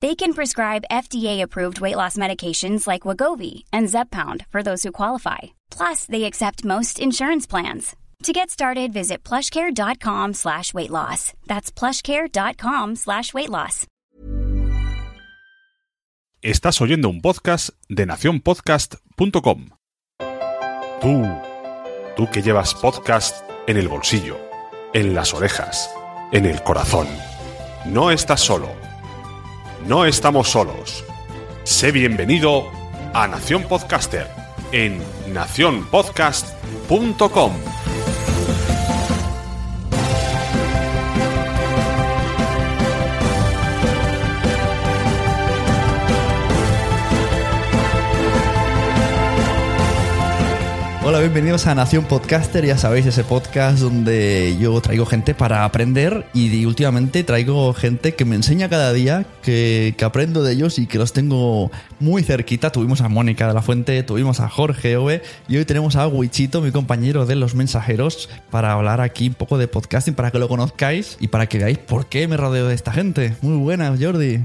They 0.00 0.14
can 0.14 0.32
prescribe 0.32 0.84
FDA-approved 0.92 1.80
weight 1.80 1.96
loss 1.96 2.16
medications 2.16 2.86
like 2.86 3.02
Wagovi 3.02 3.64
and 3.72 3.88
Zepbound 3.88 4.46
for 4.50 4.62
those 4.62 4.84
who 4.84 4.92
qualify. 4.92 5.38
Plus, 5.70 6.04
they 6.06 6.24
accept 6.24 6.64
most 6.64 7.00
insurance 7.00 7.48
plans. 7.48 7.96
To 8.24 8.32
get 8.32 8.50
started, 8.50 8.92
visit 8.92 9.24
plushcare.com 9.24 10.34
slash 10.34 10.72
weight 10.72 10.90
loss. 10.90 11.32
That's 11.46 11.72
plushcare.com 11.72 12.96
slash 12.96 13.34
weight 13.34 13.50
loss. 13.50 13.86
Estás 16.42 16.80
oyendo 16.80 17.08
un 17.08 17.20
podcast 17.20 17.70
de 17.88 18.06
nacionpodcast.com. 18.06 19.70
Tú, 21.00 21.26
tú 22.16 22.30
que 22.30 22.42
llevas 22.42 22.74
podcast 22.74 23.44
en 23.66 23.76
el 23.76 23.88
bolsillo, 23.88 24.36
en 24.94 25.14
las 25.14 25.34
orejas, 25.34 25.90
en 26.30 26.46
el 26.46 26.62
corazón. 26.62 27.08
No 27.86 28.12
estás 28.12 28.40
solo. 28.40 28.87
No 29.86 30.04
estamos 30.04 30.50
solos. 30.50 31.04
Sé 31.64 31.92
bienvenido 31.92 32.64
a 33.14 33.26
Nación 33.28 33.62
Podcaster 33.62 34.28
en 34.72 35.00
nacionpodcast.com. 35.32 37.52
Hola, 51.08 51.20
bienvenidos 51.20 51.66
a 51.66 51.74
Nación 51.74 52.04
Podcaster, 52.04 52.66
ya 52.66 52.76
sabéis, 52.76 53.06
ese 53.06 53.24
podcast 53.24 53.78
donde 53.78 54.54
yo 54.60 54.78
traigo 54.82 55.06
gente 55.06 55.34
para 55.34 55.64
aprender 55.64 56.26
y 56.34 56.66
últimamente 56.66 57.24
traigo 57.24 57.72
gente 57.72 58.12
que 58.12 58.26
me 58.26 58.36
enseña 58.36 58.68
cada 58.68 58.92
día, 58.92 59.24
que, 59.40 59.94
que 59.96 60.04
aprendo 60.04 60.42
de 60.42 60.52
ellos 60.52 60.78
y 60.78 60.86
que 60.86 60.98
los 60.98 61.14
tengo 61.14 61.70
muy 61.98 62.24
cerquita. 62.24 62.70
Tuvimos 62.72 63.00
a 63.00 63.08
Mónica 63.08 63.48
de 63.48 63.54
la 63.54 63.62
Fuente, 63.62 64.02
tuvimos 64.02 64.40
a 64.40 64.50
Jorge 64.50 64.98
Ove 64.98 65.22
y 65.48 65.56
hoy 65.56 65.64
tenemos 65.64 65.96
a 65.96 66.06
Wichito, 66.06 66.60
mi 66.60 66.72
compañero 66.72 67.24
de 67.24 67.36
Los 67.36 67.54
Mensajeros, 67.54 68.28
para 68.50 68.74
hablar 68.74 69.00
aquí 69.00 69.28
un 69.28 69.34
poco 69.34 69.56
de 69.56 69.66
podcasting, 69.66 70.12
para 70.12 70.30
que 70.30 70.38
lo 70.38 70.46
conozcáis 70.46 71.16
y 71.20 71.28
para 71.28 71.46
que 71.46 71.56
veáis 71.56 71.78
por 71.78 72.04
qué 72.10 72.28
me 72.28 72.36
rodeo 72.36 72.68
de 72.68 72.74
esta 72.74 72.92
gente. 72.92 73.34
Muy 73.40 73.56
buenas, 73.56 73.98
Jordi. 73.98 74.40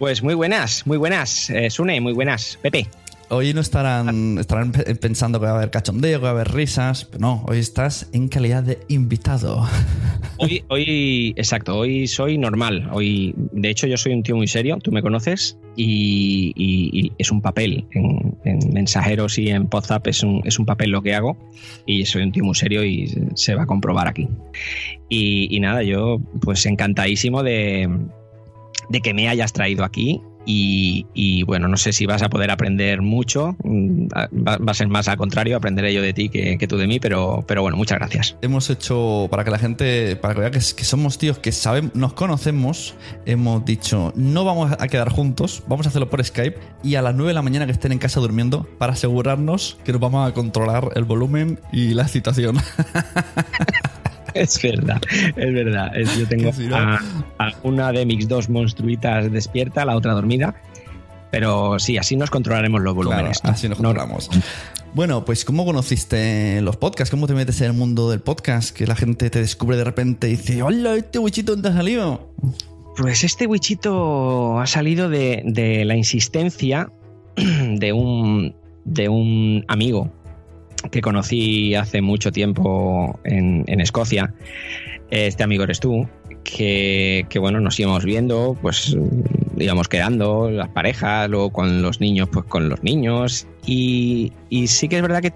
Pues 0.00 0.20
muy 0.20 0.34
buenas, 0.34 0.84
muy 0.84 0.98
buenas, 0.98 1.48
eh, 1.48 1.70
Sune, 1.70 2.00
muy 2.00 2.12
buenas, 2.12 2.58
Pepe. 2.60 2.88
Hoy 3.28 3.52
no 3.54 3.60
estarán, 3.60 4.38
estarán 4.38 4.70
pe- 4.70 4.94
pensando 4.94 5.40
que 5.40 5.46
va 5.46 5.52
a 5.52 5.56
haber 5.56 5.70
cachondeo, 5.70 6.20
que 6.20 6.22
va 6.22 6.28
a 6.28 6.32
haber 6.32 6.52
risas, 6.52 7.08
no, 7.18 7.44
hoy 7.48 7.58
estás 7.58 8.08
en 8.12 8.28
calidad 8.28 8.62
de 8.62 8.78
invitado. 8.88 9.66
Hoy, 10.38 10.62
hoy, 10.68 11.32
exacto, 11.38 11.74
hoy 11.78 12.06
soy 12.06 12.36
normal. 12.36 12.90
Hoy, 12.92 13.34
de 13.52 13.70
hecho, 13.70 13.86
yo 13.86 13.96
soy 13.96 14.12
un 14.12 14.22
tío 14.22 14.36
muy 14.36 14.46
serio, 14.46 14.76
tú 14.82 14.92
me 14.92 15.00
conoces, 15.00 15.56
y, 15.76 17.10
es 17.16 17.30
un 17.30 17.40
papel. 17.40 17.86
En, 17.92 18.36
en 18.44 18.58
mensajeros 18.70 19.38
y 19.38 19.48
en 19.48 19.66
WhatsApp 19.72 20.06
es 20.08 20.22
un, 20.22 20.42
es 20.44 20.58
un 20.58 20.66
papel 20.66 20.90
lo 20.90 21.00
que 21.00 21.14
hago, 21.14 21.38
y 21.86 22.04
soy 22.04 22.22
un 22.22 22.32
tío 22.32 22.44
muy 22.44 22.54
serio 22.54 22.84
y 22.84 23.14
se 23.34 23.54
va 23.54 23.62
a 23.62 23.66
comprobar 23.66 24.08
aquí. 24.08 24.28
Y, 25.08 25.48
y 25.56 25.58
nada, 25.60 25.82
yo 25.82 26.18
pues 26.42 26.66
encantadísimo 26.66 27.42
de, 27.42 27.88
de 28.90 29.00
que 29.00 29.14
me 29.14 29.30
hayas 29.30 29.54
traído 29.54 29.84
aquí. 29.84 30.20
Y, 30.46 31.06
y, 31.12 31.42
bueno, 31.42 31.66
no 31.66 31.76
sé 31.76 31.92
si 31.92 32.06
vas 32.06 32.22
a 32.22 32.28
poder 32.28 32.52
aprender 32.52 33.02
mucho, 33.02 33.56
mm, 33.64 34.06
va, 34.06 34.56
va 34.58 34.70
a 34.70 34.74
ser 34.74 34.86
más 34.88 35.08
al 35.08 35.16
contrario, 35.16 35.56
aprenderé 35.56 35.92
yo 35.92 36.00
de 36.00 36.12
ti 36.12 36.28
que, 36.28 36.56
que 36.56 36.68
tú 36.68 36.76
de 36.76 36.86
mí, 36.86 37.00
pero, 37.00 37.44
pero 37.46 37.62
bueno, 37.62 37.76
muchas 37.76 37.98
gracias. 37.98 38.36
Hemos 38.42 38.70
hecho, 38.70 39.26
para 39.30 39.44
que 39.44 39.50
la 39.50 39.58
gente, 39.58 40.16
para 40.16 40.34
que 40.34 40.40
vea 40.40 40.50
que, 40.52 40.58
que 40.58 40.84
somos 40.84 41.18
tíos 41.18 41.38
que 41.38 41.50
saben, 41.50 41.90
nos 41.94 42.12
conocemos, 42.12 42.94
hemos 43.26 43.64
dicho, 43.64 44.12
no 44.14 44.44
vamos 44.44 44.72
a 44.78 44.88
quedar 44.88 45.10
juntos, 45.10 45.64
vamos 45.66 45.86
a 45.86 45.88
hacerlo 45.88 46.08
por 46.08 46.24
Skype 46.24 46.58
y 46.82 46.94
a 46.94 47.02
las 47.02 47.14
9 47.14 47.28
de 47.28 47.34
la 47.34 47.42
mañana 47.42 47.66
que 47.66 47.72
estén 47.72 47.92
en 47.92 47.98
casa 47.98 48.20
durmiendo 48.20 48.68
para 48.78 48.92
asegurarnos 48.92 49.78
que 49.84 49.92
nos 49.92 50.00
vamos 50.00 50.28
a 50.28 50.32
controlar 50.32 50.90
el 50.94 51.04
volumen 51.04 51.58
y 51.72 51.94
la 51.94 52.06
situación. 52.06 52.56
Es 54.34 54.60
verdad, 54.62 55.00
es 55.36 55.54
verdad. 55.54 55.92
Yo 56.18 56.26
tengo 56.28 56.50
a, 56.74 57.00
a 57.38 57.52
una 57.62 57.92
de 57.92 58.04
mis 58.06 58.28
dos 58.28 58.48
monstruitas 58.48 59.30
despierta, 59.32 59.84
la 59.84 59.96
otra 59.96 60.12
dormida. 60.12 60.54
Pero 61.30 61.78
sí, 61.78 61.98
así 61.98 62.16
nos 62.16 62.30
controlaremos 62.30 62.80
los 62.80 62.94
volúmenes. 62.94 63.40
así 63.42 63.68
nos 63.68 63.78
No- 63.80 63.88
controlamos. 63.88 64.30
Bueno, 64.94 65.24
pues 65.26 65.44
¿cómo 65.44 65.66
conociste 65.66 66.60
los 66.62 66.76
podcasts? 66.78 67.10
¿Cómo 67.10 67.26
te 67.26 67.34
metes 67.34 67.60
en 67.60 67.66
el 67.66 67.72
mundo 67.74 68.08
del 68.10 68.20
podcast? 68.20 68.74
Que 68.74 68.86
la 68.86 68.94
gente 68.96 69.28
te 69.28 69.40
descubre 69.40 69.76
de 69.76 69.84
repente 69.84 70.28
y 70.28 70.36
dice, 70.36 70.62
hola, 70.62 70.94
este 70.94 71.18
wichito 71.18 71.52
¿dónde 71.52 71.68
ha 71.68 71.72
salido? 71.74 72.32
Pues 72.96 73.22
este 73.22 73.46
wichito 73.46 74.58
ha 74.58 74.66
salido 74.66 75.10
de, 75.10 75.42
de 75.44 75.84
la 75.84 75.96
insistencia 75.96 76.90
de 77.36 77.92
un, 77.92 78.54
de 78.86 79.08
un 79.10 79.64
amigo 79.68 80.10
que 80.90 81.00
conocí 81.00 81.74
hace 81.74 82.00
mucho 82.00 82.32
tiempo 82.32 83.18
en, 83.24 83.64
Escocia. 83.80 84.32
Este 85.10 85.42
amigo 85.42 85.64
eres 85.64 85.80
tú, 85.80 86.08
que, 86.42 87.26
que, 87.28 87.38
bueno, 87.38 87.60
nos 87.60 87.78
íbamos 87.78 88.04
viendo, 88.04 88.56
pues 88.60 88.96
íbamos 89.56 89.88
quedando, 89.88 90.50
las 90.50 90.68
parejas, 90.68 91.28
luego 91.28 91.50
con 91.50 91.82
los 91.82 92.00
niños, 92.00 92.28
pues 92.32 92.44
con 92.46 92.68
los 92.68 92.82
niños. 92.82 93.46
Y, 93.64 94.32
y 94.48 94.66
sí 94.66 94.88
que 94.88 94.96
es 94.96 95.02
verdad 95.02 95.22
que 95.22 95.32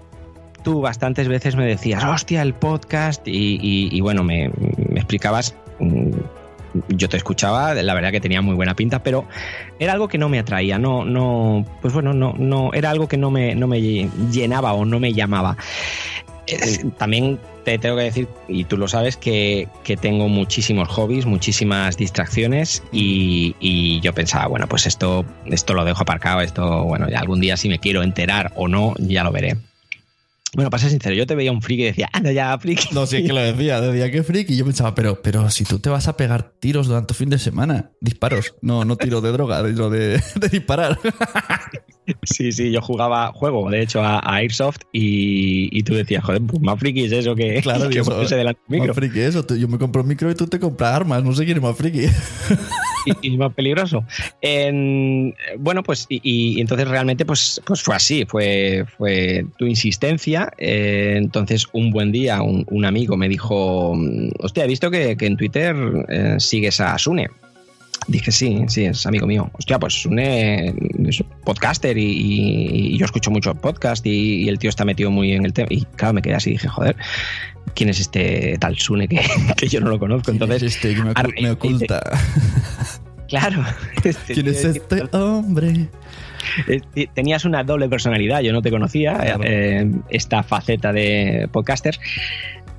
tú 0.63 0.81
bastantes 0.81 1.27
veces 1.27 1.55
me 1.55 1.65
decías, 1.65 2.03
hostia, 2.03 2.41
el 2.41 2.53
podcast, 2.53 3.21
y, 3.25 3.99
bueno, 4.01 4.23
me, 4.23 4.51
explicabas 4.95 5.55
mm, 5.79 6.11
yo 6.89 7.09
te 7.09 7.17
escuchaba, 7.17 7.73
la 7.73 7.93
verdad 7.93 8.11
que 8.11 8.21
tenía 8.21 8.41
muy 8.41 8.55
buena 8.55 8.75
pinta, 8.75 9.03
pero 9.03 9.25
era 9.79 9.93
algo 9.93 10.07
que 10.07 10.17
no 10.17 10.29
me 10.29 10.39
atraía, 10.39 10.77
no, 10.77 11.05
no, 11.05 11.65
pues 11.81 11.93
bueno, 11.93 12.13
no, 12.13 12.33
no, 12.37 12.73
era 12.73 12.89
algo 12.89 13.07
que 13.07 13.17
no 13.17 13.31
me, 13.31 13.55
no 13.55 13.67
me 13.67 13.81
llenaba 13.81 14.73
o 14.73 14.85
no 14.85 14.99
me 14.99 15.13
llamaba. 15.13 15.57
también 16.97 17.39
te 17.63 17.77
tengo 17.77 17.95
que 17.95 18.03
decir, 18.03 18.27
y 18.47 18.63
tú 18.63 18.77
lo 18.77 18.87
sabes, 18.87 19.17
que, 19.17 19.67
tengo 20.01 20.27
muchísimos 20.27 20.87
hobbies, 20.89 21.25
muchísimas 21.25 21.97
distracciones, 21.97 22.83
y, 22.91 23.55
y, 23.59 23.99
yo 24.01 24.13
pensaba, 24.13 24.47
bueno, 24.47 24.67
pues 24.67 24.87
esto, 24.87 25.25
esto 25.45 25.73
lo 25.73 25.85
dejo 25.85 26.01
aparcado, 26.01 26.41
esto, 26.41 26.83
bueno, 26.83 27.07
ya 27.09 27.19
algún 27.19 27.41
día 27.41 27.57
si 27.57 27.69
me 27.69 27.79
quiero 27.79 28.03
enterar 28.03 28.51
o 28.55 28.67
no, 28.67 28.93
ya 28.97 29.23
lo 29.23 29.31
veré. 29.31 29.57
Bueno, 30.53 30.69
para 30.69 30.81
ser 30.81 30.89
sincero, 30.91 31.15
yo 31.15 31.25
te 31.25 31.33
veía 31.33 31.51
un 31.51 31.61
friki 31.61 31.83
y 31.83 31.85
decía, 31.85 32.09
anda 32.11 32.31
ya, 32.33 32.57
friki. 32.59 32.93
No, 32.93 33.05
sí, 33.05 33.17
es 33.17 33.23
que 33.23 33.31
lo 33.31 33.39
decía, 33.39 33.79
decía 33.79 34.11
que 34.11 34.21
friki. 34.21 34.53
Y 34.53 34.57
yo 34.57 34.65
pensaba, 34.65 34.93
pero, 34.93 35.21
pero 35.21 35.49
si 35.49 35.63
tú 35.63 35.79
te 35.79 35.89
vas 35.89 36.09
a 36.09 36.17
pegar 36.17 36.51
tiros 36.59 36.87
durante 36.87 37.13
el 37.13 37.17
fin 37.17 37.29
de 37.29 37.39
semana, 37.39 37.91
disparos, 38.01 38.55
no, 38.61 38.83
no 38.83 38.97
tiros 38.97 39.23
de 39.23 39.31
droga, 39.31 39.63
de, 39.63 39.73
de, 39.73 40.21
de 40.35 40.49
disparar. 40.49 40.99
Sí, 42.23 42.51
sí, 42.51 42.71
yo 42.71 42.81
jugaba, 42.81 43.31
juego, 43.33 43.69
de 43.69 43.81
hecho, 43.81 44.01
a, 44.01 44.19
Airsoft 44.35 44.79
y, 44.91 45.83
tú 45.83 45.93
decías, 45.93 46.23
joder, 46.23 46.41
pues 46.41 46.61
más 46.61 46.79
friki 46.79 47.05
es 47.05 47.11
eso 47.11 47.35
que, 47.35 47.61
claro, 47.63 47.89
que 47.89 48.01
delante 48.35 48.61
micro. 48.67 48.87
Más 48.87 48.95
friki 48.95 49.19
eso, 49.19 49.45
yo 49.55 49.67
me 49.67 49.77
compro 49.77 50.01
un 50.01 50.07
micro 50.07 50.29
y 50.29 50.35
tú 50.35 50.47
te 50.47 50.59
compras 50.59 50.93
armas, 50.93 51.23
no 51.23 51.33
sé 51.33 51.45
quién 51.45 51.57
es 51.57 51.63
más 51.63 51.77
friki. 51.77 52.07
Y, 53.21 53.37
más 53.37 53.53
peligroso. 53.53 54.03
bueno, 55.57 55.83
pues, 55.83 56.05
y, 56.09 56.59
entonces 56.59 56.87
realmente 56.87 57.25
pues, 57.25 57.61
pues 57.65 57.81
fue 57.81 57.95
así, 57.95 58.25
fue, 58.25 58.85
fue 58.97 59.45
tu 59.57 59.65
insistencia. 59.65 60.51
Eh, 60.57 61.15
entonces, 61.17 61.67
un 61.73 61.91
buen 61.91 62.11
día, 62.11 62.41
un, 62.41 62.85
amigo 62.85 63.15
me 63.17 63.29
dijo, 63.29 63.95
hostia, 64.39 64.65
he 64.65 64.67
visto 64.67 64.89
que, 64.89 65.15
en 65.19 65.37
Twitter 65.37 65.75
eh, 66.09 66.35
sigues 66.39 66.79
a 66.79 66.97
Sune. 66.97 67.29
Dije, 68.07 68.31
sí, 68.31 68.65
sí, 68.67 68.85
es 68.85 69.05
amigo 69.05 69.27
mío. 69.27 69.49
Hostia, 69.53 69.79
pues 69.79 69.93
Sune 69.93 70.73
es 71.07 71.23
podcaster 71.43 71.97
y, 71.97 72.97
yo 72.97 73.05
escucho 73.05 73.29
mucho 73.29 73.53
podcast 73.53 74.05
y, 74.05 74.49
el 74.49 74.57
tío 74.57 74.69
está 74.69 74.85
metido 74.85 75.11
muy 75.11 75.33
en 75.33 75.45
el 75.45 75.53
tema. 75.53 75.67
Y 75.69 75.85
claro, 75.95 76.15
me 76.15 76.21
quedé 76.21 76.35
así 76.35 76.49
y 76.49 76.53
dije, 76.53 76.67
joder, 76.67 76.95
¿quién 77.75 77.89
es 77.89 77.99
este 77.99 78.57
tal 78.59 78.77
Sune 78.77 79.07
que, 79.07 79.21
yo 79.69 79.79
no 79.81 79.89
lo 79.89 79.99
conozco? 79.99 80.31
Entonces, 80.31 80.63
este 80.63 80.95
que 80.95 81.41
me, 81.41 81.51
oculta? 81.51 82.01
claro. 83.29 83.63
¿Quién 84.27 84.47
es 84.47 84.65
este 84.65 85.03
hombre? 85.11 85.87
Tenías 87.13 87.45
una 87.45 87.63
doble 87.63 87.87
personalidad, 87.87 88.41
yo 88.41 88.51
no 88.51 88.63
te 88.63 88.71
conocía, 88.71 89.37
eh, 89.43 89.89
esta 90.09 90.41
faceta 90.41 90.91
de 90.91 91.47
podcaster 91.51 91.99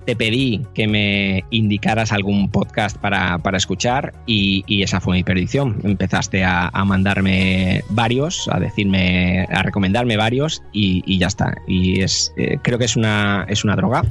te 0.04 0.16
pedí 0.16 0.64
que 0.74 0.88
me 0.88 1.44
indicaras 1.50 2.12
algún 2.12 2.50
podcast 2.50 2.96
para, 2.98 3.38
escuchar 3.54 4.12
y, 4.26 4.82
esa 4.82 5.00
fue 5.00 5.16
mi 5.16 5.24
perdición. 5.24 5.78
Empezaste 5.84 6.44
a, 6.44 6.70
mandarme 6.84 7.84
varios, 7.90 8.48
a 8.50 8.58
decirme, 8.58 9.46
a 9.50 9.62
recomendarme 9.62 10.16
varios 10.16 10.62
y, 10.72 11.18
ya 11.18 11.28
está. 11.28 11.54
Y 11.66 12.00
es, 12.00 12.32
eh, 12.36 12.58
creo 12.62 12.78
que 12.78 12.86
es 12.86 12.96
una, 12.96 13.46
es 13.48 13.64
una 13.64 13.76
droga. 13.76 14.02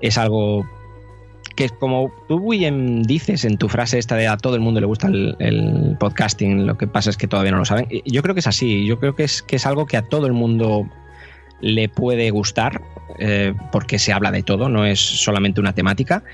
Es 0.00 0.18
algo 0.18 0.66
que 1.54 1.68
como 1.68 2.12
tú 2.28 2.50
bien 2.50 3.02
dices 3.02 3.44
en 3.44 3.58
tu 3.58 3.68
frase 3.68 3.98
esta 3.98 4.16
de 4.16 4.26
a 4.26 4.36
todo 4.36 4.54
el 4.54 4.60
mundo 4.60 4.80
le 4.80 4.86
gusta 4.86 5.08
el, 5.08 5.96
podcasting, 5.98 6.66
lo 6.66 6.78
que 6.78 6.86
pasa 6.86 7.10
es 7.10 7.16
que 7.16 7.28
todavía 7.28 7.52
no 7.52 7.58
lo 7.58 7.64
saben. 7.64 7.86
Yo 8.06 8.22
creo 8.22 8.34
que 8.34 8.40
es 8.40 8.46
así, 8.46 8.86
yo 8.86 8.98
creo 8.98 9.14
que 9.14 9.24
es, 9.24 9.42
que 9.42 9.56
es 9.56 9.66
algo 9.66 9.86
que 9.86 9.96
a 9.96 10.02
todo 10.02 10.26
el 10.26 10.32
mundo 10.32 10.88
le 11.62 11.88
puede 11.88 12.30
gustar, 12.30 12.82
eh, 13.18 13.54
porque 13.70 13.98
se 13.98 14.12
habla 14.12 14.30
de 14.30 14.42
todo, 14.42 14.68
no 14.68 14.84
es 14.84 14.98
solamente 15.00 15.60
una 15.60 15.74
temática, 15.74 16.24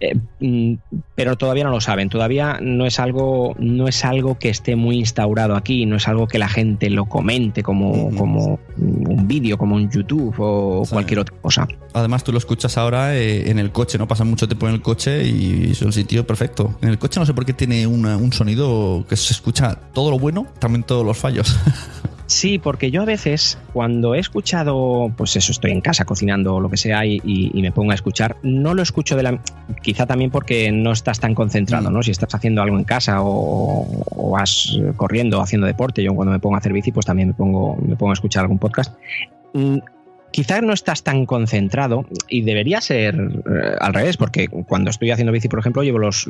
eh, 0.00 0.16
mm, 0.40 0.74
pero 1.14 1.36
todavía 1.36 1.64
no 1.64 1.70
lo 1.70 1.80
saben, 1.80 2.08
todavía 2.08 2.58
no 2.60 2.86
es 2.86 2.98
algo, 2.98 3.54
no 3.58 3.86
es 3.86 4.04
algo 4.04 4.38
que 4.38 4.48
esté 4.48 4.74
muy 4.74 4.98
instaurado 4.98 5.56
aquí, 5.56 5.84
no 5.84 5.96
es 5.96 6.08
algo 6.08 6.26
que 6.26 6.38
la 6.38 6.48
gente 6.48 6.90
lo 6.90 7.06
comente 7.06 7.62
como, 7.62 8.14
como 8.16 8.58
un 8.78 9.28
vídeo, 9.28 9.58
como 9.58 9.76
un 9.76 9.90
YouTube 9.90 10.34
o 10.38 10.84
cualquier 10.88 11.20
otra 11.20 11.36
cosa. 11.40 11.68
Además, 11.92 12.24
tú 12.24 12.32
lo 12.32 12.38
escuchas 12.38 12.78
ahora 12.78 13.14
eh, 13.16 13.50
en 13.50 13.58
el 13.58 13.70
coche, 13.70 13.98
¿no? 13.98 14.08
Pasas 14.08 14.26
mucho 14.26 14.46
tiempo 14.48 14.66
en 14.68 14.74
el 14.74 14.82
coche 14.82 15.26
y 15.26 15.72
es 15.72 15.82
un 15.82 15.92
sitio 15.92 16.26
perfecto. 16.26 16.78
En 16.82 16.88
el 16.88 16.98
coche 16.98 17.20
no 17.20 17.26
sé 17.26 17.34
por 17.34 17.44
qué 17.44 17.52
tiene 17.52 17.86
un 17.86 18.32
sonido 18.32 19.04
que 19.08 19.16
se 19.16 19.32
escucha 19.32 19.76
todo 19.92 20.10
lo 20.10 20.18
bueno, 20.18 20.46
también 20.58 20.82
todos 20.82 21.04
los 21.04 21.18
fallos. 21.18 21.58
Sí, 22.32 22.58
porque 22.58 22.90
yo 22.90 23.02
a 23.02 23.04
veces 23.04 23.58
cuando 23.74 24.14
he 24.14 24.18
escuchado, 24.18 25.12
pues 25.18 25.36
eso, 25.36 25.52
estoy 25.52 25.70
en 25.70 25.82
casa 25.82 26.06
cocinando 26.06 26.54
o 26.54 26.60
lo 26.60 26.70
que 26.70 26.78
sea 26.78 27.04
y, 27.04 27.50
me 27.54 27.72
pongo 27.72 27.92
a 27.92 27.94
escuchar, 27.94 28.36
no 28.42 28.72
lo 28.72 28.82
escucho 28.82 29.16
de 29.16 29.22
la... 29.22 29.38
Quizá 29.82 30.06
también 30.06 30.30
porque 30.30 30.72
no 30.72 30.92
estás 30.92 31.20
tan 31.20 31.34
concentrado, 31.34 31.90
mm. 31.90 31.92
¿no? 31.92 32.02
Si 32.02 32.10
estás 32.10 32.34
haciendo 32.34 32.62
algo 32.62 32.78
en 32.78 32.84
casa 32.84 33.18
o, 33.20 34.32
vas 34.32 34.80
corriendo, 34.96 35.42
haciendo 35.42 35.66
deporte, 35.66 36.02
yo 36.02 36.14
cuando 36.14 36.32
me 36.32 36.38
pongo 36.38 36.54
a 36.54 36.58
hacer 36.58 36.72
bici, 36.72 36.90
pues 36.90 37.04
también 37.04 37.28
me 37.28 37.34
pongo, 37.34 37.76
me 37.76 37.96
pongo 37.96 38.12
a 38.12 38.14
escuchar 38.14 38.44
algún 38.44 38.58
podcast 38.58 38.94
mm, 39.52 39.76
quizás 40.32 40.62
no 40.62 40.72
estás 40.72 41.04
tan 41.04 41.26
concentrado 41.26 42.06
y 42.28 42.42
debería 42.42 42.80
ser 42.80 43.14
eh, 43.14 43.76
al 43.80 43.94
revés, 43.94 44.16
porque 44.16 44.48
cuando 44.48 44.90
estoy 44.90 45.10
haciendo 45.10 45.32
bici, 45.32 45.48
por 45.48 45.60
ejemplo, 45.60 45.82
llevo 45.82 45.98
los, 45.98 46.26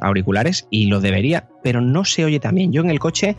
auriculares 0.00 0.66
y 0.70 0.86
lo 0.86 1.00
debería, 1.00 1.48
pero 1.62 1.80
no 1.80 2.04
se 2.04 2.24
oye 2.24 2.40
también. 2.40 2.72
Yo 2.72 2.80
en 2.80 2.90
el 2.90 2.98
coche, 2.98 3.36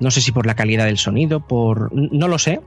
no 0.00 0.10
sé 0.10 0.20
si 0.20 0.32
por 0.32 0.46
la 0.46 0.54
calidad 0.54 0.86
del 0.86 0.98
sonido, 0.98 1.46
por... 1.46 1.92
no 1.92 2.28
lo 2.28 2.38
sé. 2.38 2.60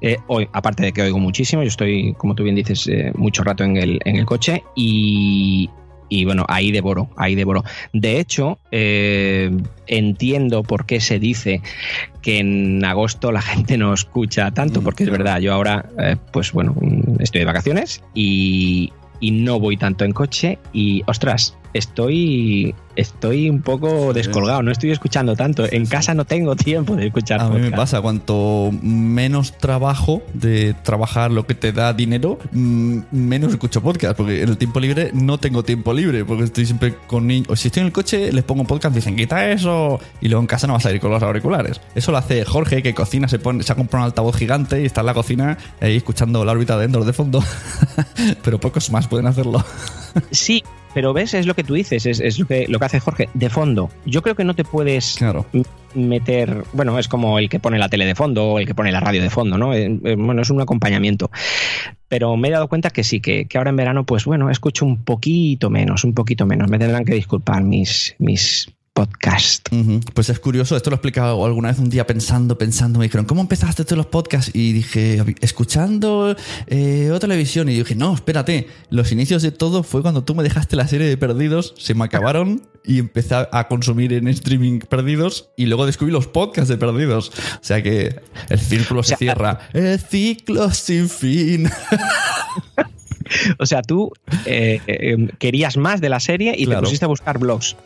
Eh, 0.00 0.18
hoy, 0.26 0.48
aparte 0.52 0.82
de 0.82 0.92
que 0.92 1.02
oigo 1.02 1.18
muchísimo, 1.18 1.62
yo 1.62 1.68
estoy, 1.68 2.14
como 2.14 2.34
tú 2.34 2.42
bien 2.42 2.54
dices, 2.54 2.86
eh, 2.88 3.12
mucho 3.14 3.42
rato 3.42 3.64
en 3.64 3.76
el, 3.76 4.00
en 4.04 4.16
el 4.16 4.26
coche 4.26 4.62
y, 4.74 5.70
y 6.08 6.24
bueno, 6.24 6.44
ahí 6.48 6.72
devoro, 6.72 7.10
ahí 7.16 7.34
devoro. 7.34 7.64
De 7.92 8.18
hecho, 8.18 8.58
eh, 8.70 9.50
entiendo 9.86 10.62
por 10.62 10.86
qué 10.86 11.00
se 11.00 11.18
dice 11.18 11.62
que 12.22 12.38
en 12.38 12.84
agosto 12.84 13.32
la 13.32 13.42
gente 13.42 13.78
no 13.78 13.92
escucha 13.92 14.50
tanto, 14.50 14.80
mm, 14.80 14.84
porque 14.84 15.04
es 15.04 15.10
verdad, 15.10 15.40
yo 15.40 15.52
ahora, 15.52 15.86
eh, 15.98 16.16
pues 16.32 16.52
bueno, 16.52 16.74
estoy 17.18 17.40
de 17.40 17.44
vacaciones 17.44 18.02
y 18.14 18.92
no 19.20 19.58
voy 19.58 19.76
tanto 19.76 20.04
en 20.04 20.12
coche 20.12 20.58
y, 20.72 21.02
ostras, 21.06 21.58
estoy 21.74 22.74
estoy 22.98 23.48
un 23.48 23.62
poco 23.62 24.12
descolgado, 24.12 24.60
no 24.62 24.72
estoy 24.72 24.90
escuchando 24.90 25.36
tanto. 25.36 25.64
En 25.70 25.86
casa 25.86 26.14
no 26.14 26.24
tengo 26.24 26.56
tiempo 26.56 26.96
de 26.96 27.06
escuchar. 27.06 27.40
A 27.40 27.48
mí 27.48 27.60
me 27.60 27.70
pasa, 27.70 28.00
cuanto 28.00 28.70
menos 28.82 29.56
trabajo 29.56 30.22
de 30.34 30.74
trabajar 30.82 31.30
lo 31.30 31.46
que 31.46 31.54
te 31.54 31.72
da 31.72 31.92
dinero, 31.92 32.38
mm, 32.52 32.98
menos 33.12 33.52
escucho 33.52 33.80
podcast, 33.82 34.16
porque 34.16 34.42
en 34.42 34.48
el 34.48 34.58
tiempo 34.58 34.80
libre 34.80 35.10
no 35.14 35.38
tengo 35.38 35.62
tiempo 35.62 35.92
libre, 35.92 36.24
porque 36.24 36.44
estoy 36.44 36.66
siempre 36.66 36.94
con 37.06 37.26
niños. 37.26 37.48
O 37.50 37.56
si 37.56 37.68
estoy 37.68 37.82
en 37.82 37.86
el 37.86 37.92
coche, 37.92 38.32
les 38.32 38.42
pongo 38.42 38.62
un 38.62 38.66
podcast, 38.66 38.94
dicen, 38.94 39.14
quita 39.14 39.48
eso, 39.48 40.00
y 40.20 40.28
luego 40.28 40.40
en 40.40 40.48
casa 40.48 40.66
no 40.66 40.72
vas 40.72 40.84
a 40.84 40.92
ir 40.92 41.00
con 41.00 41.12
los 41.12 41.22
auriculares. 41.22 41.80
Eso 41.94 42.10
lo 42.10 42.18
hace 42.18 42.44
Jorge, 42.44 42.82
que 42.82 42.94
cocina, 42.94 43.28
se, 43.28 43.38
pone, 43.38 43.62
se 43.62 43.72
ha 43.72 43.76
comprado 43.76 44.04
un 44.04 44.08
altavoz 44.08 44.36
gigante 44.36 44.82
y 44.82 44.86
está 44.86 45.02
en 45.02 45.06
la 45.06 45.14
cocina 45.14 45.56
ahí 45.80 45.96
escuchando 45.96 46.44
la 46.44 46.50
órbita 46.50 46.74
de 46.76 46.82
dentro 46.82 47.04
de 47.04 47.12
fondo. 47.12 47.44
Pero 48.42 48.58
pocos 48.58 48.90
más 48.90 49.06
pueden 49.06 49.26
hacerlo. 49.26 49.64
Sí, 50.32 50.64
pero 50.98 51.12
ves, 51.12 51.32
es 51.32 51.46
lo 51.46 51.54
que 51.54 51.62
tú 51.62 51.74
dices, 51.74 52.06
es, 52.06 52.38
lo, 52.40 52.46
que, 52.48 52.66
lo 52.66 52.80
que 52.80 52.84
hace 52.84 52.98
Jorge, 52.98 53.28
de 53.32 53.48
fondo. 53.48 53.88
Yo 54.04 54.20
creo 54.20 54.34
que 54.34 54.42
no 54.42 54.54
te 54.54 54.64
puedes 54.64 55.16
meter, 55.94 56.64
bueno, 56.72 56.98
es 56.98 57.06
como 57.06 57.38
el 57.38 57.48
que 57.48 57.60
pone 57.60 57.78
la 57.78 57.88
tele 57.88 58.04
de 58.04 58.16
fondo 58.16 58.48
o 58.48 58.58
el 58.58 58.66
que 58.66 58.74
pone 58.74 58.90
la 58.90 58.98
radio 58.98 59.22
de 59.22 59.30
fondo, 59.30 59.56
¿no? 59.58 59.74
Eh, 59.74 59.96
eh, 60.04 60.16
bueno, 60.18 60.42
es 60.42 60.50
un 60.50 60.60
acompañamiento. 60.60 61.30
Pero 62.08 62.36
me 62.36 62.48
he 62.48 62.50
dado 62.50 62.66
cuenta 62.66 62.90
que 62.90 63.04
sí, 63.04 63.20
que, 63.20 63.44
que 63.44 63.58
ahora 63.58 63.70
en 63.70 63.76
verano, 63.76 64.06
pues 64.06 64.24
bueno, 64.24 64.50
escucho 64.50 64.84
un 64.84 65.04
poquito 65.04 65.70
menos, 65.70 66.02
un 66.02 66.14
poquito 66.14 66.46
menos. 66.46 66.68
Me 66.68 66.80
tendrán 66.80 67.04
que 67.04 67.14
disculpar 67.14 67.62
mis, 67.62 68.16
mis 68.18 68.68
podcast. 68.98 69.68
Pues 70.12 70.28
es 70.28 70.40
curioso, 70.40 70.76
esto 70.76 70.90
lo 70.90 70.94
he 70.94 70.96
explicado 70.96 71.46
alguna 71.46 71.68
vez 71.68 71.78
un 71.78 71.88
día 71.88 72.04
pensando, 72.04 72.58
pensando, 72.58 72.98
me 72.98 73.04
dijeron, 73.04 73.26
¿cómo 73.26 73.40
empezaste 73.40 73.84
todos 73.84 73.96
los 73.96 74.06
podcasts? 74.06 74.50
Y 74.52 74.72
dije, 74.72 75.22
escuchando 75.40 76.34
eh, 76.66 77.08
o 77.12 77.20
televisión. 77.20 77.68
Y 77.68 77.78
dije, 77.78 77.94
no, 77.94 78.12
espérate, 78.12 78.66
los 78.90 79.12
inicios 79.12 79.42
de 79.42 79.52
todo 79.52 79.84
fue 79.84 80.02
cuando 80.02 80.24
tú 80.24 80.34
me 80.34 80.42
dejaste 80.42 80.74
la 80.74 80.88
serie 80.88 81.06
de 81.06 81.16
Perdidos, 81.16 81.74
se 81.78 81.94
me 81.94 82.06
acabaron 82.06 82.66
y 82.84 82.98
empecé 82.98 83.36
a 83.36 83.68
consumir 83.68 84.12
en 84.14 84.26
streaming 84.26 84.80
Perdidos 84.80 85.50
y 85.56 85.66
luego 85.66 85.86
descubrí 85.86 86.12
los 86.12 86.26
podcasts 86.26 86.68
de 86.68 86.76
Perdidos. 86.76 87.30
O 87.30 87.60
sea 87.62 87.80
que 87.80 88.20
el 88.48 88.58
círculo 88.58 89.04
se 89.04 89.14
cierra. 89.14 89.60
El 89.74 90.00
ciclo 90.00 90.72
sin 90.72 91.08
fin. 91.08 91.70
o 93.58 93.66
sea, 93.66 93.82
tú 93.82 94.12
eh, 94.46 94.80
eh, 94.86 95.28
querías 95.38 95.76
más 95.76 96.00
de 96.00 96.08
la 96.08 96.20
serie 96.20 96.54
y 96.56 96.66
te 96.66 96.76
pusiste 96.76 97.04
a 97.04 97.08
buscar 97.08 97.38
blogs. 97.38 97.76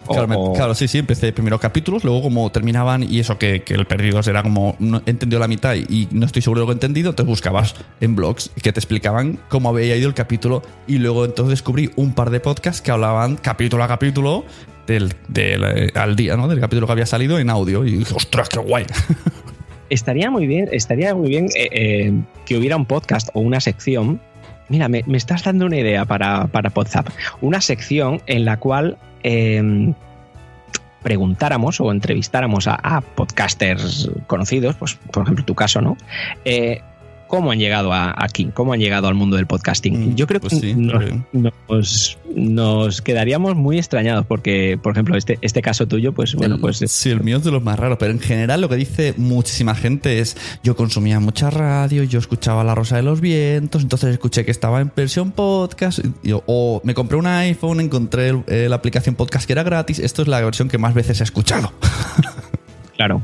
Claro, 0.54 0.74
sí, 0.74 0.88
sí, 0.88 0.98
empecé 0.98 1.32
primero 1.32 1.58
capítulos, 1.58 2.04
luego 2.04 2.22
como 2.22 2.50
terminaban 2.50 3.02
y 3.02 3.20
eso 3.20 3.38
que, 3.38 3.62
el 3.66 3.86
Perdidos 3.86 4.26
era 4.28 4.42
como, 4.42 4.76
no, 4.78 5.02
he 5.06 5.10
entendido 5.10 5.40
la 5.40 5.48
mitad 5.48 5.74
y, 5.74 6.08
no 6.10 6.26
estoy 6.26 6.42
seguro 6.42 6.60
de 6.60 6.66
lo 6.66 6.66
que 6.68 6.72
he 6.72 6.76
entendido, 6.76 7.14
te 7.14 7.22
buscabas 7.22 7.74
en 8.00 8.16
blogs 8.16 8.50
que 8.62 8.72
te 8.72 8.80
explicaban 8.80 9.38
cómo 9.48 9.70
había 9.70 9.96
ido 9.96 10.08
el 10.08 10.14
capítulo 10.14 10.62
y 10.86 10.98
luego 10.98 11.24
entonces 11.24 11.50
descubrí 11.50 11.90
un 11.96 12.14
par 12.14 12.30
de 12.30 12.40
podcasts 12.40 12.82
que 12.82 12.90
hablaban 12.90 13.36
capítulo 13.36 13.84
a 13.84 13.88
capítulo 13.88 14.44
del, 14.86 15.14
del 15.28 15.92
al 15.94 16.16
día, 16.16 16.36
¿no? 16.36 16.48
Del 16.48 16.60
capítulo 16.60 16.86
que 16.86 16.92
había 16.92 17.06
salido 17.06 17.38
en 17.38 17.50
audio 17.50 17.84
y 17.84 17.96
dije, 17.98 18.14
ostras, 18.14 18.48
qué 18.48 18.58
guay. 18.58 18.84
estaría 19.92 20.30
muy 20.30 20.46
bien, 20.46 20.68
estaría 20.72 21.14
muy 21.14 21.28
bien 21.28 21.46
eh, 21.54 21.68
eh, 21.70 22.12
que 22.46 22.56
hubiera 22.56 22.76
un 22.76 22.86
podcast 22.86 23.28
o 23.34 23.40
una 23.40 23.60
sección. 23.60 24.20
Mira, 24.68 24.88
me, 24.88 25.02
estás 25.12 25.44
dando 25.44 25.66
una 25.66 25.76
idea 25.76 26.04
para, 26.04 26.46
para 26.46 26.72
WhatsApp. 26.74 27.08
Una 27.40 27.60
sección 27.60 28.22
en 28.26 28.44
la 28.44 28.58
cual 28.58 28.96
em, 29.22 29.94
preguntáramos 31.02 31.80
o 31.80 31.90
entrevistáramos 31.90 32.66
a, 32.68 33.02
podcasters 33.14 34.10
conocidos, 34.26 34.76
pues 34.76 34.94
por 35.10 35.24
ejemplo 35.24 35.44
tu 35.44 35.54
caso, 35.54 35.80
¿no? 35.80 35.96
Eh, 36.44 36.80
cómo 37.32 37.50
han 37.50 37.58
llegado 37.58 37.94
aquí, 37.94 38.50
cómo 38.52 38.74
han 38.74 38.78
llegado 38.78 39.08
al 39.08 39.14
mundo 39.14 39.36
del 39.36 39.46
podcasting. 39.46 40.12
Mm, 40.12 40.16
Yo 40.16 40.26
creo 40.26 40.38
pues 40.38 40.60
que 40.60 40.74
nos, 42.34 43.00
quedaríamos 43.00 43.56
muy 43.56 43.78
extrañados 43.78 44.26
porque, 44.26 44.78
por 44.82 44.92
ejemplo, 44.92 45.16
este, 45.16 45.38
este 45.40 45.62
caso 45.62 45.88
tuyo, 45.88 46.12
pues 46.12 46.34
bueno, 46.34 46.58
pues... 46.60 46.84
Sí, 46.86 47.08
el 47.08 47.22
mío 47.22 47.38
es 47.38 47.44
de 47.44 47.50
los 47.50 47.62
más 47.62 47.78
raros, 47.78 47.96
pero 47.98 48.12
en 48.12 48.20
general 48.20 48.60
lo 48.60 48.68
que 48.68 48.76
dice 48.76 49.14
muchísima 49.16 49.74
gente 49.74 50.18
es, 50.18 50.36
yo 50.62 50.76
consumía 50.76 51.20
mucha 51.20 51.48
radio, 51.48 52.02
yo 52.02 52.18
escuchaba 52.18 52.64
La 52.64 52.74
Rosa 52.74 52.96
de 52.96 53.02
los 53.02 53.22
Vientos, 53.22 53.80
entonces 53.80 54.10
escuché 54.10 54.44
que 54.44 54.50
estaba 54.50 54.82
en 54.82 54.92
versión 54.94 55.32
podcast, 55.32 56.00
o 56.44 56.82
me 56.84 56.92
compré 56.92 57.16
un 57.16 57.28
iPhone, 57.28 57.80
encontré 57.80 58.42
eh, 58.46 58.66
la 58.68 58.76
aplicación 58.76 59.14
podcast 59.14 59.46
que 59.46 59.54
era 59.54 59.62
gratis, 59.62 60.00
esto 60.00 60.20
es 60.20 60.28
la 60.28 60.38
versión 60.42 60.68
que 60.68 60.76
más 60.76 60.92
veces 60.92 61.22
he 61.22 61.24
escuchado. 61.24 61.72
Claro. 62.94 63.22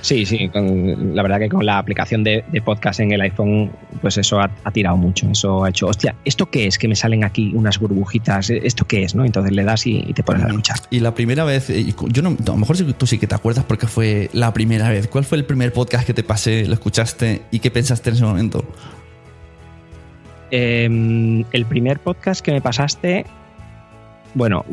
Sí, 0.00 0.26
sí, 0.26 0.50
la 0.54 1.22
verdad 1.22 1.38
que 1.38 1.48
con 1.48 1.64
la 1.64 1.78
aplicación 1.78 2.24
de, 2.24 2.44
podcast 2.64 3.00
en 3.00 3.12
el 3.12 3.20
iPhone, 3.20 3.70
pues 4.00 4.18
eso 4.18 4.40
ha, 4.40 4.50
tirado 4.72 4.96
mucho. 4.96 5.28
Eso 5.30 5.64
ha 5.64 5.70
hecho, 5.70 5.86
hostia, 5.86 6.14
¿esto 6.24 6.46
qué 6.46 6.66
es? 6.66 6.78
Que 6.78 6.88
me 6.88 6.96
salen 6.96 7.24
aquí 7.24 7.52
unas 7.54 7.78
burbujitas, 7.78 8.50
¿esto 8.50 8.84
qué 8.84 9.04
es? 9.04 9.14
¿no? 9.14 9.24
Entonces 9.24 9.52
le 9.52 9.64
das 9.64 9.86
y, 9.86 10.00
te 10.12 10.22
pones 10.22 10.44
a 10.44 10.48
escuchar. 10.48 10.76
Y 10.90 11.00
la 11.00 11.14
primera 11.14 11.44
vez, 11.44 11.70
eh, 11.70 11.94
yo 12.08 12.22
no, 12.22 12.30
a 12.30 12.50
lo 12.50 12.56
mejor 12.56 12.76
tú 12.76 13.06
sí 13.06 13.18
que 13.18 13.26
te 13.26 13.34
acuerdas 13.34 13.64
porque 13.64 13.86
fue 13.86 14.28
la 14.32 14.52
primera 14.52 14.88
vez. 14.88 15.08
¿Cuál 15.08 15.24
fue 15.24 15.38
el 15.38 15.44
primer 15.44 15.72
podcast 15.72 16.06
que 16.06 16.14
te 16.14 16.22
pasé, 16.22 16.66
lo 16.66 16.74
escuchaste 16.74 17.42
y 17.50 17.60
qué 17.60 17.70
pensaste 17.70 18.10
en 18.10 18.16
ese 18.16 18.24
momento? 18.24 18.64
Em, 20.50 21.44
el 21.52 21.66
primer 21.66 21.98
podcast 21.98 22.40
que 22.40 22.52
me 22.52 22.60
pasaste, 22.60 23.26
bueno, 24.36 24.66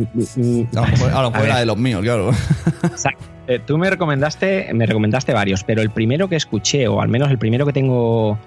a 0.76 1.22
lo 1.22 1.32
mejor, 1.32 1.46
era 1.46 1.60
de 1.60 1.66
los 1.66 1.78
míos, 1.78 2.02
claro. 2.02 2.32
Exacto. 2.84 3.24
Eh, 3.48 3.60
tú 3.66 3.78
me 3.78 3.90
recomendaste, 3.90 4.74
me 4.74 4.86
recomendaste 4.86 5.32
varios, 5.32 5.64
pero 5.64 5.82
el 5.82 5.90
primero 5.90 6.28
que 6.28 6.36
escuché, 6.36 6.88
o 6.90 7.00
al 7.00 7.08
menos 7.08 7.32
el 7.32 7.38
primero 7.38 7.66
que 7.66 7.72
tengo 7.72 8.38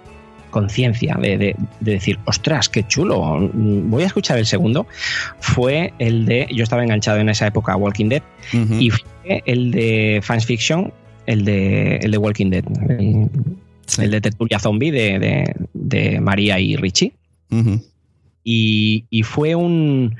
conciencia 0.50 1.16
de, 1.18 1.56
decir, 1.80 2.18
ostras, 2.26 2.68
qué 2.68 2.86
chulo, 2.86 3.50
voy 3.52 4.02
a 4.02 4.06
escuchar 4.06 4.38
el 4.38 4.44
segundo, 4.44 4.86
fue 5.40 5.94
el 5.98 6.26
de, 6.26 6.48
yo 6.52 6.62
estaba 6.62 6.82
enganchado 6.82 7.18
en 7.18 7.30
esa 7.30 7.46
época 7.46 7.72
a 7.72 7.76
Walking 7.76 8.10
Dead, 8.10 8.22
y 8.78 8.90
fue 8.90 9.42
el 9.46 9.70
de 9.70 10.20
Fans 10.22 10.44
Fiction, 10.44 10.92
el 11.24 11.46
de, 11.46 11.96
el 11.96 12.10
de 12.10 12.18
Walking 12.18 12.50
Dead, 12.50 12.64
el, 13.98 14.10
de 14.10 14.20
Tertulia 14.20 14.58
Zombie 14.58 14.92
de, 14.92 16.20
María 16.20 16.60
y 16.60 16.76
Richie. 16.76 17.14
y, 18.44 19.04
y 19.08 19.22
fue 19.22 19.54
un 19.54 20.16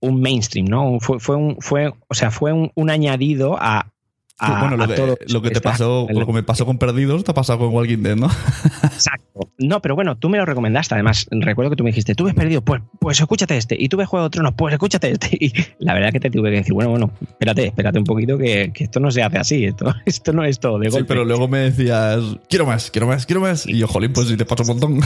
un 0.00 0.20
mainstream, 0.20 0.66
¿no? 0.66 0.98
Fue, 1.00 1.20
fue, 1.20 1.36
un, 1.36 1.56
fue, 1.60 1.92
o 2.08 2.14
sea, 2.14 2.30
fue 2.30 2.52
un, 2.52 2.72
un 2.74 2.90
añadido 2.90 3.56
a, 3.60 3.92
bueno, 4.40 4.76
lo, 4.76 4.88
que, 4.88 5.16
lo 5.28 5.42
que 5.42 5.50
te 5.50 5.60
pasó, 5.60 6.06
lo 6.10 6.26
que 6.26 6.32
me 6.32 6.42
pasó 6.42 6.64
con 6.64 6.78
Perdidos, 6.78 7.24
te 7.24 7.30
ha 7.30 7.34
pasado 7.34 7.58
con 7.58 7.74
Walking 7.74 7.98
Dead, 7.98 8.16
¿no? 8.16 8.26
Exacto. 8.82 9.50
No, 9.58 9.82
pero 9.82 9.94
bueno, 9.94 10.16
tú 10.16 10.30
me 10.30 10.38
lo 10.38 10.46
recomendaste. 10.46 10.94
Además, 10.94 11.26
recuerdo 11.30 11.70
que 11.70 11.76
tú 11.76 11.84
me 11.84 11.90
dijiste, 11.90 12.14
tú 12.14 12.24
ves 12.24 12.34
perdido, 12.34 12.62
pues, 12.62 12.80
pues 12.98 13.20
escúchate 13.20 13.56
este. 13.56 13.76
Y 13.78 13.88
tú 13.88 13.98
ves 13.98 14.08
Juego 14.08 14.24
de 14.24 14.30
Tronos, 14.30 14.54
pues 14.56 14.72
escúchate 14.72 15.12
este. 15.12 15.30
Y 15.40 15.52
la 15.78 15.94
verdad 15.94 16.10
que 16.12 16.20
te 16.20 16.30
tuve 16.30 16.50
que 16.50 16.56
decir, 16.56 16.72
bueno, 16.72 16.90
bueno, 16.90 17.10
espérate, 17.20 17.66
espérate 17.66 17.98
un 17.98 18.04
poquito 18.04 18.38
que, 18.38 18.72
esto 18.74 19.00
no 19.00 19.10
se 19.10 19.22
hace 19.22 19.38
así. 19.38 19.64
Esto, 19.64 19.94
esto 20.06 20.32
no 20.32 20.44
es 20.44 20.58
todo 20.58 20.78
de 20.78 20.88
golpe. 20.88 21.00
Sí, 21.00 21.04
pero 21.08 21.24
luego 21.24 21.48
me 21.48 21.58
decías, 21.58 22.22
quiero 22.48 22.66
más, 22.66 22.90
quiero 22.90 23.06
más, 23.06 23.26
quiero 23.26 23.40
más. 23.40 23.66
Y 23.66 23.78
yo, 23.78 23.88
jolín, 23.88 24.12
pues 24.12 24.28
si 24.28 24.36
te 24.36 24.46
paso 24.46 24.62
un 24.62 24.68
montón. 24.68 25.00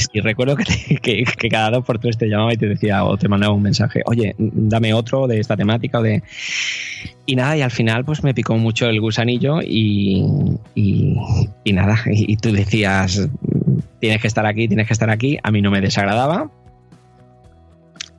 Sí, 0.00 0.20
recuerdo 0.20 0.56
que, 0.56 0.64
que, 1.00 1.48
cada 1.48 1.70
dos 1.70 1.84
por 1.84 1.98
tres 1.98 2.16
te 2.16 2.26
llamaba 2.26 2.52
y 2.52 2.56
te 2.56 2.66
decía 2.66 3.04
o 3.04 3.16
te 3.16 3.28
mandaba 3.28 3.54
un 3.54 3.62
mensaje, 3.62 4.02
oye, 4.06 4.34
dame 4.38 4.92
otro 4.94 5.26
de 5.26 5.40
esta 5.40 5.56
temática 5.56 5.98
o 5.98 6.02
de... 6.02 6.22
Y 7.24 7.36
nada, 7.36 7.56
y 7.56 7.62
al 7.62 7.70
final 7.70 8.04
pues 8.04 8.22
me 8.22 8.34
picó 8.34 8.56
mucho 8.56 8.86
el 8.86 9.00
gusanillo 9.00 9.60
y, 9.60 10.24
y, 10.74 11.72
nada, 11.72 11.98
y, 12.06 12.36
tú 12.36 12.52
decías, 12.52 13.28
tienes 14.00 14.20
que 14.20 14.28
estar 14.28 14.46
aquí, 14.46 14.68
tienes 14.68 14.86
que 14.86 14.92
estar 14.92 15.10
aquí, 15.10 15.38
a 15.42 15.50
mí 15.50 15.60
no 15.60 15.70
me 15.70 15.80
desagradaba. 15.80 16.50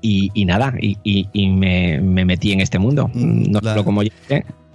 Y, 0.02 0.46
nada, 0.46 0.74
y, 0.80 1.50
me, 1.50 2.00
metí 2.00 2.54
en 2.54 2.62
este 2.62 2.80
mundo. 2.80 3.10
Mm, 3.14 3.52
no 3.52 3.60
solo 3.62 3.84
como 3.84 4.04
yo. 4.04 4.12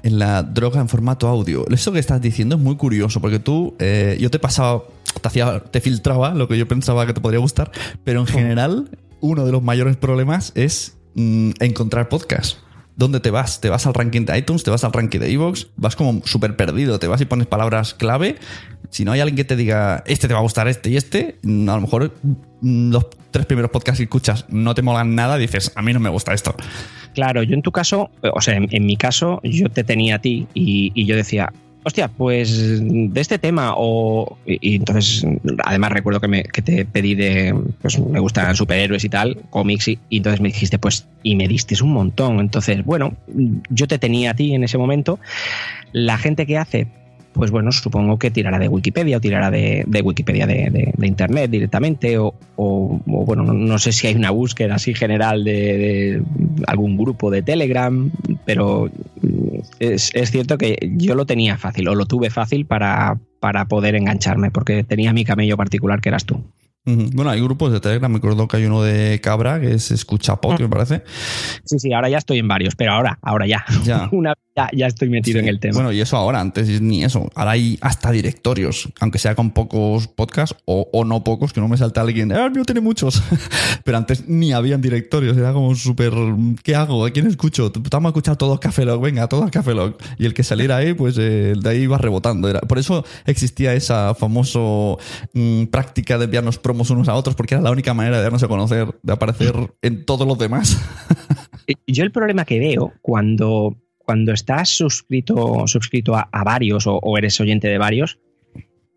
En 0.03 0.19
la 0.19 0.43
droga 0.43 0.81
en 0.81 0.89
formato 0.89 1.29
audio. 1.29 1.65
Eso 1.69 1.93
que 1.93 2.01
estás 2.01 2.21
diciendo 2.21 2.57
es 2.57 2.61
muy 2.61 2.77
curioso, 2.77 3.21
porque 3.21 3.39
tú, 3.39 3.75
eh, 3.79 4.19
yo 4.21 4.31
te 4.31 4.39
pasaba, 4.39 4.83
te, 5.23 5.81
filtraba 5.81 6.35
lo 6.35 6.49
que 6.49 6.59
yo 6.59 6.67
pensaba 6.69 7.07
que 7.07 7.13
te 7.13 7.21
podría 7.21 7.41
gustar, 7.41 7.71
pero 8.05 8.21
en 8.21 8.27
general, 8.27 8.91
uno 9.21 9.45
de 9.45 9.53
los 9.53 9.63
mayores 9.63 9.97
problemas 9.97 10.53
es 10.55 10.99
mm, 11.15 11.53
encontrar 11.61 12.09
podcasts. 12.09 12.59
¿Dónde 12.95 13.21
te 13.21 13.31
vas? 13.31 13.61
¿Te 13.61 13.71
vas 13.71 13.87
al 13.87 13.95
ranking 13.95 14.27
de 14.27 14.37
iTunes? 14.39 14.65
¿Te 14.65 14.71
vas 14.71 14.85
al 14.85 14.93
ranking 14.93 15.19
de 15.19 15.33
Evox? 15.33 15.69
Vas 15.77 15.97
como 15.97 16.21
súper 16.27 16.57
perdido. 16.57 16.99
Te 16.99 17.07
vas 17.07 17.21
y 17.23 17.25
pones 17.25 17.47
palabras 17.47 17.95
clave. 17.95 18.37
Si 18.91 19.05
no 19.05 19.13
hay 19.13 19.21
alguien 19.21 19.37
que 19.37 19.45
te 19.45 19.57
diga, 19.57 20.05
este 20.07 20.29
te 20.29 20.35
va 20.35 20.41
a 20.41 20.43
gustar, 20.43 20.69
este 20.69 20.91
y 20.91 20.97
este, 20.99 21.39
mm, 21.43 21.69
a 21.71 21.77
lo 21.77 21.81
mejor 21.81 22.13
mm, 22.61 22.91
los 22.91 23.07
tres 23.31 23.47
primeros 23.47 23.71
podcasts 23.71 23.99
que 23.99 24.05
escuchas 24.05 24.45
no 24.51 24.75
te 24.75 24.83
molan 24.83 25.15
nada, 25.15 25.39
dices, 25.39 25.73
a 25.75 25.81
mí 25.81 25.95
no 25.95 26.01
me 26.01 26.11
gusta 26.11 26.35
esto. 26.35 26.55
Claro, 27.15 27.43
yo 27.43 27.55
en 27.55 27.63
tu 27.63 27.73
caso, 27.73 28.11
o 28.23 28.41
sea, 28.43 28.57
en, 28.57 28.87
mi 28.87 28.97
caso, 28.97 29.41
yo 29.43 29.71
te 29.71 29.85
tenía 29.85 30.17
a 30.17 30.19
ti 30.19 30.47
y 30.55 31.07
yo 31.07 31.17
decía, 31.17 31.51
hostia, 31.85 32.09
pues 32.09 32.81
de 32.81 33.21
este 33.21 33.39
tema 33.39 33.75
o... 33.77 34.39
Y, 34.47 34.77
entonces, 34.77 35.27
además 35.65 35.93
recuerdo 35.93 36.21
que, 36.21 36.29
me, 36.29 36.43
que 36.45 36.63
te 36.63 36.85
pedí 36.85 37.15
de, 37.15 37.55
pues 37.81 37.99
me 37.99 38.21
gustan 38.21 38.55
superhéroes 38.55 39.05
y 39.05 39.09
tal, 39.09 39.39
cómics, 39.51 39.89
y, 39.89 39.99
y, 40.09 40.19
entonces 40.19 40.41
me 40.41 40.49
dijiste, 40.49 40.79
pues, 40.79 41.07
y 41.23 41.37
me 41.37 41.49
diste 41.49 41.75
un 41.83 41.93
montón. 41.93 42.41
Entonces, 42.41 42.85
bueno, 42.85 43.15
yo 43.71 43.89
te 43.89 43.99
tenía 43.99 44.33
a 44.33 44.35
ti 44.35 44.55
en 44.55 44.65
ese 44.65 44.79
momento. 44.79 45.19
La 45.93 46.19
gente 46.19 46.47
que 46.47 46.59
hace 46.59 46.87
pues 47.33 47.51
bueno, 47.51 47.73
supongo 47.73 48.19
que 48.19 48.31
tirará 48.31 48.59
de 48.59 48.69
Wikipedia 48.69 49.17
o 49.17 49.21
tirará 49.21 49.51
de, 49.51 49.85
Wikipedia 50.05 50.47
de, 50.47 50.93
Internet 51.03 51.51
directamente 51.51 52.19
o, 52.19 52.35
bueno, 52.57 53.43
no, 53.43 53.79
sé 53.79 53.93
si 53.93 54.07
hay 54.07 54.15
una 54.15 54.31
búsqueda 54.31 54.77
así 54.77 54.95
general 54.95 55.45
de, 55.45 56.23
algún 56.67 56.97
grupo 56.97 57.31
de 57.31 57.43
Telegram, 57.43 58.11
pero 58.45 58.91
es, 59.79 60.11
es, 60.15 60.31
cierto 60.31 60.59
que 60.59 60.93
yo 60.97 61.15
lo 61.15 61.27
tenía 61.27 61.57
fácil 61.57 61.89
o 61.89 61.95
lo 61.95 62.07
tuve 62.07 62.31
fácil 62.31 62.67
para, 62.67 63.19
para 63.41 63.67
poder 63.67 63.95
engancharme 63.95 64.51
porque 64.51 64.85
tenía 64.85 65.13
mi 65.13 65.25
camello 65.25 65.57
particular 65.57 66.01
que 66.01 66.11
eras 66.11 66.25
tú. 66.25 66.43
Bueno, 66.85 67.31
hay 67.31 67.41
grupos 67.41 67.71
de 67.73 67.79
Telegram, 67.79 68.11
me 68.11 68.19
acuerdo 68.19 68.49
que 68.49 68.57
hay 68.57 68.65
uno 68.65 68.83
de 68.83 69.21
Cabra, 69.21 69.61
que 69.61 69.75
es 69.75 69.93
Escucha 69.93 70.41
Pod, 70.41 70.59
me 70.59 70.69
parece. 70.69 71.05
Sí, 71.65 71.79
sí, 71.79 71.93
ahora 71.93 72.09
ya 72.09 72.19
estoy 72.19 72.41
en 72.41 72.49
varios, 72.49 72.75
pero 72.75 72.93
ahora, 72.93 73.21
ahora 73.23 73.47
ya. 73.47 73.65
Ya. 73.85 74.09
Una, 74.13 74.35
ya, 74.73 74.87
estoy 74.87 75.09
metido 75.09 75.41
en 75.41 75.49
el 75.49 75.61
tema. 75.61 75.75
Bueno, 75.75 75.93
y 75.93 76.01
eso 76.01 76.17
ahora, 76.17 76.41
antes 76.41 76.81
ni 76.81 77.05
eso. 77.05 77.31
Ahora 77.35 77.53
hay 77.53 77.79
hasta 77.81 78.11
directorios, 78.11 78.89
aunque 79.01 79.19
sea 79.19 79.35
con 79.35 79.51
pocos 79.51 80.09
podcasts 80.09 80.57
o, 80.65 81.05
no 81.05 81.25
pocos, 81.25 81.53
que 81.53 81.61
no 81.61 81.69
me 81.69 81.77
salta 81.77 82.01
alguien, 82.01 82.33
ah, 82.33 82.47
el 82.47 82.53
mío 82.53 82.65
tiene 82.65 82.81
muchos. 82.81 83.23
pero 83.85 83.99
antes 83.99 84.29
ni 84.29 84.53
habían 84.53 84.81
directorios, 84.81 85.37
era 85.37 85.53
como 85.53 85.75
súper, 85.75 86.13
¿qué 86.63 86.75
hago? 86.75 87.05
¿A 87.05 87.11
quién 87.11 87.27
escucho? 87.27 87.73
Estamos 87.75 88.09
a 88.09 88.11
escuchar 88.11 88.37
todos 88.37 88.61
Café 88.61 88.85
Log, 88.85 89.01
venga, 89.01 89.29
todos 89.29 89.51
Café 89.51 89.75
Log. 89.75 89.97
Y 90.19 90.27
el 90.27 90.35
que 90.35 90.43
saliera 90.43 90.77
ahí, 90.77 90.95
pues 90.95 91.17
eh, 91.19 91.55
de 91.59 91.71
ahí 91.71 91.83
iba 91.83 91.99
rebotando. 91.99 92.49
Era, 92.49 92.61
por 92.61 92.79
eso 92.79 93.05
existía 93.27 93.75
esa 93.75 94.15
famosa 94.15 94.61
mm, 95.33 95.65
práctica 95.67 96.19
de 96.19 96.25
enviarnos 96.25 96.61
unos 96.91 97.09
a 97.09 97.15
otros 97.15 97.37
porque 97.37 97.55
era 97.55 97.63
la 97.63 97.71
única 97.71 97.95
manera 97.95 98.17
de 98.17 98.23
darnos 98.23 98.43
a 98.43 98.49
conocer, 98.49 98.89
de 99.03 99.13
aparecer 99.13 99.55
en 99.83 100.05
todos 100.05 100.27
los 100.27 100.39
demás. 100.39 100.79
Yo 101.87 102.05
el 102.05 102.11
problema 102.11 102.45
que 102.45 102.59
veo 102.59 102.93
cuando, 103.03 103.77
cuando 104.05 104.33
estás 104.33 104.69
suscrito, 104.69 105.67
suscrito 105.67 106.15
a, 106.17 106.45
varios 106.45 106.85
o, 106.87 107.19
eres 107.19 107.41
oyente 107.41 107.69
de 107.69 107.79
varios, 107.79 108.19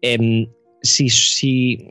em, 0.02 0.48
si, 0.82 1.10
si, 1.10 1.88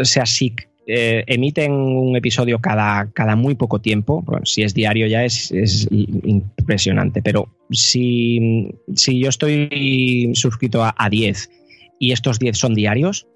o 0.00 0.04
sea, 0.04 0.26
si 0.26 0.54
eh, 0.86 1.24
emiten 1.26 1.72
un 1.72 2.16
episodio 2.16 2.58
cada, 2.58 3.10
cada 3.12 3.36
muy 3.36 3.54
poco 3.54 3.80
tiempo, 3.80 4.24
si 4.44 4.62
es 4.62 4.74
diario 4.74 5.06
ya 5.06 5.24
es, 5.24 5.50
es 5.52 5.88
impresionante, 5.90 7.22
pero 7.22 7.48
si, 7.70 8.70
si, 8.94 9.20
yo 9.20 9.28
estoy 9.28 10.30
suscrito 10.34 10.82
a, 10.82 10.94
a 10.96 11.08
10 11.08 11.50
y 11.98 12.12
estos 12.12 12.38
10 12.38 12.58
son 12.58 12.74
diarios, 12.74 13.26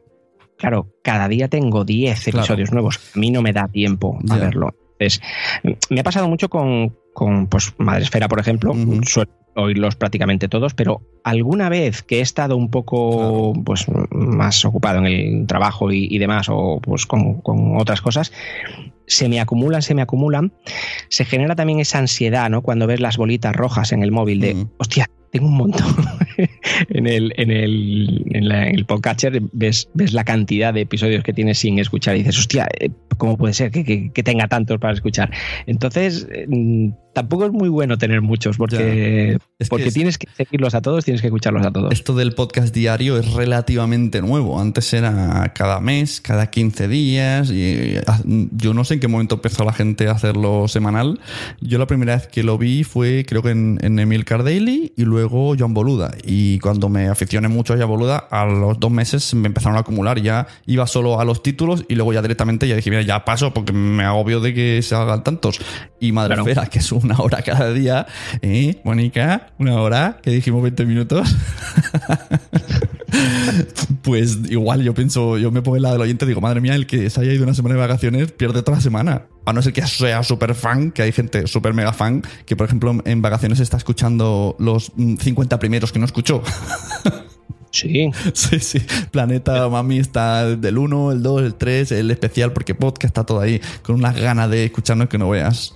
claro, 0.56 0.88
cada 1.02 1.28
día 1.28 1.49
tengo 1.49 1.85
10 1.85 2.28
episodios 2.28 2.73
nuevos. 2.73 2.99
A 3.14 3.18
mí 3.18 3.30
no 3.30 3.42
me 3.42 3.52
da 3.52 3.68
tiempo 3.68 4.18
a 4.28 4.37
verlo. 4.37 4.75
me 5.90 6.00
ha 6.00 6.04
pasado 6.04 6.28
mucho 6.28 6.49
con, 6.49 6.97
con 7.16 7.46
pues, 7.46 7.73
Madresfera, 7.78 8.28
por 8.28 8.38
ejemplo. 8.38 8.75
Suelo 9.06 9.30
oírlos 9.54 9.96
prácticamente 9.96 10.49
todos, 10.49 10.75
pero 10.75 11.00
alguna 11.25 11.70
vez 11.70 12.02
que 12.02 12.18
he 12.18 12.20
estado 12.20 12.58
un 12.58 12.70
poco 12.70 13.54
pues, 13.64 13.87
más 14.11 14.62
ocupado 14.66 14.99
en 14.99 15.06
el 15.06 15.46
trabajo 15.46 15.90
y, 15.90 16.18
demás, 16.18 16.49
o 16.50 16.78
pues 16.82 17.06
con, 17.06 17.40
otras 17.78 18.02
cosas, 18.02 18.32
se 19.06 19.30
me 19.30 19.40
acumulan, 19.40 19.80
se 19.80 19.94
me 19.94 20.02
acumulan. 20.02 20.52
Se 21.08 21.25
genera 21.25 21.56
también 21.56 21.80
esa 21.80 21.99
ansiedad, 22.00 22.50
¿no? 22.50 22.61
Cuando 22.61 22.87
ves 22.87 23.00
las 23.00 23.16
bolitas 23.16 23.56
rojas 23.56 23.92
en 23.92 24.02
el 24.02 24.12
móvil 24.12 24.40
de, 24.40 24.66
hostia, 24.76 25.08
tengo 25.30 25.46
un 25.46 25.56
montón. 25.56 25.96
en 26.90 27.06
el, 27.06 27.32
en 27.38 27.50
el, 27.50 28.25
en 28.35 28.52
el 28.52 28.85
podcatcher 28.85 29.40
ves, 29.52 29.88
ves 29.94 30.12
la 30.12 30.25
cantidad 30.25 30.75
de 30.75 30.82
episodios 30.82 31.25
que 31.25 31.32
tienes 31.32 31.56
sin 31.58 31.78
escuchar 31.78 32.14
y 32.16 32.18
dices, 32.18 32.38
hostia, 32.38 32.68
eh, 32.78 32.90
¿cómo 33.16 33.37
puede 33.37 33.54
ser 33.54 33.70
que, 33.70 34.11
que, 34.12 34.23
tenga 34.23 34.49
tantos 34.49 34.78
para 34.78 34.94
escuchar? 34.94 35.30
Entonces, 35.66 36.26
mm, 36.49 36.90
tampoco 37.16 37.46
es 37.46 37.52
muy 37.52 37.70
bueno 37.70 37.96
tener 37.96 38.20
muchos 38.20 38.58
porque, 38.58 39.38
porque 39.70 39.90
tienes 39.90 40.18
que 40.18 40.28
seguirlos 40.37 40.75
a 40.75 40.82
todos, 40.82 41.02
tienes 41.02 41.23
que 41.23 41.28
escucharlos 41.28 41.64
a 41.64 41.70
todos. 41.70 41.90
Esto 41.90 42.14
del 42.14 42.35
podcast 42.35 42.75
diario 42.75 43.16
es 43.18 43.32
relativamente 43.32 44.20
nuevo. 44.20 44.61
Antes 44.61 44.92
era 44.92 45.50
cada 45.54 45.80
mes, 45.80 46.20
cada 46.20 46.50
15 46.50 46.88
días. 46.88 47.50
Y 47.50 47.94
ah, 48.06 48.20
yo 48.26 48.75
no 48.75 48.85
sé 48.85 48.94
en 48.94 49.00
qué 49.00 49.08
momento 49.08 49.37
empezó 49.37 49.64
la 49.64 49.73
gente 49.73 50.08
a 50.08 50.12
hacerlo 50.12 50.68
semanal. 50.68 51.18
Yo 51.62 51.78
la 51.78 51.87
primera 51.87 52.16
vez 52.16 52.26
que 52.26 52.42
lo 52.42 52.58
vi 52.58 52.85
fue 52.85 53.25
creo 53.26 53.40
que 53.42 53.52
en, 53.52 53.78
en 53.80 53.99
Emil 53.99 54.26
Cardaily 54.26 54.92
y 54.94 55.04
luego 55.04 55.54
John 55.58 55.73
Boluda. 55.73 56.14
Y 56.23 56.58
cuando 56.58 56.90
me 56.90 57.08
aficioné 57.08 57.49
mucho 57.49 57.73
a 57.73 57.78
John 57.78 57.88
Boluda, 57.88 58.18
a 58.30 58.44
los 58.44 58.78
dos 58.78 58.90
meses 58.90 59.32
me 59.32 59.46
empezaron 59.46 59.78
a 59.78 59.80
acumular. 59.80 60.20
Ya 60.20 60.49
iba 60.66 60.87
solo 60.87 61.18
a 61.18 61.25
los 61.25 61.42
títulos 61.42 61.87
y 61.88 61.94
luego 61.94 62.12
ya 62.12 62.20
directamente 62.20 62.68
ya 62.68 62.76
dije, 62.76 62.90
mira, 62.90 63.00
ya 63.06 63.25
paso 63.25 63.54
porque 63.54 63.72
me 63.72 64.04
agobio 64.04 64.40
de 64.40 64.52
que 64.52 64.82
se 64.82 64.94
hagan 64.94 65.25
tantos. 65.25 65.60
Y 65.98 66.12
madre 66.12 66.34
espera, 66.34 66.66
que 66.66 66.80
es 66.80 66.92
un 66.92 67.06
una 67.06 67.20
hora 67.20 67.42
cada 67.42 67.72
día. 67.72 68.06
¿Eh, 68.42 68.80
Mónica? 68.84 69.48
¿Una 69.58 69.80
hora? 69.80 70.18
Que 70.22 70.30
dijimos 70.30 70.62
20 70.62 70.84
minutos. 70.86 71.34
pues 74.02 74.38
igual 74.48 74.82
yo 74.82 74.92
pienso, 74.92 75.38
yo 75.38 75.50
me 75.50 75.62
pongo 75.62 75.76
en 75.76 75.82
la 75.82 75.92
del 75.92 76.00
oyente 76.00 76.25
y 76.25 76.28
digo, 76.28 76.40
madre 76.40 76.60
mía, 76.60 76.75
el 76.75 76.86
que 76.86 77.08
se 77.08 77.20
haya 77.20 77.32
ido 77.32 77.44
una 77.44 77.54
semana 77.54 77.76
de 77.76 77.80
vacaciones 77.80 78.32
pierde 78.32 78.62
toda 78.62 78.78
la 78.78 78.82
semana. 78.82 79.26
A 79.44 79.52
no 79.52 79.62
ser 79.62 79.72
que 79.72 79.86
sea 79.86 80.22
súper 80.22 80.54
fan, 80.54 80.90
que 80.90 81.02
hay 81.02 81.12
gente 81.12 81.46
súper 81.46 81.72
mega 81.72 81.92
fan, 81.92 82.22
que 82.44 82.56
por 82.56 82.66
ejemplo 82.66 82.96
en 83.04 83.22
vacaciones 83.22 83.60
está 83.60 83.76
escuchando 83.76 84.56
los 84.58 84.92
50 84.96 85.58
primeros 85.58 85.92
que 85.92 85.98
no 85.98 86.04
escuchó. 86.04 86.42
Sí. 87.76 88.11
Sí, 88.33 88.59
sí. 88.61 88.78
Planeta 89.11 89.68
Mami 89.68 89.99
está 89.99 90.56
del 90.56 90.78
1, 90.78 91.12
el 91.12 91.23
2, 91.23 91.42
el 91.42 91.54
3, 91.54 91.92
el 91.92 92.11
especial, 92.11 92.52
porque 92.52 92.75
podcast 92.75 93.04
está 93.04 93.25
todo 93.25 93.40
ahí, 93.40 93.61
con 93.83 93.97
unas 93.97 94.16
ganas 94.16 94.50
de 94.50 94.64
escucharnos 94.64 95.09
que 95.09 95.18
no 95.18 95.30
veas. 95.30 95.75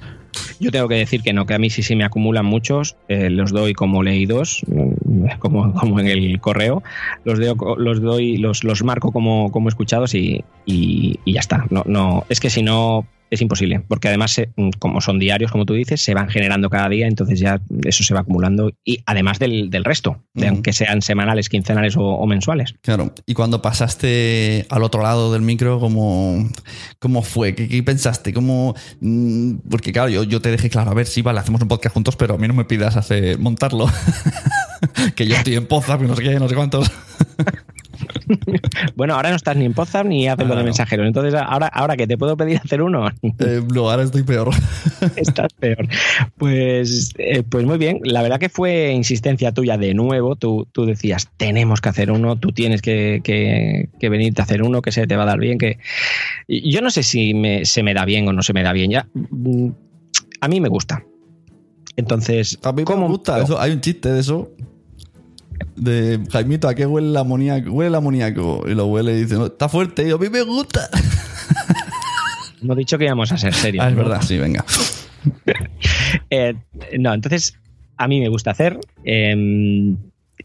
Yo 0.61 0.71
tengo 0.71 0.89
que 0.89 0.95
decir 0.97 1.23
que 1.23 1.33
no, 1.33 1.47
que 1.47 1.55
a 1.55 1.59
mí 1.59 1.71
sí 1.71 1.83
sí 1.83 1.97
me 1.97 2.05
acumulan 2.05 2.47
muchos, 2.47 2.97
eh, 3.09 3.31
los 3.31 3.51
doy 3.51 3.73
como 3.73 4.03
leídos, 4.03 4.63
mm, 4.67 5.27
como, 5.39 5.73
como 5.75 6.01
en 6.01 6.07
el 6.07 6.41
correo, 6.41 6.83
los, 7.25 7.39
los 7.79 8.01
doy, 8.01 8.37
los, 8.37 8.65
los 8.65 8.83
marco 8.85 9.13
como, 9.13 9.51
como 9.51 9.69
escuchados 9.69 10.15
y, 10.15 10.45
y, 10.67 11.19
y 11.25 11.33
ya 11.35 11.41
está. 11.41 11.67
No, 11.71 11.83
no, 11.87 12.25
es 12.29 12.41
que 12.41 12.51
si 12.51 12.63
no 12.63 13.07
es 13.31 13.41
imposible, 13.41 13.81
porque 13.87 14.09
además, 14.09 14.41
mm, 14.57 14.71
como 14.79 15.01
son 15.01 15.19
diarios, 15.19 15.53
como 15.53 15.65
tú 15.65 15.75
dices, 15.75 16.03
se 16.03 16.15
van 16.15 16.29
generando 16.29 16.69
cada 16.69 16.89
día, 16.89 17.07
entonces 17.07 17.39
ya 17.39 17.61
eso 17.85 18.03
se 18.03 18.13
va 18.13 18.21
acumulando, 18.21 18.73
y 18.85 19.03
además 19.07 19.39
del, 19.39 19.71
resto, 19.85 20.23
de 20.35 20.49
aunque 20.49 20.73
sean 20.73 21.01
semanales, 21.01 21.49
quincenales 21.49 21.95
o, 21.97 22.27
mensuales. 22.27 22.75
Claro, 22.83 23.13
y 23.27 23.35
cuando 23.35 23.63
pasaste 23.63 24.67
al 24.69 24.83
otro 24.83 25.03
lado 25.03 25.33
del 25.33 25.43
micro, 25.43 25.81
¿cómo, 25.81 26.49
cómo 26.99 27.23
fue? 27.23 27.55
¿Qué, 27.55 27.83
pensaste? 27.83 28.33
¿Cómo, 28.33 28.75
mm, 29.01 29.55
porque 29.71 29.93
claro, 29.93 30.09
yo, 30.09 30.25
yo 30.25 30.41
te 30.41 30.51
dejé 30.51 30.69
claro, 30.69 30.91
a 30.91 30.95
ver, 30.95 31.07
si 31.07 31.23
vale, 31.23 31.41
hacemos 31.41 31.63
un 31.63 31.69
podcast 31.69 31.95
juntos, 31.95 32.17
pero 32.17 32.35
a 32.35 32.39
mí 32.39 32.49
no 32.49 32.55
me 32.55 32.65
pidas 32.65 32.97
hacer, 32.97 33.39
montarlo. 33.39 33.87
que 35.15 35.27
yo 35.27 35.37
estoy 35.37 35.55
en 35.55 35.67
Poza, 35.67 35.97
no 35.99 36.17
sé 36.17 36.23
qué, 36.23 36.39
no 36.39 36.49
sé 36.49 36.55
cuántos. 36.55 36.91
bueno, 38.97 39.15
ahora 39.15 39.31
no 39.31 39.37
estás 39.37 39.57
ni 39.57 39.65
en 39.65 39.75
Podzap 39.75 40.07
ni 40.07 40.29
Apple 40.29 40.47
de 40.47 40.63
mensajero. 40.63 41.07
Entonces, 41.07 41.35
ahora, 41.35 41.67
ahora 41.69 41.97
que 41.97 42.07
te 42.07 42.17
puedo 42.17 42.37
pedir 42.37 42.61
hacer 42.65 42.83
uno. 42.83 43.09
Eh, 43.23 43.63
no, 43.73 43.91
ahora 43.91 44.03
estoy 44.03 44.23
peor. 44.23 44.51
Estás 45.17 45.53
peor. 45.55 45.89
Pues, 46.37 47.13
eh, 47.19 47.43
pues 47.43 47.65
muy 47.65 47.79
bien. 47.79 48.01
La 48.05 48.23
verdad 48.23 48.39
que 48.39 48.49
fue 48.49 48.93
insistencia 48.93 49.53
tuya 49.53 49.79
de 49.79 49.95
nuevo. 49.95 50.37
Tú, 50.37 50.67
tú 50.73 50.87
decías, 50.87 51.29
tenemos 51.37 51.81
que 51.81 51.89
hacer 51.89 52.11
uno, 52.11 52.37
tú 52.37 52.53
tienes 52.53 52.83
que, 52.83 53.21
que, 53.23 54.09
venirte 54.09 54.41
a 54.43 54.45
hacer 54.45 54.63
uno, 54.63 54.83
que 54.83 54.93
se 54.93 55.07
te 55.07 55.17
va 55.17 55.25
a 55.25 55.27
dar 55.27 55.39
bien. 55.39 55.59
Que... 55.59 55.79
Yo 56.49 56.81
no 56.81 56.91
sé 56.91 57.03
si 57.03 57.35
se 57.65 57.83
me 57.83 57.95
da 57.95 58.05
bien 58.05 58.29
o 58.29 58.33
no 58.33 58.43
se 58.43 58.53
me 58.53 58.63
da 58.63 58.73
bien. 58.73 58.91
Ya, 58.91 59.07
mm, 59.15 59.69
a 60.41 60.49
mí 60.49 60.61
me 60.61 60.69
gusta. 60.69 61.05
Entonces, 61.97 62.59
a 62.63 62.73
mí 62.73 62.85
me 62.87 63.07
gusta. 63.09 63.43
Eso, 63.43 63.61
hay 63.61 63.73
un 63.73 63.81
chiste 63.81 64.11
de 64.11 64.21
eso 64.21 64.51
de 65.77 66.21
Jaimito, 66.31 66.69
¿a 66.69 66.75
qué 66.75 66.87
huele 66.87 67.09
el 67.09 67.17
amoníaco? 67.17 67.71
Huele 67.71 67.89
el 67.89 67.95
amoníaco. 67.95 68.65
Y 68.67 68.75
lo 68.75 68.87
huele 68.87 69.13
y 69.13 69.23
dice, 69.23 69.35
no, 69.35 69.47
está 69.47 69.69
fuerte. 69.69 70.07
Y 70.07 70.11
a 70.11 70.17
mí 70.17 70.29
me 70.29 70.43
gusta. 70.43 70.89
Hemos 72.63 72.77
dicho 72.77 72.99
que 72.99 73.05
íbamos 73.05 73.33
a 73.33 73.39
ser 73.39 73.55
serios. 73.55 73.85
Ah, 73.85 73.89
es 73.89 73.97
verdad, 73.97 74.23
sí, 74.23 74.39
venga. 74.39 74.65
Eh, 76.31 76.55
no, 76.99 77.13
entonces, 77.13 77.59
a 77.97 78.09
mí 78.09 78.21
me 78.21 78.29
gusta 78.29 78.53
hacer. 78.53 78.79
Em, 79.05 79.97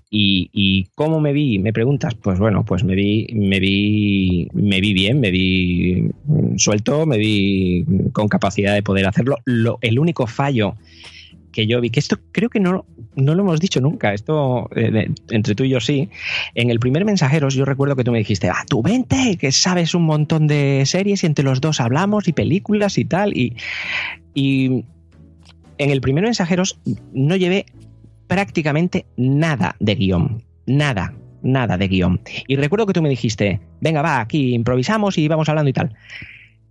y, 0.10 0.88
cómo 0.95 1.19
me 1.19 1.34
vi, 1.34 1.60
me 1.60 1.73
preguntas, 1.73 2.13
pues 2.15 2.39
bueno, 2.39 2.63
pues 2.65 2.84
me 2.84 2.95
vi, 2.95 3.28
me 3.34 3.60
vi, 3.60 4.47
me 4.54 4.80
vi 4.80 4.93
bien, 4.93 5.19
me 5.19 5.32
vi 5.32 6.10
suelto, 6.58 7.06
me 7.06 7.17
vi 7.17 7.86
con 8.13 8.28
capacidad 8.28 8.73
de 8.73 8.84
poder 8.84 9.08
hacerlo. 9.08 9.38
Lo, 9.45 9.78
el 9.82 9.99
único 9.99 10.28
fallo 10.28 10.75
que 11.56 11.68
yo 11.68 11.80
vi, 11.80 11.89
que 11.89 12.02
esto 12.02 12.18
creo 12.34 12.50
que 12.50 12.60
no, 12.60 12.86
no 13.15 13.34
lo 13.34 13.44
hemos 13.44 13.62
dicho 13.62 13.80
nunca, 13.80 14.13
esto 14.13 14.70
eh, 14.76 15.10
entre 15.30 15.56
tú 15.56 15.63
y 15.63 15.70
yo 15.70 15.80
sí. 15.80 16.10
En 16.54 16.70
el 16.70 16.80
primer 16.80 17.06
Mensajeros 17.06 17.56
yo 17.56 17.63
recuerdo 17.63 17.96
que 17.96 18.04
tú 18.04 18.12
me 18.12 18.18
dijiste, 18.18 18.50
ah, 18.50 18.65
tú 18.68 18.84
vente, 18.84 19.38
que 19.38 19.54
sabes 19.54 19.96
un 19.96 20.04
montón 20.04 20.48
de 20.48 20.84
series 20.86 21.24
y 21.24 21.28
entre 21.28 21.46
los 21.46 21.62
dos 21.62 21.80
hablamos 21.80 22.28
y 22.28 22.34
películas 22.34 22.98
y 22.98 23.06
tal. 23.06 23.36
Y, 23.38 23.56
y 24.34 24.84
en 25.78 25.89
el 25.89 26.02
primer 26.02 26.26
Mensajeros 26.26 26.78
no 27.13 27.38
llevé 27.38 27.65
prácticamente 28.28 29.06
nada 29.15 29.78
de 29.80 29.96
guion, 29.96 30.44
nada, 30.65 31.13
nada 31.41 31.78
de 31.78 31.88
guion. 31.88 32.20
Y 32.48 32.58
recuerdo 32.58 32.86
que 32.86 32.94
tú 32.94 33.02
me 33.02 33.10
dijiste, 33.10 33.62
venga, 33.80 34.02
va, 34.02 34.20
aquí 34.20 34.54
improvisamos 34.54 35.18
y 35.18 35.30
vamos 35.30 35.48
hablando 35.48 35.70
y 35.70 35.74
tal. 35.74 35.96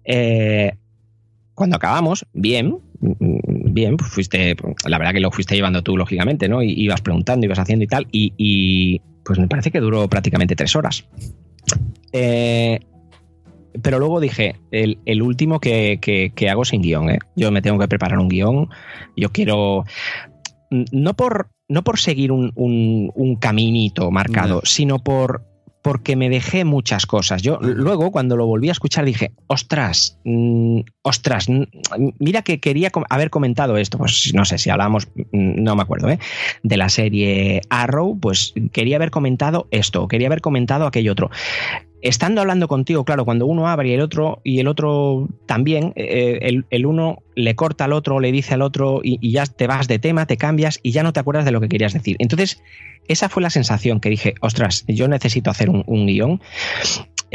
Eh, 0.05 0.73
cuando 1.55 1.77
acabamos, 1.77 2.27
bien, 2.35 2.81
bien, 3.75 3.97
pues 3.97 4.11
fuiste, 4.11 4.57
la 4.87 4.99
verdad 4.99 5.13
que 5.13 5.21
lo 5.21 5.31
fuiste 5.31 5.57
llevando 5.57 5.83
tú, 5.83 5.97
lógicamente, 5.97 6.49
¿no? 6.49 6.63
Y 6.63 6.73
ibas 6.73 7.03
preguntando, 7.03 7.45
ibas 7.45 7.59
haciendo 7.59 7.85
y 7.85 7.89
tal, 7.89 8.07
y, 8.11 9.01
pues 9.25 9.39
me 9.39 9.49
parece 9.49 9.71
que 9.71 9.81
duró 9.81 10.09
prácticamente 10.09 10.55
tres 10.55 10.77
horas. 10.77 11.07
Eh, 12.13 12.79
pero 13.83 13.99
luego 13.99 14.21
dije, 14.21 14.57
el, 14.71 15.23
último 15.23 15.59
que, 15.59 16.33
hago 16.49 16.65
sin 16.65 16.83
guion, 16.83 17.11
¿eh? 17.11 17.19
Yo 17.35 17.51
me 17.51 17.61
tengo 17.61 17.79
que 17.79 17.89
preparar 17.89 18.19
un 18.19 18.29
guion, 18.29 18.69
yo 19.17 19.31
quiero, 19.33 19.85
no 20.71 21.15
por, 21.15 21.51
no 21.69 21.83
por 21.83 21.99
seguir 21.99 22.31
un, 22.31 22.53
un, 22.55 23.37
caminito 23.37 24.11
marcado, 24.11 24.61
sino 24.65 25.01
por 25.01 25.45
porque 25.85 26.17
me 26.17 26.31
dejé 26.31 26.65
muchas 26.65 27.05
cosas. 27.05 27.43
Yo 27.43 27.59
luego, 27.61 28.11
cuando 28.11 28.39
lo 28.39 28.47
volví 28.47 28.71
a 28.71 28.73
escuchar, 28.73 29.05
dije, 29.05 29.33
ostras, 29.49 30.19
mm, 30.25 30.81
ostras, 31.03 31.47
mira 32.19 32.41
que 32.41 32.59
quería 32.59 32.91
haber 33.11 33.29
comentado 33.29 33.77
esto. 33.77 33.99
Pues 33.99 34.33
no 34.35 34.47
sé 34.47 34.57
si 34.57 34.71
hablábamos, 34.71 35.09
mm, 35.15 35.63
no 35.63 35.77
me 35.77 35.83
acuerdo, 35.83 36.09
¿eh? 36.09 36.19
de 36.63 36.77
la 36.79 36.89
serie 36.89 37.61
Arrow, 37.69 38.19
pues 38.19 38.55
quería 38.73 38.97
haber 38.97 39.11
comentado 39.11 39.69
esto, 39.71 40.09
quería 40.09 40.29
haber 40.29 40.41
comentado 40.41 40.87
aquello 40.87 41.13
otro 41.13 41.31
estando 42.05 42.43
hablando 42.43 42.69
contigo, 42.69 43.05
claro, 43.05 43.25
cuando 43.25 43.47
uno 43.47 43.67
abre 43.67 43.89
y 43.89 43.93
el 43.95 44.03
otro, 44.03 44.41
y 44.45 44.61
el 44.61 44.69
otro 44.69 45.27
también, 45.47 45.95
eh, 45.97 46.63
el, 46.71 46.87
uno 46.87 47.23
le 47.35 47.57
corta 47.57 47.87
al 47.87 47.95
otro, 47.95 48.21
le 48.21 48.31
dice 48.31 48.55
al 48.55 48.63
otro 48.63 49.01
y, 49.03 49.19
ya 49.31 49.47
te 49.47 49.67
vas 49.67 49.89
de 49.89 49.99
tema, 49.99 50.27
te 50.27 50.37
cambias 50.37 50.79
y 50.83 50.93
ya 50.93 51.03
no 51.03 51.15
te 51.15 51.21
acuerdas 51.21 51.47
de 51.47 51.51
lo 51.51 51.63
que 51.63 51.69
querías 51.69 51.95
decir. 51.95 52.17
Entonces, 52.19 52.63
esa 53.09 53.31
fue 53.31 53.43
la 53.43 53.49
sensación 53.49 54.01
que 54.01 54.11
dije, 54.11 54.35
ostras, 54.41 54.85
yo 54.87 55.09
necesito 55.09 55.51
hacer 55.51 55.71
un, 55.71 56.07
guion. 56.07 56.43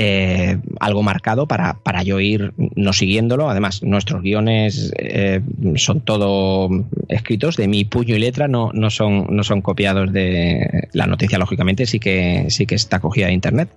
Eh, 0.01 0.57
algo 0.79 1.03
marcado 1.03 1.45
para, 1.45 1.73
para, 1.73 2.03
yo 2.03 2.21
ir 2.21 2.53
no 2.57 2.93
siguiéndolo. 2.93 3.49
Además, 3.49 3.83
nuestros 3.83 4.21
guiones 4.21 4.93
eh, 4.97 5.41
son 5.75 5.99
todo 5.99 6.69
escritos 7.09 7.57
de 7.57 7.67
mi 7.67 7.83
puño 7.83 8.15
y 8.15 8.19
letra, 8.19 8.47
no, 8.47 8.71
no, 8.73 8.91
son, 8.91 9.27
no 9.29 9.43
son 9.43 9.61
copiados 9.61 10.13
de 10.13 10.87
la 10.93 11.05
noticia, 11.05 11.37
lógicamente, 11.37 11.85
sí 11.85 11.99
que, 11.99 12.45
sí 12.47 12.65
que 12.65 12.75
está 12.75 13.01
cogida 13.01 13.27
de 13.27 13.33
internet, 13.33 13.67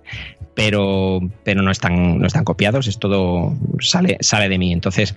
pero, 0.55 1.19
pero 1.43 1.61
no, 1.61 1.71
están, 1.71 2.19
no 2.19 2.27
están 2.27 2.45
copiados, 2.45 2.87
es 2.87 2.99
todo 2.99 3.53
sale, 3.81 4.15
sale 4.21 4.47
de 4.47 4.57
mí. 4.57 4.71
Entonces, 4.71 5.15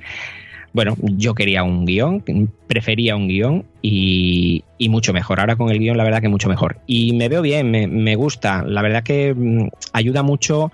bueno, 0.77 0.95
yo 1.01 1.35
quería 1.35 1.63
un 1.63 1.87
guion, 1.87 2.23
prefería 2.67 3.17
un 3.17 3.29
guion 3.29 3.65
y, 3.81 4.63
mucho 4.91 5.15
mejor. 5.15 5.41
Ahora 5.41 5.57
con 5.57 5.71
el 5.71 5.79
guion, 5.79 5.97
la 5.97 6.05
verdad 6.05 6.21
que 6.21 6.29
mucho 6.29 6.51
mejor. 6.51 6.81
Y 6.87 7.15
me 7.15 7.31
veo 7.31 7.41
bien, 7.41 7.71
me, 7.71 8.15
gusta. 8.15 8.63
La 8.63 8.83
verdad 8.83 9.03
que 9.03 9.33
mm, 9.35 9.69
ayuda 9.95 10.23
mucho 10.23 10.71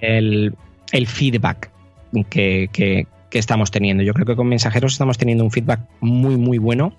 el, 0.00 0.56
feedback 1.06 1.70
que, 2.28 3.06
estamos 3.30 3.70
teniendo. 3.70 4.02
Yo 4.02 4.12
creo 4.12 4.26
que 4.26 4.34
con 4.34 4.48
mensajeros 4.48 4.94
estamos 4.94 5.18
teniendo 5.18 5.44
un 5.44 5.52
feedback 5.52 5.82
muy, 6.00 6.36
muy 6.36 6.58
bueno. 6.58 6.92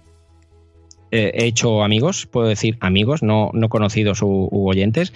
Eh, 1.12 1.32
he 1.34 1.46
hecho 1.46 1.84
amigos, 1.84 2.26
puedo 2.26 2.48
decir 2.48 2.78
amigos, 2.80 3.22
no, 3.22 3.52
no 3.54 3.68
conocidos 3.68 4.22
u 4.22 4.48
oyentes. 4.54 5.12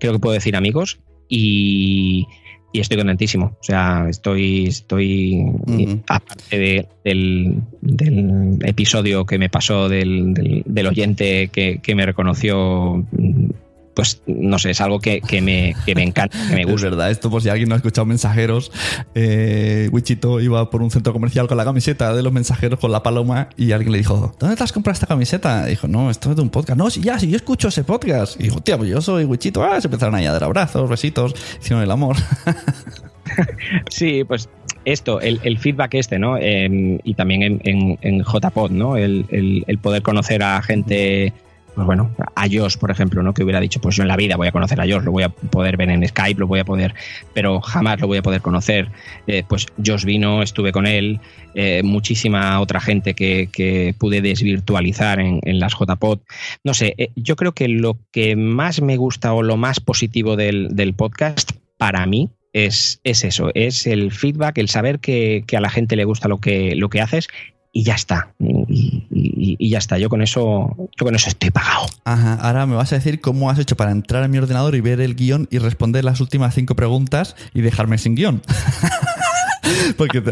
Creo 0.00 0.14
que 0.14 0.18
puedo 0.18 0.32
decir 0.32 0.56
amigos. 0.56 0.98
Y, 1.28 2.26
y 2.76 2.80
estoy 2.80 2.98
contentísimo. 2.98 3.56
O 3.58 3.64
sea, 3.64 4.06
estoy, 4.08 4.66
estoy 4.66 5.42
aparte 6.06 6.86
del, 7.04 7.62
episodio 8.64 9.24
que 9.24 9.38
me 9.38 9.48
pasó 9.48 9.88
del, 9.88 10.34
del, 10.34 10.86
oyente 10.86 11.48
que, 11.48 11.80
que, 11.82 11.94
me 11.94 12.04
reconoció 12.04 13.02
pues 13.96 14.20
no 14.26 14.58
sé, 14.58 14.72
es 14.72 14.80
algo 14.82 15.00
que, 15.00 15.22
me, 15.40 15.74
encanta, 15.86 16.36
que 16.50 16.54
me 16.54 16.64
gusta. 16.70 16.88
Es 16.88 16.92
verdad, 16.92 17.10
esto 17.10 17.30
por 17.30 17.40
si 17.40 17.48
alguien 17.48 17.70
no 17.70 17.74
ha 17.74 17.78
escuchado 17.78 18.04
mensajeros, 18.04 18.70
eh, 19.14 19.88
Wichito 19.90 20.38
iba 20.40 20.68
por 20.68 20.82
un 20.82 20.90
centro 20.90 21.14
comercial 21.14 21.48
con 21.48 21.56
la 21.56 21.64
camiseta 21.64 22.14
de 22.14 22.22
los 22.22 22.30
mensajeros 22.30 22.78
con 22.78 22.92
la 22.92 23.02
paloma 23.02 23.48
y 23.56 23.72
alguien 23.72 23.92
le 23.92 23.98
dijo, 23.98 24.36
¿dónde 24.38 24.54
te 24.54 24.62
has 24.62 24.72
comprado 24.72 24.92
esta 24.92 25.06
camiseta? 25.06 25.64
dijo, 25.64 25.88
no, 25.88 26.10
esto 26.10 26.28
es 26.28 26.36
de 26.36 26.42
un 26.42 26.50
podcast. 26.50 26.78
No, 26.78 26.90
sí, 26.90 27.00
ya, 27.00 27.18
sí, 27.18 27.30
yo 27.30 27.36
escucho 27.36 27.68
ese 27.68 27.84
podcast. 27.84 28.38
Y 28.38 28.44
dijo, 28.44 28.60
tío, 28.60 28.76
pues 28.76 28.90
yo 28.90 29.00
soy 29.00 29.24
Wichito. 29.24 29.64
Ah, 29.64 29.80
se 29.80 29.86
empezaron 29.86 30.14
ahí 30.14 30.26
a 30.26 30.32
dar 30.32 30.44
abrazos, 30.44 30.90
besitos, 30.90 31.34
hicieron 31.58 31.82
el 31.82 31.90
amor. 31.90 32.16
sí, 33.88 34.24
pues 34.24 34.50
esto, 34.84 35.22
el, 35.22 35.58
feedback 35.58 35.94
este, 35.94 36.18
¿no? 36.18 36.36
Em, 36.36 36.98
y 37.02 37.14
también 37.14 37.42
en, 37.42 37.98
en, 38.02 38.22
JPod, 38.22 38.72
¿no? 38.72 38.98
El, 38.98 39.24
el, 39.66 39.78
poder 39.78 40.02
conocer 40.02 40.42
a 40.42 40.60
gente 40.60 41.32
pues 41.76 41.84
bueno, 41.84 42.10
a 42.34 42.46
Josh, 42.50 42.78
por 42.78 42.90
ejemplo, 42.90 43.22
¿no? 43.22 43.34
Que 43.34 43.44
hubiera 43.44 43.60
dicho, 43.60 43.82
pues 43.82 43.96
yo 43.96 44.02
en 44.02 44.08
la 44.08 44.16
vida 44.16 44.36
voy 44.36 44.48
a 44.48 44.52
conocer 44.52 44.80
a 44.80 44.84
Josh, 44.84 45.04
lo 45.04 45.12
voy 45.12 45.24
a 45.24 45.28
poder 45.28 45.76
ver 45.76 45.90
en 45.90 46.08
Skype, 46.08 46.40
lo 46.40 46.46
voy 46.46 46.58
a 46.58 46.64
poder, 46.64 46.94
pero 47.34 47.60
jamás 47.60 48.00
lo 48.00 48.06
voy 48.06 48.16
a 48.16 48.22
poder 48.22 48.40
conocer. 48.40 48.88
Eh, 49.26 49.44
pues 49.46 49.66
Josh 49.84 50.06
vino, 50.06 50.42
estuve 50.42 50.72
con 50.72 50.86
él, 50.86 51.20
eh, 51.54 51.82
muchísima 51.84 52.58
otra 52.60 52.80
gente 52.80 53.12
que, 53.12 53.94
pude 53.98 54.22
desvirtualizar 54.22 55.20
en, 55.20 55.60
las 55.60 55.74
JPod. 55.78 56.20
No 56.64 56.72
sé, 56.72 56.94
eh, 56.96 57.10
yo 57.14 57.36
creo 57.36 57.52
que 57.52 57.68
lo 57.68 57.98
que 58.10 58.36
más 58.36 58.80
me 58.80 58.96
gusta 58.96 59.34
o 59.34 59.42
lo 59.42 59.58
más 59.58 59.78
positivo 59.78 60.34
del, 60.36 60.94
podcast, 60.96 61.52
para 61.76 62.06
mí, 62.06 62.30
es, 62.54 63.00
es, 63.04 63.22
eso, 63.22 63.50
es 63.54 63.86
el 63.86 64.12
feedback, 64.12 64.56
el 64.56 64.70
saber 64.70 64.98
que, 64.98 65.44
que, 65.46 65.58
a 65.58 65.60
la 65.60 65.68
gente 65.68 65.94
le 65.94 66.06
gusta 66.06 66.26
lo 66.26 66.38
que, 66.40 66.74
lo 66.74 66.88
que 66.88 67.02
haces 67.02 67.28
y 67.76 67.82
ya 67.82 67.96
está. 67.96 68.32
Ya 69.58 69.78
está. 69.78 69.98
Yo 69.98 70.08
con 70.08 70.22
eso, 70.22 70.74
yo 70.78 71.04
con 71.04 71.14
eso 71.14 71.28
estoy 71.28 71.50
pagado. 71.50 71.86
Ajá. 72.04 72.34
Ahora 72.34 72.66
me 72.66 72.76
vas 72.76 72.92
a 72.92 72.96
decir 72.96 73.20
cómo 73.20 73.50
has 73.50 73.58
hecho 73.58 73.76
para 73.76 73.90
entrar 73.90 74.22
a 74.22 74.28
mi 74.28 74.38
ordenador 74.38 74.74
y 74.74 74.80
ver 74.80 75.00
el 75.00 75.14
guion 75.14 75.48
y 75.50 75.58
responder 75.58 76.04
las 76.04 76.20
últimas 76.20 76.54
cinco 76.54 76.74
preguntas 76.74 77.36
y 77.54 77.60
dejarme 77.60 77.98
sin 77.98 78.14
guion. 78.14 78.42
Porque 79.96 80.22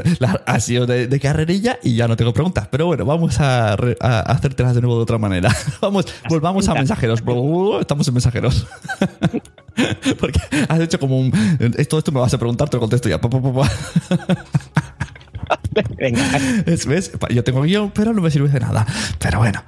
ha 0.46 0.60
sido 0.60 0.86
de, 0.86 1.20
carrerilla 1.20 1.78
y 1.82 1.96
ya 1.96 2.08
no 2.08 2.16
tengo 2.16 2.32
preguntas. 2.32 2.68
Pero 2.70 2.86
bueno, 2.86 3.04
vamos 3.04 3.40
a, 3.40 3.72
a 3.72 4.20
hacértelas 4.20 4.74
de 4.74 4.80
nuevo 4.80 4.96
de 4.96 5.02
otra 5.02 5.18
manera. 5.18 5.54
Vamos, 5.80 6.06
volvamos 6.28 6.68
a 6.68 6.74
mensajeros. 6.74 7.22
Estamos 7.80 8.08
en 8.08 8.14
mensajeros. 8.14 8.66
Porque 10.20 10.40
has 10.68 10.80
hecho 10.80 10.98
como 10.98 11.18
un. 11.18 11.32
Todo 11.88 11.98
esto 11.98 12.12
me 12.12 12.20
vas 12.20 12.32
a 12.32 12.38
preguntar, 12.38 12.68
te 12.68 12.76
lo 12.76 12.80
contesto 12.80 13.08
ya. 13.08 13.20
Venga. 15.96 16.22
¿Ves? 16.66 17.12
Yo 17.30 17.44
tengo 17.44 17.62
guion, 17.62 17.90
pero 17.90 18.12
no 18.12 18.22
me 18.22 18.30
sirve 18.30 18.48
de 18.48 18.60
nada. 18.60 18.86
Pero 19.18 19.38
bueno. 19.38 19.62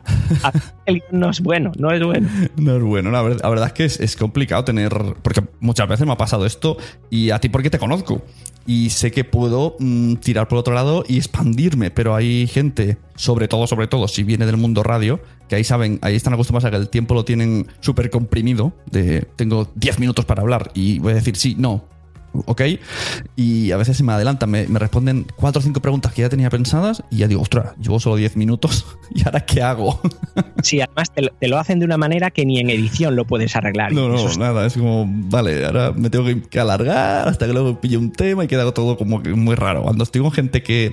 El 0.86 1.00
guion 1.00 1.20
no 1.20 1.30
es 1.30 1.40
bueno, 1.40 1.72
no 1.78 1.90
es 1.90 2.02
bueno. 2.02 2.28
No 2.56 2.76
es 2.76 2.82
bueno. 2.82 3.10
La 3.10 3.22
verdad, 3.22 3.66
es 3.66 3.72
que 3.72 3.84
es, 3.84 4.16
complicado 4.16 4.64
tener. 4.64 4.92
Porque 5.22 5.42
muchas 5.60 5.88
veces 5.88 6.06
me 6.06 6.12
ha 6.12 6.16
pasado 6.16 6.46
esto 6.46 6.76
y 7.10 7.30
a 7.30 7.38
ti 7.40 7.48
porque 7.48 7.70
te 7.70 7.78
conozco. 7.78 8.22
Y 8.66 8.90
sé 8.90 9.12
que 9.12 9.22
puedo 9.22 9.76
mm, 9.78 10.14
tirar 10.16 10.48
por 10.48 10.58
otro 10.58 10.74
lado 10.74 11.04
y 11.06 11.18
expandirme, 11.18 11.92
pero 11.92 12.16
hay 12.16 12.48
gente, 12.48 12.98
sobre 13.14 13.46
todo, 13.46 13.68
sobre 13.68 13.86
todo, 13.86 14.08
si 14.08 14.24
viene 14.24 14.44
del 14.44 14.56
mundo 14.56 14.82
radio, 14.82 15.20
que 15.48 15.54
ahí 15.54 15.62
saben, 15.62 16.00
ahí 16.02 16.16
están 16.16 16.34
acostumbrados 16.34 16.64
a 16.64 16.70
que 16.70 16.76
el 16.76 16.88
tiempo 16.88 17.14
lo 17.14 17.24
tienen 17.24 17.68
súper 17.78 18.10
comprimido, 18.10 18.72
de 18.90 19.20
tengo 19.36 19.70
10 19.76 20.00
minutos 20.00 20.24
para 20.24 20.42
hablar 20.42 20.72
y 20.74 20.98
voy 20.98 21.12
a 21.12 21.14
decir 21.14 21.36
sí, 21.36 21.54
no, 21.56 21.84
¿ok? 22.46 22.62
Y 23.36 23.70
a 23.72 23.76
veces 23.76 23.96
se 23.96 24.02
me 24.02 24.12
adelantan, 24.12 24.50
me, 24.50 24.66
responden 24.66 25.26
cuatro 25.36 25.60
o 25.60 25.62
cinco 25.62 25.80
preguntas 25.80 26.12
que 26.12 26.22
ya 26.22 26.28
tenía 26.28 26.50
pensadas 26.50 27.02
y 27.10 27.18
ya 27.18 27.28
digo, 27.28 27.42
ostras, 27.42 27.74
llevo 27.80 28.00
solo 28.00 28.16
diez 28.16 28.36
minutos 28.36 28.86
y 29.14 29.24
ahora 29.24 29.44
qué 29.44 29.62
hago. 29.62 30.00
Sí, 30.62 30.80
además 30.80 31.12
te 31.12 31.48
lo, 31.48 31.58
hacen 31.58 31.78
de 31.78 31.84
una 31.84 31.96
manera 31.96 32.30
que 32.30 32.44
ni 32.44 32.58
en 32.58 32.70
edición 32.70 33.14
lo 33.14 33.24
puedes 33.24 33.54
arreglar. 33.54 33.92
No, 33.92 34.08
no, 34.08 34.34
nada, 34.36 34.66
es 34.66 34.72
como, 34.72 35.04
vale, 35.06 35.64
ahora 35.64 35.92
me 35.92 36.10
tengo 36.10 36.24
que 36.50 36.58
alargar 36.58 37.28
hasta 37.28 37.46
que 37.46 37.52
luego 37.52 37.80
pille 37.80 37.98
un 37.98 38.10
tema 38.10 38.44
y 38.44 38.48
queda 38.48 38.72
todo 38.72 38.96
como 38.96 39.20
muy 39.20 39.54
raro. 39.54 39.82
Cuando 39.82 40.02
estoy 40.02 40.22
con 40.22 40.32
gente 40.32 40.62
que, 40.62 40.92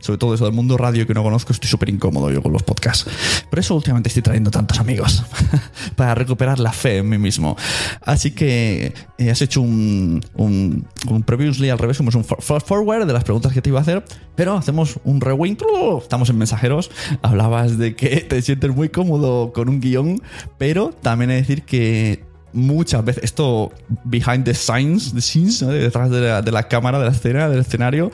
sobre 0.00 0.18
todo 0.18 0.34
eso 0.34 0.44
del 0.44 0.54
mundo 0.54 0.76
radio 0.76 1.06
que 1.06 1.14
no 1.14 1.22
conozco, 1.22 1.52
estoy 1.52 1.68
súper 1.68 1.90
incómodo 1.90 2.30
yo 2.30 2.42
con 2.42 2.52
los 2.52 2.62
podcasts. 2.62 3.08
Por 3.48 3.58
eso 3.60 3.76
últimamente 3.76 4.08
estoy 4.08 4.22
trayendo 4.22 4.50
tantos 4.50 4.80
amigos, 4.80 5.24
para 5.96 6.14
recuperar 6.14 6.58
la 6.58 6.72
fe 6.72 6.98
en 6.98 7.08
mí 7.08 7.18
mismo. 7.18 7.56
Así 8.00 8.32
que 8.32 8.92
eh, 9.18 9.30
has 9.30 9.42
hecho 9.42 9.60
un 9.60 10.22
un 10.34 10.81
previously 11.24 11.70
al 11.70 11.78
revés, 11.78 11.96
somos 11.96 12.14
un 12.14 12.24
fast 12.24 12.66
forward 12.66 13.06
de 13.06 13.12
las 13.12 13.24
preguntas 13.24 13.52
que 13.52 13.62
te 13.62 13.70
iba 13.70 13.78
a 13.78 13.82
hacer, 13.82 14.04
pero 14.34 14.56
hacemos 14.56 14.98
un 15.04 15.20
rewind. 15.20 15.62
Estamos 16.00 16.30
en 16.30 16.38
mensajeros. 16.38 16.90
Hablabas 17.22 17.78
de 17.78 17.94
que 17.96 18.20
te 18.20 18.40
sientes 18.42 18.74
muy 18.74 18.88
cómodo 18.88 19.52
con 19.52 19.68
un 19.68 19.80
guion, 19.80 20.22
pero 20.58 20.90
también 20.90 21.30
he 21.30 21.34
de 21.34 21.40
decir 21.40 21.62
que 21.62 22.24
muchas 22.52 23.04
veces, 23.04 23.24
esto 23.24 23.72
behind 24.04 24.44
the 24.44 24.54
scenes, 24.54 25.12
the 25.14 25.20
scenes 25.20 25.60
detrás 25.60 26.10
de 26.10 26.20
la, 26.20 26.42
de 26.42 26.52
la 26.52 26.68
cámara, 26.68 26.98
de 26.98 27.06
la 27.06 27.12
escena, 27.12 27.48
del 27.48 27.60
escenario, 27.60 28.10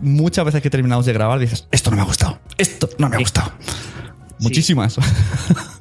muchas 0.00 0.44
veces 0.44 0.62
que 0.62 0.70
terminamos 0.70 1.06
de 1.06 1.12
grabar 1.12 1.38
dices, 1.38 1.66
esto 1.70 1.90
no 1.90 1.96
me 1.96 2.02
ha 2.02 2.06
gustado, 2.06 2.38
esto 2.58 2.88
no 2.98 3.08
me 3.08 3.16
ha 3.16 3.18
gustado. 3.18 3.52
Muchísimas. 4.38 4.96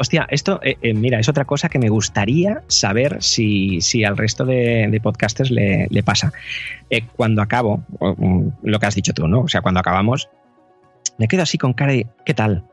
Hostia, 0.00 0.26
esto, 0.30 0.60
eh, 0.62 0.78
eh, 0.80 0.94
mira, 0.94 1.20
es 1.20 1.28
otra 1.28 1.44
cosa 1.44 1.68
que 1.68 1.78
me 1.78 1.90
gustaría 1.90 2.62
saber 2.68 3.22
si, 3.22 3.82
si 3.82 4.02
al 4.02 4.16
resto 4.16 4.46
de, 4.46 4.98
podcasters 5.02 5.50
le, 5.50 6.02
pasa. 6.02 6.32
Eh, 6.88 7.02
cuando 7.16 7.42
acabo, 7.42 7.84
mm, 8.00 8.48
lo 8.62 8.78
que 8.78 8.86
has 8.86 8.94
dicho 8.94 9.12
tú, 9.12 9.28
¿no? 9.28 9.42
O 9.42 9.48
sea, 9.48 9.60
cuando 9.60 9.78
acabamos, 9.78 10.30
me 11.18 11.28
quedo 11.28 11.42
así 11.42 11.58
con 11.58 11.74
cara 11.74 11.92
de, 11.92 12.06
¿qué 12.24 12.32
tal? 12.32 12.64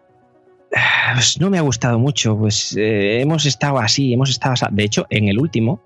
Pues 1.16 1.38
no 1.42 1.50
me 1.50 1.58
ha 1.58 1.62
gustado 1.62 2.00
mucho, 2.00 2.38
pues 2.38 2.76
hemos 2.78 3.46
estado 3.46 3.80
así, 3.80 4.14
hemos 4.14 4.30
estado 4.30 4.54
así. 4.54 4.66
De 4.72 4.84
hecho, 4.86 5.06
en 5.10 5.28
el 5.28 5.38
último, 5.38 5.82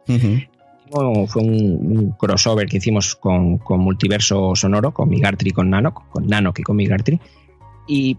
fue 0.91 1.41
un, 1.41 2.13
crossover 2.19 2.67
que 2.67 2.77
hicimos 2.77 3.15
con, 3.15 3.59
Multiverso 3.67 4.55
Sonoro, 4.55 4.93
con 4.93 5.09
Migartri 5.09 5.49
y 5.49 5.53
con 5.53 5.71
Nano, 5.71 5.93
con 5.93 6.27
Nano 6.27 6.53
y 6.55 6.61
con 6.61 6.75
Migartri. 6.75 7.19
Y 7.87 8.17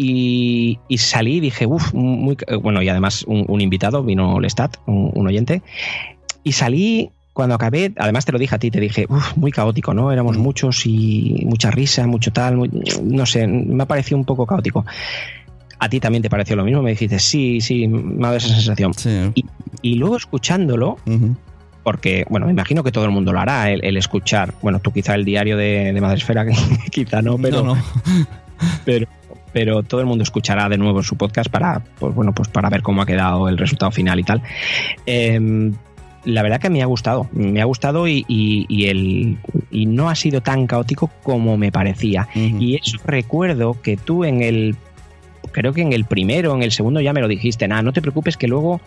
y, 0.00 0.78
salí 0.96 1.36
y 1.36 1.40
dije, 1.40 1.66
uff, 1.66 1.92
muy. 1.92 2.36
Bueno, 2.62 2.80
y 2.82 2.88
además 2.88 3.24
un, 3.26 3.60
invitado, 3.60 4.04
vino 4.04 4.38
Lestat, 4.38 4.76
un, 4.86 5.10
un, 5.12 5.26
oyente. 5.26 5.60
Y 6.44 6.52
salí 6.52 7.10
cuando 7.32 7.56
acabé, 7.56 7.92
además 7.98 8.24
te 8.24 8.30
lo 8.30 8.38
dije 8.38 8.54
a 8.54 8.58
ti, 8.60 8.70
te 8.70 8.78
dije, 8.78 9.06
uff, 9.08 9.36
muy 9.36 9.50
caótico, 9.50 9.94
¿no? 9.94 10.12
Éramos 10.12 10.38
mm. 10.38 10.40
muchos 10.40 10.86
y 10.86 11.42
mucha 11.46 11.72
risa, 11.72 12.06
mucho 12.06 12.32
tal. 12.32 12.70
no 13.02 13.26
sé, 13.26 13.48
me 13.48 13.82
ha 13.82 13.86
parecido 13.86 14.18
un 14.18 14.24
poco 14.24 14.46
caótico. 14.46 14.86
¿A 15.80 15.88
ti 15.88 15.98
también 15.98 16.22
te 16.22 16.30
pareció 16.30 16.54
lo 16.54 16.64
mismo? 16.64 16.80
Me 16.80 16.90
dijiste, 16.90 17.18
sí, 17.18 17.60
sí, 17.60 17.88
me 17.88 18.24
ha 18.24 18.28
dado 18.28 18.36
esa 18.36 18.48
sensación. 18.48 18.92
Y, 19.82 19.94
luego 19.96 20.16
escuchándolo, 20.16 20.98
porque, 21.82 22.24
bueno, 22.28 22.46
me 22.46 22.52
imagino 22.52 22.84
que 22.84 22.92
todo 22.92 23.04
el 23.04 23.10
mundo 23.10 23.32
lo 23.32 23.40
hará, 23.40 23.70
el, 23.70 23.96
escuchar, 23.96 24.54
bueno, 24.62 24.78
tú 24.78 24.92
quizá 24.92 25.16
el 25.16 25.24
diario 25.24 25.56
de, 25.56 25.92
de 25.92 26.00
Madresfera, 26.00 26.46
quizá 26.90 27.20
no, 27.20 27.36
pero, 27.38 27.62
no, 27.62 27.74
no. 27.74 27.82
pero 28.84 29.08
pero 29.52 29.82
todo 29.82 30.00
el 30.00 30.06
mundo 30.06 30.22
escuchará 30.22 30.68
de 30.68 30.78
nuevo 30.78 31.02
su 31.02 31.16
podcast 31.16 31.50
para, 31.50 31.82
pues, 31.98 32.14
bueno, 32.14 32.34
pues 32.34 32.48
para 32.48 32.68
ver 32.70 32.82
cómo 32.82 33.02
ha 33.02 33.06
quedado 33.06 33.48
el 33.48 33.58
resultado 33.58 33.90
final 33.90 34.20
y 34.20 34.24
tal. 34.24 34.42
Em, 35.06 35.74
la 36.24 36.42
verdad 36.42 36.60
que 36.60 36.70
me 36.70 36.82
ha 36.82 36.86
gustado, 36.86 37.28
me 37.32 37.60
ha 37.60 37.64
gustado 37.64 38.06
y, 38.06 38.24
el, 38.28 39.38
y 39.70 39.86
no 39.86 40.10
ha 40.10 40.14
sido 40.14 40.42
tan 40.42 40.66
caótico 40.66 41.10
como 41.22 41.56
me 41.56 41.72
parecía. 41.72 42.28
Y 42.34 42.76
eso 42.76 42.98
recuerdo 43.04 43.80
que 43.80 43.96
tú 43.96 44.24
en 44.24 44.42
el 44.42 44.76
creo 45.58 45.72
que 45.72 45.82
en 45.82 45.92
el 45.92 46.04
primero, 46.04 46.54
en 46.54 46.62
el 46.62 46.70
segundo 46.70 47.00
ya 47.00 47.12
me 47.12 47.20
lo 47.20 47.26
dijiste, 47.26 47.66
nada, 47.66 47.82
no 47.82 47.92
te 47.92 48.00
preocupes 48.00 48.36
que 48.36 48.46
luego 48.46 48.80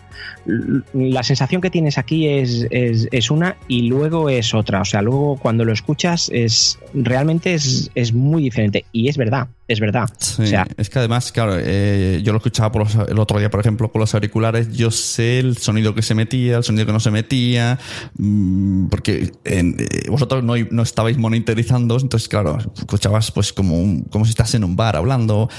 la 0.94 1.22
sensación 1.22 1.60
que 1.60 1.68
tienes 1.68 1.98
aquí 1.98 2.26
es, 2.26 2.66
es, 2.70 3.30
una 3.30 3.56
y 3.68 3.88
luego 3.88 4.30
es 4.30 4.54
otra. 4.54 4.80
O 4.80 4.84
sea, 4.86 5.02
luego 5.02 5.36
cuando 5.36 5.66
lo 5.66 5.72
escuchas 5.74 6.30
es 6.32 6.78
realmente 6.94 7.52
es, 7.52 7.90
es 7.94 8.14
muy 8.14 8.42
diferente. 8.42 8.86
Y 8.90 9.08
es 9.08 9.18
verdad, 9.18 9.48
es 9.68 9.80
verdad. 9.80 10.08
o 10.10 10.46
sea, 10.46 10.66
es 10.78 10.88
que 10.88 10.98
además, 10.98 11.30
claro, 11.30 11.58
eh, 11.58 12.22
yo 12.24 12.32
lo 12.32 12.38
escuchaba 12.38 12.72
por 12.72 12.86
el 13.06 13.18
otro 13.18 13.38
día, 13.38 13.50
por 13.50 13.60
ejemplo, 13.60 13.92
con 13.92 14.00
los 14.00 14.14
auriculares, 14.14 14.72
yo 14.72 14.90
sé 14.90 15.40
el 15.40 15.58
sonido 15.58 15.94
que 15.94 16.00
se 16.00 16.14
metía, 16.14 16.56
el 16.56 16.64
sonido 16.64 16.86
que 16.86 16.92
no 16.92 17.00
se 17.00 17.10
metía, 17.10 17.78
mm, 18.16 18.86
porque 18.86 19.30
eh, 19.44 19.74
vosotros 20.08 20.42
no, 20.42 20.54
no, 20.70 20.82
estabais 20.82 21.18
monitorizando, 21.18 21.98
entonces, 22.00 22.30
claro, 22.30 22.56
escuchabas 22.78 23.30
pues 23.30 23.52
como, 23.52 24.02
como 24.08 24.24
si 24.24 24.30
estás 24.30 24.54
en 24.54 24.64
un 24.64 24.74
bar 24.74 24.96
hablando 24.96 25.50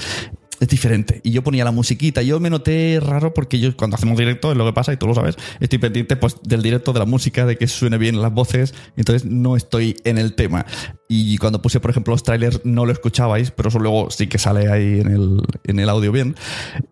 es 0.60 0.68
diferente. 0.68 1.20
Y 1.22 1.30
yo 1.32 1.42
ponía 1.42 1.64
la 1.64 1.72
musiquita. 1.72 2.22
Yo 2.22 2.40
me 2.40 2.50
noté 2.50 3.00
raro 3.00 3.34
porque 3.34 3.58
yo 3.58 3.76
cuando 3.76 3.96
hacemos 3.96 4.18
directo, 4.18 4.52
es 4.52 4.56
lo 4.56 4.64
que 4.64 4.72
pasa 4.72 4.92
y 4.92 4.96
tú 4.96 5.06
lo 5.06 5.14
sabes, 5.14 5.36
estoy 5.60 5.78
pendiente 5.78 6.16
pues 6.16 6.36
del 6.42 6.62
directo, 6.62 6.92
de 6.92 6.98
la 7.00 7.04
música, 7.04 7.46
de 7.46 7.56
que 7.56 7.66
suene 7.66 7.98
bien 7.98 8.20
las 8.20 8.32
voces. 8.32 8.74
Entonces 8.96 9.28
no 9.28 9.56
estoy 9.56 9.96
en 10.04 10.18
el 10.18 10.34
tema. 10.34 10.66
Y 11.08 11.36
cuando 11.38 11.60
puse, 11.60 11.80
por 11.80 11.90
ejemplo, 11.90 12.12
los 12.12 12.22
trailers 12.22 12.60
no 12.64 12.86
lo 12.86 12.92
escuchabais, 12.92 13.50
pero 13.50 13.68
eso 13.68 13.78
luego 13.78 14.10
sí 14.10 14.26
que 14.26 14.38
sale 14.38 14.70
ahí 14.72 15.00
en 15.00 15.08
el, 15.08 15.42
en 15.64 15.78
el 15.78 15.88
audio 15.88 16.12
bien. 16.12 16.34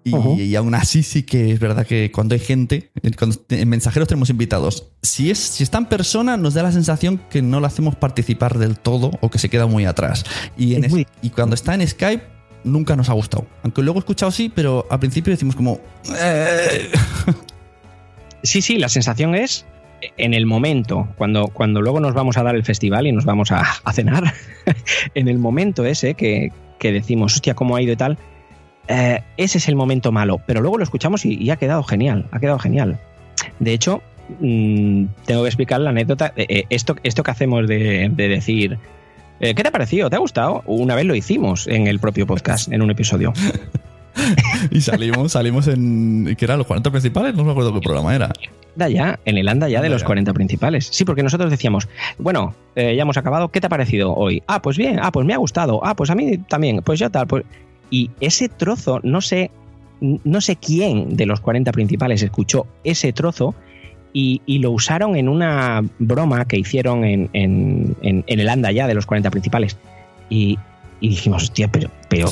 Y, 0.05 0.55
aún 0.55 0.75
así 0.75 1.03
sí 1.03 1.23
que 1.23 1.53
es 1.53 1.61
verdad 1.61 1.87
que 1.87 2.13
cuando 2.13 2.35
hay 2.35 2.41
gente, 2.41 2.93
cuando 3.19 3.37
en 3.49 3.69
mensajeros 3.69 4.09
tenemos 4.09 4.29
invitados, 4.31 4.91
si, 5.03 5.31
es, 5.31 5.39
si 5.39 5.63
está 5.63 5.79
en 5.79 5.87
persona 5.87 6.37
nos 6.37 6.55
da 6.55 6.63
la 6.63 6.73
sensación 6.73 7.21
que 7.31 7.43
no 7.43 7.59
lo 7.61 7.67
hacemos 7.67 7.97
participar 7.97 8.59
del 8.59 8.79
todo 8.79 9.11
o 9.21 9.31
que 9.31 9.39
se 9.39 9.49
queda 9.49 9.67
muy 9.67 9.87
atrás. 9.87 10.25
Y, 10.59 10.75
en 10.75 11.07
y 11.23 11.31
cuando 11.31 11.55
está 11.55 11.75
en 11.75 11.87
Skype 11.87 12.32
nunca 12.65 12.97
nos 12.97 13.09
ha 13.09 13.13
gustado. 13.13 13.47
Aunque 13.63 13.83
luego 13.83 13.99
he 13.99 14.01
escuchado 14.01 14.31
sí, 14.33 14.51
pero 14.55 14.87
al 14.91 14.99
principio 15.01 15.33
decimos 15.33 15.57
como... 15.57 15.81
Eh". 16.19 16.91
Sí, 18.43 18.61
sí, 18.61 18.77
la 18.77 18.89
sensación 18.89 19.35
es 19.35 19.65
en 20.17 20.35
el 20.35 20.47
momento, 20.47 21.09
cuando, 21.17 21.49
cuando 21.49 21.81
luego 21.81 22.01
nos 22.01 22.15
vamos 22.15 22.37
a 22.37 22.43
dar 22.43 22.57
el 22.57 22.65
festival 22.65 23.07
y 23.07 23.13
nos 23.13 23.25
vamos 23.25 23.53
a, 23.53 23.65
cenar, 23.93 24.35
en 25.15 25.29
el 25.29 25.39
momento 25.39 25.85
ese 25.85 26.15
que, 26.15 26.51
decimos, 26.81 27.35
hostia, 27.35 27.55
cómo 27.55 27.77
ha 27.77 27.83
ido 27.83 27.93
y 27.93 27.97
tal, 27.97 28.19
eh, 28.89 29.23
ese 29.37 29.59
es 29.59 29.69
el 29.69 29.77
momento 29.77 30.11
malo, 30.11 30.41
pero 30.45 30.61
luego 30.61 30.79
lo 30.79 30.85
escuchamos 30.85 31.25
y, 31.25 31.49
ha 31.51 31.57
quedado 31.57 31.85
genial, 31.85 32.27
ha 32.33 32.41
quedado 32.41 32.59
genial. 32.59 32.99
De 33.61 33.73
hecho, 33.73 34.03
mm, 34.41 35.05
tengo 35.25 35.43
que 35.43 35.49
explicar 35.49 35.81
la 35.81 35.91
anécdota, 35.91 36.33
eh, 36.37 36.65
esto, 36.69 36.97
esto 37.05 37.23
que 37.23 37.31
hacemos 37.31 37.69
de, 37.69 38.11
de 38.13 38.29
decir, 38.29 38.79
eh, 39.43 39.55
¿Qué 39.55 39.63
te 39.63 39.69
ha 39.69 39.73
parecido? 39.73 40.09
¿Te 40.09 40.17
ha 40.17 40.21
gustado? 40.21 40.63
Una 40.67 40.95
vez 40.95 41.05
lo 41.05 41.17
hicimos 41.17 41.67
en 41.67 41.89
el 41.89 41.99
propio 41.99 42.27
podcast, 42.27 42.73
en 42.73 42.81
un 42.81 42.91
episodio. 42.91 43.33
y 44.71 44.81
salimos, 44.81 45.33
salimos 45.33 45.67
en. 45.67 46.35
¿Qué 46.39 46.45
eran 46.45 46.59
los 46.59 46.67
40 46.69 46.91
principales? 46.91 47.35
No 47.35 47.45
me 47.45 47.51
acuerdo 47.51 47.75
qué 47.75 47.81
programa 47.81 48.15
era. 48.15 48.31
Ya, 48.77 49.19
en 49.25 49.37
el 49.37 49.49
anda 49.49 49.69
ya 49.69 49.83
de 49.83 49.89
los 49.89 50.05
40 50.05 50.33
principales. 50.33 50.89
Sí, 50.93 51.05
porque 51.05 51.25
nosotros 51.25 51.51
decíamos, 51.51 51.89
bueno, 52.19 52.55
eh, 52.77 52.95
ya 52.97 53.03
hemos 53.03 53.17
acabado, 53.17 53.49
¿qué 53.49 53.61
te 53.61 53.67
ha 53.67 53.71
parecido 53.71 54.15
hoy? 54.15 54.43
Ah, 54.47 54.63
pues 54.63 54.79
bien, 54.79 55.01
ah, 55.03 55.11
pues 55.11 55.27
me 55.27 55.35
ha 55.35 55.39
gustado, 55.39 55.85
ah, 55.85 55.95
pues 55.95 56.09
a 56.11 56.15
mí 56.15 56.39
también, 56.39 56.81
pues 56.83 57.01
ya 57.01 57.11
tal. 57.11 57.27
Pues... 57.27 57.45
Y 57.91 58.11
ese 58.21 58.49
trozo, 58.49 59.01
no 59.03 59.21
sé, 59.21 59.51
no 60.01 60.41
sé 60.41 60.57
quién 60.57 61.17
de 61.17 61.27
los 61.27 61.41
40 61.41 61.71
principales 61.73 62.23
escuchó 62.23 62.67
ese 62.85 63.13
trozo 63.13 63.55
y, 64.13 64.59
lo 64.59 64.71
usaron 64.71 65.17
en 65.17 65.29
una 65.29 65.83
broma 65.99 66.45
que 66.45 66.59
hicieron 66.59 67.05
en, 67.05 67.31
en, 67.33 67.97
en, 68.03 68.25
el 68.27 68.49
anda 68.49 68.71
ya 68.71 68.87
de 68.87 68.95
los 68.95 69.07
40 69.07 69.31
principales. 69.31 69.77
Y, 70.29 70.59
dijimos, 71.01 71.45
hostia, 71.45 71.71
pero, 71.71 71.91
pero, 72.09 72.29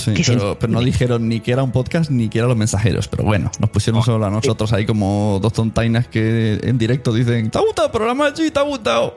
pero, 0.58 0.72
no 0.72 0.80
dijeron 0.80 1.28
ni 1.28 1.40
que 1.40 1.52
era 1.52 1.62
un 1.62 1.72
podcast 1.72 2.10
ni 2.10 2.28
que 2.28 2.38
eran 2.38 2.48
los 2.48 2.58
mensajeros. 2.58 3.08
Pero 3.08 3.24
bueno, 3.24 3.50
nos 3.58 3.70
pusieron 3.70 4.02
solo 4.02 4.26
a 4.26 4.30
nosotros 4.30 4.72
ahí 4.72 4.86
como 4.86 5.38
dos 5.42 5.52
tontainas 5.52 6.06
que 6.06 6.60
en 6.62 6.78
directo 6.78 7.12
dicen, 7.12 7.50
¿te 7.50 7.58
ha 7.58 7.62
gustado 7.62 7.86
el 7.86 7.92
programa? 7.92 8.30
Sí, 8.34 8.50
te 8.50 8.60
ha 8.60 8.62
gustado. 8.62 9.16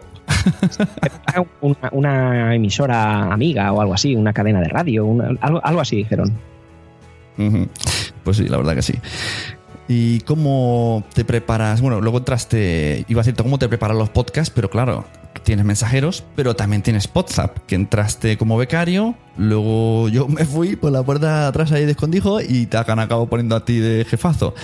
una, 1.61 1.89
una, 1.91 2.55
emisora 2.55 3.33
amiga 3.33 3.71
o 3.73 3.81
algo 3.81 3.93
así, 3.93 4.15
una 4.15 4.33
cadena 4.33 4.61
de 4.61 4.69
radio, 4.69 5.05
algo, 5.41 5.63
algo 5.63 5.81
así 5.81 5.97
dijeron. 5.97 6.33
Pues 8.23 8.37
sí, 8.37 8.47
la 8.47 8.57
verdad 8.57 8.75
que 8.75 8.81
sí. 8.81 8.93
¿Y 9.95 10.21
cómo 10.21 11.03
te 11.13 11.23
preparas? 11.23 11.79
Bueno, 11.79 12.01
luego 12.01 12.17
entraste, 12.17 13.05
iba 13.07 13.21
a 13.21 13.23
decirte 13.23 13.43
cómo 13.43 13.59
te 13.59 13.69
preparas 13.69 13.95
los 13.95 14.09
podcasts, 14.09 14.51
pero 14.53 14.67
claro, 14.67 15.05
tienes 15.43 15.65
mensajeros, 15.65 16.23
pero 16.35 16.55
también 16.55 16.81
tienes 16.81 17.07
WhatsApp, 17.13 17.59
que 17.67 17.75
entraste 17.75 18.35
como 18.39 18.57
becario, 18.57 19.13
luego 19.37 20.09
yo 20.09 20.27
me 20.29 20.45
fui 20.45 20.75
por 20.75 20.91
la 20.91 21.03
puerta 21.03 21.47
atrás 21.47 21.71
ahí 21.71 21.85
de 21.85 21.91
escondijo 21.91 22.41
y 22.41 22.65
te 22.65 22.77
han 22.77 23.07
poniendo 23.29 23.55
a 23.55 23.65
ti 23.65 23.77
de 23.77 24.03
jefazo. 24.03 24.55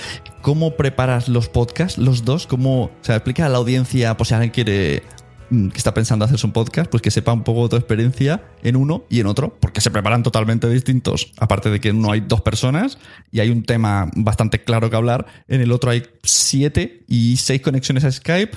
¿Cómo 0.42 0.72
preparas 0.72 1.30
los 1.30 1.48
podcasts, 1.48 2.00
los 2.00 2.26
dos? 2.26 2.48
¿Cómo, 2.48 2.86
o 2.86 2.92
sea, 3.02 3.18
explica 3.18 3.46
a 3.46 3.50
la 3.50 3.60
audiencia, 3.60 4.18
por 4.18 4.26
si 4.26 4.34
alguien 4.34 4.50
quiere 4.50 5.04
que 5.50 5.78
está 5.78 5.94
pensando 5.94 6.26
hacerse 6.26 6.46
un 6.46 6.54
podcast, 6.54 6.90
pues 6.90 7.02
que 7.02 7.12
sepa 7.12 7.34
un 7.34 7.44
poco 7.44 7.70
tu 7.70 7.76
experiencia 7.76 8.44
en 8.64 8.76
uno 8.76 9.04
y 9.10 9.20
en 9.20 9.28
otro, 9.28 9.58
porque 9.60 9.82
se 9.82 9.92
preparan 9.92 10.24
totalmente 10.24 10.70
distintos. 10.70 11.32
Aparte 11.38 11.70
de 11.70 11.80
que 11.80 11.90
en 11.90 11.98
uno 11.98 12.12
hay 12.12 12.22
dos 12.22 12.42
personas 12.42 13.00
y 13.32 13.40
hay 13.40 13.50
un 13.50 13.64
tema 13.64 14.10
bastante 14.16 14.64
claro 14.64 14.90
que 14.90 14.96
hablar, 14.96 15.26
en 15.48 15.62
el 15.62 15.72
otro 15.72 15.92
hay 15.92 16.04
siete 16.24 17.04
y 17.08 17.38
seis 17.38 17.62
conexiones 17.62 18.04
a 18.04 18.12
Skype, 18.12 18.56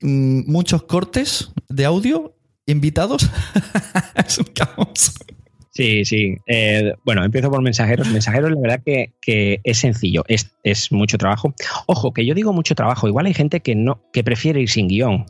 mm, 0.00 0.50
muchos 0.50 0.84
cortes 0.84 1.50
de 1.68 1.84
audio, 1.84 2.34
invitados. 2.66 3.30
es 4.26 4.38
un 4.38 4.46
caos. 4.46 5.14
Sí, 5.74 6.04
sí. 6.04 6.36
Eh, 6.46 6.94
bueno, 7.04 7.24
empiezo 7.24 7.50
por 7.50 7.60
mensajeros. 7.60 8.08
Mensajeros, 8.08 8.52
la 8.52 8.60
verdad 8.60 8.82
que, 8.86 9.12
que 9.20 9.60
es 9.64 9.78
sencillo, 9.78 10.24
es, 10.28 10.52
es, 10.62 10.92
mucho 10.92 11.18
trabajo. 11.18 11.52
Ojo, 11.86 12.14
que 12.14 12.24
yo 12.24 12.34
digo 12.34 12.52
mucho 12.52 12.76
trabajo. 12.76 13.08
Igual 13.08 13.26
hay 13.26 13.34
gente 13.34 13.58
que 13.58 13.74
no, 13.74 14.00
que 14.12 14.22
prefiere 14.22 14.60
ir 14.60 14.70
sin 14.70 14.86
guion 14.86 15.26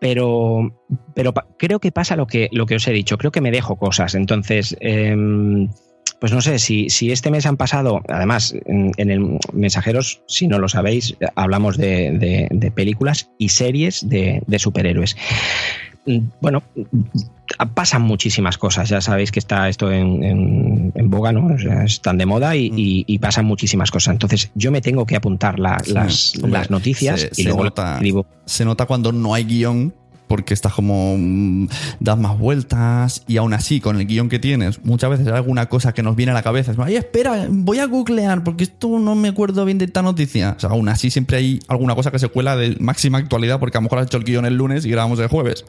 pero, 0.00 0.84
pero 1.14 1.32
creo 1.58 1.80
que 1.80 1.92
pasa 1.92 2.16
lo 2.16 2.26
que, 2.26 2.48
lo 2.52 2.66
que 2.66 2.76
os 2.76 2.86
he 2.86 2.92
dicho, 2.92 3.18
creo 3.18 3.32
que 3.32 3.40
me 3.40 3.50
dejo 3.50 3.76
cosas. 3.76 4.14
Entonces, 4.14 4.76
em, 4.80 5.68
pues 6.20 6.32
no 6.32 6.40
sé, 6.40 6.58
si, 6.58 6.90
si, 6.90 7.12
este 7.12 7.30
mes 7.30 7.46
han 7.46 7.56
pasado, 7.56 8.02
además, 8.08 8.54
en, 8.66 9.10
el 9.10 9.38
Mensajeros, 9.52 10.22
si 10.26 10.48
no 10.48 10.58
lo 10.58 10.68
sabéis, 10.68 11.16
hablamos 11.36 11.76
de, 11.76 12.48
de, 12.50 12.70
películas 12.72 13.30
y 13.38 13.50
series 13.50 14.08
de, 14.08 14.42
de 14.46 14.58
superhéroes. 14.58 15.16
Mm, 16.08 16.30
bueno, 16.40 16.62
pasan 17.74 18.02
muchísimas 18.02 18.56
cosas. 18.56 18.88
Ya 18.88 19.00
sabéis 19.00 19.30
que 19.30 19.38
está 19.38 19.68
esto 19.68 19.92
en, 19.92 20.92
boga, 21.04 21.32
¿no? 21.32 21.54
están 21.84 22.18
de 22.18 22.26
moda 22.26 22.50
mm. 22.50 22.74
y, 22.76 23.18
pasan 23.18 23.44
muchísimas 23.44 23.90
cosas. 23.90 24.12
Entonces, 24.12 24.50
yo 24.54 24.70
me 24.72 24.80
tengo 24.80 25.04
que 25.06 25.16
apuntar 25.16 25.58
las, 25.58 25.88
las, 25.88 26.70
noticias 26.70 27.28
y 27.36 27.44
luego 27.44 27.64
nota, 27.64 28.00
Se 28.46 28.64
nota 28.64 28.86
cuando 28.86 29.12
no 29.12 29.34
hay 29.34 29.44
guion 29.44 29.92
porque 30.28 30.54
estás 30.54 30.74
como 30.74 31.16
mm, 31.18 31.68
das 32.00 32.18
más 32.18 32.38
vueltas 32.38 33.22
y 33.26 33.38
aún 33.38 33.54
así 33.54 33.80
con 33.80 33.98
el 33.98 34.06
guion 34.06 34.28
que 34.28 34.38
tienes 34.38 34.84
muchas 34.84 35.10
veces 35.10 35.26
hay 35.26 35.32
alguna 35.32 35.70
cosa 35.70 35.94
que 35.94 36.02
nos 36.02 36.14
viene 36.14 36.32
a 36.32 36.34
la 36.34 36.42
cabeza 36.42 36.72
es 36.72 36.78
ay 36.78 36.96
espera 36.96 37.46
voy 37.48 37.78
a 37.78 37.86
googlear 37.86 38.44
porque 38.44 38.64
esto 38.64 38.98
no 38.98 39.14
me 39.14 39.28
acuerdo 39.28 39.64
bien 39.64 39.78
de 39.78 39.86
esta 39.86 40.02
noticia 40.02 40.54
o 40.56 40.60
sea 40.60 40.70
aún 40.70 40.90
así 40.90 41.10
siempre 41.10 41.38
hay 41.38 41.60
alguna 41.66 41.94
cosa 41.94 42.10
que 42.10 42.18
se 42.18 42.28
cuela 42.28 42.56
de 42.56 42.76
máxima 42.78 43.16
actualidad 43.18 43.58
porque 43.58 43.78
a 43.78 43.80
lo 43.80 43.84
mejor 43.84 44.00
has 44.00 44.06
hecho 44.06 44.18
el 44.18 44.24
guion 44.24 44.44
el 44.44 44.54
lunes 44.54 44.84
y 44.84 44.90
grabamos 44.90 45.18
el 45.18 45.28
jueves 45.28 45.64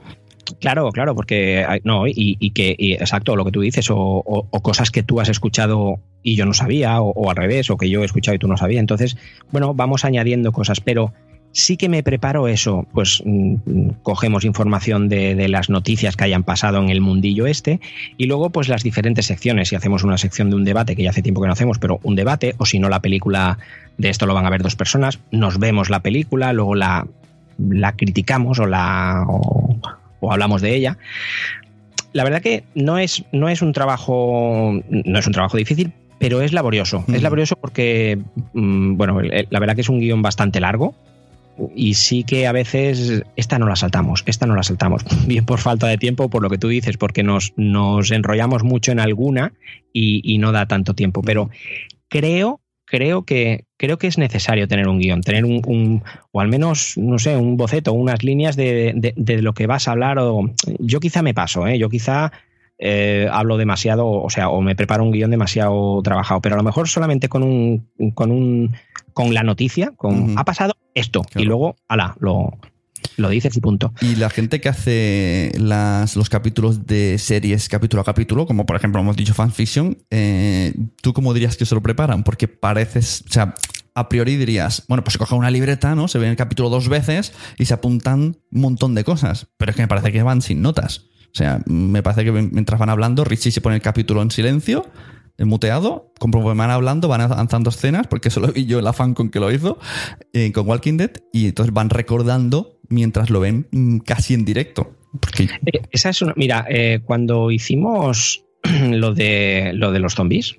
Claro, 0.60 0.90
claro, 0.92 1.16
porque 1.16 1.66
no, 1.84 2.06
y, 2.08 2.52
que, 2.52 2.76
exacto, 3.00 3.36
lo 3.36 3.46
que 3.46 3.52
tú 3.52 3.62
dices, 3.62 3.88
o, 3.90 4.48
cosas 4.62 4.92
que 4.92 5.04
tú 5.04 5.20
has 5.20 5.30
escuchado 5.30 6.00
y 6.24 6.36
yo 6.36 6.46
no 6.46 6.54
sabía, 6.54 7.02
o, 7.02 7.30
al 7.30 7.36
revés, 7.36 7.70
o 7.70 7.78
que 7.78 7.90
yo 7.90 8.02
he 8.02 8.06
escuchado 8.06 8.36
y 8.36 8.40
tú 8.40 8.48
no 8.48 8.58
sabías. 8.58 8.80
Entonces, 8.80 9.18
bueno, 9.52 9.74
vamos 9.74 10.06
añadiendo 10.06 10.52
cosas, 10.52 10.82
pero 10.82 11.14
sí 11.52 11.78
que 11.78 11.90
me 11.90 12.04
preparo 12.04 12.48
eso, 12.48 12.86
pues 12.94 13.24
mm, 13.26 13.90
cogemos 14.04 14.46
información 14.46 15.10
de, 15.10 15.48
las 15.48 15.70
noticias 15.70 16.16
que 16.16 16.26
hayan 16.26 16.44
pasado 16.44 16.82
en 16.82 16.90
el 16.90 17.02
mundillo 17.02 17.48
este, 17.48 17.80
y 18.18 18.26
luego, 18.26 18.50
pues 18.50 18.68
las 18.68 18.84
diferentes 18.84 19.26
secciones. 19.26 19.70
Si 19.70 19.76
hacemos 19.76 20.04
una 20.04 20.18
sección 20.18 20.50
de 20.50 20.56
un 20.56 20.64
debate, 20.64 20.96
que 20.96 21.04
ya 21.04 21.10
hace 21.10 21.22
tiempo 21.22 21.42
que 21.42 21.48
no 21.48 21.54
hacemos, 21.54 21.80
pero 21.80 22.00
un 22.04 22.16
debate, 22.16 22.56
o 22.58 22.66
si 22.66 22.80
no, 22.80 22.90
la 22.90 23.02
película 23.02 23.58
de 23.98 24.10
esto 24.10 24.26
lo 24.26 24.34
van 24.34 24.46
a 24.46 24.50
ver 24.50 24.64
dos 24.64 24.76
personas, 24.76 25.20
nos 25.32 25.60
vemos 25.60 25.90
la 25.90 26.02
película, 26.02 26.54
luego 26.54 26.76
la 26.76 27.08
la 27.60 27.96
criticamos 27.96 28.60
o 28.60 28.66
la 28.66 29.26
o 29.28 29.76
hablamos 30.22 30.62
de 30.62 30.76
ella. 30.76 30.98
La 32.12 32.24
verdad 32.24 32.42
que 32.42 32.64
no 32.76 32.98
es, 32.98 33.24
no 33.32 33.50
es 33.50 33.62
un 33.62 33.74
trabajo. 33.74 34.82
No 34.90 35.20
es 35.20 35.28
un 35.28 35.34
trabajo 35.34 35.58
difícil, 35.58 35.94
pero 36.18 36.42
es 36.42 36.54
laborioso. 36.54 37.06
Es 37.14 37.22
laborioso 37.22 37.56
porque, 37.56 38.20
mm, 38.54 38.98
bueno, 38.98 39.22
la 39.22 39.60
verdad 39.60 39.76
que 39.76 39.82
es 39.82 39.90
un 39.90 40.00
guion 40.00 40.22
bastante 40.22 40.60
largo. 40.60 40.96
Y 41.76 41.96
sí 41.96 42.24
que 42.24 42.48
a 42.48 42.54
veces 42.54 43.24
esta 43.36 43.60
no 43.60 43.68
la 43.68 43.76
saltamos, 43.76 44.24
esta 44.26 44.46
no 44.46 44.56
la 44.56 44.64
saltamos, 44.64 45.04
bien 45.28 45.46
por 45.46 45.60
falta 45.60 45.88
de 45.88 45.98
tiempo, 45.98 46.30
por 46.30 46.42
lo 46.42 46.50
que 46.50 46.58
tú 46.58 46.70
dices, 46.70 46.96
porque 46.96 47.22
nos, 47.22 47.52
nos 47.58 48.12
enrollamos 48.12 48.64
mucho 48.64 48.94
en 48.94 49.02
alguna 49.02 49.52
y, 49.92 50.22
y 50.24 50.38
no 50.38 50.54
da 50.54 50.68
tanto 50.68 50.94
tiempo. 50.94 51.22
Pero 51.22 51.50
creo 52.08 52.62
creo 52.90 53.24
que, 53.24 53.66
creo 53.78 53.98
que 53.98 54.08
es 54.08 54.18
necesario 54.18 54.68
tener 54.68 54.88
un 54.88 55.00
guion, 55.00 55.22
tener 55.22 55.46
un, 55.46 56.04
o 56.32 56.42
al 56.42 56.48
menos, 56.48 56.98
no 56.98 57.20
sé, 57.20 57.38
un 57.38 57.56
boceto, 57.56 57.94
unas 57.94 58.24
líneas 58.24 58.56
de, 58.56 59.14
de, 59.16 59.42
lo 59.42 59.54
que 59.54 59.68
vas 59.68 59.88
a 59.88 59.92
hablar. 59.92 60.18
O, 60.20 60.52
yo 60.80 61.00
quizá 61.00 61.22
me 61.22 61.36
paso, 61.36 61.68
¿eh? 61.68 61.78
yo 61.78 61.90
quizá 61.90 62.32
eh, 62.80 63.28
hablo 63.32 63.58
demasiado, 63.58 64.10
o 64.10 64.30
sea, 64.30 64.50
o 64.50 64.62
me 64.62 64.76
preparo 64.76 65.04
un 65.04 65.12
guion 65.12 65.30
demasiado 65.30 66.02
trabajado, 66.02 66.42
pero 66.42 66.56
a 66.56 66.58
lo 66.58 66.64
mejor 66.64 66.88
solamente 66.88 67.30
con 67.30 67.44
un, 67.44 67.88
con 68.16 68.32
un, 68.32 68.76
con 69.14 69.34
la 69.34 69.44
noticia, 69.44 69.94
con 69.96 70.38
ha 70.38 70.44
pasado 70.44 70.74
esto, 70.96 71.22
y 71.36 71.44
luego, 71.44 71.76
ala, 71.88 72.16
lo, 72.20 72.58
lo 73.18 73.30
dices 73.30 73.56
y 73.56 73.62
punto. 73.62 73.94
Y 74.02 74.16
la 74.16 74.30
gente 74.30 74.62
que 74.62 74.70
hace 74.70 75.52
las, 75.58 76.16
los 76.16 76.30
capítulos 76.30 76.86
de 76.86 77.18
series 77.18 77.70
capítulo 77.70 78.02
a 78.02 78.06
capítulo, 78.06 78.46
como 78.46 78.66
por 78.66 78.76
ejemplo 78.76 79.02
hemos 79.02 79.16
dicho 79.16 79.34
fanfiction, 79.34 79.98
eh, 80.10 80.74
¿tú 81.02 81.14
cómo 81.14 81.34
dirías 81.34 81.58
que 81.58 81.66
se 81.66 81.76
lo 81.76 81.82
preparan? 81.82 82.24
Porque 82.24 82.48
pareces, 82.48 83.24
o 83.30 83.32
sea, 83.32 83.54
a 83.96 84.10
priori 84.10 84.38
dirías, 84.38 84.86
bueno, 84.88 85.04
pues 85.04 85.14
se 85.14 85.20
coge 85.20 85.36
una 85.36 85.52
libreta, 85.52 85.96
¿no? 85.96 86.08
Se 86.08 86.20
ve 86.20 86.30
el 86.30 86.36
capítulo 86.36 86.70
dos 86.70 86.88
veces 86.88 87.34
y 87.58 87.66
se 87.66 87.74
apuntan 87.74 88.38
un 88.52 88.62
montón 88.62 88.96
de 88.96 89.04
cosas, 89.04 89.48
pero 89.58 89.72
es 89.72 89.76
que 89.76 89.84
me 89.84 89.88
parece 89.88 90.12
que 90.12 90.24
van 90.24 90.42
sin 90.42 90.62
notas. 90.62 91.06
O 91.32 91.36
sea, 91.36 91.62
me 91.68 92.02
parece 92.02 92.24
que 92.24 92.32
mientras 92.32 92.80
van 92.80 92.90
hablando, 92.90 93.24
Richie 93.24 93.52
se 93.52 93.62
pone 93.62 93.76
el 93.76 93.82
capítulo 93.82 94.22
en 94.22 94.32
silencio, 94.32 94.90
muteado, 95.46 96.12
conforme 96.20 96.54
van 96.54 96.72
hablando, 96.72 97.08
van 97.08 97.22
avanzando 97.22 97.70
escenas, 97.70 98.08
porque 98.08 98.30
eso 98.30 98.40
lo 98.40 98.52
vi 98.52 98.66
yo 98.66 98.80
el 98.80 98.88
afán 98.88 99.14
con 99.14 99.30
que 99.30 99.40
lo 99.40 99.52
hizo, 99.52 99.78
eh, 100.34 100.52
con 100.52 100.68
Walking 100.68 100.98
Dead, 100.98 101.12
y 101.32 101.48
entonces 101.48 101.74
van 101.74 101.90
recordando 101.90 102.80
mientras 102.90 103.30
lo 103.30 103.40
ven 103.40 103.68
mm, 103.72 104.00
casi 104.00 104.34
en 104.34 104.46
directo. 104.46 104.96
Eh, 105.40 105.82
esa 105.92 106.10
es 106.10 106.22
una. 106.22 106.34
Mira, 106.36 106.66
eh, 106.70 107.02
cuando 107.06 107.52
hicimos 107.52 108.44
lo 108.90 109.14
de 109.14 109.72
lo 109.74 109.92
de 109.92 110.00
los 110.00 110.14
zombies, 110.14 110.58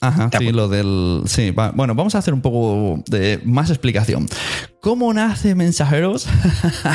Ajá, 0.00 0.30
sí, 0.38 0.52
lo 0.52 0.68
del. 0.68 1.22
Sí, 1.26 1.50
bueno, 1.50 1.94
vamos 1.94 2.14
a 2.14 2.18
hacer 2.18 2.34
un 2.34 2.42
poco 2.42 3.02
de 3.06 3.40
más 3.44 3.70
explicación. 3.70 4.28
¿Cómo 4.80 5.12
nace 5.14 5.54
Mensajeros? 5.54 6.28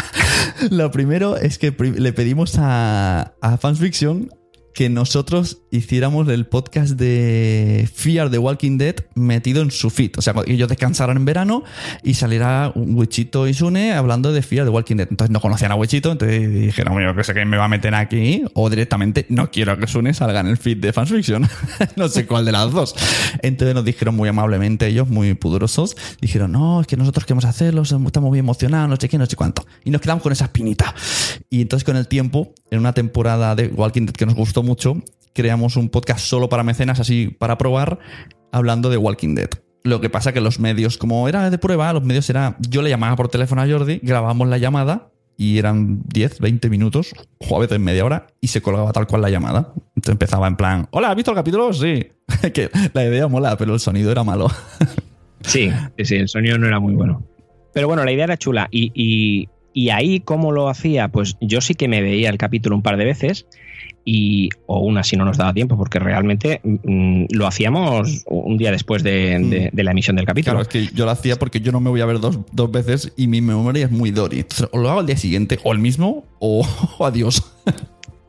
lo 0.69 0.91
primero 0.91 1.36
es 1.36 1.58
que 1.58 1.71
le 1.71 2.13
pedimos 2.13 2.58
a, 2.60 3.34
a 3.41 3.58
Fansfiction 3.58 4.30
que 4.74 4.89
nosotros 4.89 5.61
hiciéramos 5.71 6.27
el 6.27 6.45
podcast 6.45 6.91
de 6.91 7.89
Fear 7.93 8.29
the 8.29 8.38
Walking 8.38 8.77
Dead 8.77 8.95
metido 9.15 9.62
en 9.62 9.71
su 9.71 9.89
feed. 9.89 10.12
O 10.17 10.21
sea, 10.21 10.36
ellos 10.45 10.67
descansaran 10.67 11.15
en 11.17 11.25
verano 11.25 11.63
y 12.03 12.13
saliera 12.13 12.71
Wichito 12.75 13.47
y 13.47 13.53
Sune 13.53 13.93
hablando 13.93 14.34
de 14.34 14.41
Fear 14.41 14.65
the 14.65 14.69
Walking 14.69 14.97
Dead. 14.97 15.07
Entonces 15.10 15.31
no 15.31 15.39
conocían 15.39 15.71
a 15.71 15.75
Wichito, 15.75 16.12
entonces 16.12 16.51
dijeron, 16.51 17.01
yo 17.01 17.15
que 17.15 17.23
sé 17.23 17.34
que 17.34 17.45
me 17.45 17.57
va 17.57 17.65
a 17.65 17.69
meter 17.69 17.95
aquí, 17.95 18.43
o 18.53 18.69
directamente 18.69 19.25
no 19.29 19.49
quiero 19.49 19.77
que 19.79 19.88
Sune 19.88 20.13
salga 20.13 20.41
en 20.41 20.47
el 20.47 20.57
feed 20.57 20.77
de 20.77 20.91
Fansfiction. 20.91 21.47
no 21.95 22.10
sé 22.10 22.27
cuál 22.27 22.43
de 22.43 22.51
las 22.51 22.71
dos. 22.71 22.93
Entonces 23.41 23.73
nos 23.73 23.86
dijeron 23.86 24.15
muy 24.15 24.27
amablemente 24.27 24.88
ellos, 24.88 25.07
muy 25.07 25.34
pudorosos, 25.36 25.95
dijeron, 26.19 26.51
no, 26.51 26.81
es 26.81 26.88
que 26.88 26.97
nosotros 26.97 27.25
queremos 27.25 27.45
hacerlo, 27.45 27.84
estamos 27.84 28.29
muy 28.29 28.39
emocionados, 28.39 28.89
no 28.89 28.97
sé 28.97 29.07
qué, 29.07 29.17
no 29.17 29.25
sé 29.25 29.38
cuánto. 29.38 29.65
Y 29.86 29.89
nos 29.91 30.01
quedamos 30.01 30.21
con 30.21 30.34
esa 30.34 30.45
espinita. 30.45 30.93
Y 31.49 31.62
entonces 31.62 31.86
con 31.86 31.95
el 31.95 32.07
tiempo, 32.10 32.53
en 32.71 32.79
una 32.79 32.93
temporada 32.93 33.55
de 33.55 33.67
Walking 33.67 34.05
Dead 34.05 34.15
que 34.15 34.25
nos 34.25 34.36
gustó 34.36 34.63
mucho, 34.63 35.01
creamos 35.34 35.76
un 35.78 35.89
podcast 35.89 36.26
solo 36.26 36.50
para 36.50 36.63
mecenas, 36.63 37.00
así 37.00 37.28
para 37.28 37.58
probar, 37.58 38.00
hablando 38.52 38.89
de 38.89 38.98
Walking 38.98 39.36
Dead. 39.36 39.50
Lo 39.84 40.00
que 40.00 40.10
pasa 40.10 40.34
que 40.34 40.41
los 40.41 40.60
medios, 40.60 40.98
como 40.98 41.28
era 41.28 41.50
de 41.50 41.58
prueba, 41.58 41.91
los 41.94 42.04
medios 42.04 42.30
era. 42.30 42.56
Yo 42.70 42.82
le 42.82 42.89
llamaba 42.89 43.15
por 43.15 43.30
teléfono 43.30 43.62
a 43.62 43.67
Jordi, 43.67 44.00
grabamos 44.04 44.48
la 44.48 44.58
llamada 44.60 45.10
y 45.38 45.58
eran 45.58 46.04
10, 46.06 46.39
20 46.39 46.70
minutos, 46.70 47.13
o 47.39 47.56
a 47.56 47.60
veces 47.60 47.80
media 47.80 48.06
hora, 48.06 48.28
y 48.41 48.48
se 48.48 48.62
colgaba 48.62 48.91
tal 48.94 49.08
cual 49.08 49.24
la 49.24 49.30
llamada. 49.32 49.74
Entonces 49.96 50.12
empezaba 50.12 50.48
en 50.48 50.56
plan: 50.56 50.88
Hola, 50.91 51.10
¿has 51.10 51.15
visto 51.15 51.32
el 51.32 51.36
capítulo? 51.36 51.74
Sí. 51.74 52.08
que 52.54 52.70
la 52.94 53.06
idea 53.06 53.28
mola, 53.28 53.58
pero 53.58 53.74
el 53.74 53.80
sonido 53.80 54.12
era 54.12 54.24
malo. 54.24 54.50
sí, 55.41 55.72
sí, 56.04 56.15
el 56.15 56.28
sonido 56.28 56.60
no 56.60 56.67
era 56.67 56.80
muy 56.80 56.94
bueno. 56.94 57.26
Pero 57.74 57.88
bueno, 57.88 58.04
la 58.04 58.12
idea 58.12 58.26
era 58.26 58.38
chula. 58.38 58.67
Y, 58.70 58.91
y, 58.94 59.50
y 59.74 59.89
ahí, 59.89 60.20
¿cómo 60.20 60.52
lo 60.52 60.70
hacía? 60.70 61.08
Pues 61.08 61.38
yo 61.41 61.62
sí 61.62 61.74
que 61.74 61.88
me 61.88 62.02
veía 62.02 62.30
el 62.30 62.38
capítulo 62.38 62.76
un 62.76 62.84
par 62.84 62.98
de 62.98 63.06
veces 63.06 63.48
y 64.04 64.50
o 64.66 64.80
una 64.80 65.04
si 65.04 65.16
no 65.16 65.26
nos 65.26 65.38
daba 65.38 65.54
tiempo, 65.54 65.78
porque 65.78 66.00
realmente 66.00 66.62
mm, 66.64 67.26
lo 67.30 67.48
hacíamos 67.48 68.24
un 68.28 68.58
día 68.58 68.72
después 68.72 69.04
mm. 69.04 69.06
de, 69.06 69.84
la 69.84 69.92
emisión 69.92 70.16
del 70.16 70.26
capítulo. 70.26 70.58
Claro, 70.58 70.62
es 70.62 70.68
que 70.68 70.96
yo 70.96 71.06
lo 71.06 71.12
hacía 71.12 71.38
porque 71.38 71.62
yo 71.62 71.72
no 71.72 71.80
me 71.80 71.90
voy 71.90 72.02
a 72.02 72.06
ver 72.06 72.20
dos, 72.20 72.40
veces 72.72 73.14
y 73.18 73.28
mi 73.28 73.42
memoria 73.42 73.86
es 73.86 73.92
muy 73.92 74.12
Dory. 74.12 74.46
o 74.72 74.78
lo 74.78 74.90
hago 74.90 75.00
al 75.02 75.06
día 75.06 75.18
siguiente, 75.18 75.60
o 75.64 75.72
el 75.72 75.80
mismo, 75.80 76.26
o, 76.40 76.66
adiós. 77.00 77.54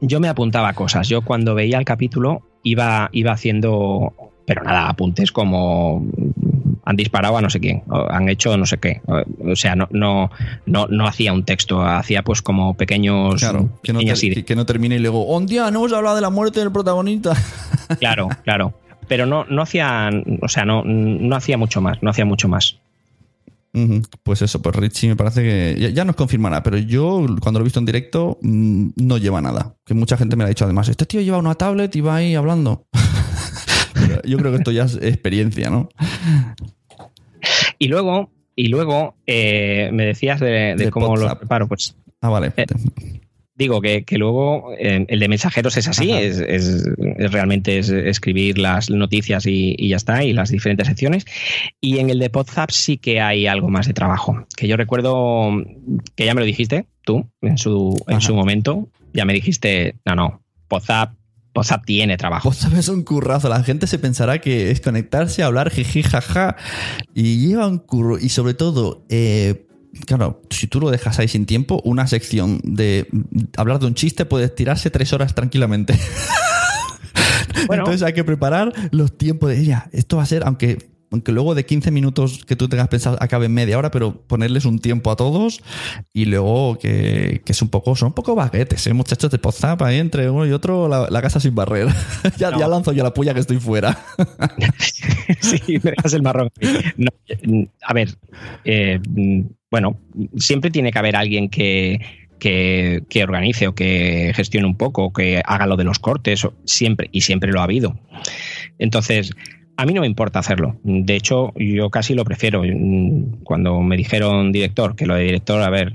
yo 0.01 0.21
me 0.21 0.29
apuntaba 0.29 0.73
cosas. 0.75 1.09
Yo 1.09 1.23
cuando 1.23 1.55
veía 1.55 1.79
el 1.79 1.85
capítulo 1.85 2.43
iba, 2.63 3.09
iba 3.13 3.33
haciendo, 3.33 4.13
pero 4.47 4.63
nada, 4.65 4.89
apuntes 4.89 5.33
como 5.33 6.05
han 6.85 6.97
disparado 6.97 7.37
a 7.37 7.40
no 7.40 7.51
sé 7.51 7.61
quién, 7.61 7.83
han 8.11 8.29
hecho 8.29 8.57
no 8.57 8.66
sé 8.66 8.79
qué. 8.79 9.01
O 9.07 9.57
sea, 9.57 9.77
no, 9.77 9.88
no, 9.90 10.31
no, 10.66 10.87
no 10.88 11.07
hacía 11.07 11.33
un 11.33 11.45
texto, 11.45 11.83
hacía 11.83 12.23
pues 12.23 12.42
como 12.42 12.75
pequeños. 12.75 13.40
Claro, 13.40 13.68
que 13.83 13.92
no, 13.92 14.01
que, 14.01 14.57
no 14.57 14.66
termine 14.66 14.97
y 14.97 14.99
luego, 14.99 15.25
un 15.25 15.47
día 15.47 15.71
no 15.71 15.81
hemos 15.81 15.92
hablado 15.92 16.16
de 16.16 16.23
la 16.23 16.31
muerte 16.31 16.61
del 16.61 16.73
protagonista. 16.73 17.35
Claro, 17.99 18.29
claro. 18.42 18.73
Pero 19.07 19.27
no, 19.27 19.45
no 19.45 19.61
hacía, 19.61 20.09
o 20.40 20.49
sea, 20.49 20.64
no, 20.64 20.83
no 20.85 21.37
hacía 21.37 21.59
mucho 21.59 21.83
más, 21.83 22.03
no 22.03 22.09
hacía 22.09 22.25
mucho 22.25 22.49
más. 22.49 22.79
Pues 24.23 24.42
eso, 24.42 24.61
pues 24.61 24.77
Richie 24.77 25.09
me 25.09 25.16
parece 25.16 25.42
que 25.42 25.92
ya, 25.92 26.05
nos 26.05 26.14
confirmará, 26.14 26.62
pero 26.62 26.77
yo 26.77 27.25
cuando 27.40 27.59
lo 27.59 27.64
he 27.64 27.68
visto 27.68 27.81
en 27.81 27.87
directo 27.87 28.38
mm, 28.42 28.88
no 28.97 29.16
lleva 29.16 29.40
nada. 29.40 29.75
Que 29.85 29.95
mucha 29.95 30.16
gente 30.16 30.37
me 30.37 30.45
lo 30.45 30.47
ha 30.47 30.49
dicho 30.51 30.64
además, 30.64 30.88
este 30.88 31.07
tío 31.07 31.23
lleva 31.23 31.38
una 31.38 31.55
tablet 31.55 31.95
y 31.97 32.01
va 32.03 32.16
ahí 32.16 32.35
hablando. 32.35 32.87
Yo 34.24 34.38
creo 34.38 34.52
que 34.52 34.59
esto 34.59 34.72
ya 34.72 34.85
es 34.85 34.96
experiencia, 34.96 35.70
¿no? 35.70 35.88
Y 37.78 37.88
luego, 37.88 38.31
y 38.55 38.68
luego 38.68 39.16
eh, 39.26 39.90
me 39.92 40.07
decías 40.07 40.40
de, 40.40 40.88
cómo 40.92 41.16
lo 41.16 41.37
preparo, 41.38 41.66
pues. 41.66 41.96
Ah, 42.20 42.28
vale. 42.28 42.52
Eh, 42.57 42.66
digo 43.55 43.81
que, 43.81 44.05
luego 44.12 44.72
eh, 44.78 45.05
el 45.09 45.18
de 45.18 45.28
mensajeros 45.28 45.76
es 45.76 45.88
así, 45.88 46.12
es, 46.12 46.85
realmente 47.33 47.78
es 47.78 47.88
escribir 47.88 48.59
las 48.59 48.90
noticias 48.90 49.46
y, 49.46 49.88
ya 49.88 49.96
está, 49.96 50.24
y 50.24 50.33
las 50.33 50.50
diferentes 50.50 50.87
secciones. 50.87 51.24
Y 51.81 51.98
en 51.98 52.11
el 52.11 52.18
de 52.18 52.31
WhatsApp 52.33 52.70
sí 52.70 52.98
que 52.98 53.20
hay 53.20 53.46
algo 53.46 53.68
más 53.68 53.87
de 53.87 53.94
trabajo. 53.94 54.46
Que 54.57 54.68
yo 54.68 54.76
recuerdo 54.76 55.50
que 56.14 56.26
ya 56.26 56.35
me 56.35 56.40
lo 56.40 56.46
dijiste 56.46 56.87
tú 57.05 57.28
en 57.40 57.59
su, 57.59 58.00
en 58.07 58.20
su 58.20 58.35
momento, 58.35 58.88
ya 59.12 59.24
me 59.24 59.33
dijiste, 59.33 59.96
no, 60.05 60.14
no, 60.14 60.42
WhatsApp 60.70 61.14
WhatsApp 61.55 61.85
tiene 61.85 62.17
trabajo. 62.17 62.49
WhatsApp 62.49 62.75
es 62.75 62.88
un 62.88 63.03
currazo. 63.03 63.49
La 63.49 63.62
gente 63.62 63.87
se 63.87 63.99
pensará 63.99 64.41
que 64.41 64.71
es 64.71 64.81
conectarse, 64.81 65.43
hablar, 65.43 65.71
jiji, 65.71 66.03
jaja. 66.03 66.57
Y 67.15 67.47
lleva 67.47 67.67
un 67.67 67.79
curro. 67.79 68.19
Y 68.19 68.29
sobre 68.31 68.55
todo, 68.55 69.05
eh, 69.09 69.67
claro, 70.07 70.43
si 70.51 70.67
tú 70.67 70.81
lo 70.81 70.91
dejas 70.91 71.19
ahí 71.19 71.29
sin 71.29 71.47
tiempo, 71.47 71.81
una 71.85 72.07
sección 72.07 72.61
de 72.65 73.07
hablar 73.57 73.79
de 73.81 73.87
un 73.87 73.95
chiste 73.95 74.25
puede 74.25 74.49
tirarse 74.49 74.91
tres 74.91 75.12
horas 75.12 75.35
tranquilamente. 75.35 75.99
Entonces 77.71 78.03
hay 78.03 78.12
que 78.12 78.25
preparar 78.25 78.73
los 78.91 79.17
tiempos 79.17 79.51
de 79.51 79.61
ella. 79.61 79.88
Esto 79.93 80.17
va 80.17 80.23
a 80.23 80.27
ser, 80.27 80.43
aunque 80.45 80.91
aunque 81.12 81.31
luego 81.31 81.55
de 81.55 81.64
15 81.64 81.90
minutos 81.90 82.44
que 82.44 82.57
tú 82.57 82.68
tengas 82.68 82.88
pensado 82.88 83.18
acabe 83.20 83.46
en 83.46 83.55
media 83.55 83.79
hora, 83.79 83.90
pero 83.90 84.22
ponerles 84.27 84.64
un 84.64 84.79
tiempo 84.79 85.11
a 85.11 85.16
todos 85.16 85.62
y 86.12 86.25
luego 86.25 86.79
que, 86.79 87.42
es 87.46 87.62
un 87.62 87.68
poco, 87.68 87.94
son 87.94 88.09
un 88.09 88.14
poco 88.14 88.35
baguetes, 88.35 88.87
¿eh? 88.87 88.94
muchachos 88.94 89.31
de 89.31 89.38
WhatsApp 89.42 89.83
ahí 89.83 89.98
entre 89.98 90.31
uno 90.31 90.46
y 90.46 90.53
otro, 90.53 90.88
la, 90.88 91.22
casa 91.22 91.38
sin 91.38 91.55
barrer. 91.55 91.88
ya, 92.38 92.51
lanzo 92.51 92.92
yo 92.92 93.05
la 93.05 93.12
puya 93.12 93.35
que 93.35 93.40
estoy 93.40 93.59
fuera. 93.59 93.98
sí, 95.40 95.79
me 95.83 95.90
dejas 95.90 96.14
el 96.14 96.22
marrón. 96.22 96.51
a 97.83 97.94
ver, 97.94 98.16
eh, 98.64 98.98
bueno, 99.70 100.01
siempre 100.37 100.70
tiene 100.70 100.90
que 100.90 100.98
haber 100.98 101.16
alguien 101.16 101.48
que, 101.48 102.01
que, 102.38 103.03
que, 103.09 103.22
organice 103.22 103.68
o 103.68 103.75
que 103.75 104.33
gestione 104.35 104.66
un 104.66 104.77
poco, 104.77 105.12
que 105.12 105.42
haga 105.44 105.66
lo 105.66 105.77
de 105.77 105.85
los 105.85 105.98
cortes, 105.98 106.46
siempre, 106.64 107.09
y 107.12 107.20
siempre 107.20 107.53
lo 107.53 107.61
ha 107.61 107.64
habido. 107.64 107.98
Entonces, 108.79 109.33
a 109.77 109.87
mí 109.87 109.95
no 109.95 110.03
me 110.03 110.07
importa 110.07 110.39
hacerlo. 110.39 110.77
De 110.83 111.17
hecho, 111.17 111.53
yo 111.57 111.91
casi 111.91 112.15
lo 112.15 112.25
prefiero. 112.25 112.63
Cuando 113.45 113.81
me 113.81 113.97
dijeron 113.97 114.53
director, 114.53 114.95
que 114.95 115.07
lo 115.07 115.15
de 115.15 115.25
director, 115.25 115.63
a 115.63 115.71
ver, 115.71 115.95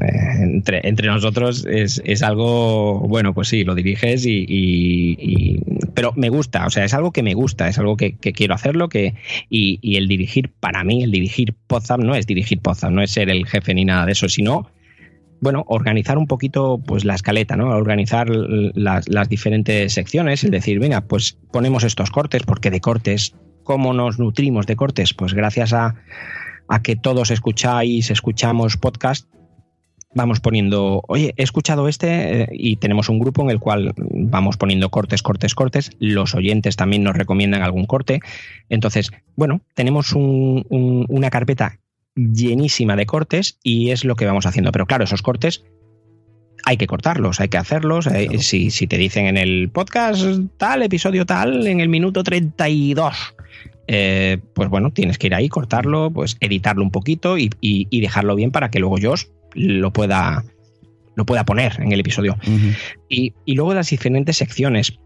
eh, 0.00 0.60
entre, 0.82 1.08
nosotros 1.08 1.66
es, 1.68 2.22
algo, 2.22 3.00
bueno, 3.00 3.34
pues 3.34 3.48
sí, 3.48 3.64
lo 3.64 3.74
diriges 3.74 4.24
y, 4.26 5.60
Pero 5.94 6.12
me 6.16 6.28
gusta, 6.28 6.66
o 6.66 6.70
sea, 6.70 6.84
es 6.84 6.94
algo 6.94 7.12
que 7.12 7.22
me 7.22 7.34
gusta, 7.34 7.68
es 7.68 7.78
algo 7.78 7.96
que, 7.96 8.14
quiero 8.14 8.54
hacerlo 8.54 8.88
que, 8.88 9.14
y, 9.50 9.96
el 9.96 10.06
dirigir, 10.06 10.50
para 10.60 10.84
mí, 10.84 11.02
el 11.02 11.10
dirigir 11.10 11.54
Podzap 11.66 12.00
no 12.00 12.14
es 12.14 12.26
dirigir 12.26 12.60
Podzap, 12.60 12.90
no 12.90 13.02
es 13.02 13.10
ser 13.10 13.30
el 13.30 13.46
jefe 13.46 13.74
ni 13.74 13.84
nada 13.84 14.06
de 14.06 14.12
eso, 14.12 14.28
sino 14.28 14.70
bueno, 15.40 15.64
organizar 15.68 16.18
un 16.18 16.26
poquito 16.26 16.80
pues 16.84 17.04
la 17.04 17.14
escaleta, 17.14 17.56
¿no? 17.56 17.68
Organizar 17.68 18.28
las, 18.28 19.28
diferentes 19.28 19.92
secciones, 19.92 20.44
es 20.44 20.50
decir, 20.50 20.78
venga, 20.80 21.02
pues 21.02 21.38
ponemos 21.52 21.84
estos 21.84 22.10
cortes, 22.10 22.42
porque 22.42 22.70
de 22.70 22.80
cortes, 22.80 23.34
¿cómo 23.62 23.92
nos 23.92 24.18
nutrimos 24.18 24.66
de 24.66 24.76
cortes? 24.76 25.14
Pues 25.14 25.34
gracias 25.34 25.72
a, 25.72 25.94
que 26.82 26.96
todos 26.96 27.30
escucháis, 27.30 28.10
escuchamos 28.10 28.76
podcast, 28.76 29.26
vamos 30.14 30.40
poniendo, 30.40 31.02
oye, 31.06 31.34
he 31.36 31.42
escuchado 31.42 31.88
este 31.88 32.42
eh, 32.42 32.48
y 32.52 32.76
tenemos 32.76 33.08
un 33.08 33.18
grupo 33.18 33.42
en 33.42 33.50
el 33.50 33.60
cual 33.60 33.94
vamos 33.96 34.56
poniendo 34.56 34.90
cortes, 34.90 35.22
cortes, 35.22 35.54
cortes. 35.54 35.90
Los 35.98 36.34
oyentes 36.34 36.76
también 36.76 37.04
nos 37.04 37.16
recomiendan 37.16 37.62
algún 37.62 37.86
corte. 37.86 38.20
Entonces, 38.68 39.10
bueno, 39.36 39.60
tenemos 39.74 40.12
una 40.14 41.30
carpeta 41.30 41.78
llenísima 42.18 42.96
de 42.96 43.06
cortes 43.06 43.58
y 43.62 43.90
es 43.90 44.04
lo 44.04 44.16
que 44.16 44.26
vamos 44.26 44.46
haciendo. 44.46 44.72
Pero 44.72 44.86
claro, 44.86 45.04
esos 45.04 45.22
cortes 45.22 45.64
hay 46.64 46.76
que 46.76 46.86
cortarlos, 46.86 47.40
hay 47.40 47.48
que 47.48 47.58
hacerlos. 47.58 48.06
Eh, 48.06 48.38
si, 48.38 48.70
si, 48.70 48.86
te 48.86 48.98
dicen 48.98 49.26
en 49.26 49.36
el 49.36 49.70
podcast 49.70 50.22
tal, 50.56 50.82
episodio 50.82 51.24
tal, 51.24 51.66
en 51.66 51.80
el 51.80 51.88
minuto 51.88 52.22
32, 52.22 53.34
eh, 53.86 54.38
pues 54.54 54.68
bueno, 54.68 54.90
tienes 54.90 55.18
que 55.18 55.28
ir 55.28 55.34
ahí, 55.34 55.48
cortarlo, 55.48 56.10
pues 56.10 56.36
editarlo 56.40 56.82
un 56.82 56.90
poquito 56.90 57.38
y, 57.38 57.50
y, 57.60 58.00
dejarlo 58.00 58.34
bien 58.34 58.50
para 58.50 58.70
que 58.70 58.80
luego 58.80 58.98
yo 58.98 59.14
lo 59.54 59.92
pueda, 59.92 60.44
lo 61.14 61.24
pueda 61.24 61.44
poner 61.44 61.80
en 61.80 61.92
el 61.92 62.00
episodio. 62.00 62.36
y, 63.08 63.32
y 63.44 63.54
luego 63.54 63.74
las 63.74 63.88
diferentes 63.88 64.36
secciones 64.36 64.98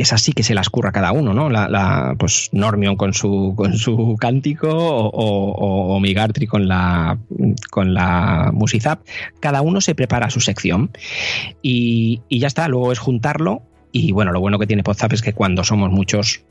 es 0.00 0.12
así 0.12 0.32
que 0.32 0.42
se 0.42 0.54
las 0.54 0.70
curra 0.70 0.92
cada 0.92 1.12
uno, 1.12 1.34
¿no? 1.34 1.50
La, 1.50 2.14
pues 2.18 2.48
Normion 2.52 2.96
con 2.96 3.12
su, 3.12 3.52
con 3.56 3.76
su 3.76 4.16
cántico 4.18 4.68
o, 4.70 5.94
o, 5.94 6.00
Migartri 6.00 6.46
con 6.46 6.68
la, 6.68 7.18
con 7.70 7.92
la 7.92 8.50
Musizap. 8.52 9.00
Cada 9.40 9.60
uno 9.60 9.80
se 9.80 9.94
prepara 9.94 10.30
su 10.30 10.40
sección 10.40 10.90
y, 11.62 12.20
ya 12.30 12.46
está. 12.46 12.68
Luego 12.68 12.92
es 12.92 12.98
juntarlo 12.98 13.62
y 13.92 14.12
bueno, 14.12 14.32
lo 14.32 14.40
bueno 14.40 14.58
que 14.58 14.66
tiene 14.66 14.82
Podzap 14.82 15.12
es 15.12 15.22
que 15.22 15.34
cuando 15.34 15.64
somos 15.64 15.90
muchos 15.90 16.42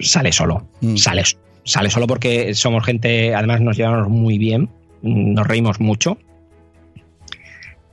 sale 0.00 0.30
solo. 0.32 0.68
Mm. 0.80 0.96
Sale, 0.96 1.22
sale 1.64 1.90
solo 1.90 2.06
porque 2.06 2.54
somos 2.54 2.84
gente, 2.84 3.34
además 3.34 3.60
nos 3.60 3.76
llevamos 3.76 4.08
muy 4.08 4.38
bien, 4.38 4.68
nos 5.02 5.46
reímos 5.46 5.80
mucho 5.80 6.18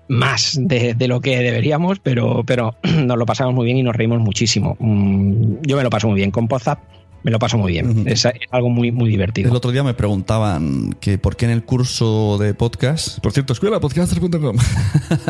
más 0.08 0.58
de, 0.60 0.96
lo 1.08 1.22
que 1.22 1.38
deberíamos, 1.38 2.00
pero, 2.00 2.44
pero 2.46 2.76
nos 2.84 3.18
lo 3.18 3.26
pasamos 3.26 3.54
muy 3.54 3.66
bien 3.66 3.78
y 3.78 3.84
nos 3.84 3.96
reímos 3.96 4.20
muchísimo. 4.20 4.76
Mm, 4.80 5.62
yo 5.64 5.78
me 5.78 5.84
lo 5.84 5.90
paso 5.90 6.08
muy 6.08 6.18
bien 6.18 6.32
con 6.32 6.48
Pozap. 6.48 6.80
Me 7.24 7.32
lo 7.32 7.40
paso 7.40 7.58
muy 7.58 7.72
bien. 7.72 8.04
es, 8.06 8.28
algo 8.52 8.70
muy, 8.70 8.92
muy 8.92 9.10
divertido. 9.10 9.50
El 9.50 9.56
otro 9.56 9.72
día 9.72 9.82
me 9.82 9.94
preguntaban 9.94 10.94
que 11.00 11.18
por 11.18 11.38
qué 11.38 11.46
en 11.46 11.52
el 11.52 11.64
curso 11.64 12.38
de 12.38 12.54
podcast, 12.54 13.20
por 13.22 13.32
cierto, 13.32 13.54
escuelapodcaster.com, 13.54 14.58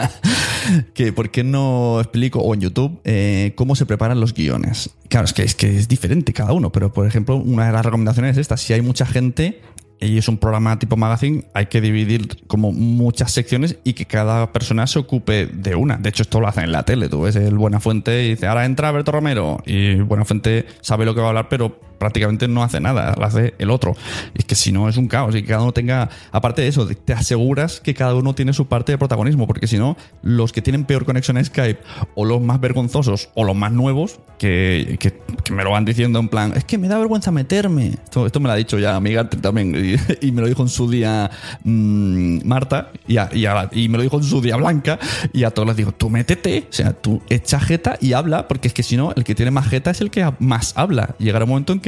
que 0.96 1.14
por 1.14 1.30
qué 1.30 1.44
no 1.44 2.00
explico, 2.00 2.40
o 2.40 2.52
en 2.56 2.62
YouTube, 2.62 3.00
eh, 3.04 3.54
cómo 3.56 3.76
se 3.76 3.86
preparan 3.86 4.20
los 4.20 4.34
guiones. 4.34 4.90
Claro, 5.08 5.26
es 5.26 5.34
que, 5.34 5.44
es 5.44 5.54
que 5.54 5.78
es 5.78 5.88
diferente 5.88 6.34
cada 6.34 6.54
uno, 6.54 6.72
pero 6.72 6.92
por 6.92 7.06
ejemplo, 7.06 7.36
una 7.36 7.68
de 7.68 7.74
las 7.74 7.86
recomendaciones 7.86 8.32
es 8.32 8.38
esta. 8.40 8.58
Si 8.58 8.74
hay 8.74 8.82
mucha 8.82 9.06
gente 9.06 9.62
y 10.04 10.18
es 10.18 10.28
un 10.28 10.38
programa 10.38 10.78
tipo 10.80 10.98
magazine, 10.98 11.46
hay 11.54 11.68
que 11.68 11.82
dividir 11.82 12.46
como 12.48 12.72
muchas 12.72 13.32
secciones 13.32 13.78
y 13.84 13.94
que 13.94 14.06
cada 14.06 14.52
persona 14.52 14.88
se 14.88 15.00
ocupe 15.00 15.48
de 15.48 15.76
una. 15.76 15.98
De 15.98 16.10
hecho, 16.10 16.24
esto 16.24 16.40
lo 16.40 16.48
hacen 16.48 16.66
en 16.66 16.72
la 16.72 16.84
tele. 16.84 17.10
Tú 17.10 17.22
ves 17.22 17.36
el 17.36 17.58
Buenafuente 17.58 18.26
y 18.26 18.30
dice, 18.32 18.48
ahora 18.48 18.66
entra 18.66 18.90
Alberto 18.90 19.12
Romero. 19.12 19.62
Y 19.66 19.96
Buenafuente 20.02 20.66
sabe 20.82 21.06
lo 21.06 21.14
que 21.14 21.22
va 21.22 21.28
a 21.28 21.30
hablar, 21.30 21.50
pero 21.50 21.80
prácticamente 22.04 22.50
no 22.50 22.64
hace 22.64 22.82
nada, 22.82 23.16
lo 23.18 23.26
hace 23.26 23.54
el 23.60 23.72
otro. 23.72 23.96
Y 24.36 24.40
es 24.40 24.46
que 24.46 24.56
si 24.56 24.74
no 24.74 24.90
es 24.90 24.98
un 24.98 25.08
caos 25.08 25.34
y 25.36 25.42
que 25.42 25.48
cada 25.48 25.62
uno 25.62 25.72
tenga, 25.72 26.10
aparte 26.34 26.62
de 26.62 26.68
eso, 26.68 26.86
te 26.86 27.14
aseguras 27.14 27.80
que 27.80 27.94
cada 27.94 28.14
uno 28.14 28.36
tiene 28.36 28.52
su 28.52 28.68
parte 28.68 28.92
de 28.92 28.98
protagonismo, 28.98 29.48
porque 29.48 29.68
si 29.68 29.78
no, 29.78 29.96
los 30.22 30.52
que 30.52 30.62
tienen 30.62 30.84
peor 30.84 31.06
conexión 31.06 31.38
a 31.38 31.44
Skype 31.44 31.80
o 32.16 32.26
los 32.26 32.42
más 32.42 32.60
vergonzosos 32.60 33.30
o 33.36 33.46
los 33.46 33.56
más 33.56 33.72
nuevos, 33.72 34.20
que, 34.38 35.14
me 35.50 35.64
lo 35.64 35.72
van 35.72 35.86
diciendo 35.86 36.20
en 36.20 36.28
plan, 36.28 36.52
es 36.58 36.66
que 36.66 36.78
me 36.78 36.90
da 36.90 36.98
vergüenza 36.98 37.32
meterme. 37.32 37.88
Esto, 38.04 38.26
esto 38.26 38.42
me 38.42 38.48
lo 38.48 38.54
ha 38.54 38.58
dicho 38.58 38.78
ya 38.78 38.98
amiga 38.98 39.30
también 39.30 39.74
y, 40.22 40.32
me 40.34 40.42
lo 40.42 40.48
dijo 40.48 40.64
en 40.64 40.70
su 40.70 40.90
día 40.90 41.32
mm, 41.64 42.46
Marta 42.46 42.92
y, 43.08 43.18
y, 43.18 43.88
me 43.88 43.98
lo 43.98 44.04
dijo 44.04 44.18
en 44.18 44.24
su 44.24 44.42
día 44.42 44.58
Blanca 44.58 45.00
y 45.32 45.46
a 45.46 45.52
todos 45.52 45.68
les 45.68 45.78
digo, 45.78 45.94
tú 45.94 46.10
métete, 46.10 46.68
o 46.70 46.74
sea, 46.74 46.92
tú 46.94 47.22
echa 47.30 47.60
jeta 47.60 47.98
y 48.02 48.14
habla, 48.14 48.48
porque 48.48 48.68
es 48.68 48.74
que 48.74 48.84
si 48.84 48.98
no, 48.98 49.14
el 49.16 49.24
que 49.24 49.36
tiene 49.36 49.52
más 49.52 49.68
jeta 49.68 49.92
es 49.92 50.02
el 50.02 50.12
que 50.12 50.30
más 50.40 50.74
habla. 50.76 51.16
Llegará 51.20 51.46
un 51.46 51.50
momento 51.50 51.74
en 51.74 51.80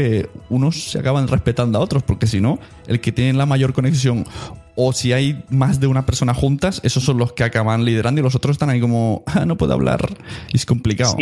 unos 0.50 0.92
se 0.92 1.00
acaban 1.00 1.28
respetando 1.28 1.78
a 1.78 1.82
otros, 1.82 2.04
porque 2.04 2.28
si 2.28 2.42
no, 2.42 2.60
el 2.88 3.00
que 3.00 3.12
tiene 3.12 3.34
la 3.34 3.46
mayor 3.46 3.74
conexión 3.74 4.26
o 4.76 4.92
si 4.92 5.14
hay 5.14 5.44
más 5.50 5.80
de 5.80 5.88
una 5.88 6.06
persona 6.06 6.34
juntas, 6.34 6.82
esos 6.84 7.04
son 7.04 7.18
los 7.18 7.34
que 7.34 7.44
acaban 7.44 7.86
liderando 7.86 8.20
y 8.20 8.24
los 8.24 8.36
otros 8.36 8.56
están 8.56 8.70
ahí 8.70 8.82
como, 8.82 9.24
ah, 9.28 9.46
no 9.46 9.58
puedo 9.58 9.74
hablar, 9.74 10.00
es 10.54 10.66
complicado. 10.66 11.16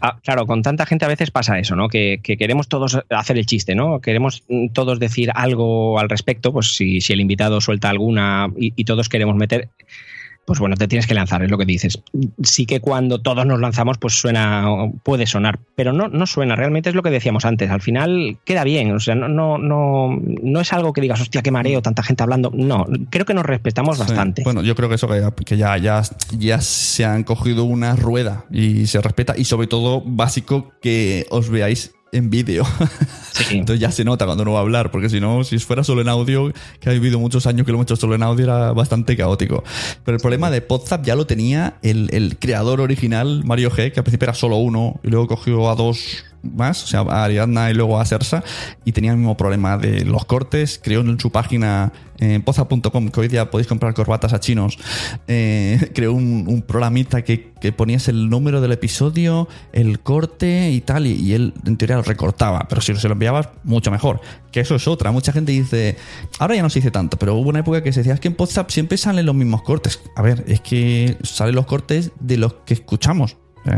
Ah, 0.00 0.16
claro, 0.22 0.46
con 0.46 0.62
tanta 0.62 0.86
gente 0.86 1.04
a 1.04 1.08
veces 1.08 1.30
pasa 1.30 1.58
eso, 1.58 1.74
¿no? 1.74 1.88
Que, 1.88 2.20
queremos 2.22 2.68
todos 2.68 3.00
hacer 3.10 3.38
el 3.38 3.46
chiste, 3.46 3.74
¿no? 3.74 4.00
Queremos 4.00 4.44
todos 4.72 5.00
decir 5.00 5.30
algo 5.34 5.98
al 5.98 6.08
respecto, 6.08 6.52
pues 6.52 6.76
si, 6.76 7.00
si 7.00 7.12
el 7.12 7.20
invitado 7.20 7.60
suelta 7.60 7.90
alguna 7.90 8.48
y 8.56 8.84
todos 8.84 9.08
queremos 9.08 9.36
meter 9.36 9.70
pues 10.44 10.58
bueno, 10.58 10.76
te 10.76 10.88
tienes 10.88 11.06
que 11.06 11.14
lanzar, 11.14 11.42
es 11.42 11.50
lo 11.50 11.58
que 11.58 11.64
dices. 11.64 12.00
Sí 12.42 12.66
que 12.66 12.80
cuando 12.80 13.20
todos 13.20 13.46
nos 13.46 13.60
lanzamos, 13.60 13.98
pues 13.98 14.14
suena, 14.14 14.66
puede 15.02 15.26
sonar, 15.26 15.58
pero 15.74 15.92
no, 15.92 16.08
no 16.08 16.26
suena, 16.26 16.56
realmente 16.56 16.88
es 16.90 16.94
lo 16.94 17.02
que 17.02 17.10
decíamos 17.10 17.44
antes. 17.44 17.70
Al 17.70 17.80
final 17.80 18.36
queda 18.44 18.64
bien, 18.64 18.92
o 18.92 19.00
sea, 19.00 19.14
no, 19.14 19.28
no, 19.28 19.58
no, 19.58 20.20
no 20.42 20.60
es 20.60 20.72
algo 20.72 20.92
que 20.92 21.00
digas, 21.00 21.20
hostia, 21.20 21.42
qué 21.42 21.50
mareo, 21.50 21.82
tanta 21.82 22.02
gente 22.02 22.22
hablando. 22.22 22.50
No, 22.54 22.86
creo 23.10 23.24
que 23.24 23.34
nos 23.34 23.46
respetamos 23.46 23.98
bastante. 23.98 24.42
Bueno, 24.44 24.62
yo 24.62 24.74
creo 24.74 24.88
que 24.88 24.96
eso 24.96 25.08
que, 25.08 25.56
ya, 25.56 25.76
ya, 25.78 26.02
ya 26.38 26.60
se 26.60 27.04
han 27.04 27.24
cogido 27.24 27.64
una 27.64 27.96
rueda 27.96 28.44
y 28.50 28.86
se 28.86 29.00
respeta, 29.00 29.34
y 29.36 29.44
sobre 29.44 29.66
todo 29.66 30.02
básico 30.04 30.72
que 30.80 31.26
os 31.30 31.48
veáis 31.48 31.92
en 32.14 32.30
vídeo. 32.30 32.64
Entonces 33.50 33.80
ya 33.80 33.90
se 33.90 34.04
nota 34.04 34.24
cuando 34.24 34.42
uno 34.42 34.52
va 34.52 34.60
a 34.60 34.62
hablar, 34.62 34.90
porque 34.90 35.08
si 35.08 35.20
no, 35.20 35.44
si 35.44 35.58
fuera 35.58 35.84
solo 35.84 36.00
en 36.00 36.08
audio, 36.08 36.52
que 36.80 36.88
ha 36.88 36.92
vivido 36.92 37.18
muchos 37.18 37.46
años 37.46 37.66
que 37.66 37.72
lo 37.72 37.76
hemos 37.76 37.86
hecho 37.86 37.96
solo 37.96 38.14
en 38.14 38.22
audio, 38.22 38.44
era 38.44 38.72
bastante 38.72 39.16
caótico. 39.16 39.64
Pero 40.04 40.16
el 40.16 40.20
problema 40.22 40.50
de 40.50 40.60
Podzap 40.60 41.04
ya 41.04 41.16
lo 41.16 41.26
tenía 41.26 41.78
el, 41.82 42.08
el 42.12 42.38
creador 42.38 42.80
original, 42.80 43.42
Mario 43.44 43.70
G, 43.70 43.92
que 43.92 44.00
al 44.00 44.04
principio 44.04 44.26
era 44.26 44.34
solo 44.34 44.56
uno, 44.56 45.00
y 45.02 45.08
luego 45.08 45.26
cogió 45.26 45.68
a 45.70 45.74
dos 45.74 46.24
más, 46.44 46.84
o 46.84 46.86
sea, 46.86 47.00
a 47.00 47.24
Ariadna 47.24 47.70
y 47.70 47.74
luego 47.74 48.00
a 48.00 48.04
Sersa, 48.04 48.44
y 48.84 48.92
tenía 48.92 49.12
el 49.12 49.18
mismo 49.18 49.36
problema 49.36 49.78
de 49.78 50.04
los 50.04 50.24
cortes. 50.24 50.80
Creó 50.82 51.00
en 51.00 51.18
su 51.18 51.30
página 51.30 51.92
en 52.18 52.42
poza.com, 52.42 53.08
que 53.08 53.20
hoy 53.20 53.28
día 53.28 53.50
podéis 53.50 53.66
comprar 53.66 53.94
corbatas 53.94 54.32
a 54.32 54.40
chinos, 54.40 54.78
eh, 55.26 55.90
creó 55.94 56.12
un, 56.12 56.62
programita 56.66 57.22
que, 57.22 57.52
ponías 57.76 58.08
el 58.08 58.28
número 58.28 58.60
del 58.60 58.72
episodio, 58.72 59.48
el 59.72 60.00
corte 60.00 60.70
y 60.70 60.80
tal, 60.82 61.06
y, 61.06 61.32
él 61.32 61.54
en 61.64 61.76
teoría 61.76 61.96
lo 61.96 62.02
recortaba, 62.02 62.66
pero 62.68 62.80
si 62.80 62.94
se 62.94 63.08
lo 63.08 63.14
enviabas, 63.14 63.48
mucho 63.64 63.90
mejor. 63.90 64.20
Que 64.52 64.60
eso 64.60 64.76
es 64.76 64.86
otra. 64.86 65.10
Mucha 65.10 65.32
gente 65.32 65.50
dice, 65.50 65.96
ahora 66.38 66.54
ya 66.54 66.62
no 66.62 66.70
se 66.70 66.78
dice 66.78 66.90
tanto, 66.90 67.16
pero 67.18 67.34
hubo 67.34 67.48
una 67.48 67.60
época 67.60 67.82
que 67.82 67.92
se 67.92 68.00
decía, 68.00 68.14
es 68.14 68.20
que 68.20 68.28
en 68.28 68.36
WhatsApp 68.38 68.70
siempre 68.70 68.98
salen 68.98 69.26
los 69.26 69.34
mismos 69.34 69.62
cortes. 69.62 70.00
A 70.14 70.22
ver, 70.22 70.44
es 70.46 70.60
que 70.60 71.16
salen 71.22 71.54
los 71.54 71.66
cortes 71.66 72.12
de 72.20 72.36
los 72.36 72.54
que 72.66 72.74
escuchamos. 72.74 73.36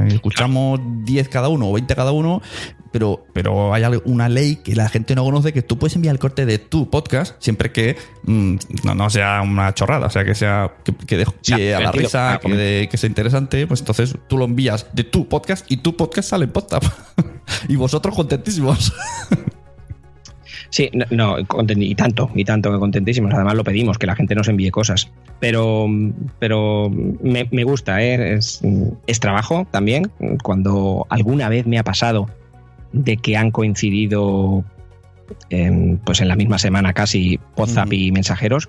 Escuchamos 0.08 0.80
10 1.04 1.28
cada 1.28 1.48
uno 1.48 1.68
o 1.68 1.72
20 1.72 1.94
cada 1.94 2.12
uno, 2.12 2.42
pero, 2.90 3.26
pero 3.32 3.72
hay 3.72 3.84
una 4.04 4.28
ley 4.28 4.56
que 4.56 4.74
la 4.74 4.88
gente 4.88 5.14
no 5.14 5.24
conoce 5.24 5.52
que 5.52 5.62
tú 5.62 5.78
puedes 5.78 5.94
enviar 5.96 6.14
el 6.14 6.18
corte 6.18 6.46
de 6.46 6.58
tu 6.58 6.90
podcast 6.90 7.36
siempre 7.38 7.70
que 7.70 7.96
mm, 8.24 8.56
no, 8.84 9.10
sea 9.10 9.42
una 9.42 9.74
chorrada, 9.74 10.06
o 10.06 10.10
sea, 10.10 10.24
que 10.24 10.34
sea 10.34 10.72
que, 10.82 10.92
que 10.94 11.16
deje 11.18 11.74
a 11.74 11.80
la 11.80 11.92
risa, 11.92 12.40
que, 12.42 12.88
que, 12.90 12.96
sea 12.96 13.08
interesante, 13.08 13.66
pues 13.66 13.80
entonces 13.80 14.16
tú 14.28 14.38
lo 14.38 14.44
envías 14.44 14.86
de 14.92 15.04
tu 15.04 15.28
podcast 15.28 15.70
y 15.70 15.78
tu 15.78 15.96
podcast 15.96 16.30
sale 16.30 16.44
en 16.44 16.52
podcast. 16.52 16.84
y 17.68 17.76
vosotros 17.76 18.14
contentísimos. 18.14 18.92
Sí, 20.76 20.90
no, 21.10 21.38
y 21.38 21.94
tanto, 21.94 22.30
y 22.34 22.44
tanto 22.44 22.70
que 22.70 22.78
contentísimos. 22.78 23.32
Además 23.32 23.54
lo 23.54 23.64
pedimos, 23.64 23.96
que 23.96 24.06
la 24.06 24.14
gente 24.14 24.34
nos 24.34 24.46
envíe 24.48 24.70
cosas. 24.70 25.10
Pero, 25.40 25.86
pero 26.38 26.90
me, 26.90 27.64
gusta, 27.64 28.02
¿eh? 28.02 28.34
es, 28.34 28.60
trabajo 29.18 29.66
también. 29.70 30.10
Cuando 30.42 31.06
alguna 31.08 31.48
vez 31.48 31.66
me 31.66 31.78
ha 31.78 31.82
pasado 31.82 32.28
de 32.92 33.16
que 33.16 33.38
han 33.38 33.52
coincidido 33.52 34.66
en, 35.48 35.96
pues 36.04 36.20
en 36.20 36.28
la 36.28 36.36
misma 36.36 36.58
semana 36.58 36.92
casi 36.92 37.40
WhatsApp 37.56 37.94
y 37.94 38.12
mensajeros, 38.12 38.68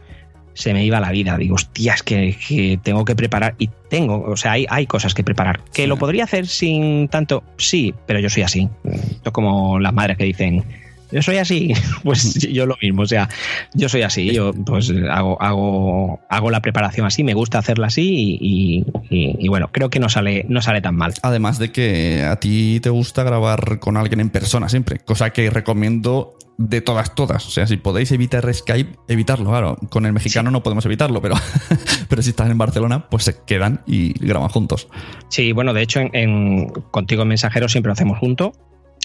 se 0.53 0.73
me 0.73 0.85
iba 0.85 1.01
la 1.01 1.11
vida. 1.11 1.37
Digo, 1.37 1.55
hostia, 1.55 1.93
es 1.93 2.03
que, 2.03 2.79
tengo 2.83 3.03
que 3.03 3.17
preparar. 3.17 3.55
Y 3.59 3.69
tengo, 3.89 4.21
o 4.21 4.37
sea, 4.37 4.53
hay, 4.53 4.65
hay 4.69 4.85
cosas 4.85 5.13
que 5.13 5.25
preparar. 5.25 5.59
¿Que 5.73 5.87
lo 5.87 5.97
podría 5.97 6.23
hacer 6.23 6.47
sin 6.47 7.09
tanto? 7.09 7.43
Sí, 7.57 7.93
pero 8.05 8.21
yo 8.21 8.29
soy 8.29 8.43
así. 8.43 8.69
Esto 8.85 9.33
como 9.33 9.77
las 9.77 9.91
madres 9.91 10.17
que 10.17 10.23
dicen, 10.23 10.63
yo 11.11 11.21
soy 11.21 11.37
así, 11.37 11.73
pues 12.03 12.33
yo 12.35 12.65
lo 12.65 12.77
mismo, 12.81 13.03
o 13.03 13.05
sea, 13.05 13.29
yo 13.73 13.89
soy 13.89 14.01
así, 14.01 14.31
yo 14.31 14.53
pues 14.53 14.91
hago, 15.09 15.41
hago, 15.41 16.19
hago 16.29 16.51
la 16.51 16.61
preparación 16.61 17.05
así, 17.05 17.23
me 17.23 17.33
gusta 17.33 17.59
hacerla 17.59 17.87
así 17.87 18.37
y, 18.39 19.47
bueno, 19.47 19.69
creo 19.71 19.89
que 19.89 19.99
no 19.99 20.09
sale, 20.09 20.45
no 20.49 20.61
sale 20.61 20.81
tan 20.81 20.95
mal. 20.95 21.13
Además 21.21 21.59
de 21.59 21.71
que 21.71 22.23
a 22.23 22.37
ti 22.37 22.79
te 22.81 22.89
gusta 22.89 23.23
grabar 23.23 23.79
con 23.79 23.97
alguien 23.97 24.19
en 24.19 24.29
persona 24.29 24.69
siempre, 24.69 24.99
cosa 24.99 25.31
que 25.31 25.49
recomiendo 25.49 26.37
de 26.57 26.81
todas, 26.81 27.13
todas. 27.15 27.45
O 27.45 27.51
sea, 27.51 27.67
si 27.67 27.77
podéis 27.77 28.11
evitar 28.11 28.51
Skype, 28.51 28.97
evitarlo, 29.07 29.49
claro. 29.49 29.77
Con 29.89 30.05
el 30.05 30.13
mexicano 30.13 30.51
no 30.51 30.63
podemos 30.63 30.85
evitarlo, 30.85 31.21
pero, 31.21 31.35
pero 32.09 32.21
si 32.21 32.31
estás 32.31 32.49
en 32.49 32.57
Barcelona, 32.57 33.07
pues 33.09 33.23
se 33.23 33.35
quedan 33.45 33.81
y 33.85 34.13
graban 34.25 34.49
juntos. 34.49 34.87
Sí, 35.29 35.51
bueno, 35.51 35.73
de 35.73 35.83
hecho, 35.83 35.99
en, 35.99 36.69
Contigo 36.91 37.21
en 37.21 37.27
Mensajero 37.29 37.69
siempre 37.69 37.89
lo 37.89 37.93
hacemos 37.93 38.17
junto, 38.17 38.53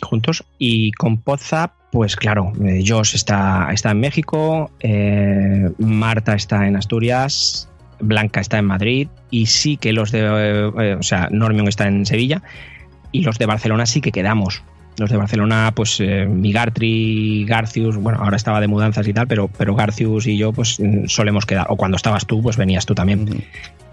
juntos 0.02 0.44
y 0.58 0.92
con 0.92 1.22
WhatsApp 1.24 1.72
pues 1.92 2.16
claro, 2.16 2.52
eh, 2.64 2.82
Josh 2.84 3.14
está, 3.14 3.68
está 3.70 3.90
en 3.90 4.00
México, 4.00 4.70
eh, 4.80 5.70
Marta 5.78 6.34
está 6.34 6.66
en 6.66 6.74
Asturias, 6.74 7.68
Blanca 8.00 8.40
está 8.40 8.58
en 8.58 8.64
Madrid 8.64 9.08
y 9.30 9.44
sí 9.44 9.76
que 9.76 9.92
los 9.92 10.10
de, 10.10 10.20
eh, 10.20 10.94
o 10.98 11.02
sea, 11.02 11.28
Normion 11.30 11.68
está 11.68 11.86
en 11.86 12.06
Sevilla 12.06 12.42
y 13.12 13.24
los 13.24 13.38
de 13.38 13.44
Barcelona 13.44 13.84
sí 13.84 14.00
que 14.00 14.10
quedamos. 14.10 14.62
Los 14.96 15.10
de 15.10 15.18
Barcelona, 15.18 15.72
pues 15.74 16.00
Migartri, 16.00 17.44
Garcius, 17.46 17.96
bueno, 17.96 18.18
ahora 18.22 18.36
estaba 18.36 18.60
de 18.60 18.68
mudanzas 18.68 19.06
y 19.08 19.12
tal, 19.12 19.26
pero, 19.26 19.48
pero 19.48 19.74
Garcius 19.74 20.26
y 20.26 20.36
yo 20.36 20.52
pues 20.52 20.78
solemos 21.06 21.46
quedar, 21.46 21.66
o 21.70 21.76
cuando 21.76 21.96
estabas 21.96 22.26
tú, 22.26 22.42
pues 22.42 22.56
venías 22.56 22.84
tú 22.84 22.94
también. 22.94 23.44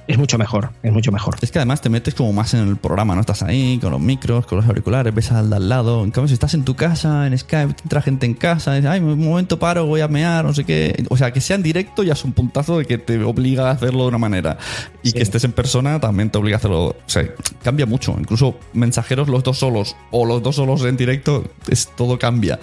Es 0.09 0.17
mucho 0.17 0.39
mejor, 0.39 0.71
es 0.81 0.91
mucho 0.91 1.11
mejor. 1.11 1.35
Es 1.39 1.51
que 1.51 1.59
además 1.59 1.81
te 1.81 1.89
metes 1.89 2.15
como 2.15 2.33
más 2.33 2.55
en 2.55 2.67
el 2.67 2.77
programa, 2.77 3.13
¿no? 3.13 3.21
Estás 3.21 3.43
ahí 3.43 3.77
con 3.79 3.91
los 3.91 4.01
micros, 4.01 4.47
con 4.47 4.57
los 4.57 4.67
auriculares, 4.67 5.13
ves 5.13 5.31
al 5.31 5.51
de 5.51 5.57
al 5.57 5.69
lado. 5.69 6.03
En 6.03 6.09
cambio, 6.09 6.27
si 6.27 6.33
estás 6.33 6.55
en 6.55 6.65
tu 6.65 6.75
casa, 6.75 7.27
en 7.27 7.37
Skype, 7.37 7.75
entra 7.83 8.01
gente 8.01 8.25
en 8.25 8.33
casa, 8.33 8.73
dices, 8.73 8.89
ay, 8.89 9.01
un 9.01 9.23
momento 9.23 9.59
paro, 9.59 9.85
voy 9.85 10.01
a 10.01 10.07
mear, 10.07 10.43
no 10.43 10.53
sé 10.55 10.63
qué. 10.63 11.05
O 11.09 11.17
sea, 11.17 11.31
que 11.31 11.41
sea 11.41 11.57
en 11.57 11.61
directo 11.61 12.01
ya 12.01 12.13
es 12.13 12.25
un 12.25 12.33
puntazo 12.33 12.79
de 12.79 12.85
que 12.85 12.97
te 12.97 13.23
obliga 13.23 13.69
a 13.69 13.71
hacerlo 13.71 14.01
de 14.01 14.07
una 14.07 14.17
manera. 14.17 14.57
Y 15.03 15.11
que 15.11 15.21
estés 15.21 15.43
en 15.43 15.51
persona 15.51 15.99
también 15.99 16.31
te 16.31 16.39
obliga 16.39 16.55
a 16.55 16.57
hacerlo. 16.57 16.85
O 16.87 16.95
sea, 17.05 17.23
cambia 17.61 17.85
mucho. 17.85 18.15
Incluso 18.19 18.57
mensajeros 18.73 19.27
los 19.27 19.43
dos 19.43 19.59
solos 19.59 19.95
o 20.09 20.25
los 20.25 20.41
dos 20.41 20.55
solos 20.55 20.83
en 20.85 20.97
directo, 20.97 21.43
es, 21.67 21.87
todo 21.95 22.17
cambia. 22.17 22.59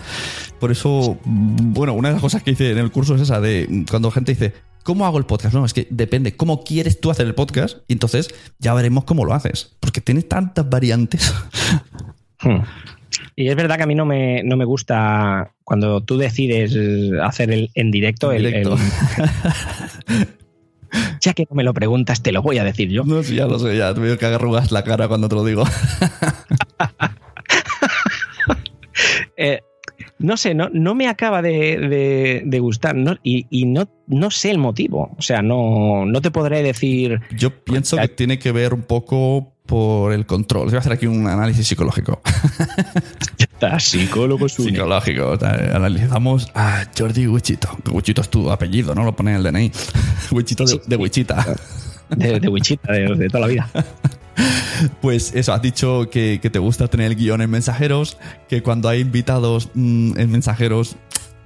Por 0.59 0.73
eso, 0.73 1.17
bueno, 1.25 1.93
una 1.93 2.09
de 2.09 2.15
las 2.15 2.23
cosas 2.23 2.43
que 2.43 2.51
hice 2.51 2.73
en 2.73 2.79
el 2.79 2.91
curso 2.91 3.15
es 3.15 3.21
esa 3.21 3.41
de 3.41 3.85
cuando 3.89 4.11
gente 4.11 4.33
dice, 4.33 4.53
¿Cómo 4.87 5.05
hago 5.05 5.19
el 5.19 5.27
podcast? 5.27 5.53
No, 5.53 5.65
es 5.65 5.75
que 5.75 5.89
depende 5.91 6.37
cómo 6.37 6.63
quieres 6.63 7.01
tú 7.01 7.11
hacer 7.11 7.27
el 7.27 7.35
podcast 7.35 7.79
y 7.89 7.95
entonces 7.95 8.33
ya 8.61 8.73
veremos 8.73 9.03
cómo 9.03 9.25
lo 9.25 9.35
haces. 9.35 9.77
Porque 9.81 10.01
tiene 10.01 10.23
tantas 10.23 10.71
variantes. 10.71 11.35
Hmm. 12.39 12.61
Y 13.35 13.49
es 13.49 13.57
verdad 13.57 13.79
que 13.79 13.85
a 13.85 13.87
mí 13.87 13.95
no 13.95 14.05
me, 14.05 14.43
no 14.43 14.59
me 14.59 14.67
gusta 14.67 15.55
cuando 15.65 16.03
tú 16.03 16.19
decides 16.19 16.77
hacer 17.23 17.51
el 17.51 17.71
en 17.75 17.91
directo, 17.91 18.31
el, 18.31 18.45
ya 21.23 21.33
que 21.33 21.47
no 21.49 21.57
me 21.57 21.65
lo 21.65 21.73
preguntas, 21.73 22.23
te 22.23 22.33
lo 22.33 22.43
voy 22.43 22.59
a 22.59 22.65
decir 22.65 22.91
yo. 22.91 23.05
No, 23.05 23.23
sí, 23.23 23.37
ya 23.37 23.47
lo 23.47 23.59
sé, 23.59 23.79
ya 23.79 23.95
te 23.95 24.01
veo 24.01 24.19
que 24.19 24.27
arrugas 24.27 24.71
la 24.71 24.85
cara 24.85 25.09
cuando 25.09 25.31
te 25.31 25.35
lo 25.35 25.47
digo. 25.47 25.65
eh, 29.39 29.63
no 30.19 30.37
sé, 30.37 30.55
no, 30.55 30.69
no 30.73 30.95
me 30.95 31.09
acaba 31.09 31.43
de, 31.43 32.59
gustar 32.61 32.97
y, 33.23 33.67
no, 33.67 33.89
no 34.07 34.31
sé 34.31 34.51
el 34.51 34.59
motivo. 34.59 35.15
O 35.19 35.23
sea, 35.23 35.43
no, 35.43 36.07
no 36.07 36.21
te 36.21 36.31
podré 36.31 36.63
decir. 36.63 37.21
Yo 37.37 37.51
pienso 37.51 37.97
que 37.97 38.09
tiene 38.09 38.39
que 38.39 38.53
ver 38.53 38.75
un 38.75 38.83
poco 38.83 39.53
por 39.67 40.13
el 40.13 40.25
control. 40.27 40.67
Voy 40.67 40.77
a 40.77 40.79
hacer 40.79 40.93
aquí 40.93 41.07
un 41.07 41.27
análisis 41.27 41.67
psicológico. 41.67 42.21
Está 43.39 43.79
psicólogo 43.81 44.49
Psicológico. 44.49 45.39
Analizamos 45.75 46.51
a 46.55 46.85
Jordi 46.97 47.27
Wichito. 47.27 47.69
Wichito 47.91 48.21
es 48.21 48.29
tu 48.29 48.51
apellido, 48.51 48.95
¿no? 48.95 49.05
Lo 49.05 49.15
pone 49.15 49.33
en 49.33 49.39
el 49.39 49.43
DNI. 49.43 49.73
Wichito 50.31 50.65
de, 50.65 50.97
Wichita. 50.97 51.45
De, 52.11 52.49
Wichita, 52.49 52.93
de 52.93 53.29
toda 53.29 53.41
la 53.41 53.47
vida. 53.49 53.69
Pues 55.01 55.33
eso, 55.35 55.53
has 55.53 55.63
dicho 55.63 56.09
que, 56.11 56.39
te 56.39 56.59
gusta 56.59 56.89
tener 56.89 57.13
el 57.13 57.17
guion 57.17 57.41
en 57.41 57.51
mensajeros, 57.51 58.19
que 58.49 58.63
cuando 58.63 58.89
hay 58.89 59.01
invitados 59.01 59.71
mm, 59.75 60.19
en 60.19 60.31
mensajeros 60.31 60.97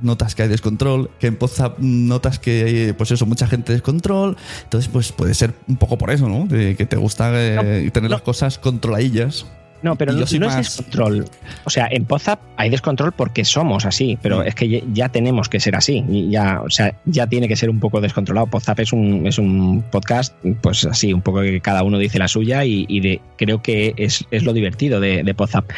notas 0.00 0.34
que 0.34 0.42
hay 0.42 0.48
descontrol, 0.48 1.11
que 1.18 1.26
en 1.26 1.36
WhatsApp 1.38 1.78
notas 1.78 2.38
que 2.38 2.64
hay, 2.64 2.92
pues 2.94 3.11
eso, 3.11 3.26
mucha 3.26 3.46
gente 3.46 3.72
descontrol. 3.72 4.36
Entonces, 4.64 4.90
pues 4.90 5.12
puede 5.12 5.34
ser 5.34 5.54
un 5.68 5.76
poco 5.76 5.98
por 5.98 6.11
eso, 6.11 6.28
¿no? 6.28 6.46
De 6.46 6.74
que 6.74 6.86
te 6.86 6.96
gusta 6.96 7.30
eh, 7.34 7.90
tener 7.92 8.11
las 8.11 8.22
cosas 8.22 8.58
controladillas. 8.58 9.46
No, 9.83 9.97
pero 9.97 10.12
no, 10.12 10.24
es 10.24 10.31
descontrol. 10.31 11.24
O 11.64 11.70
sea, 11.70 11.89
en 11.91 12.07
WhatsApp 12.09 12.41
hay 12.57 12.68
descontrol 12.68 13.12
porque 13.12 13.45
somos 13.45 13.87
así, 13.87 14.18
pero 14.20 14.43
es 14.43 14.55
que 14.55 14.85
ya 14.93 15.09
tenemos 15.09 15.49
que 15.49 15.59
ser 15.59 15.74
así. 15.74 16.05
Ya, 16.28 16.61
o 16.61 16.68
sea, 16.68 16.95
ya 17.07 17.26
tiene 17.26 17.49
que 17.49 17.57
ser 17.57 17.70
un 17.70 17.81
poco 17.81 18.01
descontrolado. 18.01 18.49
WhatsApp 18.53 18.81
es 18.81 18.93
un, 18.93 19.26
es 19.26 19.39
un 19.39 19.83
podcast, 19.91 20.35
pues 20.61 20.85
así, 20.85 21.12
un 21.12 21.22
poco 21.22 21.41
que 21.41 21.61
cada 21.61 21.83
uno 21.83 21.99
dice 21.99 22.18
la 22.18 22.28
suya 22.28 22.64
y, 22.64 23.01
de, 23.01 23.20
creo 23.37 23.62
que 23.62 23.95
es, 23.97 24.26
lo 24.31 24.53
divertido 24.53 25.01
de, 25.01 25.22
de 25.22 25.33
WhatsApp. 25.33 25.70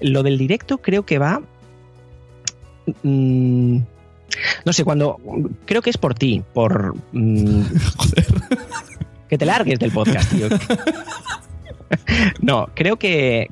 Lo 0.00 0.22
del 0.22 0.38
directo 0.38 0.78
creo 0.78 1.04
que 1.04 1.18
va. 1.18 1.42
Mm, 3.02 3.78
no 4.64 4.72
sé, 4.72 4.84
cuando. 4.84 5.18
Creo 5.64 5.82
que 5.82 5.90
es 5.90 5.98
por 5.98 6.14
ti, 6.14 6.42
por. 6.52 6.94
Mm, 7.12 7.62
Joder. 7.96 8.26
Que 9.28 9.38
te 9.38 9.46
largues 9.46 9.78
del 9.78 9.90
podcast, 9.90 10.30
tío. 10.30 10.48
no, 12.40 12.68
creo 12.74 12.96
que, 12.96 13.48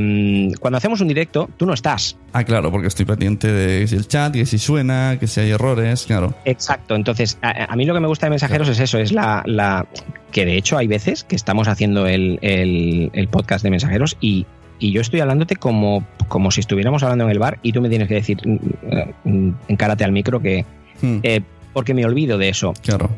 mm, 0.00 0.58
cuando 0.60 0.78
hacemos 0.78 1.00
un 1.00 1.08
directo, 1.08 1.48
tú 1.56 1.66
no 1.66 1.74
estás. 1.74 2.16
Ah, 2.32 2.44
claro, 2.44 2.70
porque 2.70 2.88
estoy 2.88 3.04
pendiente 3.04 3.52
de 3.52 3.86
si 3.86 3.96
el 3.96 4.08
chat, 4.08 4.32
que 4.32 4.46
si 4.46 4.58
suena, 4.58 5.16
que 5.18 5.26
si 5.26 5.40
hay 5.40 5.50
errores, 5.50 6.04
claro. 6.06 6.34
Exacto, 6.44 6.94
entonces 6.94 7.38
a, 7.42 7.74
mí 7.76 7.84
lo 7.84 7.94
que 7.94 8.00
me 8.00 8.08
gusta 8.08 8.26
de 8.26 8.30
mensajeros 8.30 8.68
es 8.68 8.80
eso, 8.80 8.98
es 8.98 9.12
la, 9.12 9.42
la, 9.46 9.86
que 10.32 10.44
de 10.44 10.56
hecho 10.56 10.76
hay 10.76 10.86
veces 10.86 11.24
que 11.24 11.36
estamos 11.36 11.68
haciendo 11.68 12.06
el, 12.06 13.28
podcast 13.30 13.64
de 13.64 13.70
mensajeros 13.70 14.16
y, 14.20 14.46
yo 14.80 15.00
estoy 15.00 15.20
hablándote 15.20 15.56
como, 15.56 16.06
como 16.28 16.50
si 16.50 16.60
estuviéramos 16.60 17.02
hablando 17.02 17.24
en 17.24 17.30
el 17.30 17.38
bar 17.38 17.58
y 17.62 17.72
tú 17.72 17.80
me 17.80 17.88
tienes 17.88 18.06
que 18.06 18.14
decir, 18.14 18.36
mm, 18.46 19.28
mm, 19.28 19.54
encárate 19.68 20.04
al 20.04 20.12
micro 20.12 20.40
que... 20.40 20.66
Hmm. 21.00 21.20
Eh, 21.22 21.40
porque 21.72 21.94
me 21.94 22.04
olvido 22.04 22.36
de 22.36 22.50
eso. 22.50 22.74
Claro. 22.82 23.08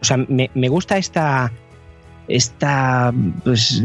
O 0.00 0.04
sea, 0.04 0.16
me, 0.16 0.50
me 0.54 0.68
gusta 0.68 0.98
esta 0.98 1.52
esta 2.28 3.12
pues, 3.44 3.82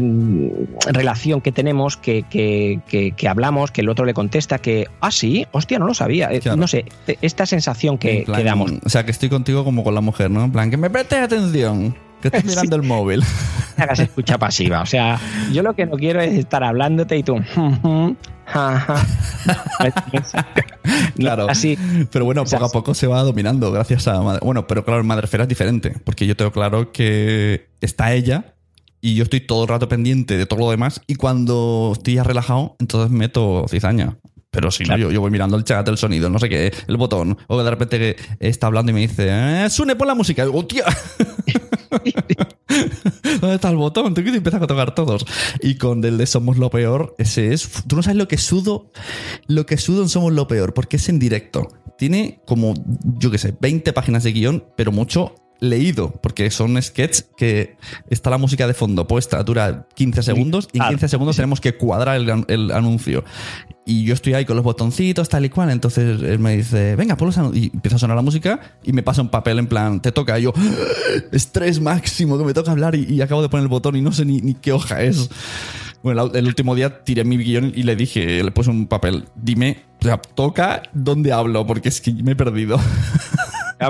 relación 0.92 1.40
que 1.40 1.52
tenemos, 1.52 1.96
que, 1.96 2.24
que, 2.30 3.28
hablamos, 3.28 3.70
que 3.70 3.82
el 3.82 3.88
otro 3.88 4.04
le 4.04 4.14
contesta, 4.14 4.58
que, 4.58 4.86
ah, 5.00 5.10
sí, 5.10 5.46
hostia, 5.52 5.78
no 5.78 5.86
lo 5.86 5.94
sabía. 5.94 6.30
Eh, 6.32 6.40
no 6.56 6.66
sé, 6.66 6.84
esta 7.20 7.46
sensación 7.46 7.98
que, 7.98 8.24
damos. 8.26 8.72
O 8.84 8.88
sea, 8.88 9.04
que 9.04 9.10
estoy 9.10 9.28
contigo 9.28 9.64
como 9.64 9.84
con 9.84 9.94
la 9.94 10.00
mujer, 10.00 10.30
¿no? 10.30 10.44
En 10.44 10.52
plan, 10.52 10.70
que 10.70 10.76
me 10.76 10.90
prestes 10.90 11.20
atención. 11.20 11.94
Que 12.20 12.28
estoy 12.28 12.42
mirando 12.48 12.76
el 12.76 12.82
móvil. 12.82 13.22
Hagas 13.76 14.00
escucha 14.00 14.38
pasiva. 14.38 14.82
O 14.82 14.86
sea, 14.86 15.18
yo 15.52 15.62
lo 15.62 15.74
que 15.74 15.86
no 15.86 15.96
quiero 15.96 16.20
es 16.20 16.32
estar 16.34 16.62
hablándote 16.62 17.16
y 17.16 17.22
tú. 17.22 17.36
claro. 21.16 21.48
Así. 21.48 21.78
Pero 22.10 22.24
bueno, 22.24 22.44
poco 22.44 22.64
a 22.64 22.70
poco 22.70 22.94
se 22.94 23.06
va 23.06 23.22
dominando 23.22 23.70
gracias 23.72 24.08
a. 24.08 24.38
Bueno, 24.40 24.66
pero 24.66 24.84
claro, 24.84 25.04
Madrefera 25.04 25.44
es 25.44 25.48
diferente. 25.48 25.94
Porque 26.04 26.26
yo 26.26 26.36
tengo 26.36 26.52
claro 26.52 26.92
que 26.92 27.68
está 27.80 28.12
ella 28.12 28.54
y 29.00 29.14
yo 29.14 29.24
estoy 29.24 29.40
todo 29.40 29.64
el 29.64 29.68
rato 29.68 29.88
pendiente 29.88 30.36
de 30.36 30.46
todo 30.46 30.60
lo 30.60 30.70
demás. 30.70 31.00
Y 31.06 31.16
cuando 31.16 31.92
estoy 31.94 32.14
ya 32.14 32.24
relajado, 32.24 32.76
entonces 32.78 33.10
meto 33.10 33.66
cizaña. 33.68 34.16
Pero 34.52 34.70
si 34.70 34.84
no, 34.84 34.98
yo, 34.98 35.18
voy 35.18 35.30
mirando 35.30 35.56
el 35.56 35.64
chat, 35.64 35.88
el 35.88 35.96
sonido, 35.96 36.28
no 36.28 36.38
sé 36.38 36.50
qué, 36.50 36.70
el 36.86 36.98
botón. 36.98 37.38
O 37.46 37.62
de 37.62 37.70
repente 37.70 38.16
está 38.38 38.66
hablando 38.66 38.90
y 38.90 38.94
me 38.94 39.00
dice, 39.00 39.28
eh, 39.30 39.70
Sune, 39.70 39.96
pon 39.96 40.06
la 40.06 40.14
música. 40.14 40.42
Y 40.42 40.46
digo, 40.46 40.66
tía. 40.66 40.84
¿Dónde 43.40 43.54
está 43.54 43.70
el 43.70 43.76
botón? 43.76 44.12
Tú 44.12 44.22
que 44.22 44.28
empiezas 44.28 44.60
a 44.60 44.66
tocar 44.66 44.94
todos. 44.94 45.24
Y 45.62 45.76
con 45.76 46.04
el 46.04 46.18
de 46.18 46.26
Somos 46.26 46.58
lo 46.58 46.68
peor, 46.68 47.14
ese 47.16 47.54
es. 47.54 47.66
Tú 47.86 47.96
no 47.96 48.02
sabes 48.02 48.18
lo 48.18 48.28
que 48.28 48.36
sudo, 48.36 48.90
lo 49.46 49.64
que 49.64 49.78
sudo 49.78 50.02
en 50.02 50.10
Somos 50.10 50.34
lo 50.34 50.46
peor, 50.46 50.74
porque 50.74 50.96
es 50.96 51.08
en 51.08 51.18
directo. 51.18 51.68
Tiene 51.96 52.42
como, 52.46 52.74
yo 53.18 53.30
qué 53.30 53.38
sé, 53.38 53.54
20 53.58 53.90
páginas 53.94 54.22
de 54.22 54.32
guion, 54.32 54.66
pero 54.76 54.92
mucho 54.92 55.34
leído, 55.62 56.12
porque 56.20 56.50
son 56.50 56.80
sketches 56.82 57.30
que 57.36 57.76
está 58.10 58.30
la 58.30 58.38
música 58.38 58.66
de 58.66 58.74
fondo 58.74 59.06
puesta, 59.06 59.40
dura 59.44 59.86
15 59.94 60.24
segundos 60.24 60.68
y 60.72 60.82
en 60.82 60.88
15 60.88 61.08
segundos 61.08 61.36
tenemos 61.36 61.60
que 61.60 61.76
cuadrar 61.76 62.20
el, 62.48 62.72
anuncio. 62.72 63.22
Y 63.84 64.04
yo 64.04 64.14
estoy 64.14 64.34
ahí 64.34 64.44
con 64.44 64.54
los 64.54 64.64
botoncitos, 64.64 65.28
tal 65.28 65.44
y 65.44 65.48
cual. 65.48 65.70
Entonces 65.70 66.22
él 66.22 66.38
me 66.38 66.56
dice, 66.56 66.94
venga, 66.94 67.16
ponlos 67.16 67.36
Y 67.54 67.70
empieza 67.74 67.96
a 67.96 67.98
sonar 67.98 68.16
la 68.16 68.22
música 68.22 68.60
y 68.84 68.92
me 68.92 69.02
pasa 69.02 69.22
un 69.22 69.28
papel 69.28 69.58
en 69.58 69.66
plan, 69.66 70.00
te 70.00 70.12
toca. 70.12 70.38
Y 70.38 70.42
yo, 70.42 70.52
¡Ah! 70.56 70.60
estrés 71.32 71.80
máximo, 71.80 72.38
que 72.38 72.44
me 72.44 72.54
toca 72.54 72.70
hablar 72.70 72.94
y, 72.94 73.20
acabo 73.20 73.42
de 73.42 73.48
poner 73.48 73.64
el 73.64 73.68
botón 73.68 73.96
y 73.96 74.00
no 74.00 74.12
sé 74.12 74.24
ni, 74.24 74.54
qué 74.54 74.72
hoja 74.72 75.02
es. 75.02 75.28
Bueno, 76.02 76.30
el 76.32 76.46
último 76.46 76.74
día 76.74 77.04
tiré 77.04 77.24
mi 77.24 77.36
guion 77.36 77.72
y 77.74 77.84
le 77.84 77.94
dije, 77.94 78.42
le 78.42 78.50
puse 78.50 78.70
un 78.70 78.86
papel, 78.88 79.24
dime, 79.36 79.82
o 80.00 80.04
sea, 80.04 80.18
toca 80.18 80.82
dónde 80.92 81.32
hablo, 81.32 81.64
porque 81.64 81.88
es 81.88 82.00
que 82.00 82.12
me 82.12 82.32
he 82.32 82.36
perdido. 82.36 82.78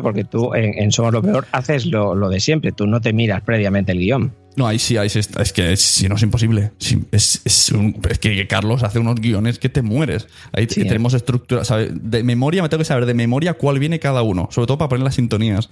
porque 0.03 0.25
tú 0.25 0.55
en, 0.55 0.91
Somos 0.93 1.13
lo 1.13 1.23
Peor 1.23 1.47
haces 1.53 1.87
lo, 1.87 2.29
de 2.29 2.41
siempre, 2.41 2.73
tú 2.73 2.87
no 2.87 3.01
te 3.01 3.13
miras 3.13 3.43
previamente 3.43 3.93
el 3.93 3.99
guion. 3.99 4.35
No, 4.55 4.67
ahí 4.67 4.79
sí, 4.79 4.97
ahí 4.97 5.09
sí 5.09 5.19
es 5.19 5.53
que 5.53 5.77
si 5.77 6.09
no 6.09 6.17
es 6.17 6.23
imposible. 6.23 6.73
es, 7.11 7.73
que 8.21 8.47
Carlos 8.47 8.83
hace 8.83 8.99
unos 8.99 9.17
guiones 9.17 9.59
que 9.59 9.69
te 9.69 9.83
mueres. 9.83 10.27
Ahí 10.53 10.67
tenemos 10.67 11.15
estructura, 11.15 11.63
De 11.91 12.23
memoria 12.23 12.63
me 12.63 12.69
tengo 12.69 12.81
que 12.81 12.85
saber 12.85 13.07
de 13.07 13.15
memoria 13.15 13.55
cuál 13.55 13.79
viene 13.79 13.99
cada 13.99 14.23
uno, 14.23 14.49
sobre 14.51 14.67
todo 14.67 14.79
para 14.79 14.91
poner 14.91 15.05
las 15.05 15.15
sintonías. 15.15 15.71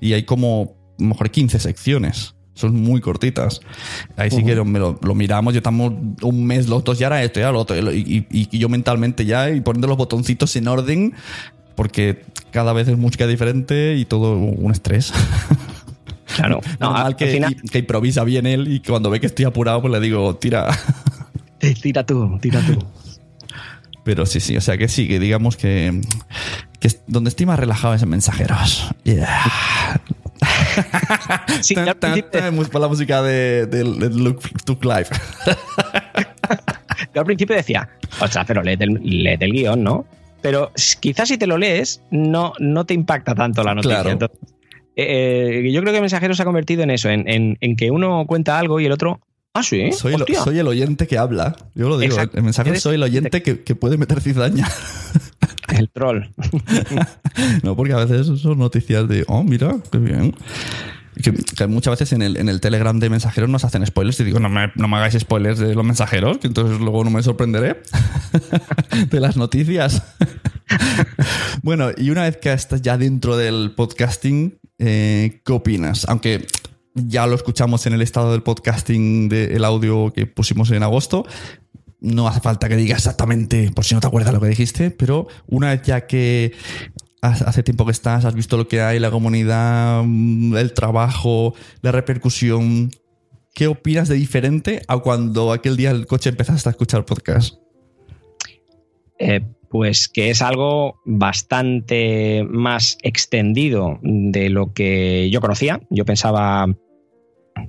Y 0.00 0.12
hay 0.12 0.24
como, 0.24 0.76
a 0.98 1.02
lo 1.02 1.08
mejor 1.08 1.30
15 1.30 1.60
secciones. 1.60 2.34
Son 2.54 2.74
muy 2.74 3.02
cortitas. 3.02 3.60
Ahí 4.16 4.30
sí 4.30 4.42
que 4.42 4.56
me 4.64 4.78
lo, 4.78 4.98
miramos, 5.14 5.52
yo 5.52 5.58
estamos 5.58 5.92
un 6.22 6.46
mes 6.46 6.68
los 6.68 6.82
dos, 6.82 6.98
ya 6.98 7.08
era 7.08 7.22
esto, 7.22 7.38
ya 7.38 7.52
lo 7.52 7.60
otro. 7.60 7.92
Y, 7.92 8.26
y, 8.30 8.58
yo 8.58 8.68
mentalmente 8.70 9.26
ya, 9.26 9.50
y 9.50 9.60
poniendo 9.60 9.88
los 9.88 9.98
botoncitos 9.98 10.56
en 10.56 10.66
orden, 10.66 11.14
porque 11.74 12.24
cada 12.50 12.72
vez 12.72 12.88
es 12.88 12.96
música 12.96 13.26
diferente 13.26 13.96
y 13.96 14.06
todo 14.06 14.36
un 14.36 14.72
estrés. 14.72 15.12
Claro, 16.34 16.60
no, 16.80 17.16
que, 17.16 17.56
que, 17.70 17.78
improvisa 17.78 18.24
bien 18.24 18.46
él 18.46 18.66
y 18.68 18.80
cuando 18.80 19.10
ve 19.10 19.20
que 19.20 19.26
estoy 19.26 19.44
apurado, 19.44 19.80
pues 19.80 19.92
le 19.92 20.00
digo, 20.00 20.36
tira. 20.36 20.68
Tira 21.58 22.04
tú, 22.04 22.38
tira 22.40 22.60
tú. 22.60 22.78
Pero 24.04 24.26
sí, 24.26 24.40
sí, 24.40 24.56
o 24.56 24.60
sea 24.60 24.76
que 24.76 24.88
sí, 24.88 25.08
que 25.08 25.18
digamos 25.18 25.56
que, 25.56 26.02
que 26.78 26.90
donde 27.06 27.30
estoy 27.30 27.46
más 27.46 27.58
relajado 27.58 27.94
es 27.94 28.02
en 28.02 28.10
mensajeros. 28.10 28.94
Sí, 31.62 31.74
por 32.70 32.80
la 32.80 32.88
música 32.88 33.22
de, 33.22 33.66
de, 33.66 33.84
Look 33.84 34.42
to 34.64 34.78
Live. 34.82 35.06
Yo 37.14 37.20
al 37.20 37.26
principio 37.26 37.56
decía, 37.56 37.88
o 38.20 38.28
sea, 38.28 38.44
pero 38.44 38.62
léete 38.62 38.84
el, 38.84 39.26
el 39.26 39.52
guion, 39.52 39.82
¿no? 39.82 40.06
pero 40.46 40.70
quizás 41.00 41.28
si 41.28 41.38
te 41.38 41.48
lo 41.48 41.58
lees, 41.58 42.02
no, 42.12 42.52
no 42.60 42.84
te 42.84 42.94
impacta 42.94 43.34
tanto 43.34 43.64
la 43.64 43.74
noticia. 43.74 44.16
Eh, 44.96 45.70
yo 45.72 45.80
creo 45.82 45.92
que 45.92 46.00
mensajero 46.00 46.34
se 46.34 46.42
ha 46.42 46.44
convertido 46.44 46.82
en 46.82 46.90
eso, 46.90 47.08
en, 47.10 47.28
en- 47.28 47.56
en 47.60 47.76
que 47.76 47.90
uno 47.90 48.24
cuenta 48.26 48.58
algo 48.58 48.80
y 48.80 48.86
el 48.86 48.92
otro. 48.92 49.20
Ah, 49.54 49.62
sí. 49.62 49.90
Soy 49.92 50.14
el, 50.14 50.22
hostia". 50.22 50.40
soy 50.42 50.58
el 50.58 50.66
oyente 50.68 51.06
que 51.06 51.16
habla. 51.16 51.56
Yo 51.74 51.88
lo 51.88 51.98
digo, 51.98 52.14
Exacto. 52.14 52.36
el 52.36 52.42
mensaje 52.44 52.70
Eres- 52.70 52.82
soy 52.82 52.96
el 52.96 53.02
oyente 53.02 53.42
que, 53.42 53.60
que 53.62 53.74
puede 53.74 53.96
meter 53.96 54.20
cizaña. 54.20 54.68
El 55.76 55.90
troll. 55.90 56.26
no, 57.64 57.74
porque 57.76 57.92
a 57.92 58.04
veces 58.04 58.40
son 58.40 58.58
noticias 58.58 59.08
de, 59.08 59.24
oh, 59.26 59.42
mira, 59.42 59.76
qué 59.90 59.98
bien. 59.98 60.32
Que, 61.20 61.32
que 61.32 61.66
muchas 61.66 61.92
veces 61.92 62.12
en 62.12 62.22
el, 62.22 62.36
en 62.36 62.48
el 62.48 62.60
Telegram 62.60 62.98
de 63.00 63.10
mensajeros 63.10 63.50
nos 63.50 63.64
hacen 63.64 63.84
spoilers 63.84 64.20
y 64.20 64.24
digo, 64.24 64.38
no 64.38 64.48
me, 64.48 64.70
no 64.76 64.86
me 64.86 64.96
hagáis 64.96 65.14
spoilers 65.18 65.58
de 65.58 65.74
los 65.74 65.84
mensajeros, 65.84 66.38
que 66.38 66.46
entonces 66.46 66.78
luego 66.78 67.02
no 67.02 67.10
me 67.10 67.20
sorprenderé 67.22 67.82
de 69.10 69.20
las 69.20 69.36
noticias. 69.36 70.02
bueno, 71.62 71.90
y 71.96 72.10
una 72.10 72.22
vez 72.22 72.36
que 72.36 72.52
estás 72.52 72.82
ya 72.82 72.96
dentro 72.98 73.36
del 73.36 73.72
podcasting, 73.74 74.58
eh, 74.78 75.40
¿qué 75.44 75.52
opinas? 75.52 76.06
Aunque 76.08 76.46
ya 76.94 77.26
lo 77.26 77.34
escuchamos 77.34 77.86
en 77.86 77.92
el 77.92 78.02
estado 78.02 78.32
del 78.32 78.42
podcasting 78.42 79.28
del 79.28 79.64
audio 79.64 80.12
que 80.12 80.26
pusimos 80.26 80.70
en 80.70 80.82
agosto. 80.82 81.26
No 82.00 82.28
hace 82.28 82.40
falta 82.40 82.68
que 82.68 82.76
diga 82.76 82.96
exactamente, 82.96 83.70
por 83.72 83.84
si 83.84 83.94
no 83.94 84.00
te 84.00 84.06
acuerdas 84.06 84.32
lo 84.32 84.40
que 84.40 84.48
dijiste, 84.48 84.90
pero 84.90 85.28
una 85.46 85.70
vez 85.70 85.82
ya 85.82 86.06
que 86.06 86.52
hace 87.20 87.62
tiempo 87.62 87.84
que 87.84 87.92
estás, 87.92 88.24
has 88.24 88.34
visto 88.34 88.56
lo 88.56 88.68
que 88.68 88.80
hay, 88.80 88.98
la 88.98 89.10
comunidad, 89.10 90.02
mm, 90.04 90.56
el 90.56 90.72
trabajo, 90.72 91.54
la 91.82 91.92
repercusión, 91.92 92.90
¿qué 93.54 93.66
opinas 93.66 94.08
de 94.08 94.14
diferente 94.14 94.82
a 94.86 94.98
cuando 94.98 95.52
aquel 95.52 95.76
día 95.76 95.90
el 95.90 96.06
coche 96.06 96.30
empezaste 96.30 96.68
a 96.68 96.72
escuchar 96.72 97.04
podcast? 97.04 97.56
Eh, 99.18 99.40
pues 99.70 100.08
que 100.08 100.30
es 100.30 100.42
algo 100.42 101.00
bastante 101.04 102.44
más 102.48 102.98
extendido 103.02 103.98
de 104.02 104.48
lo 104.50 104.72
que 104.72 105.28
yo 105.30 105.40
conocía. 105.40 105.80
Yo 105.90 106.04
pensaba, 106.04 106.66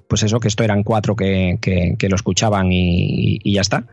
pues 0.07 0.23
eso, 0.23 0.39
que 0.39 0.47
esto 0.47 0.63
eran 0.63 0.83
cuatro 0.83 1.15
que, 1.15 1.57
que- 1.61 1.95
que 1.97 2.09
lo 2.09 2.15
escuchaban 2.15 2.71
y, 2.71 3.39
y 3.43 3.53
ya 3.53 3.61
está. 3.61 3.87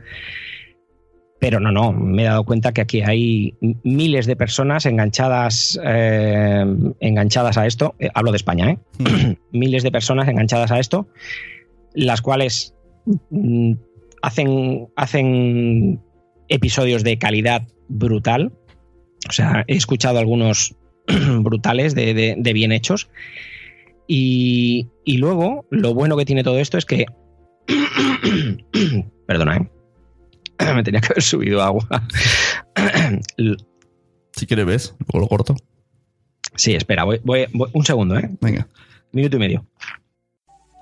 Pero 1.40 1.60
no, 1.60 1.72
no, 1.72 1.92
me 1.92 2.22
he 2.22 2.26
dado 2.26 2.44
cuenta 2.44 2.72
que 2.72 2.80
aquí 2.80 3.02
hay 3.02 3.54
miles 3.82 4.24
de 4.26 4.34
personas 4.34 4.86
enganchadas, 4.86 5.78
eh, 5.84 6.64
enganchadas 7.00 7.58
a 7.58 7.66
esto. 7.66 7.94
Eh, 7.98 8.08
hablo 8.14 8.30
de 8.30 8.36
España, 8.36 8.70
¿eh? 8.70 9.36
miles 9.52 9.82
de 9.82 9.90
personas 9.92 10.26
enganchadas 10.28 10.70
a 10.70 10.78
esto, 10.78 11.06
las 11.92 12.22
cuales 12.22 12.74
mm, 13.30 13.72
hacen, 14.22 14.88
hacen 14.96 16.00
episodios 16.48 17.04
de 17.04 17.18
calidad 17.18 17.66
brutal. 17.88 18.52
O 19.28 19.32
sea, 19.32 19.64
he 19.66 19.76
escuchado 19.76 20.18
algunos 20.18 20.74
brutales 21.40 21.94
de, 21.94 22.14
de- 22.14 22.34
de 22.38 22.52
bien 22.52 22.72
hechos. 22.72 23.08
Y, 24.06 24.88
y 25.04 25.16
luego, 25.16 25.66
lo 25.70 25.94
bueno 25.94 26.16
que 26.16 26.24
tiene 26.26 26.42
todo 26.44 26.58
esto 26.58 26.76
es 26.78 26.84
que. 26.84 27.06
Perdona, 29.26 29.56
¿eh? 29.56 29.68
Me 30.74 30.82
tenía 30.82 31.00
que 31.00 31.08
haber 31.12 31.22
subido 31.22 31.62
agua. 31.62 31.86
Si 34.32 34.46
quieres, 34.46 34.66
ves, 34.66 34.94
luego 35.12 35.20
lo 35.24 35.28
corto. 35.28 35.54
sí, 36.56 36.74
espera, 36.74 37.04
voy, 37.04 37.20
voy- 37.24 37.46
voy- 37.52 37.70
un 37.72 37.84
segundo, 37.84 38.16
¿eh? 38.18 38.28
Venga. 38.40 38.66
Minuto 39.12 39.36
y 39.36 39.40
medio. 39.40 39.66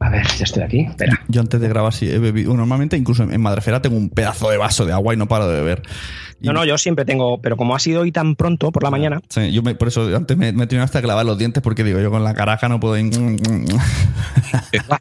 A 0.00 0.10
ver, 0.10 0.24
ya 0.38 0.44
estoy 0.44 0.62
aquí. 0.62 0.80
Espera. 0.82 1.20
Yo 1.28 1.40
antes 1.40 1.60
de 1.60 1.68
grabar 1.68 1.92
sí 1.92 2.08
he 2.08 2.18
bebido. 2.20 2.54
Normalmente, 2.54 2.96
incluso 2.96 3.24
en 3.24 3.40
Madrefera, 3.40 3.82
tengo 3.82 3.96
un 3.96 4.10
pedazo 4.10 4.48
de 4.48 4.56
vaso 4.56 4.86
de 4.86 4.92
agua 4.92 5.12
y 5.12 5.16
no 5.16 5.26
paro 5.26 5.48
de 5.48 5.56
beber. 5.60 5.82
Y- 6.40 6.46
No, 6.46 6.52
no, 6.52 6.64
yo 6.64 6.78
siempre 6.78 7.04
tengo, 7.04 7.40
pero 7.42 7.56
como 7.56 7.74
ha 7.74 7.80
sido 7.80 8.02
hoy 8.02 8.12
tan 8.12 8.36
pronto 8.36 8.70
por 8.70 8.84
la 8.84 8.90
mañana, 8.90 9.20
Sí, 9.28 9.50
yo 9.50 9.60
me- 9.64 9.74
por 9.74 9.88
eso 9.88 10.14
antes 10.16 10.36
me, 10.36 10.52
me 10.52 10.64
he 10.64 10.66
tenido 10.68 10.84
hasta 10.84 11.00
que 11.00 11.08
lavar 11.08 11.26
los 11.26 11.36
dientes 11.36 11.60
porque 11.64 11.82
digo, 11.82 11.98
yo 11.98 12.12
con 12.12 12.22
la 12.22 12.32
caraja 12.34 12.68
no 12.68 12.78
puedo. 12.78 12.96
ir- 12.96 13.10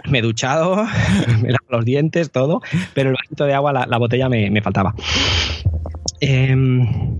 me 0.10 0.20
he 0.20 0.22
duchado, 0.22 0.84
me 1.42 1.52
lavo 1.52 1.66
los 1.70 1.86
dientes, 1.86 2.32
todo, 2.32 2.62
pero 2.96 3.10
el 3.12 3.16
vasito 3.22 3.46
de 3.46 3.54
agua, 3.54 3.74
la, 3.74 3.86
la 3.86 3.98
botella 4.00 4.30
me, 4.30 4.50
me 4.50 4.62
faltaba. 4.62 4.96
Em, 6.22 7.16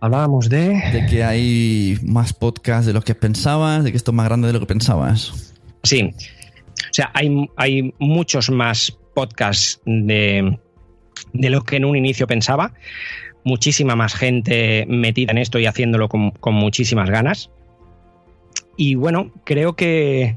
hablábamos 0.00 0.48
de. 0.48 0.68
De 0.92 1.06
que 1.10 1.24
hay 1.24 1.98
más 2.04 2.32
podcasts 2.32 2.86
de 2.86 2.92
los 2.92 3.04
que 3.04 3.14
pensabas, 3.16 3.82
de 3.84 3.90
que 3.90 3.96
esto 3.96 4.12
es 4.12 4.14
más 4.14 4.26
grande 4.26 4.46
de 4.46 4.52
lo 4.52 4.60
que 4.60 4.66
pensabas. 4.66 5.52
Sí. 5.82 6.14
O 6.90 6.94
sea, 6.94 7.10
hay, 7.14 7.48
hay 7.56 7.94
muchos 7.98 8.50
más 8.50 8.96
podcasts 9.14 9.80
de, 9.84 10.58
de 11.32 11.50
lo 11.50 11.62
que 11.62 11.76
en 11.76 11.84
un 11.84 11.96
inicio 11.96 12.26
pensaba. 12.26 12.72
Muchísima 13.44 13.94
más 13.94 14.14
gente 14.14 14.86
metida 14.88 15.32
en 15.32 15.38
esto 15.38 15.58
y 15.58 15.66
haciéndolo 15.66 16.08
con, 16.08 16.30
con 16.30 16.54
muchísimas 16.54 17.10
ganas. 17.10 17.50
Y 18.76 18.94
bueno, 18.94 19.30
creo 19.44 19.74
que. 19.74 20.36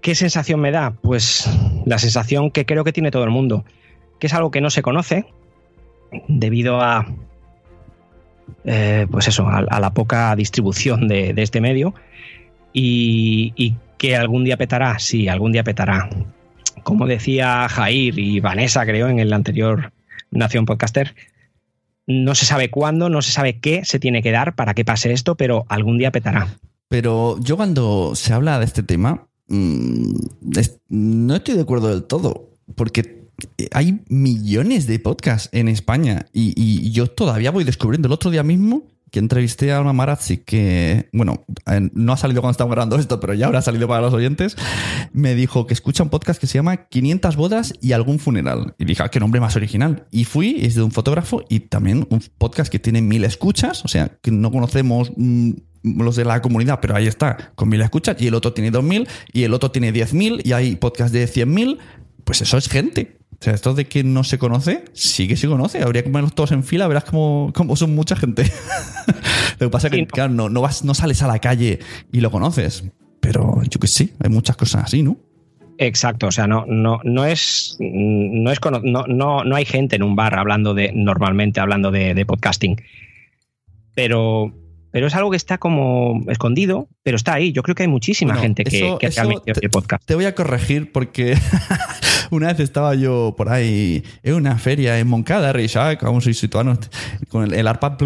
¿Qué 0.00 0.14
sensación 0.14 0.60
me 0.60 0.70
da? 0.70 0.90
Pues 1.02 1.50
la 1.86 1.98
sensación 1.98 2.50
que 2.50 2.66
creo 2.66 2.84
que 2.84 2.92
tiene 2.92 3.10
todo 3.10 3.24
el 3.24 3.30
mundo. 3.30 3.64
Que 4.18 4.26
es 4.26 4.34
algo 4.34 4.50
que 4.50 4.60
no 4.60 4.68
se 4.70 4.82
conoce 4.82 5.24
debido 6.28 6.80
a. 6.82 7.06
eh, 8.64 9.06
pues 9.10 9.28
eso, 9.28 9.48
a, 9.48 9.80
la 9.80 9.94
poca 9.94 10.36
distribución 10.36 11.08
de, 11.08 11.32
de 11.32 11.42
este 11.42 11.60
medio. 11.60 11.94
Y, 12.72 13.52
y 13.56 13.76
que 14.04 14.16
algún 14.16 14.44
día 14.44 14.58
petará, 14.58 14.98
sí, 14.98 15.28
algún 15.28 15.52
día 15.52 15.64
petará. 15.64 16.10
Como 16.82 17.06
decía 17.06 17.66
Jair 17.70 18.18
y 18.18 18.38
Vanessa, 18.38 18.84
creo, 18.84 19.08
en 19.08 19.18
el 19.18 19.32
anterior 19.32 19.92
Nación 20.30 20.66
Podcaster, 20.66 21.14
no 22.06 22.34
se 22.34 22.44
sabe 22.44 22.70
cuándo, 22.70 23.08
no 23.08 23.22
se 23.22 23.32
sabe 23.32 23.60
qué 23.60 23.82
se 23.86 23.98
tiene 23.98 24.22
que 24.22 24.30
dar 24.30 24.54
para 24.56 24.74
que 24.74 24.84
pase 24.84 25.12
esto, 25.12 25.36
pero 25.36 25.64
algún 25.70 25.96
día 25.96 26.10
petará. 26.10 26.48
Pero 26.88 27.38
yo 27.40 27.56
cuando 27.56 28.14
se 28.14 28.34
habla 28.34 28.58
de 28.58 28.66
este 28.66 28.82
tema, 28.82 29.26
mm, 29.48 30.12
no 30.90 31.36
estoy 31.36 31.54
de 31.54 31.62
acuerdo 31.62 31.88
del 31.88 32.04
todo, 32.04 32.50
porque 32.74 33.24
hay 33.72 34.02
millones 34.08 34.86
de 34.86 34.98
podcasts 34.98 35.48
en 35.52 35.68
España 35.68 36.26
y 36.34 36.90
yo 36.90 37.06
todavía 37.06 37.50
voy 37.50 37.64
descubriendo 37.64 38.06
el 38.08 38.12
otro 38.12 38.30
día 38.30 38.42
mismo 38.42 38.93
que 39.14 39.20
entrevisté 39.20 39.70
a 39.70 39.78
Alma 39.78 39.92
Marazzi, 39.92 40.38
que, 40.38 41.08
bueno, 41.12 41.44
eh, 41.70 41.88
no 41.92 42.12
ha 42.12 42.16
salido 42.16 42.40
cuando 42.40 42.50
estamos 42.50 42.72
grabando 42.72 42.96
esto, 42.96 43.20
pero 43.20 43.32
ya 43.32 43.46
habrá 43.46 43.62
salido 43.62 43.86
para 43.86 44.00
los 44.00 44.12
oyentes, 44.12 44.56
me 45.12 45.36
dijo 45.36 45.68
que 45.68 45.72
escucha 45.72 46.02
un 46.02 46.08
podcast 46.08 46.40
que 46.40 46.48
se 46.48 46.54
llama 46.54 46.88
500 46.88 47.36
bodas 47.36 47.74
y 47.80 47.92
algún 47.92 48.18
funeral. 48.18 48.74
Y 48.76 48.84
dije, 48.84 49.04
ah, 49.04 49.10
qué 49.10 49.20
nombre 49.20 49.40
más 49.40 49.54
original. 49.54 50.08
Y 50.10 50.24
fui, 50.24 50.56
es 50.62 50.74
de 50.74 50.82
un 50.82 50.90
fotógrafo 50.90 51.44
y 51.48 51.60
también 51.60 52.08
un 52.10 52.24
podcast 52.38 52.72
que 52.72 52.80
tiene 52.80 53.02
mil 53.02 53.22
escuchas, 53.22 53.84
o 53.84 53.88
sea, 53.88 54.18
que 54.20 54.32
no 54.32 54.50
conocemos 54.50 55.12
mm, 55.16 55.52
los 55.84 56.16
de 56.16 56.24
la 56.24 56.42
comunidad, 56.42 56.80
pero 56.82 56.96
ahí 56.96 57.06
está, 57.06 57.52
con 57.54 57.68
mil 57.68 57.82
escuchas, 57.82 58.16
y 58.18 58.26
el 58.26 58.34
otro 58.34 58.52
tiene 58.52 58.72
2000, 58.72 59.06
y 59.32 59.44
el 59.44 59.54
otro 59.54 59.70
tiene 59.70 59.94
10.000, 59.94 60.40
y 60.44 60.54
hay 60.54 60.74
podcast 60.74 61.14
de 61.14 61.28
100.000, 61.28 61.78
pues 62.24 62.42
eso 62.42 62.58
es 62.58 62.68
gente. 62.68 63.18
O 63.40 63.44
sea, 63.44 63.52
esto 63.54 63.74
de 63.74 63.86
que 63.86 64.04
no 64.04 64.24
se 64.24 64.38
conoce, 64.38 64.84
sí 64.92 65.28
que 65.28 65.36
se 65.36 65.46
conoce. 65.48 65.82
Habría 65.82 66.02
que 66.02 66.10
ponerlos 66.10 66.34
todos 66.34 66.52
en 66.52 66.64
fila, 66.64 66.86
verás 66.88 67.04
cómo, 67.04 67.52
cómo 67.54 67.76
son 67.76 67.94
mucha 67.94 68.16
gente. 68.16 68.44
lo 69.58 69.66
que 69.66 69.70
pasa 69.70 69.88
es 69.88 69.90
que, 69.92 69.96
Sí, 69.98 70.02
no. 70.02 70.08
claro, 70.08 70.32
no, 70.32 70.48
no, 70.48 70.60
vas, 70.60 70.84
no 70.84 70.94
sales 70.94 71.22
a 71.22 71.26
la 71.26 71.38
calle 71.38 71.78
y 72.12 72.20
lo 72.20 72.30
conoces. 72.30 72.84
Pero 73.20 73.62
yo 73.68 73.80
que 73.80 73.86
sí, 73.86 74.12
hay 74.22 74.30
muchas 74.30 74.56
cosas 74.56 74.84
así, 74.84 75.02
¿no? 75.02 75.16
Exacto, 75.78 76.28
o 76.28 76.30
sea, 76.32 76.46
no, 76.46 76.64
no, 76.66 77.00
no 77.04 77.24
es. 77.26 77.76
No, 77.80 78.50
es 78.52 78.58
no, 78.82 79.04
no, 79.08 79.44
no 79.44 79.56
hay 79.56 79.64
gente 79.64 79.96
en 79.96 80.02
un 80.04 80.14
bar 80.14 80.38
hablando 80.38 80.72
de. 80.72 80.92
normalmente 80.94 81.58
hablando 81.60 81.90
de, 81.90 82.14
de 82.14 82.24
podcasting. 82.26 82.76
Pero. 83.94 84.52
Pero 84.92 85.08
es 85.08 85.14
algo 85.16 85.32
que 85.32 85.36
está 85.36 85.58
como 85.58 86.22
escondido, 86.28 86.86
pero 87.02 87.16
está 87.16 87.34
ahí. 87.34 87.50
Yo 87.50 87.64
creo 87.64 87.74
que 87.74 87.82
hay 87.82 87.88
muchísima 87.88 88.34
Bueno, 88.34 88.42
gente 88.42 88.62
que, 88.62 88.76
eso- 88.76 88.98
que 88.98 89.08
realmente 89.10 89.52
te- 89.52 89.68
podcast. 89.68 90.04
Te 90.06 90.14
voy 90.14 90.24
a 90.26 90.36
corregir 90.36 90.92
porque 90.92 91.36
una 92.30 92.48
vez 92.48 92.60
estaba 92.60 92.94
yo 92.94 93.34
por 93.36 93.50
ahí 93.50 94.04
en 94.22 94.34
una 94.34 94.58
feria 94.58 94.98
en 94.98 95.08
Moncada, 95.08 95.52
Reixac, 95.52 96.02
vamos 96.02 96.24
soy 96.24 96.34
situarnos 96.34 96.78
con 97.28 97.44
el, 97.44 97.54
el 97.54 97.66
arpad 97.66 97.98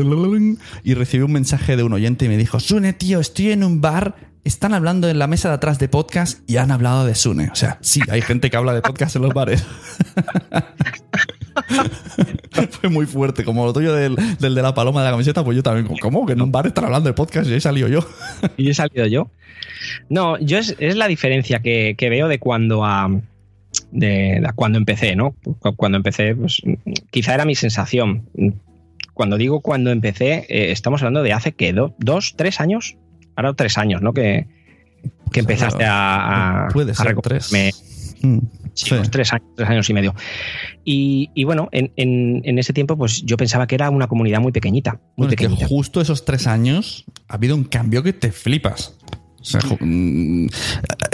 y 0.85 0.95
recibí 0.95 1.23
un 1.23 1.33
mensaje 1.33 1.77
de 1.77 1.83
un 1.83 1.93
oyente 1.93 2.25
y 2.25 2.29
me 2.29 2.37
dijo, 2.37 2.61
Sune, 2.61 2.93
tío, 2.93 3.21
estoy 3.21 3.53
en 3.53 3.65
un 3.65 3.81
bar, 3.81 4.17
están 4.45 4.75
hablando 4.75 5.09
en 5.09 5.19
la 5.19 5.27
mesa 5.27 5.49
de 5.49 5.55
atrás 5.55 5.79
de 5.79 5.89
podcast 5.89 6.41
y 6.49 6.57
han 6.57 6.71
hablado 6.71 7.05
de 7.07 7.15
Sune. 7.15 7.49
O 7.53 7.55
sea, 7.55 7.79
sí, 7.81 8.01
hay 8.11 8.23
gente 8.23 8.51
que 8.51 8.57
habla 8.57 8.75
de 8.75 8.83
podcast 8.83 9.17
en 9.17 9.23
los 9.23 9.35
bares. 9.35 9.65
Fue 12.71 12.89
muy 12.89 13.07
fuerte, 13.07 13.45
como 13.45 13.65
lo 13.65 13.73
tuyo 13.73 13.93
del, 13.95 14.17
del 14.39 14.55
de 14.55 14.63
la 14.63 14.75
paloma 14.75 15.01
de 15.01 15.07
la 15.07 15.13
camiseta, 15.13 15.45
pues 15.45 15.57
yo 15.57 15.63
también, 15.63 15.87
¿cómo? 16.01 16.27
Que 16.27 16.33
en 16.33 16.43
un 16.43 16.53
bar 16.53 16.67
están 16.67 16.85
hablando 16.85 17.09
de 17.09 17.15
podcast 17.15 17.49
y 17.49 17.55
he 17.55 17.61
salido 17.61 17.89
yo. 17.89 18.07
Y 18.57 18.71
he 18.71 18.75
salido 18.75 19.07
yo. 19.07 19.31
No, 20.09 20.39
yo 20.39 20.59
es, 20.59 20.75
es 20.79 20.97
la 20.97 21.09
diferencia 21.09 21.61
que, 21.61 21.95
que 21.97 22.09
veo 22.09 22.29
de 22.29 22.39
cuando 22.39 22.85
a. 22.85 23.11
De, 23.91 24.41
de 24.41 24.49
cuando 24.55 24.79
empecé, 24.79 25.17
¿no? 25.17 25.35
Cu- 25.61 25.75
Cuando 25.77 25.97
empecé, 25.97 26.35
pues 26.35 26.61
quizá 27.11 27.35
era 27.35 27.45
mi 27.45 27.55
sensación. 27.55 28.29
cuando 29.15 29.37
digo 29.37 29.61
cuando 29.61 29.91
empecé, 29.91 30.47
eh, 30.49 30.71
estamos 30.73 31.03
hablando 31.03 31.23
de 31.23 31.33
hace 31.33 31.53
que 31.53 31.73
dos, 31.73 32.35
tres 32.37 32.61
años. 32.61 32.97
Ahora 33.35 33.55
tres 33.55 33.79
años, 33.79 34.03
¿no? 34.03 34.13
Que, 34.13 34.47
que 35.33 35.41
empezaste 35.41 35.85
a, 35.85 36.67
a, 36.67 36.69
Puede 36.69 36.95
ser 36.95 37.17
tres. 37.23 37.51
Mm, 38.21 38.39
sí, 38.75 38.95
Unos 38.95 39.11
tres 39.11 39.33
años, 39.33 39.49
tres 39.57 39.69
años 39.69 39.89
y 39.89 39.95
medio. 39.95 40.15
Y, 40.85 41.31
y 41.35 41.45
bueno, 41.45 41.69
en, 41.71 41.93
en, 41.97 42.43
en, 42.45 42.59
ese 42.59 42.73
tiempo, 42.73 42.97
pues 42.97 43.23
yo 43.25 43.37
pensaba 43.37 43.67
que 43.69 43.77
era 43.77 43.91
una 43.91 44.09
comunidad 44.09 44.41
muy 44.41 44.51
pequeñita. 44.53 44.95
Muy 45.17 45.27
bueno, 45.27 45.31
pequeñita. 45.31 45.63
Es 45.63 45.69
que 45.69 45.75
justo 45.75 46.01
esos 46.01 46.25
tres 46.25 46.47
años 46.49 47.05
ha 47.29 47.35
habido 47.35 47.55
un 47.55 47.65
cambio 47.65 48.03
que 48.03 48.13
te 48.13 48.33
flipas. 48.33 48.98
O 49.41 49.85
mm, 49.85 50.47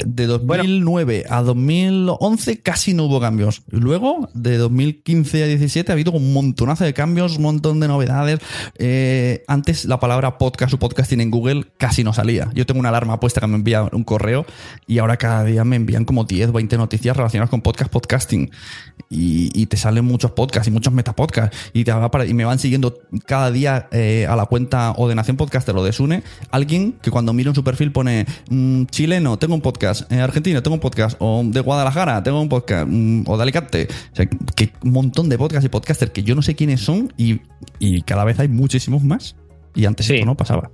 de 0.07 0.27
2009 0.27 1.25
bueno, 1.25 1.37
a 1.37 1.43
2011 1.43 2.61
casi 2.61 2.95
no 2.95 3.05
hubo 3.05 3.21
cambios. 3.21 3.63
Luego, 3.71 4.29
de 4.35 4.57
2015 4.57 5.39
a 5.39 5.47
2017 5.47 5.93
ha 5.93 5.95
habido 5.95 6.13
un 6.13 6.33
montonazo 6.33 6.85
de 6.85 6.95
cambios, 6.95 7.37
un 7.37 7.43
montón 7.43 7.81
de 7.81 7.89
novedades. 7.89 8.41
Eh, 8.79 9.45
antes 9.47 9.85
la 9.85 10.01
palabra 10.01 10.39
podcast 10.39 10.75
o 10.75 10.79
podcasting 10.79 11.21
en 11.21 11.31
Google 11.31 11.67
casi 11.77 12.03
no 12.05 12.13
salía. 12.13 12.51
Yo 12.55 12.67
tengo 12.67 12.81
una 12.81 12.89
alarma 12.89 13.21
puesta 13.21 13.41
que 13.41 13.47
me 13.47 13.57
envía 13.57 13.89
un 13.93 14.05
correo 14.05 14.47
y 14.87 14.99
ahora 14.99 15.17
cada 15.17 15.45
día 15.45 15.65
me 15.65 15.77
envían 15.77 16.05
como 16.05 16.25
10, 16.25 16.53
20 16.53 16.77
noticias 16.79 17.17
relacionadas 17.17 17.51
con 17.51 17.61
podcast, 17.61 17.91
podcasting. 17.91 18.51
Y, 19.11 19.51
y 19.55 19.67
te 19.67 19.77
salen 19.77 20.05
muchos 20.05 20.31
podcasts 20.33 20.69
y 20.69 20.71
muchos 20.71 20.93
metapodcasts. 20.93 21.57
Y, 21.73 21.85
te 21.85 21.93
va 21.93 22.11
para, 22.11 22.27
y 22.27 22.35
me 22.35 22.45
van 22.45 22.59
siguiendo 22.59 22.99
cada 23.27 23.51
día 23.51 23.89
eh, 23.93 24.27
a 24.29 24.37
la 24.37 24.47
cuenta 24.47 24.95
o 24.97 25.09
de 25.09 25.15
Nación 25.15 25.37
Podcaster 25.37 25.77
o 25.77 25.85
de 25.85 25.93
Sune 25.93 26.23
alguien 26.51 26.93
que 27.03 27.11
cuando 27.11 27.33
miro 27.33 27.51
en 27.51 27.55
su 27.55 27.65
perfil 27.65 27.93
pone 27.93 28.14
mm, 28.49 28.85
chileno, 28.87 29.39
tengo 29.39 29.55
un 29.55 29.61
podcast, 29.61 30.11
eh, 30.13 30.21
argentino, 30.21 30.63
tengo 30.63 30.75
un 30.75 30.81
podcast, 30.81 31.17
o 31.21 31.43
de 31.45 31.61
Guadalajara, 31.61 32.23
tengo 32.23 32.41
un 32.41 32.49
podcast, 32.49 32.87
mm, 32.89 33.25
o 33.27 33.37
de 33.37 33.43
Alicante. 33.43 33.89
O 34.13 34.17
sea, 34.17 34.27
que 34.27 34.71
un 34.83 34.93
montón 34.93 35.29
de 35.29 35.39
podcasts 35.39 35.65
y 35.65 35.69
podcasters 35.69 36.13
que 36.13 36.23
yo 36.23 36.35
no 36.35 36.43
sé 36.43 36.55
quiénes 36.55 36.81
son 36.81 37.13
y, 37.17 37.41
y 37.79 38.03
cada 38.03 38.25
vez 38.25 38.39
hay 38.41 38.49
muchísimos 38.49 39.03
más. 39.03 39.37
Y 39.75 39.87
antes 39.87 40.07
sí. 40.07 40.15
esto 40.15 40.27
no 40.27 40.37
pasaba. 40.37 40.71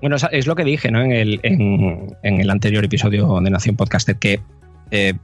Bueno, 0.00 0.16
es 0.30 0.46
lo 0.46 0.54
que 0.54 0.64
dije 0.64 0.90
¿no? 0.90 1.02
en, 1.02 1.12
el, 1.12 1.40
en, 1.42 2.16
en 2.22 2.40
el 2.40 2.50
anterior 2.50 2.84
episodio 2.84 3.40
de 3.40 3.50
Nación 3.50 3.76
Podcaster, 3.76 4.16
que 4.16 4.40
eh, 4.90 5.14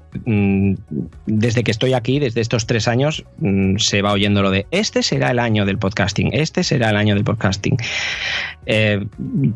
desde 1.27 1.63
que 1.63 1.71
estoy 1.71 1.95
aquí, 1.95 2.19
desde 2.19 2.41
estos 2.41 2.67
tres 2.67 2.89
años, 2.89 3.25
se 3.77 4.03
va 4.03 4.13
oyendo 4.13 4.43
lo 4.43 4.51
de 4.51 4.67
este 4.71 5.03
será 5.03 5.31
el 5.31 5.39
año 5.39 5.65
del 5.65 5.79
podcasting, 5.79 6.31
este 6.33 6.65
será 6.65 6.91
el 6.91 6.97
año 6.97 7.15
del 7.15 7.25
podcasting. 7.25 7.77
Eh, 8.67 9.07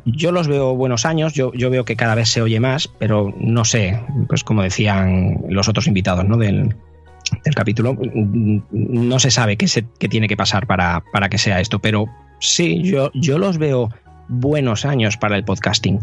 yo 0.04 0.32
los 0.32 0.48
veo 0.48 0.74
buenos 0.76 1.06
años, 1.06 1.34
yo, 1.34 1.52
yo, 1.54 1.70
veo 1.70 1.84
que 1.84 1.96
cada 1.96 2.14
vez 2.14 2.28
se 2.28 2.40
oye 2.40 2.60
más, 2.60 2.88
pero 2.88 3.34
no 3.38 3.64
sé, 3.64 4.00
pues 4.28 4.44
como 4.44 4.62
decían 4.62 5.38
los 5.48 5.68
otros 5.68 5.86
invitados 5.88 6.24
¿no? 6.24 6.36
del, 6.36 6.74
del 7.44 7.54
capítulo, 7.54 7.96
no 8.70 9.18
se 9.18 9.30
sabe 9.30 9.56
qué, 9.56 9.66
se, 9.66 9.84
qué 9.98 10.08
tiene 10.08 10.28
que 10.28 10.36
pasar 10.36 10.66
para, 10.66 11.02
para, 11.12 11.28
que 11.28 11.38
sea 11.38 11.60
esto, 11.60 11.80
pero 11.80 12.06
sí, 12.40 12.82
yo, 12.82 13.10
yo 13.14 13.38
los 13.38 13.58
veo 13.58 13.90
buenos 14.28 14.84
años 14.84 15.16
para 15.16 15.36
el 15.36 15.44
podcasting. 15.44 16.00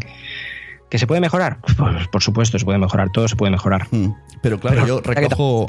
¿Que 0.94 0.98
se 0.98 1.08
puede 1.08 1.20
mejorar? 1.20 1.58
Pues, 1.76 2.06
por 2.06 2.22
supuesto, 2.22 2.56
se 2.56 2.64
puede 2.64 2.78
mejorar, 2.78 3.10
todo 3.10 3.26
se 3.26 3.34
puede 3.34 3.50
mejorar. 3.50 3.88
Hmm. 3.90 4.12
Pero 4.40 4.60
claro, 4.60 4.76
Pero, 4.76 4.86
yo 4.86 5.00
recojo, 5.00 5.66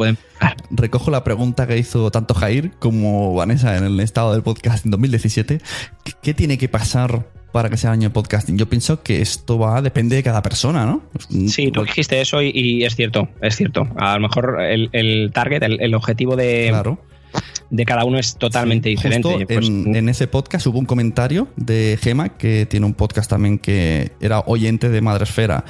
recojo 0.70 1.10
la 1.10 1.24
pregunta 1.24 1.66
que 1.66 1.80
hizo 1.80 2.12
tanto 2.12 2.36
Jair 2.36 2.74
como 2.78 3.34
Vanessa 3.34 3.76
en 3.76 3.86
el 3.86 4.00
estado 4.02 4.34
del 4.34 4.44
podcast 4.44 4.86
en 4.86 4.92
2017. 4.92 5.62
¿Qué 6.22 6.36
tiene 6.36 6.60
que 6.60 6.70
pasar 6.70 7.26
para 7.52 7.72
que 7.72 7.78
sea 7.78 7.90
año 7.90 8.10
de 8.10 8.14
podcasting? 8.14 8.56
Yo 8.60 8.70
pienso 8.70 9.02
que 9.02 9.20
esto 9.20 9.58
va, 9.58 9.82
depende 9.82 10.16
de 10.16 10.22
cada 10.22 10.44
persona, 10.44 10.86
¿no? 10.86 11.02
Sí, 11.48 11.72
tú 11.72 11.84
dijiste 11.84 12.22
eso 12.22 12.44
y, 12.44 12.52
y 12.54 12.84
es 12.84 12.96
cierto, 12.96 13.28
es 13.42 13.56
cierto. 13.56 13.88
A 13.98 14.14
lo 14.14 14.28
mejor 14.28 14.62
el, 14.62 14.90
el 14.92 15.32
target, 15.34 15.64
el, 15.64 15.82
el, 15.82 15.96
objetivo 15.96 16.36
de... 16.36 16.68
Claro 16.70 17.00
de 17.76 17.86
cada 17.86 18.06
uno 18.06 18.18
es 18.18 18.36
totalmente 18.36 18.90
sí, 18.90 18.96
diferente. 18.96 19.46
Pues, 19.46 19.68
en, 19.68 19.96
en, 19.96 20.10
ese 20.10 20.28
podcast 20.28 20.66
hubo 20.68 20.80
un 20.80 20.86
comentario 20.86 21.48
de 21.58 22.00
Gema, 22.02 22.30
que 22.30 22.66
tiene 22.66 22.86
un 22.86 22.94
podcast 22.94 23.30
también 23.30 23.60
que 23.60 24.12
era 24.22 24.40
oyente 24.42 24.90
de 24.90 25.02
Madresfera 25.02 25.66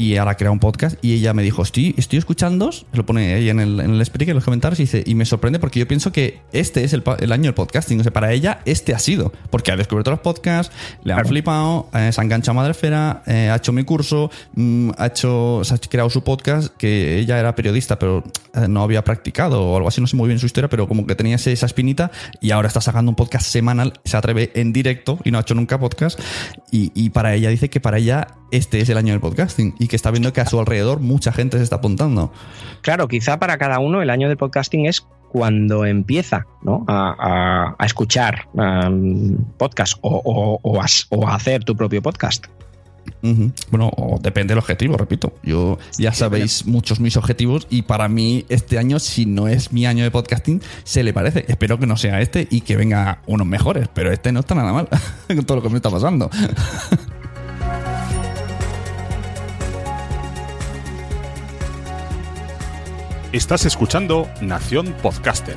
y 0.00 0.16
ahora 0.16 0.34
crea 0.34 0.50
un 0.50 0.60
podcast 0.60 0.96
y 1.02 1.12
ella 1.12 1.34
me 1.34 1.42
dijo, 1.42 1.62
estoy, 1.62 1.94
estoy 1.98 2.18
escuchando, 2.18 2.72
se 2.72 2.86
lo 2.94 3.04
pone 3.04 3.34
ahí 3.34 3.50
en 3.50 3.60
el, 3.60 3.80
en 3.80 3.90
el 3.90 4.00
speaker, 4.00 4.30
en 4.30 4.36
los 4.36 4.44
comentarios 4.44 4.80
y 4.80 4.84
dice, 4.84 5.02
y 5.04 5.14
me 5.14 5.26
sorprende 5.26 5.58
porque 5.58 5.78
yo 5.78 5.86
pienso 5.86 6.10
que 6.10 6.40
este 6.52 6.84
es 6.84 6.94
el, 6.94 7.02
el 7.18 7.32
año 7.32 7.44
del 7.44 7.54
podcasting, 7.54 8.00
o 8.00 8.02
sea, 8.02 8.10
para 8.10 8.32
ella 8.32 8.60
este 8.64 8.94
ha 8.94 8.98
sido, 8.98 9.30
porque 9.50 9.72
ha 9.72 9.76
descubierto 9.76 10.10
los 10.10 10.20
podcasts, 10.20 10.74
le 11.04 11.12
han 11.12 11.18
claro. 11.18 11.28
flipado, 11.28 11.90
eh, 11.92 12.12
se 12.12 12.18
ha 12.18 12.24
enganchado 12.24 12.52
a 12.52 12.62
Madresfera, 12.62 13.22
eh, 13.26 13.50
ha 13.50 13.56
hecho 13.56 13.72
mi 13.72 13.84
curso, 13.84 14.30
mmm, 14.54 14.90
ha 14.96 15.08
hecho, 15.08 15.60
se 15.64 15.74
ha 15.74 15.78
creado 15.78 16.08
su 16.08 16.24
podcast, 16.24 16.74
que 16.78 17.18
ella 17.18 17.38
era 17.38 17.54
periodista, 17.54 17.98
pero 17.98 18.24
eh, 18.54 18.68
no 18.68 18.82
había 18.82 19.04
practicado 19.04 19.62
o 19.62 19.76
algo 19.76 19.88
así, 19.88 20.00
no 20.00 20.06
sé 20.06 20.16
muy 20.16 20.28
bien 20.28 20.38
su 20.38 20.46
historia, 20.46 20.70
pero 20.70 20.88
como 20.88 21.06
que 21.06 21.14
tenía 21.14 21.36
esa 21.46 21.66
espinita 21.66 22.10
y 22.40 22.50
ahora 22.50 22.68
está 22.68 22.80
sacando 22.80 23.10
un 23.10 23.16
podcast 23.16 23.46
semanal, 23.46 23.94
se 24.04 24.16
atreve 24.16 24.50
en 24.54 24.72
directo 24.72 25.18
y 25.24 25.30
no 25.30 25.38
ha 25.38 25.42
hecho 25.42 25.54
nunca 25.54 25.78
podcast 25.78 26.20
y, 26.70 27.10
para 27.10 27.34
ella 27.34 27.50
dice 27.50 27.70
que 27.70 27.80
para 27.80 27.98
ella 27.98 28.28
este 28.50 28.80
es 28.80 28.88
el 28.88 28.98
año 28.98 29.12
del 29.12 29.20
podcasting 29.20 29.74
y 29.78 29.88
que 29.88 29.96
está 29.96 30.10
viendo 30.10 30.32
que 30.32 30.40
a 30.40 30.46
su 30.46 30.58
alrededor 30.58 31.00
mucha 31.00 31.32
gente 31.32 31.56
se 31.58 31.64
está 31.64 31.76
apuntando. 31.76 32.32
Claro, 32.82 33.08
quizá 33.08 33.38
para 33.38 33.58
cada 33.58 33.78
uno 33.78 34.02
el 34.02 34.10
año 34.10 34.28
del 34.28 34.36
podcasting 34.36 34.86
es 34.86 35.06
cuando 35.30 35.86
empieza 35.86 36.46
¿no? 36.62 36.84
a, 36.88 37.74
a, 37.78 37.86
escuchar 37.86 38.48
um, 38.54 39.36
podcast 39.56 39.96
o, 40.00 40.20
o, 40.62 40.80
o 41.10 41.28
a 41.28 41.34
hacer 41.34 41.64
tu 41.64 41.76
propio 41.76 42.02
podcast. 42.02 42.46
Uh 43.22 43.28
-huh. 43.28 43.52
Bueno, 43.70 43.90
depende 44.20 44.52
del 44.52 44.58
objetivo, 44.58 44.96
repito. 44.96 45.34
Yo 45.42 45.78
ya 45.98 46.12
sabéis 46.12 46.52
sí, 46.52 46.70
muchos 46.70 47.00
mis 47.00 47.16
objetivos 47.16 47.66
y 47.70 47.82
para 47.82 48.08
mí 48.08 48.44
este 48.48 48.78
año, 48.78 48.98
si 48.98 49.26
no 49.26 49.48
es 49.48 49.72
mi 49.72 49.86
año 49.86 50.04
de 50.04 50.10
podcasting, 50.10 50.62
se 50.84 51.02
le 51.02 51.12
parece. 51.12 51.44
Espero 51.48 51.78
que 51.78 51.86
no 51.86 51.96
sea 51.96 52.20
este 52.20 52.48
y 52.50 52.62
que 52.62 52.76
venga 52.76 53.22
unos 53.26 53.46
mejores, 53.46 53.88
pero 53.92 54.12
este 54.12 54.32
no 54.32 54.40
está 54.40 54.54
nada 54.54 54.72
mal 54.72 54.88
con 55.26 55.44
todo 55.44 55.56
lo 55.58 55.62
que 55.62 55.68
me 55.70 55.76
está 55.76 55.90
pasando. 55.90 56.30
Estás 63.32 63.64
escuchando 63.64 64.28
Nación 64.40 64.92
Podcaster. 65.02 65.56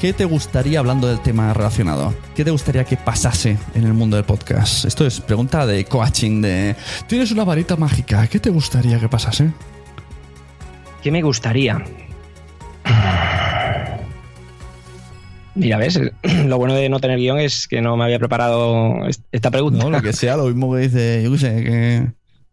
¿Qué 0.00 0.14
te 0.14 0.24
gustaría, 0.24 0.78
hablando 0.78 1.08
del 1.08 1.20
tema 1.20 1.52
relacionado, 1.52 2.14
qué 2.34 2.42
te 2.42 2.50
gustaría 2.50 2.84
que 2.84 2.96
pasase 2.96 3.58
en 3.74 3.84
el 3.84 3.92
mundo 3.92 4.16
del 4.16 4.24
podcast? 4.24 4.86
Esto 4.86 5.06
es 5.06 5.20
pregunta 5.20 5.66
de 5.66 5.84
coaching, 5.84 6.40
de... 6.40 6.74
Tienes 7.06 7.32
una 7.32 7.44
varita 7.44 7.76
mágica, 7.76 8.26
¿qué 8.26 8.40
te 8.40 8.48
gustaría 8.48 8.98
que 8.98 9.10
pasase? 9.10 9.50
¿Qué 11.02 11.10
me 11.10 11.20
gustaría? 11.20 11.84
Mira, 15.54 15.76
ves, 15.76 16.00
lo 16.46 16.56
bueno 16.56 16.72
de 16.72 16.88
no 16.88 16.98
tener 16.98 17.18
guion 17.18 17.38
es 17.38 17.68
que 17.68 17.82
no 17.82 17.98
me 17.98 18.04
había 18.04 18.18
preparado 18.18 18.94
esta 19.30 19.50
pregunta. 19.50 19.84
No, 19.84 19.90
lo 19.90 20.00
que 20.00 20.14
sea, 20.14 20.38
lo 20.38 20.46
mismo 20.46 20.74
que 20.74 20.80
dice, 20.80 21.20
yo 21.22 21.30
qué 21.32 21.38
sé, 21.38 21.62
que, 21.62 22.06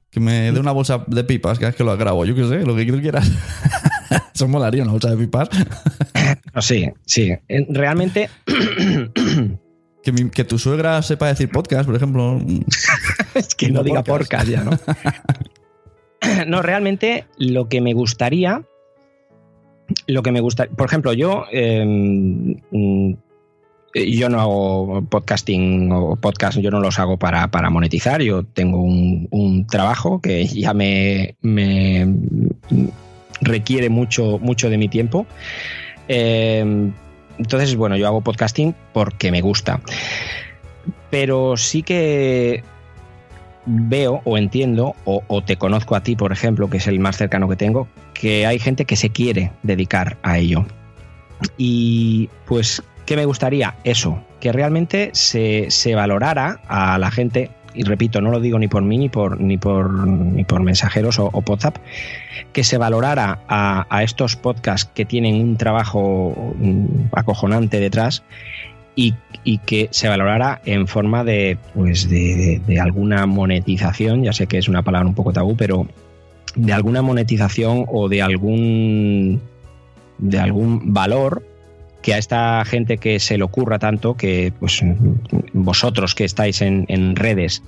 que 0.09 0.19
me 0.19 0.51
dé 0.51 0.59
una 0.59 0.73
bolsa 0.73 1.05
de 1.07 1.23
pipas 1.23 1.59
cada 1.59 1.69
vez 1.69 1.77
que 1.77 1.85
lo 1.85 1.95
grabo, 1.95 2.25
yo 2.25 2.35
qué 2.35 2.45
sé, 2.45 2.65
lo 2.65 2.75
que 2.75 2.85
tú 2.85 2.99
quieras. 2.99 3.31
Eso 4.35 4.47
molaría 4.47 4.83
una 4.83 4.91
bolsa 4.91 5.09
de 5.09 5.17
pipas. 5.17 5.49
No, 6.53 6.61
sí, 6.61 6.89
sí. 7.05 7.33
Realmente. 7.69 8.29
que, 10.03 10.11
mi, 10.11 10.29
que, 10.29 10.43
tu 10.43 10.57
suegra 10.57 11.01
sepa 11.03 11.27
decir 11.27 11.49
podcast, 11.49 11.85
por 11.85 11.95
ejemplo. 11.95 12.41
es 13.35 13.53
que 13.53 13.67
no, 13.67 13.75
no 13.75 13.83
diga 13.83 14.03
podcast 14.03 14.47
ya, 14.47 14.63
¿no? 14.63 14.71
no, 16.47 16.61
realmente 16.63 17.27
lo 17.37 17.69
que 17.69 17.79
me 17.79 17.93
gustaría. 17.93 18.63
Lo 20.07 20.23
que 20.23 20.31
me 20.31 20.41
gusta. 20.41 20.65
Por 20.65 20.87
ejemplo, 20.87 21.13
yo. 21.13 21.45
Eh, 21.51 22.55
yo 23.93 24.29
no 24.29 24.41
hago 24.41 25.01
podcasting 25.09 25.91
o 25.91 26.15
podcast, 26.15 26.57
yo 26.57 26.71
no 26.71 26.79
los 26.79 26.99
hago 26.99 27.17
para, 27.17 27.49
para 27.49 27.69
monetizar. 27.69 28.21
Yo 28.21 28.43
tengo 28.43 28.81
un, 28.81 29.27
un 29.31 29.67
trabajo 29.67 30.21
que 30.21 30.45
ya 30.45 30.73
me, 30.73 31.35
me 31.41 32.05
requiere 33.41 33.89
mucho, 33.89 34.39
mucho 34.39 34.69
de 34.69 34.77
mi 34.77 34.89
tiempo. 34.89 35.25
Eh, 36.07 36.91
entonces, 37.37 37.75
bueno, 37.75 37.95
yo 37.97 38.07
hago 38.07 38.21
podcasting 38.21 38.75
porque 38.93 39.31
me 39.31 39.41
gusta. 39.41 39.79
Pero 41.09 41.57
sí 41.57 41.83
que 41.83 42.63
veo 43.65 44.21
o 44.23 44.37
entiendo, 44.37 44.95
o, 45.03 45.23
o, 45.27 45.43
te 45.43 45.57
conozco 45.57 45.95
a 45.95 46.01
ti, 46.01 46.15
por 46.15 46.31
ejemplo, 46.31 46.69
que 46.69 46.77
es 46.77 46.87
el 46.87 46.99
más 46.99 47.17
cercano 47.17 47.49
que 47.49 47.57
tengo, 47.57 47.87
que 48.13 48.45
hay 48.45 48.59
gente 48.59 48.85
que 48.85 48.95
se 48.95 49.09
quiere 49.09 49.51
dedicar 49.63 50.17
a 50.23 50.37
ello. 50.37 50.65
Y 51.57 52.29
pues, 52.45 52.81
¿qué 53.05 53.15
me 53.15 53.25
gustaría? 53.25 53.75
Eso, 53.83 54.23
que 54.39 54.51
realmente 54.51 55.09
se, 55.13 55.69
se 55.69 55.95
valorara 55.95 56.61
a 56.67 56.97
la 56.97 57.11
gente 57.11 57.51
y 57.77 57.83
repito, 57.83 58.21
no 58.21 58.31
lo 58.31 58.39
digo 58.39 58.57
ni 58.59 58.67
por 58.67 58.81
mí 58.83 58.97
ni 58.97 59.09
por, 59.09 59.39
ni 59.39 59.57
por, 59.57 60.07
ni 60.07 60.43
por 60.43 60.61
mensajeros 60.61 61.19
o, 61.19 61.31
WhatsApp, 61.47 61.77
que 62.53 62.63
se 62.63 62.77
valorara 62.77 63.39
a, 63.47 63.85
a, 63.89 64.03
estos 64.03 64.35
podcasts 64.35 64.89
que 64.93 65.05
tienen 65.05 65.35
un 65.35 65.57
trabajo 65.57 66.55
acojonante 67.11 67.79
detrás 67.79 68.23
y, 68.95 69.13
y 69.43 69.59
que 69.59 69.89
se 69.91 70.09
valorara 70.09 70.59
en 70.65 70.87
forma 70.87 71.23
de, 71.23 71.57
pues 71.75 72.09
de, 72.09 72.61
de, 72.65 72.79
alguna 72.79 73.27
monetización, 73.27 74.23
ya 74.23 74.33
sé 74.33 74.47
que 74.47 74.57
es 74.57 74.67
una 74.67 74.81
palabra 74.81 75.07
un 75.07 75.15
poco 75.15 75.31
tabú, 75.31 75.55
pero 75.55 75.87
de 76.55 76.73
alguna 76.73 77.03
monetización 77.03 77.85
o 77.87 78.09
de 78.09 78.21
algún 78.23 79.39
de 80.17 80.39
algún 80.39 80.93
valor 80.93 81.43
que 82.07 82.13
a 82.13 82.17
esta 82.19 82.63
gente 82.63 82.99
que 82.99 83.19
se 83.19 83.37
le 83.37 83.43
ocurra 83.43 83.79
tanto, 83.79 84.15
que 84.15 84.53
pues 84.61 84.81
vosotros 85.51 86.15
que 86.15 86.23
estáis 86.23 86.61
en, 86.61 87.17
redes, 87.17 87.63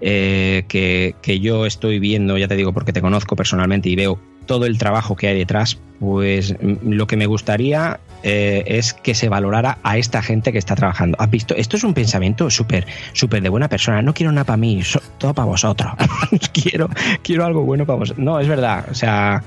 eh, 0.00 0.64
que, 0.68 1.38
yo 1.38 1.66
estoy 1.66 1.98
viendo, 1.98 2.38
ya 2.38 2.48
te 2.48 2.56
digo, 2.56 2.72
porque 2.72 2.94
te 2.94 3.02
conozco 3.02 3.36
personalmente 3.36 3.90
y 3.90 3.94
veo 3.94 4.18
todo 4.46 4.64
el 4.64 4.78
trabajo 4.78 5.16
que 5.16 5.28
hay 5.28 5.36
detrás, 5.36 5.78
pues 6.00 6.56
lo 6.62 7.06
que 7.06 7.18
me 7.18 7.26
gustaría 7.26 8.00
eh, 8.22 8.64
es 8.68 8.94
que 8.94 9.14
se 9.14 9.28
valorara 9.28 9.76
a 9.82 9.98
esta 9.98 10.22
gente 10.22 10.50
que 10.50 10.56
está 10.56 10.74
trabajando. 10.74 11.18
¿Has 11.20 11.30
visto? 11.30 11.54
Esto 11.54 11.76
es 11.76 11.84
un 11.84 11.92
pensamiento 11.92 12.48
súper, 12.48 12.86
súper 13.12 13.42
de 13.42 13.50
buena 13.50 13.68
persona. 13.68 14.00
No 14.00 14.14
quiero 14.14 14.32
nada 14.32 14.44
para 14.44 14.56
mí, 14.56 14.80
todo 15.18 15.34
para 15.34 15.44
vosotros. 15.44 15.92
quiero, 16.54 16.88
quiero 17.22 17.44
algo 17.44 17.64
bueno 17.64 17.84
para 17.84 17.98
vosotros. 17.98 18.24
No, 18.24 18.40
es 18.40 18.48
verdad. 18.48 18.86
O 18.90 18.94
sea, 18.94 19.42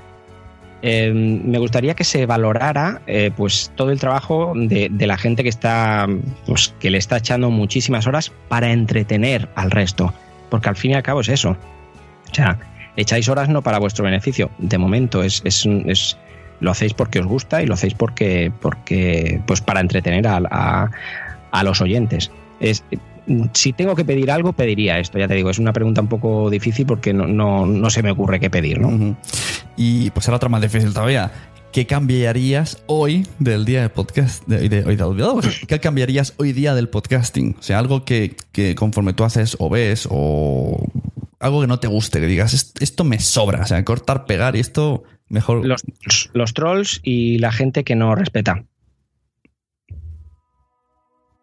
eh, 0.88 1.12
me 1.12 1.58
gustaría 1.58 1.96
que 1.96 2.04
se 2.04 2.28
valorara 2.28 3.02
eh, 3.08 3.32
pues 3.36 3.72
todo 3.76 3.90
el 3.90 4.00
trabajo 4.00 4.54
de, 4.56 4.90
de, 4.92 5.08
la 5.08 5.18
gente 5.18 5.42
que 5.42 5.50
está 5.50 6.08
pues, 6.46 6.76
que 6.80 6.92
le 6.92 7.00
está 7.00 7.18
echando 7.18 7.50
muchísimas 7.50 8.06
horas 8.06 8.32
para 8.50 8.72
entretener 8.72 9.50
al 9.56 9.72
resto. 9.72 10.14
Porque 10.52 10.70
al 10.70 10.76
fin 10.76 10.92
y 10.92 10.94
al 10.94 11.02
cabo 11.02 11.22
es 11.22 11.30
eso. 11.30 11.58
O 12.32 12.36
sea 12.36 12.60
echáis 12.98 13.28
horas 13.30 13.50
no 13.50 13.62
para 13.62 13.80
vuestro 13.80 14.06
beneficio. 14.06 14.50
De 14.58 14.78
momento 14.78 15.24
es, 15.24 15.42
es, 15.44 15.66
es 15.86 16.18
lo 16.60 16.72
hacéis 16.72 16.94
porque 16.94 17.20
os 17.20 17.26
gusta 17.26 17.62
y 17.62 17.66
lo 17.66 17.74
hacéis 17.74 17.94
porque 17.94 18.52
porque 18.62 19.42
pues 19.46 19.62
para 19.62 19.82
entretener 19.82 20.28
a, 20.28 20.40
a, 20.50 20.92
a 21.52 21.64
los 21.64 21.82
oyentes. 21.82 22.32
Es 22.60 22.84
si 23.54 23.74
tengo 23.74 23.96
que 23.96 24.06
pedir 24.06 24.32
algo, 24.32 24.54
pediría 24.54 25.00
esto, 25.00 25.18
ya 25.18 25.28
te 25.28 25.36
digo, 25.36 25.50
es 25.50 25.60
una 25.60 25.74
pregunta 25.74 26.02
un 26.02 26.08
poco 26.08 26.50
difícil 26.50 26.86
porque 26.86 27.14
no, 27.14 27.28
no, 27.28 27.66
no 27.66 27.90
se 27.90 28.04
me 28.04 28.12
ocurre 28.12 28.40
qué 28.40 28.50
pedir, 28.50 28.80
¿no? 28.80 28.90
Uh 28.90 28.92
-huh. 28.92 29.16
Y 29.78 30.10
pues 30.12 30.28
ahora 30.28 30.38
otra 30.38 30.50
más 30.50 30.62
difícil 30.62 30.94
todavía. 30.94 31.32
¿Qué 31.72 31.86
cambiarías 31.86 32.82
hoy 32.86 33.28
del 33.38 33.66
día 33.66 33.82
del 33.82 33.90
podcast? 33.90 34.46
De, 34.48 34.70
de, 34.70 34.84
de, 34.84 34.96
de, 34.96 35.68
¿Qué 35.68 35.80
cambiarías 35.82 36.34
hoy 36.38 36.54
día 36.54 36.74
del 36.74 36.88
podcasting? 36.88 37.58
O 37.60 37.62
sea, 37.62 37.80
algo 37.80 38.06
que, 38.06 38.38
que, 38.54 38.76
conforme 38.76 39.12
tú 39.12 39.26
haces 39.26 39.58
o 39.60 39.70
ves 39.70 40.08
o 40.10 40.88
algo 41.42 41.60
que 41.60 41.68
no 41.68 41.78
te 41.78 41.88
guste, 41.88 42.22
que 42.22 42.28
digas, 42.28 42.74
esto 42.80 43.04
me 43.04 43.20
sobra, 43.20 43.64
o 43.64 43.66
sea, 43.66 43.84
cortar, 43.84 44.26
pegar 44.26 44.56
y 44.56 44.62
esto 44.62 45.04
mejor. 45.28 45.66
Los, 45.66 45.84
los 46.32 46.54
trolls 46.54 47.02
y 47.04 47.40
la 47.40 47.52
gente 47.52 47.84
que 47.84 47.96
no 47.96 48.16
respeta. 48.16 48.64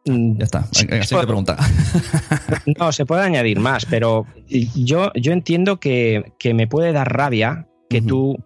Ya 0.04 0.44
está, 0.44 0.66
así 0.70 0.86
te 0.86 1.26
pregunta. 1.26 1.56
No, 2.78 2.92
se 2.92 3.06
puede 3.06 3.22
añadir 3.22 3.60
más, 3.60 3.86
pero 3.86 4.26
yo, 4.48 5.12
yo 5.14 5.32
entiendo 5.32 5.78
que, 5.78 6.32
que 6.38 6.54
me 6.54 6.66
puede 6.66 6.92
dar 6.92 7.12
rabia 7.12 7.66
que 7.88 7.98
uh 7.98 8.00
-huh. 8.00 8.06
tú. 8.06 8.44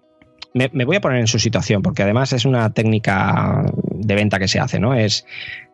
Me, 0.54 0.70
me, 0.72 0.84
voy 0.84 0.96
a 0.96 1.00
poner 1.00 1.20
en 1.20 1.26
su 1.26 1.38
situación, 1.38 1.82
porque 1.82 2.02
además 2.02 2.32
es 2.32 2.46
una 2.46 2.70
técnica 2.70 3.64
de 3.92 4.14
venta 4.14 4.38
que 4.38 4.48
se 4.48 4.58
hace, 4.58 4.78
¿no? 4.78 4.94
Es 4.94 5.26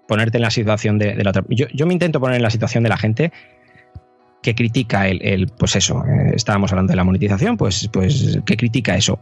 ponerte 0.09 0.39
en 0.39 0.43
la 0.43 0.51
situación 0.51 0.99
de, 0.99 1.15
de 1.15 1.25
la 1.25 1.31
otra. 1.31 1.45
Yo, 1.49 1.67
yo, 1.73 1.87
me 1.87 1.93
intento 1.93 2.21
poner 2.21 2.37
en 2.37 2.43
la 2.43 2.51
situación 2.51 2.83
de 2.83 2.89
la 2.89 2.97
gente 2.97 3.33
que 4.43 4.55
critica 4.55 5.07
el, 5.09 5.23
el 5.23 5.47
pues 5.47 5.77
eso, 5.77 6.05
eh, 6.05 6.33
estábamos 6.35 6.73
hablando 6.73 6.91
de 6.91 6.97
la 6.97 7.05
monetización, 7.05 7.57
pues, 7.57 7.89
pues 7.93 8.41
que 8.45 8.57
critica 8.57 8.97
eso. 8.97 9.21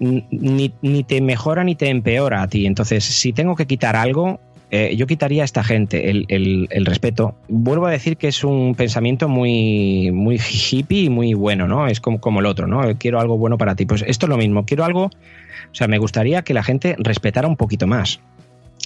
Ni, 0.00 0.72
ni, 0.80 1.02
te 1.02 1.20
mejora 1.20 1.64
ni 1.64 1.74
te 1.74 1.88
empeora 1.88 2.42
a 2.42 2.48
ti. 2.48 2.66
Entonces, 2.66 3.04
si 3.04 3.32
tengo 3.32 3.56
que 3.56 3.66
quitar 3.66 3.96
algo, 3.96 4.38
eh, 4.70 4.94
yo 4.96 5.06
quitaría 5.06 5.42
a 5.42 5.44
esta 5.44 5.64
gente 5.64 6.10
el, 6.10 6.24
el, 6.28 6.68
el, 6.70 6.86
respeto. 6.86 7.34
Vuelvo 7.48 7.86
a 7.86 7.90
decir 7.90 8.16
que 8.16 8.28
es 8.28 8.44
un 8.44 8.74
pensamiento 8.74 9.28
muy, 9.28 10.12
muy 10.12 10.38
hippie 10.38 11.04
y 11.04 11.08
muy 11.08 11.34
bueno, 11.34 11.66
¿no? 11.66 11.86
Es 11.86 12.00
como, 12.00 12.20
como 12.20 12.40
el 12.40 12.46
otro, 12.46 12.66
¿no? 12.66 12.82
Quiero 12.98 13.18
algo 13.18 13.38
bueno 13.38 13.58
para 13.58 13.74
ti. 13.74 13.86
Pues 13.86 14.04
esto 14.06 14.26
es 14.26 14.30
lo 14.30 14.36
mismo. 14.36 14.64
Quiero 14.66 14.84
algo. 14.84 15.06
O 15.06 15.74
sea, 15.74 15.88
me 15.88 15.98
gustaría 15.98 16.42
que 16.42 16.54
la 16.54 16.62
gente 16.62 16.96
respetara 16.98 17.48
un 17.48 17.56
poquito 17.56 17.86
más. 17.86 18.20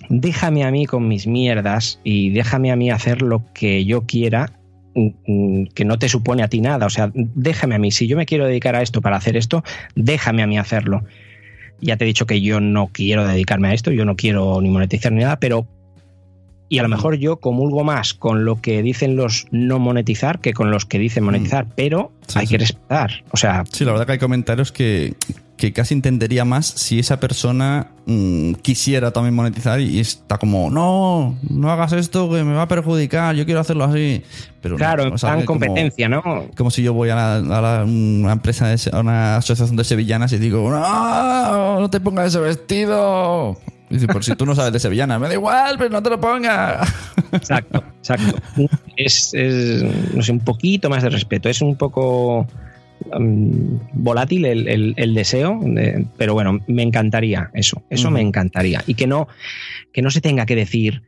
Déjame 0.09 0.65
a 0.65 0.71
mí 0.71 0.87
con 0.87 1.09
mis 1.09 1.27
mierdas 1.27 2.01
y 2.05 2.31
déjame 2.31 2.73
a 2.73 2.77
mí 2.77 2.91
hacer 2.91 3.23
lo 3.23 3.43
que 3.53 3.85
yo 3.85 4.03
quiera 4.03 4.51
que 4.95 5.85
no 5.85 5.99
te 5.99 6.09
supone 6.09 6.43
a 6.43 6.49
ti 6.49 6.61
nada. 6.61 6.87
O 6.87 6.91
sea, 6.91 7.11
déjame 7.15 7.75
a 7.75 7.79
mí. 7.79 7.91
Si 7.91 8.07
yo 8.07 8.17
me 8.17 8.27
quiero 8.27 8.47
dedicar 8.47 8.75
a 8.75 8.83
esto 8.83 9.01
para 9.01 9.17
hacer 9.17 9.37
esto, 9.37 9.65
déjame 9.95 10.43
a 10.43 10.47
mí 10.47 10.59
hacerlo. 10.59 11.05
Ya 11.81 11.97
te 11.97 12.05
he 12.05 12.07
dicho 12.07 12.27
que 12.27 12.41
yo 12.41 12.61
no 12.61 12.89
quiero 12.93 13.27
dedicarme 13.27 13.69
a 13.69 13.75
esto, 13.75 13.91
yo 13.91 14.05
no 14.05 14.17
quiero 14.17 14.61
ni 14.61 14.71
monetizar 14.71 15.13
ni 15.13 15.23
nada, 15.23 15.39
pero. 15.41 15.67
Y 16.69 16.79
a 16.79 16.83
lo 16.83 16.89
mejor 16.89 17.17
yo 17.17 17.37
comulgo 17.37 17.85
más 17.85 18.15
con 18.15 18.47
lo 18.47 18.63
que 18.63 18.83
dicen 18.83 19.15
los 19.15 19.47
no 19.51 19.79
monetizar 19.79 20.41
que 20.41 20.55
con 20.55 20.71
los 20.71 20.87
que 20.87 20.99
dicen 20.99 21.23
monetizar, 21.23 21.67
pero 21.77 22.13
sí, 22.27 22.39
hay 22.39 22.47
sí. 22.47 22.53
que 22.53 22.59
respetar. 22.59 23.25
O 23.31 23.37
sea. 23.37 23.65
Sí, 23.71 23.85
la 23.85 23.93
verdad 23.93 24.07
que 24.07 24.13
hay 24.13 24.19
comentarios 24.19 24.73
que, 24.73 25.13
que 25.63 25.73
casi 25.73 25.95
entendería 25.95 26.45
más 26.45 26.67
si 26.67 26.99
esa 26.99 27.21
persona 27.21 27.93
mmm, 28.05 28.55
quisiera 28.55 29.13
también 29.13 29.33
monetizar 29.33 29.81
y 29.81 30.01
está 30.01 30.37
como, 30.37 30.71
no, 30.71 31.39
no 31.49 31.71
hagas 31.71 31.93
esto 31.93 32.29
que 32.29 32.43
me 32.43 32.53
va 32.53 32.63
a 32.63 32.67
perjudicar, 32.67 33.37
yo 33.37 33.45
quiero 33.45 33.61
hacerlo 33.61 33.85
así. 33.85 34.25
Pero 34.61 34.75
claro, 34.75 35.09
no, 35.09 35.15
o 35.15 35.19
sea, 35.19 35.39
en 35.39 35.47
competencia, 35.47 36.11
como, 36.21 36.35
¿no? 36.35 36.47
Como 36.57 36.73
si 36.73 36.83
yo 36.83 36.95
voy 36.95 37.11
a, 37.11 37.15
la, 37.15 37.37
a 37.37 37.61
la, 37.61 37.85
una 37.85 38.33
empresa, 38.33 38.67
de, 38.67 38.91
a 38.91 38.99
una 38.99 39.37
asociación 39.37 39.77
de 39.77 39.85
sevillanas 39.85 40.33
y 40.33 40.39
digo, 40.39 40.69
no, 40.69 41.79
no 41.79 41.89
te 41.89 42.01
pongas 42.01 42.27
ese 42.27 42.41
vestido. 42.41 43.57
Y 43.89 43.95
dice, 43.95 44.09
por 44.09 44.25
si 44.25 44.35
tú 44.35 44.45
no 44.45 44.57
sabes 44.57 44.73
de 44.73 44.81
sevillana, 44.81 45.21
me 45.21 45.29
da 45.29 45.35
igual, 45.35 45.77
pero 45.79 45.91
no 45.91 46.03
te 46.03 46.11
lo 46.11 46.21
pongas. 46.21 46.93
Exacto, 47.31 47.85
exacto. 47.99 48.37
Es, 48.97 49.33
es, 49.33 49.85
no 50.13 50.23
sé, 50.25 50.33
un 50.33 50.41
poquito 50.41 50.91
más 50.91 51.05
de 51.05 51.11
respeto. 51.11 51.49
Es 51.49 51.63
un 51.63 51.77
poco 51.77 52.49
um, 53.15 53.79
volátil 53.93 54.45
el, 54.45 54.69
el, 54.69 54.95
el 54.97 55.15
deseo, 55.15 55.59
de, 55.63 56.07
pero 56.17 56.35
bueno, 56.35 56.61
me 56.67 56.83
encantaría 56.83 57.51
eso. 57.55 57.83
Eso 57.91 58.09
uh 58.09 58.11
-huh. 58.11 58.15
me 58.15 58.21
encantaría. 58.21 58.83
Y 58.87 58.95
que 58.95 59.07
no, 59.07 59.29
que 59.93 60.03
no 60.03 60.11
se 60.11 60.21
tenga 60.21 60.47
que 60.47 60.57
decir 60.57 61.03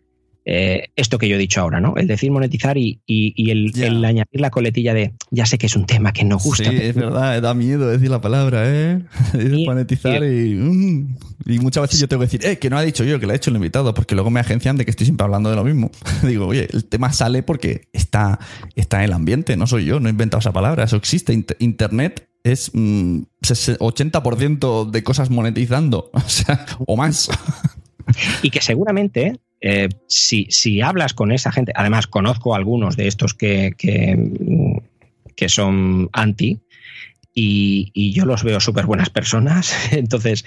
eh, 0.47 0.91
esto 0.97 1.17
que 1.19 1.29
yo 1.29 1.37
he 1.37 1.39
dicho 1.39 1.61
ahora, 1.61 1.81
¿no? 1.81 1.95
El 1.97 2.07
decir 2.07 2.31
monetizar 2.31 2.77
y, 2.77 3.01
y, 3.07 3.33
y 3.35 3.51
el, 3.51 3.73
yeah. 3.73 3.87
el, 3.87 4.05
añadir 4.05 4.41
la 4.41 4.51
coletilla 4.51 4.93
de 4.93 5.15
ya 5.31 5.47
sé 5.47 5.57
que 5.57 5.67
es 5.67 5.77
un 5.77 5.87
tema 5.87 6.13
que 6.13 6.25
no 6.25 6.39
gusta. 6.39 6.71
Sí, 6.71 6.77
es 6.77 6.95
verdad, 6.95 7.41
da 7.41 7.55
miedo 7.55 7.89
decir 7.89 8.11
la 8.11 8.21
palabra, 8.21 8.63
¿eh? 8.67 9.03
Y, 9.35 9.65
monetizar 9.65 10.23
y, 10.23 10.55
mm, 10.55 11.17
y, 11.47 11.59
muchas 11.61 11.83
veces 11.83 12.01
yo 12.01 12.09
tengo 12.09 12.21
que 12.21 12.27
decir, 12.27 12.45
eh, 12.45 12.59
que 12.59 12.69
no 12.69 12.77
ha 12.77 12.83
dicho 12.83 13.05
yo, 13.05 13.19
que 13.19 13.27
lo 13.27 13.33
ha 13.33 13.37
hecho 13.37 13.51
el 13.51 13.57
invitado, 13.57 13.95
porque 13.95 14.15
luego 14.15 14.31
me 14.31 14.41
agencian 14.41 14.77
de 14.77 14.85
que 14.85 14.91
estoy 14.91 15.07
siempre 15.07 15.25
hablando 15.25 15.49
de 15.49 15.57
lo 15.57 15.65
mismo. 15.65 15.91
Digo, 16.23 16.47
oye, 16.47 16.69
el 16.73 16.85
tema 16.85 17.13
sale 17.13 17.43
porque 17.43 17.89
está, 17.93 18.39
está 18.75 18.99
en 18.99 19.05
el 19.05 19.13
ambiente, 19.15 19.57
no 19.57 19.67
soy 19.67 19.87
yo, 19.87 19.99
no 19.99 20.09
he 20.09 20.11
inventado 20.11 20.41
esa 20.41 20.53
palabra, 20.53 20.85
eso 20.85 20.97
existe. 20.97 21.33
Internet 21.59 22.29
es 22.43 22.71
mm, 22.75 23.23
80% 23.43 24.91
de 24.91 25.03
cosas 25.03 25.31
monetizando, 25.31 26.11
o 26.13 26.21
sea, 26.21 26.67
o 26.87 26.97
más. 26.97 27.31
Y 28.43 28.51
que 28.51 28.61
seguramente 28.61 29.41
eh, 29.61 29.89
si, 30.09 30.47
si, 30.51 30.81
hablas 30.81 31.15
con 31.15 31.33
esa 31.33 31.53
gente, 31.53 31.73
además 31.75 32.07
conozco 32.07 32.55
algunos 32.55 32.97
de 32.97 33.07
estos 33.07 33.35
que, 33.35 33.73
que, 33.77 34.31
que 35.35 35.49
son 35.49 36.09
anti, 36.13 36.61
y, 37.37 37.91
y, 37.95 38.13
yo 38.13 38.27
los 38.27 38.45
veo 38.45 38.61
súper 38.61 38.87
buenas 38.87 39.11
personas, 39.11 39.75
entonces, 39.93 40.45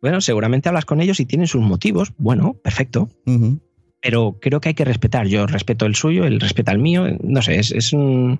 bueno, 0.00 0.20
seguramente 0.20 0.68
hablas 0.68 0.84
con 0.84 1.00
ellos 1.00 1.20
y 1.20 1.26
tienen 1.26 1.48
sus 1.48 1.62
motivos, 1.62 2.12
bueno, 2.18 2.54
perfecto. 2.54 3.08
Pero 4.00 4.38
creo 4.40 4.60
que 4.60 4.68
hay 4.68 4.74
que 4.74 4.84
respetar. 4.84 5.26
Yo 5.26 5.46
respeto 5.46 5.84
el 5.86 5.96
suyo, 5.96 6.24
él 6.24 6.40
respeta 6.40 6.70
el 6.70 6.78
mío. 6.78 7.04
No 7.22 7.42
sé, 7.42 7.58
es, 7.58 7.92
un. 7.92 8.38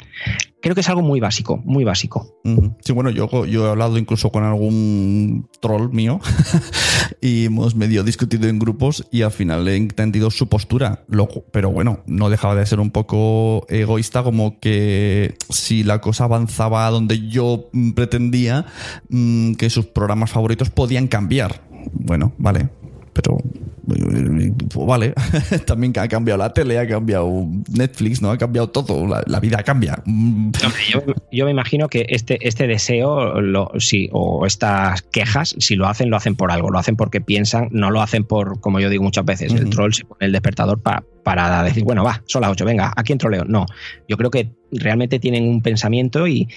Creo 0.62 0.74
que 0.74 0.82
es 0.82 0.88
algo 0.88 1.02
muy 1.02 1.18
básico, 1.18 1.61
muy 1.64 1.84
básico. 1.84 2.40
Sí, 2.80 2.92
bueno, 2.92 3.11
yo, 3.11 3.44
yo 3.46 3.66
he 3.66 3.70
hablado 3.70 3.98
incluso 3.98 4.30
con 4.30 4.44
algún 4.44 5.48
troll 5.61 5.92
mío 5.92 6.20
y 7.20 7.46
hemos 7.46 7.74
medio 7.74 8.04
discutido 8.04 8.48
en 8.48 8.59
grupos 8.59 9.06
y 9.11 9.22
al 9.22 9.32
final 9.32 9.66
he 9.68 9.76
entendido 9.76 10.30
su 10.30 10.48
postura. 10.48 11.04
Pero 11.52 11.70
bueno, 11.70 12.02
no 12.06 12.30
dejaba 12.30 12.54
de 12.54 12.66
ser 12.66 12.78
un 12.78 12.90
poco 12.90 13.66
egoísta, 13.68 14.22
como 14.22 14.61
que 14.61 15.34
si 15.50 15.82
la 15.82 16.00
cosa 16.00 16.24
avanzaba 16.24 16.86
a 16.86 16.90
donde 16.90 17.28
yo 17.28 17.68
pretendía, 17.96 18.66
mm, 19.09 19.54
que 19.54 19.70
sus 19.70 19.86
programas 19.86 20.30
favoritos 20.30 20.70
podían 20.70 21.09
cambiar. 21.09 21.62
Bueno, 21.92 22.32
vale, 22.38 22.68
pero 23.12 23.38
pues 23.89 24.86
vale, 24.86 25.14
también 25.66 25.93
ha 25.99 26.09
cambiado 26.09 26.39
la 26.39 26.53
tele, 26.53 26.78
ha 26.78 26.86
cambiado 26.86 27.47
Netflix, 27.70 28.20
¿no? 28.20 28.30
Ha 28.30 28.36
cambiado 28.36 28.68
todo, 28.68 29.07
la, 29.07 29.22
la 29.26 29.41
vida 29.41 29.62
cambia. 29.62 30.03
Yo, 30.91 31.03
yo, 31.32 31.45
me 31.47 31.51
imagino 31.51 31.89
que 31.89 32.07
este, 32.11 32.39
este 32.47 32.66
deseo 32.66 33.41
lo, 33.41 33.70
sí, 33.78 34.09
o 34.12 34.45
estas 34.45 35.03
quejas, 35.03 35.55
si 35.59 35.74
lo 35.76 35.86
hacen, 35.86 36.11
lo 36.11 36.16
hacen 36.16 36.36
por 36.36 36.51
algo, 36.51 36.70
lo 36.70 36.78
hacen 36.78 36.97
porque 36.97 37.20
piensan, 37.20 37.68
no 37.70 37.91
lo 37.91 38.03
hacen 38.03 38.24
por, 38.24 38.61
como 38.61 38.78
yo 38.78 38.91
digo 38.91 39.03
muchas 39.03 39.24
veces, 39.24 39.53
uh 39.53 39.57
-huh. 39.57 39.61
el 39.61 39.70
troll 39.70 39.93
se 39.93 40.05
pone 40.05 40.26
el 40.26 40.32
despertador 40.32 40.80
pa, 40.82 41.03
para 41.24 41.62
decir, 41.62 41.84
bueno, 41.84 42.05
va, 42.05 42.22
son 42.26 42.43
las 42.43 42.51
8, 42.51 42.64
venga, 42.64 42.93
¿a 42.95 43.03
quién 43.03 43.18
troleo? 43.18 43.45
No, 43.45 43.64
yo 44.07 44.16
creo 44.16 44.30
que 44.30 44.51
realmente 44.72 45.18
tienen 45.18 45.49
un 45.49 45.62
pensamiento 45.62 46.26
y, 46.26 46.49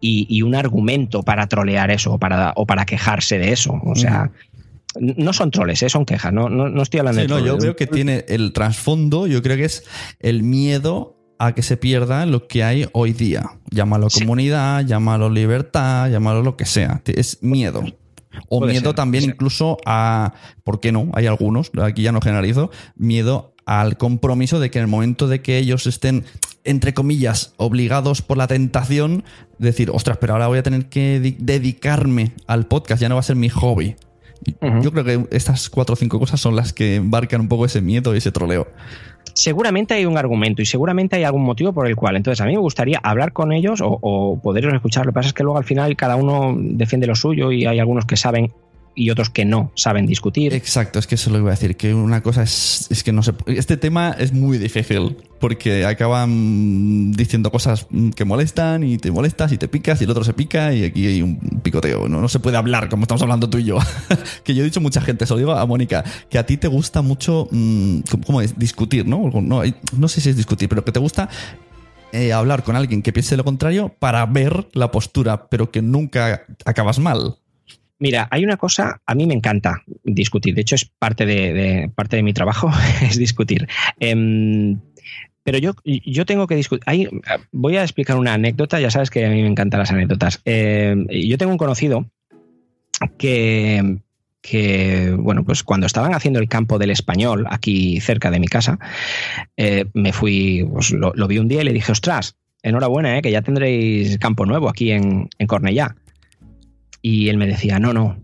y, 0.00 0.26
y 0.28 0.42
un 0.42 0.56
argumento 0.56 1.22
para 1.22 1.46
trolear 1.46 1.90
eso 1.90 2.14
o 2.14 2.18
para, 2.18 2.52
o 2.56 2.66
para 2.66 2.84
quejarse 2.84 3.38
de 3.38 3.52
eso. 3.52 3.78
O 3.84 3.94
sea, 3.94 4.24
uh 4.24 4.26
-huh 4.26 4.49
no 4.98 5.32
son 5.32 5.50
troles, 5.50 5.82
¿eh? 5.82 5.88
son 5.88 6.04
quejas, 6.04 6.32
no, 6.32 6.48
no, 6.48 6.68
no 6.68 6.82
estoy 6.82 7.00
hablando 7.00 7.20
sí, 7.20 7.26
de 7.26 7.34
no. 7.34 7.46
Yo 7.46 7.58
creo 7.58 7.76
que 7.76 7.86
tiene 7.86 8.24
el 8.28 8.52
trasfondo, 8.52 9.26
yo 9.26 9.42
creo 9.42 9.56
que 9.56 9.64
es 9.64 9.84
el 10.18 10.42
miedo 10.42 11.16
a 11.38 11.54
que 11.54 11.62
se 11.62 11.76
pierda 11.76 12.26
lo 12.26 12.46
que 12.48 12.64
hay 12.64 12.86
hoy 12.92 13.12
día. 13.12 13.50
Llámalo 13.70 14.08
comunidad, 14.08 14.84
llámalo 14.84 15.30
libertad, 15.30 16.10
llámalo 16.10 16.42
lo 16.42 16.56
que 16.56 16.66
sea. 16.66 17.02
Es 17.06 17.42
miedo. 17.42 17.82
O 18.48 18.60
Puede 18.60 18.72
miedo 18.72 18.90
ser, 18.90 18.96
también 18.96 19.24
incluso 19.24 19.78
a, 19.86 20.34
¿por 20.64 20.80
qué 20.80 20.92
no? 20.92 21.10
Hay 21.14 21.26
algunos, 21.26 21.70
aquí 21.82 22.02
ya 22.02 22.12
no 22.12 22.20
generalizo, 22.20 22.70
miedo 22.94 23.54
al 23.66 23.96
compromiso 23.96 24.60
de 24.60 24.70
que 24.70 24.78
en 24.78 24.84
el 24.84 24.90
momento 24.90 25.28
de 25.28 25.40
que 25.42 25.58
ellos 25.58 25.86
estén, 25.86 26.24
entre 26.64 26.94
comillas, 26.94 27.54
obligados 27.56 28.22
por 28.22 28.36
la 28.36 28.46
tentación, 28.46 29.24
decir, 29.58 29.90
ostras, 29.90 30.18
pero 30.20 30.34
ahora 30.34 30.46
voy 30.48 30.58
a 30.58 30.62
tener 30.62 30.88
que 30.88 31.20
di- 31.20 31.36
dedicarme 31.38 32.32
al 32.46 32.66
podcast, 32.66 33.00
ya 33.00 33.08
no 33.08 33.14
va 33.16 33.20
a 33.20 33.24
ser 33.24 33.36
mi 33.36 33.48
hobby. 33.48 33.96
Yo 34.82 34.92
creo 34.92 35.04
que 35.04 35.36
estas 35.36 35.68
cuatro 35.68 35.92
o 35.92 35.96
cinco 35.96 36.18
cosas 36.18 36.40
son 36.40 36.56
las 36.56 36.72
que 36.72 36.96
embarcan 36.96 37.42
un 37.42 37.48
poco 37.48 37.66
ese 37.66 37.80
miedo 37.80 38.14
y 38.14 38.18
ese 38.18 38.32
troleo. 38.32 38.68
seguramente 39.34 39.94
hay 39.94 40.06
un 40.06 40.18
argumento 40.18 40.62
y 40.62 40.66
seguramente 40.66 41.16
hay 41.16 41.24
algún 41.24 41.42
motivo 41.42 41.72
por 41.72 41.86
el 41.86 41.96
cual. 41.96 42.16
Entonces, 42.16 42.40
a 42.40 42.46
mí 42.46 42.52
me 42.52 42.60
gustaría 42.60 42.98
hablar 43.02 43.32
con 43.32 43.52
ellos 43.52 43.80
o, 43.80 43.98
o 44.00 44.40
poderlos 44.40 44.74
escuchar. 44.74 45.06
Lo 45.06 45.12
que 45.12 45.14
pasa 45.14 45.28
es 45.28 45.34
que 45.34 45.42
luego 45.42 45.58
al 45.58 45.64
final 45.64 45.96
cada 45.96 46.16
uno 46.16 46.54
defiende 46.56 47.06
lo 47.06 47.14
suyo 47.14 47.52
y 47.52 47.66
hay 47.66 47.78
algunos 47.78 48.06
que 48.06 48.16
saben 48.16 48.52
y 48.94 49.10
otros 49.10 49.30
que 49.30 49.44
no 49.44 49.72
saben 49.76 50.06
discutir. 50.06 50.52
Exacto, 50.52 50.98
es 50.98 51.06
que 51.06 51.14
eso 51.14 51.30
lo 51.30 51.38
iba 51.38 51.48
a 51.48 51.52
decir, 51.52 51.76
que 51.76 51.94
una 51.94 52.22
cosa 52.22 52.42
es, 52.42 52.86
es 52.90 53.02
que 53.02 53.12
no 53.12 53.22
sé, 53.22 53.32
este 53.46 53.76
tema 53.76 54.14
es 54.18 54.32
muy 54.32 54.58
difícil, 54.58 55.16
porque 55.38 55.84
acaban 55.86 57.12
diciendo 57.12 57.50
cosas 57.50 57.86
que 58.14 58.24
molestan 58.24 58.82
y 58.82 58.98
te 58.98 59.10
molestas 59.10 59.52
y 59.52 59.58
te 59.58 59.68
picas 59.68 60.00
y 60.00 60.04
el 60.04 60.10
otro 60.10 60.24
se 60.24 60.32
pica 60.34 60.72
y 60.74 60.84
aquí 60.84 61.06
hay 61.06 61.22
un 61.22 61.38
picoteo, 61.62 62.08
no, 62.08 62.20
no 62.20 62.28
se 62.28 62.40
puede 62.40 62.56
hablar 62.56 62.88
como 62.88 63.02
estamos 63.04 63.22
hablando 63.22 63.48
tú 63.48 63.58
y 63.58 63.64
yo. 63.64 63.78
que 64.44 64.54
yo 64.54 64.62
he 64.62 64.64
dicho 64.64 64.80
mucha 64.80 65.00
gente, 65.00 65.24
se 65.26 65.32
lo 65.34 65.38
digo 65.38 65.52
a 65.52 65.64
Mónica, 65.66 66.04
que 66.28 66.38
a 66.38 66.44
ti 66.44 66.56
te 66.56 66.68
gusta 66.68 67.00
mucho, 67.02 67.48
mm, 67.50 68.00
¿cómo- 68.10 68.24
¿cómo 68.24 68.40
es? 68.42 68.58
Discutir, 68.58 69.06
¿no? 69.06 69.30
No, 69.40 69.62
no 69.96 70.08
sé 70.08 70.20
si 70.20 70.30
es 70.30 70.36
discutir, 70.36 70.68
pero 70.68 70.84
que 70.84 70.92
te 70.92 71.00
gusta 71.00 71.28
eh, 72.12 72.32
hablar 72.32 72.64
con 72.64 72.74
alguien 72.74 73.02
que 73.02 73.12
piense 73.12 73.36
lo 73.36 73.44
contrario 73.44 73.94
para 73.98 74.26
ver 74.26 74.66
la 74.72 74.90
postura, 74.90 75.48
pero 75.48 75.70
que 75.70 75.80
nunca 75.80 76.42
acabas 76.64 76.98
mal. 76.98 77.36
Mira, 78.00 78.28
hay 78.30 78.44
una 78.44 78.56
cosa, 78.56 79.02
a 79.04 79.14
mí 79.14 79.26
me 79.26 79.34
encanta 79.34 79.84
discutir. 80.04 80.54
De 80.54 80.62
hecho, 80.62 80.74
es 80.74 80.86
parte 80.86 81.26
de, 81.26 81.90
parte 81.94 82.16
de 82.16 82.22
mi 82.22 82.32
trabajo, 82.32 82.70
es 83.02 83.18
discutir. 83.18 83.68
Em, 84.00 84.80
pero 85.42 85.58
yo, 85.58 85.74
yo 85.84 86.24
tengo 86.24 86.46
que 86.46 86.56
discutir. 86.56 87.10
Voy 87.52 87.76
a 87.76 87.82
explicar 87.82 88.16
una 88.16 88.34
anécdota. 88.34 88.80
Ya 88.80 88.90
sabes 88.90 89.10
que 89.10 89.26
a 89.26 89.28
mí 89.28 89.42
me 89.42 89.48
encantan 89.48 89.80
las 89.80 89.90
anécdotas. 89.90 90.40
Em, 90.46 91.06
yo 91.08 91.36
tengo 91.36 91.52
un 91.52 91.58
conocido 91.58 92.10
que, 93.18 93.98
que, 94.40 95.14
bueno, 95.18 95.44
pues 95.44 95.62
cuando 95.62 95.86
estaban 95.86 96.14
haciendo 96.14 96.40
el 96.40 96.48
campo 96.48 96.78
del 96.78 96.90
español 96.90 97.46
aquí 97.50 98.00
cerca 98.00 98.30
de 98.30 98.40
mi 98.40 98.48
casa, 98.48 98.78
eh, 99.58 99.84
me 99.92 100.14
fui, 100.14 100.66
pues 100.72 100.90
lo, 100.92 101.12
lo 101.14 101.28
vi 101.28 101.38
un 101.38 101.48
día 101.48 101.60
y 101.60 101.64
le 101.64 101.74
dije, 101.74 101.92
ostras, 101.92 102.36
enhorabuena, 102.62 103.18
eh, 103.18 103.22
que 103.22 103.30
ya 103.30 103.42
tendréis 103.42 104.18
campo 104.18 104.46
nuevo 104.46 104.68
aquí 104.68 104.90
en, 104.92 105.28
en 105.38 105.46
Cornellá. 105.46 105.96
Y 107.02 107.28
él 107.28 107.36
me 107.36 107.46
decía, 107.46 107.78
no, 107.78 107.92
no, 107.92 108.18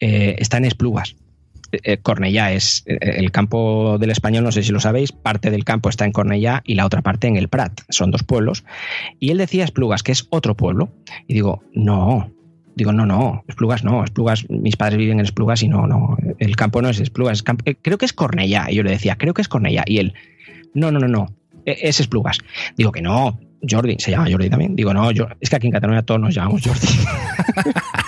eh, 0.00 0.36
está 0.38 0.58
en 0.58 0.64
Esplugas. 0.64 1.16
Eh, 1.70 1.78
eh, 1.84 1.96
Cornellá 1.98 2.52
es 2.52 2.84
el 2.86 3.30
campo 3.30 3.96
del 3.98 4.10
español, 4.10 4.44
no 4.44 4.52
sé 4.52 4.62
si 4.62 4.72
lo 4.72 4.80
sabéis, 4.80 5.12
parte 5.12 5.50
del 5.50 5.64
campo 5.64 5.88
está 5.88 6.04
en 6.04 6.12
Cornellá 6.12 6.62
y 6.64 6.74
la 6.74 6.84
otra 6.84 7.02
parte 7.02 7.28
en 7.28 7.36
el 7.36 7.48
Prat. 7.48 7.80
Son 7.88 8.10
dos 8.10 8.22
pueblos. 8.22 8.64
Y 9.20 9.30
él 9.30 9.38
decía 9.38 9.64
Esplugas, 9.64 10.02
que 10.02 10.12
es 10.12 10.26
otro 10.30 10.56
pueblo. 10.56 10.90
Y 11.26 11.34
digo, 11.34 11.62
no. 11.72 12.30
Digo, 12.74 12.92
no, 12.92 13.04
no, 13.04 13.44
Esplugas 13.48 13.84
no, 13.84 14.02
Esplugas, 14.02 14.48
mis 14.48 14.76
padres 14.76 14.98
viven 14.98 15.20
en 15.20 15.26
Esplugas 15.26 15.62
y 15.62 15.68
no, 15.68 15.86
no, 15.86 16.16
el 16.38 16.56
campo 16.56 16.80
no 16.80 16.88
es 16.88 17.00
Esplugas, 17.00 17.44
creo 17.82 17.98
que 17.98 18.06
es 18.06 18.14
Cornellá. 18.14 18.70
Y 18.70 18.76
yo 18.76 18.82
le 18.82 18.90
decía, 18.90 19.16
creo 19.16 19.34
que 19.34 19.42
es 19.42 19.48
Cornellá. 19.48 19.84
Y 19.86 19.98
él, 19.98 20.14
no, 20.74 20.90
no, 20.90 20.98
no, 20.98 21.06
no, 21.06 21.34
eh, 21.66 21.78
es 21.82 22.00
Esplugas. 22.00 22.38
Digo 22.76 22.90
que 22.90 23.02
no, 23.02 23.38
Jordi, 23.68 23.96
se 23.98 24.10
llama 24.10 24.30
Jordi 24.30 24.50
también. 24.50 24.74
Digo, 24.74 24.92
no, 24.94 25.10
yo, 25.10 25.28
es 25.40 25.50
que 25.50 25.56
aquí 25.56 25.66
en 25.66 25.72
Cataluña 25.72 26.02
todos 26.02 26.20
nos 26.20 26.34
llamamos 26.34 26.62
Jordi. 26.64 26.88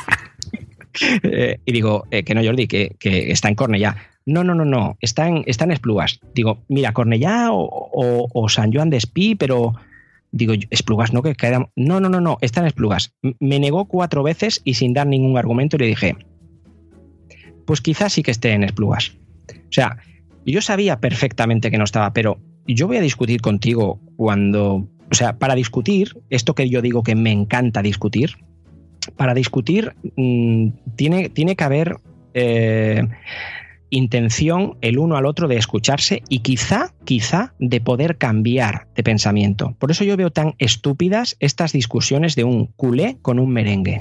Eh, 1.22 1.58
y 1.64 1.72
digo, 1.72 2.04
eh, 2.10 2.22
que 2.22 2.34
no, 2.34 2.44
Jordi, 2.44 2.66
que, 2.66 2.96
que 2.98 3.30
está 3.30 3.48
en 3.48 3.54
Cornellá. 3.54 3.96
No, 4.26 4.42
no, 4.42 4.54
no, 4.54 4.64
no, 4.64 4.96
está 5.00 5.28
en, 5.28 5.44
está 5.46 5.64
en 5.64 5.72
Esplugas. 5.72 6.20
Digo, 6.34 6.64
mira, 6.68 6.92
Cornellá 6.92 7.48
o, 7.50 8.48
San 8.48 8.72
Joan 8.72 8.90
de 8.90 8.96
Espí, 8.96 9.34
pero 9.34 9.74
digo, 10.32 10.54
Esplugas 10.70 11.12
no, 11.12 11.22
que 11.22 11.34
queda... 11.34 11.68
No, 11.76 12.00
no, 12.00 12.08
no, 12.08 12.20
no, 12.20 12.38
está 12.40 12.60
en 12.60 12.66
Esplugas. 12.66 13.12
Me 13.38 13.58
negó 13.58 13.86
cuatro 13.86 14.22
veces 14.22 14.62
y 14.64 14.74
sin 14.74 14.94
dar 14.94 15.06
ningún 15.06 15.36
argumento 15.36 15.76
le 15.76 15.86
dije, 15.86 16.16
pues 17.66 17.80
quizás 17.80 18.14
sí 18.14 18.22
que 18.22 18.30
esté 18.30 18.52
en 18.52 18.64
Esplugas. 18.64 19.12
O 19.50 19.72
sea, 19.72 19.98
yo 20.46 20.62
sabía 20.62 21.00
perfectamente 21.00 21.70
que 21.70 21.78
no 21.78 21.84
estaba, 21.84 22.12
pero 22.14 22.38
yo 22.66 22.86
voy 22.86 22.96
a 22.96 23.02
discutir 23.02 23.40
contigo 23.40 24.00
cuando... 24.16 24.88
O 25.10 25.14
sea, 25.14 25.38
para 25.38 25.54
discutir, 25.54 26.16
esto 26.30 26.54
que 26.54 26.70
yo 26.70 26.80
digo 26.80 27.02
que 27.02 27.14
me 27.14 27.30
encanta 27.30 27.82
discutir, 27.82 28.36
para 29.16 29.34
discutir 29.34 29.94
mm, 30.16 30.68
tiene, 30.96 31.28
tiene 31.28 31.56
que 31.56 31.64
haber 31.64 31.96
eh, 32.34 33.06
intención 33.90 34.76
el 34.80 34.98
uno 34.98 35.16
al 35.16 35.26
otro 35.26 35.48
de 35.48 35.56
escucharse 35.56 36.22
y 36.28 36.40
quizá, 36.40 36.92
quizá 37.04 37.54
de 37.58 37.80
poder 37.80 38.18
cambiar 38.18 38.88
de 38.94 39.02
pensamiento. 39.02 39.74
Por 39.78 39.90
eso 39.90 40.04
yo 40.04 40.16
veo 40.16 40.30
tan 40.30 40.54
estúpidas 40.58 41.36
estas 41.40 41.72
discusiones 41.72 42.34
de 42.34 42.44
un 42.44 42.66
culé 42.66 43.18
con 43.22 43.38
un 43.38 43.50
merengue 43.50 43.98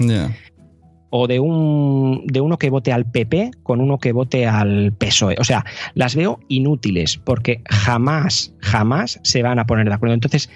o 1.10 1.28
de 1.28 1.38
un 1.38 2.24
de 2.26 2.40
uno 2.40 2.58
que 2.58 2.70
vote 2.70 2.92
al 2.92 3.08
PP 3.08 3.52
con 3.62 3.80
uno 3.80 3.98
que 3.98 4.12
vote 4.12 4.46
al 4.46 4.92
PSOE. 4.92 5.36
O 5.38 5.44
sea, 5.44 5.64
las 5.94 6.16
veo 6.16 6.40
inútiles 6.48 7.18
porque 7.18 7.62
jamás, 7.66 8.52
jamás 8.58 9.20
se 9.22 9.42
van 9.42 9.60
a 9.60 9.66
poner 9.66 9.88
de 9.88 9.94
acuerdo. 9.94 10.14
Entonces, 10.14 10.50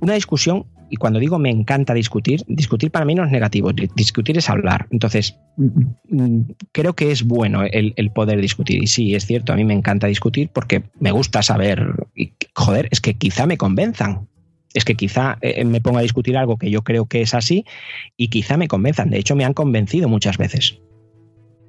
una 0.00 0.14
discusión, 0.14 0.66
y 0.90 0.96
cuando 0.96 1.18
digo 1.18 1.38
me 1.38 1.50
encanta 1.50 1.94
discutir, 1.94 2.42
discutir 2.46 2.90
para 2.90 3.04
mí 3.04 3.14
no 3.14 3.24
es 3.24 3.30
negativo, 3.30 3.72
di- 3.72 3.90
discutir 3.94 4.38
es 4.38 4.48
hablar. 4.48 4.86
Entonces, 4.90 5.36
mm, 5.56 6.40
creo 6.72 6.94
que 6.94 7.10
es 7.10 7.24
bueno 7.24 7.62
el, 7.64 8.10
poder 8.10 8.40
discutir. 8.40 8.82
Y 8.82 8.86
sí, 8.86 9.14
es 9.14 9.26
cierto, 9.26 9.52
a 9.52 9.56
mí 9.56 9.64
me 9.64 9.74
encanta 9.74 10.06
discutir 10.06 10.50
porque 10.52 10.84
me 11.00 11.10
gusta 11.10 11.42
saber, 11.42 12.06
y, 12.14 12.32
joder, 12.54 12.88
es 12.90 13.00
que 13.00 13.14
quizá 13.14 13.46
me 13.46 13.56
convenzan. 13.56 14.28
Es 14.74 14.84
que 14.84 14.94
quizá 14.94 15.38
eh, 15.40 15.64
me 15.64 15.80
ponga 15.80 16.00
a 16.00 16.02
discutir 16.02 16.36
algo 16.36 16.58
que 16.58 16.70
yo 16.70 16.82
creo 16.82 17.06
que 17.06 17.22
es 17.22 17.32
así 17.32 17.64
y 18.16 18.28
quizá 18.28 18.56
me 18.56 18.68
convenzan. 18.68 19.10
De 19.10 19.18
hecho, 19.18 19.34
me 19.34 19.44
han 19.44 19.54
convencido 19.54 20.08
muchas 20.08 20.36
veces. 20.36 20.78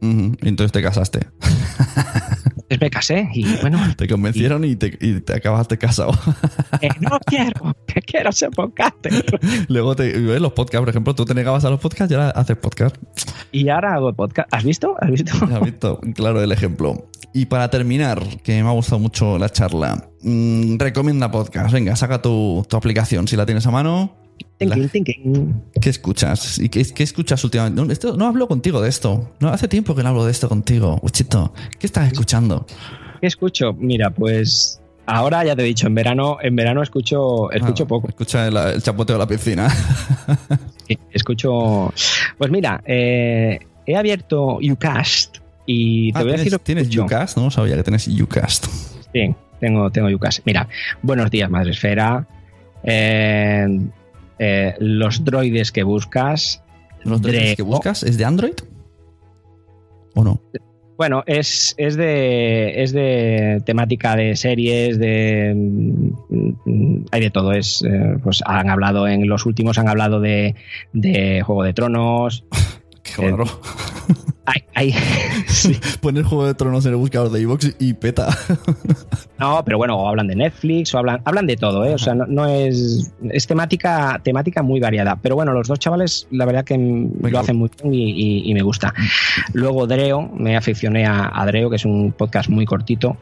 Entonces 0.01 0.71
te 0.71 0.81
casaste. 0.81 1.19
Entonces 2.69 2.81
me 2.81 2.89
casé 2.89 3.29
y 3.33 3.45
bueno, 3.61 3.79
Te 3.97 4.09
convencieron 4.09 4.65
y 4.65 4.75
te, 4.75 4.97
y 4.99 5.21
te 5.21 5.35
acabaste 5.35 5.77
casado. 5.77 6.11
eh, 6.81 6.89
no 6.99 7.17
quiero, 7.25 7.73
que 7.85 8.01
quiero 8.01 8.29
ser 8.33 8.49
podcaster. 8.49 9.23
Luego 9.69 9.95
te, 9.95 10.11
¿ves? 10.19 10.41
los 10.41 10.51
podcasts, 10.51 10.81
por 10.81 10.89
ejemplo, 10.89 11.15
tú 11.15 11.23
te 11.23 11.33
negabas 11.33 11.63
a 11.63 11.69
los 11.69 11.79
podcasts 11.79 12.11
y 12.11 12.15
ahora 12.15 12.31
haces 12.31 12.57
podcast. 12.57 12.97
Y 13.53 13.69
ahora 13.69 13.95
hago 13.95 14.13
podcast. 14.13 14.49
¿Has 14.51 14.65
visto? 14.65 14.95
¿Has 14.99 15.09
visto? 15.09 15.31
Ya 15.47 15.55
has 15.55 15.63
visto, 15.63 16.01
claro, 16.13 16.41
el 16.41 16.51
ejemplo. 16.51 17.09
Y 17.33 17.45
para 17.45 17.69
terminar, 17.69 18.21
que 18.43 18.61
me 18.61 18.67
ha 18.67 18.73
gustado 18.73 18.99
mucho 18.99 19.37
la 19.37 19.49
charla, 19.49 20.09
mm, 20.23 20.77
recomienda 20.77 21.31
podcast. 21.31 21.71
Venga, 21.71 21.95
saca 21.95 22.21
tu, 22.21 22.65
tu 22.67 22.75
aplicación 22.75 23.29
si 23.29 23.37
la 23.37 23.45
tienes 23.45 23.65
a 23.65 23.71
mano. 23.71 24.26
Thinking, 24.57 24.89
thinking. 24.89 25.61
¿Qué 25.79 25.89
escuchas? 25.89 26.57
¿Y 26.59 26.69
qué, 26.69 26.83
qué 26.93 27.03
escuchas 27.03 27.43
últimamente? 27.43 27.79
No, 27.85 27.91
esto- 27.91 28.17
no 28.17 28.25
hablo 28.25 28.47
contigo 28.47 28.81
de 28.81 28.89
esto. 28.89 29.31
No, 29.39 29.49
hace 29.49 29.67
tiempo 29.67 29.93
que 29.95 30.01
no 30.03 30.09
hablo 30.09 30.25
de 30.25 30.31
esto 30.31 30.49
contigo. 30.49 30.99
Uchito, 31.03 31.53
¿qué 31.79 31.85
estás 31.85 32.11
escuchando? 32.11 32.65
¿Qué 33.21 33.27
escucho? 33.27 33.73
Mira, 33.73 34.09
pues 34.09 34.81
ahora 35.05 35.43
ya 35.45 35.55
te 35.55 35.61
he 35.61 35.65
dicho, 35.65 35.85
en 35.87 35.93
verano, 35.95 36.37
en 36.41 36.55
verano 36.55 36.81
escucho, 36.81 37.51
escucho 37.51 37.83
Ah, 37.83 37.87
poco. 37.87 38.07
Escucha 38.09 38.47
el, 38.47 38.57
el 38.57 38.81
chapoteo 38.81 39.15
de 39.15 39.19
la 39.19 39.27
piscina. 39.27 39.69
Sí, 40.87 40.97
Escucho. 41.11 41.93
Pues 42.37 42.49
mira, 42.49 42.81
eh, 42.85 43.59
he 43.85 43.95
abierto 43.97 44.57
Ucast 44.61 45.39
y 45.65 46.13
te 46.13 46.19
Ah, 46.19 46.21
voy 46.23 46.31
a 46.31 46.35
¿tienes, 46.35 46.45
decir 46.51 46.59
¿Tienes 46.63 46.83
escucho. 46.85 47.03
Ucast? 47.03 47.37
No 47.37 47.51
sabía 47.51 47.75
que 47.75 47.83
tienes 47.83 48.07
Ucast. 48.07 48.67
Sí, 49.13 49.35
tengo, 49.59 49.91
tengo 49.91 50.07
Ucast. 50.15 50.39
Mira, 50.45 50.67
buenos 51.01 51.29
días, 51.29 51.49
Madre 51.49 51.71
Esfera. 51.71 52.25
Eh, 52.83 53.67
eh, 54.39 54.75
los 54.79 55.23
droides 55.23 55.71
que 55.71 55.83
buscas. 55.83 56.63
¿Los 57.03 57.21
droides 57.21 57.55
que 57.55 57.63
buscas 57.63 58.03
es 58.03 58.17
de 58.17 58.25
Android? 58.25 58.55
¿O 60.15 60.23
no? 60.23 60.41
Bueno, 60.97 61.23
es, 61.27 61.75
es 61.77 61.95
de 61.95 62.81
es 62.81 62.91
de 62.91 63.61
temática 63.65 64.15
de 64.15 64.35
series, 64.35 64.97
de 64.97 65.53
mm, 65.55 66.09
mm, 66.65 67.05
hay 67.11 67.21
de 67.21 67.29
todo. 67.29 67.51
Es 67.51 67.83
eh, 67.83 68.17
pues 68.23 68.41
han 68.45 68.69
hablado 68.69 69.07
en 69.07 69.27
los 69.29 69.45
últimos 69.45 69.77
han 69.77 69.87
hablado 69.87 70.19
de, 70.19 70.55
de 70.93 71.41
Juego 71.43 71.63
de 71.63 71.73
Tronos. 71.73 72.45
Qué 73.15 73.25
Eh, 73.25 73.31
raro. 73.31 73.45
Hay, 74.45 74.63
hay- 74.75 74.93
sí. 75.47 75.77
Poner 76.01 76.23
Juego 76.23 76.45
de 76.45 76.53
Tronos 76.53 76.85
en 76.85 76.91
el 76.91 76.97
buscador 76.97 77.29
de 77.31 77.41
iVoox 77.41 77.75
y 77.79 77.93
peta. 77.93 78.27
No, 79.39 79.61
pero 79.63 79.77
bueno, 79.77 79.95
o 79.99 80.07
hablan 80.07 80.25
de 80.27 80.35
Netflix, 80.35 80.95
o 80.95 80.97
hablan, 80.97 81.21
hablan 81.23 81.45
de 81.45 81.57
todo, 81.57 81.85
¿eh? 81.85 81.93
O 81.93 81.99
sea, 81.99 82.15
no, 82.15 82.25
no 82.25 82.47
es. 82.47 83.11
Es 83.29 83.45
temática, 83.45 84.19
temática 84.23 84.63
muy 84.63 84.79
variada. 84.79 85.15
Pero 85.21 85.35
bueno, 85.35 85.53
los 85.53 85.67
dos 85.67 85.77
chavales, 85.77 86.27
la 86.31 86.45
verdad 86.45 86.65
que 86.65 86.75
Venga. 86.75 87.29
lo 87.29 87.39
hacen 87.39 87.55
muy 87.57 87.69
bien 87.79 87.93
y, 87.93 88.09
y- 88.09 88.49
y 88.49 88.53
me 88.55 88.63
gusta. 88.63 88.95
Luego 89.53 89.85
Dreo, 89.85 90.27
me 90.33 90.57
aficioné 90.57 91.05
a, 91.05 91.29
a 91.31 91.45
Dreo, 91.45 91.69
que 91.69 91.75
es 91.75 91.85
un 91.85 92.13
podcast 92.13 92.49
muy 92.49 92.65
cortito. 92.65 93.17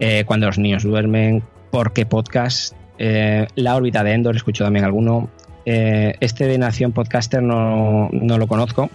eh, 0.00 0.24
cuando 0.26 0.46
los 0.48 0.58
niños 0.58 0.82
duermen, 0.82 1.42
porque 1.70 2.04
podcast. 2.04 2.74
Eh, 2.98 3.46
la 3.54 3.74
órbita 3.74 4.04
de 4.04 4.12
Endor, 4.12 4.36
escucho 4.36 4.64
también 4.64 4.84
alguno. 4.84 5.30
Eh, 5.64 6.14
este 6.20 6.46
de 6.46 6.58
Nación 6.58 6.92
Podcaster 6.92 7.42
no, 7.42 8.10
no 8.12 8.36
lo 8.36 8.46
conozco. 8.46 8.90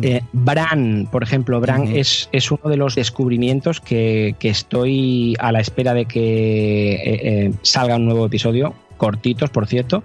Eh, 0.00 0.22
Bran, 0.32 1.06
por 1.10 1.22
ejemplo, 1.22 1.60
Bran 1.60 1.86
es, 1.88 2.28
es 2.32 2.50
uno 2.50 2.70
de 2.70 2.76
los 2.76 2.94
descubrimientos 2.94 3.80
que, 3.80 4.34
que 4.38 4.48
estoy 4.48 5.36
a 5.38 5.52
la 5.52 5.60
espera 5.60 5.92
de 5.92 6.06
que 6.06 6.94
eh, 6.94 7.00
eh, 7.46 7.52
salga 7.62 7.96
un 7.96 8.06
nuevo 8.06 8.26
episodio, 8.26 8.74
cortitos, 8.96 9.50
por 9.50 9.66
cierto, 9.66 10.02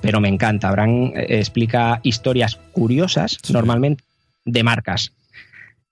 pero 0.00 0.20
me 0.20 0.28
encanta. 0.28 0.70
Bran 0.70 1.12
explica 1.14 2.00
historias 2.02 2.58
curiosas, 2.72 3.38
Sí. 3.42 3.52
normalmente 3.52 4.04
de 4.44 4.62
marcas. 4.62 5.12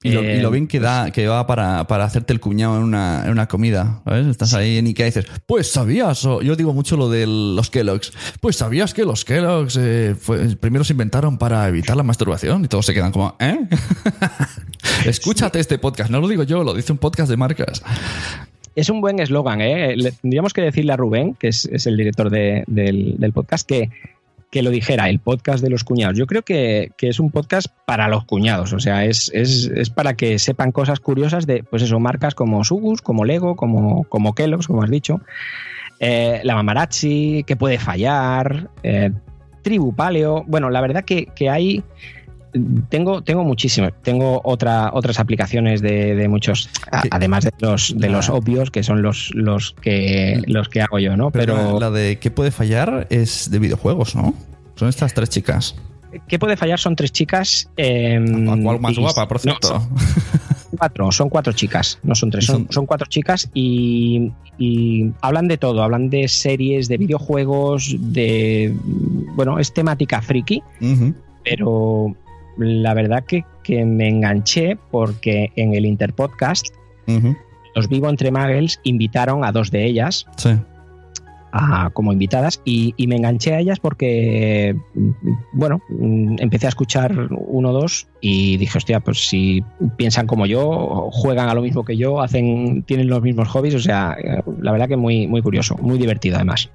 Y 0.07 0.11
lo, 0.13 0.23
y 0.23 0.39
lo 0.39 0.49
Eh, 0.49 0.53
bien 0.53 0.67
que 0.69 0.81
da, 0.81 1.11
que 1.11 1.27
va 1.27 1.47
para, 1.47 1.87
para 1.87 2.05
hacerte 2.05 2.35
el 2.35 2.39
cuñado 2.39 2.77
en 2.77 2.83
una, 2.83 3.23
en 3.25 3.31
una 3.33 3.49
comida. 3.49 4.03
¿sabes? 4.05 4.27
Estás 4.27 4.53
ahí 4.53 4.77
en 4.77 4.85
Ikea 4.87 5.07
y 5.07 5.09
dices, 5.09 5.27
pues 5.47 5.67
sabías, 5.73 6.25
o 6.27 6.43
yo 6.43 6.57
digo 6.57 6.75
mucho 6.75 6.99
lo 6.99 7.09
de 7.09 7.27
los 7.27 7.71
Kelloggs, 7.71 8.13
pues 8.41 8.57
sabías 8.57 8.93
que 8.93 9.05
los 9.07 9.25
Kelloggs 9.25 9.79
eh, 9.81 10.15
fue- 10.21 10.55
primero 10.57 10.85
se 10.85 10.93
inventaron 10.93 11.39
para 11.39 11.67
evitar 11.69 11.97
la 11.97 12.03
masturbación 12.03 12.65
y 12.65 12.69
todos 12.69 12.85
se 12.85 12.93
quedan 12.93 13.13
como, 13.13 13.35
¿eh? 13.41 13.59
Escúchate 15.07 15.59
este 15.59 15.79
podcast, 15.79 16.11
no 16.11 16.21
lo 16.21 16.29
digo 16.29 16.43
yo, 16.43 16.65
lo 16.65 16.75
dice 16.75 16.93
un 16.93 16.99
podcast 16.99 17.31
de 17.31 17.37
marcas. 17.37 17.83
Es 18.77 18.91
un 18.91 19.01
buen 19.01 19.21
eslogan, 19.21 19.61
¿eh? 19.61 19.97
Le- 19.97 20.13
tendríamos 20.13 20.53
que 20.53 20.61
decirle 20.61 20.93
a 20.93 20.97
Rubén, 20.97 21.35
que 21.35 21.49
es, 21.49 21.65
es 21.67 21.87
el 21.87 21.97
director 21.97 22.29
de- 22.31 22.65
del, 22.67 23.15
del 23.19 23.33
podcast, 23.33 23.67
que, 23.67 23.91
que 24.55 24.63
lo 24.63 24.71
dijera, 24.71 25.09
el 25.09 25.19
podcast 25.19 25.65
de 25.65 25.69
los 25.69 25.83
cuñados. 25.83 26.17
Yo 26.17 26.29
creo 26.29 26.43
que, 26.43 26.93
que 26.97 27.09
es 27.09 27.19
un 27.19 27.33
podcast 27.33 27.67
para 27.87 28.07
los 28.07 28.25
cuñados, 28.25 28.73
o 28.73 28.79
sea, 28.79 29.05
es, 29.05 29.29
es- 29.35 29.69
es 29.75 29.91
para 29.91 30.15
que 30.15 30.39
sepan 30.39 30.71
cosas 30.71 31.01
curiosas 31.01 31.45
de, 31.45 31.65
pues 31.65 31.83
eso, 31.83 31.99
marcas 31.99 32.37
como 32.37 32.63
Sugus, 32.63 33.03
como 33.03 33.25
Lego, 33.25 33.57
como, 33.57 34.05
como 34.05 34.33
Kellogg's, 34.33 34.69
como 34.69 34.85
has 34.85 34.91
dicho, 34.91 35.21
eh, 35.99 36.41
la 36.45 36.55
Mamarazzi, 36.55 37.43
que 37.49 37.57
puede 37.57 37.81
fallar, 37.81 38.71
eh, 38.85 39.11
Tribu 39.63 39.93
Paleo. 39.93 40.45
Bueno, 40.47 40.71
la 40.71 40.81
verdad 40.81 41.05
que, 41.05 41.27
que 41.35 41.51
hay... 41.51 41.83
Tengo, 42.89 43.23
tengo 43.23 43.43
muchísimas. 43.43 43.93
Tengo 44.03 44.41
otra, 44.45 44.91
otras 44.93 45.19
aplicaciones 45.19 45.83
de, 45.83 46.15
de 46.15 46.29
muchos, 46.29 46.71
a- 46.93 47.03
además 47.11 47.45
de 47.45 47.53
los, 47.59 47.95
de 47.99 48.09
los 48.09 48.29
Ah. 48.29 48.35
obvios, 48.35 48.71
que 48.71 48.83
son 48.85 49.03
los, 49.03 49.31
los, 49.35 49.73
que, 49.81 50.41
los 50.47 50.69
que 50.69 50.81
hago 50.81 50.99
yo, 51.01 51.17
¿no? 51.17 51.31
Pero, 51.33 51.57
Pero, 51.57 51.81
la 51.81 51.91
de 51.91 52.19
qué 52.21 52.31
puede 52.31 52.51
fallar 52.53 53.07
es 53.11 53.51
de 53.51 53.59
videojuegos, 53.59 54.15
¿no? 54.15 54.35
Son 54.77 54.89
estas 54.89 55.15
tres 55.15 55.29
chicas. 55.31 55.75
¿qué 56.29 56.39
puede 56.39 56.57
fallar? 56.57 56.79
Son 56.79 56.95
tres 56.95 57.11
chicas. 57.11 57.69
eh, 57.77 58.21
La 58.25 58.57
cual 58.57 58.79
más 58.79 58.93
y- 58.97 59.01
guapa, 59.01 59.27
por 59.27 59.39
no, 59.39 59.41
cierto. 59.43 59.69
son 59.69 59.89
cuatro, 60.79 61.11
son 61.11 61.29
cuatro 61.29 61.53
chicas, 61.55 61.99
no 62.05 62.15
son 62.15 62.31
tres, 62.31 62.45
son, 62.47 62.87
cuatro 62.87 63.09
chicas 63.09 63.51
y, 63.53 64.31
y 64.57 65.11
hablan 65.23 65.49
de 65.49 65.59
todo, 65.59 65.83
hablan 65.83 66.11
de 66.11 66.29
series, 66.29 66.87
de 66.87 66.99
videojuegos, 66.99 67.97
de... 67.99 68.73
Bueno, 69.35 69.59
es 69.59 69.75
temática 69.75 70.23
friki, 70.23 70.63
pero 71.45 72.15
la 72.59 72.95
verdad 72.95 73.25
que, 73.25 73.45
que 73.63 73.85
me 73.85 74.09
enganché 74.09 74.77
porque 74.91 75.51
en 75.57 75.75
el 75.75 75.87
Interpodcast 75.87 76.69
los 77.75 77.89
Vivo 77.89 78.09
Entre 78.09 78.31
Muggles 78.31 78.81
invitaron 78.85 79.45
a 79.45 79.53
dos 79.53 79.71
de 79.71 79.85
ellas 79.85 80.27
Sí. 80.37 80.51
a- 81.53 81.91
como 81.93 82.13
invitadas 82.13 82.61
y, 82.65 82.95
y 82.97 83.07
me 83.07 83.17
enganché 83.17 83.55
a 83.55 83.61
ellas 83.61 83.79
porque, 83.81 84.77
bueno, 85.53 85.81
empecé 86.39 86.67
a 86.67 86.69
escuchar 86.71 87.29
uno 87.31 87.71
o 87.71 87.73
dos 87.73 88.09
y 88.21 88.57
dije, 88.57 88.79
hostia, 88.79 89.01
pues 89.01 89.27
si 89.29 89.63
piensan 89.97 90.27
como 90.27 90.47
yo, 90.47 91.09
juegan 91.13 91.49
a 91.49 91.55
lo 91.55 91.63
mismo 91.63 91.85
que 91.85 91.97
yo, 91.97 92.21
hacen, 92.21 92.83
tienen 92.85 93.09
los 93.09 93.23
mismos 93.23 93.49
hobbies, 93.49 93.75
o 93.75 93.81
sea, 93.81 94.17
eh, 94.23 94.43
la 94.61 94.73
verdad 94.73 94.89
que 94.89 94.97
muy, 94.97 95.27
muy 95.27 95.43
curioso, 95.43 95.77
muy 95.81 95.99
divertido 95.99 96.37
además. 96.37 96.71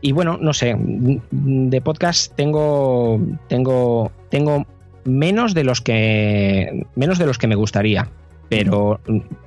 Y 0.00 0.12
bueno, 0.12 0.38
no 0.40 0.52
sé, 0.52 0.76
de 0.78 1.80
podcast 1.80 2.34
tengo, 2.34 3.20
tengo, 3.48 4.12
tengo 4.30 4.66
menos 5.04 5.54
de 5.54 5.64
los 5.64 5.80
que, 5.80 6.86
menos 6.94 7.18
de 7.18 7.26
los 7.26 7.38
que 7.38 7.46
me 7.46 7.54
gustaría 7.54 8.08
pero 8.52 9.00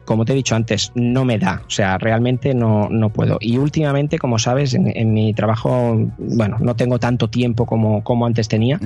como 0.04 0.26
te 0.26 0.34
he 0.34 0.36
dicho 0.36 0.56
antes, 0.56 0.92
no 0.96 1.26
me 1.26 1.38
da, 1.38 1.62
o 1.68 1.70
sea, 1.70 2.00
realmente 2.00 2.56
no, 2.56 2.90
no 2.90 3.10
puedo. 3.10 3.38
Y 3.40 3.60
últimamente, 3.60 4.18
como 4.18 4.40
sabes, 4.40 4.74
en, 4.74 5.14
mi 5.14 5.32
trabajo, 5.36 6.10
bueno, 6.18 6.58
no 6.60 6.76
tengo 6.76 6.98
tanto 6.98 7.30
tiempo 7.30 7.68
como, 7.68 8.04
como 8.04 8.26
antes 8.26 8.48
tenía. 8.48 8.80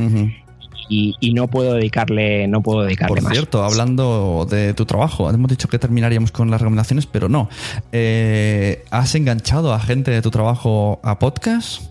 Y, 0.88 1.16
y 1.20 1.34
no 1.34 1.48
puedo 1.48 1.74
dedicarle, 1.74 2.48
no 2.48 2.62
puedo 2.62 2.84
dedicarle 2.84 3.16
Por 3.16 3.24
más. 3.24 3.34
cierto, 3.34 3.64
hablando 3.64 4.48
de 4.50 4.74
tu 4.74 4.86
trabajo, 4.86 5.30
hemos 5.30 5.50
dicho 5.50 5.68
que 5.68 5.80
terminaríamos 5.80 6.32
con 6.32 6.50
las 6.50 6.62
recomendaciones, 6.62 7.06
pero 7.06 7.30
no. 7.30 7.50
Eh, 7.92 8.84
¿Has 8.92 9.16
enganchado 9.16 9.74
a 9.74 9.80
gente 9.80 10.12
de 10.12 10.22
tu 10.22 10.32
trabajo 10.32 11.00
a 11.04 11.20
podcast? 11.20 11.84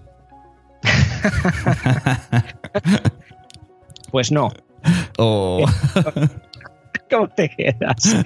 Pues 4.11 4.33
no. 4.33 4.51
O... 5.19 5.65
¿Cómo 7.11 7.29
te 7.29 7.49
quedas? 7.49 8.17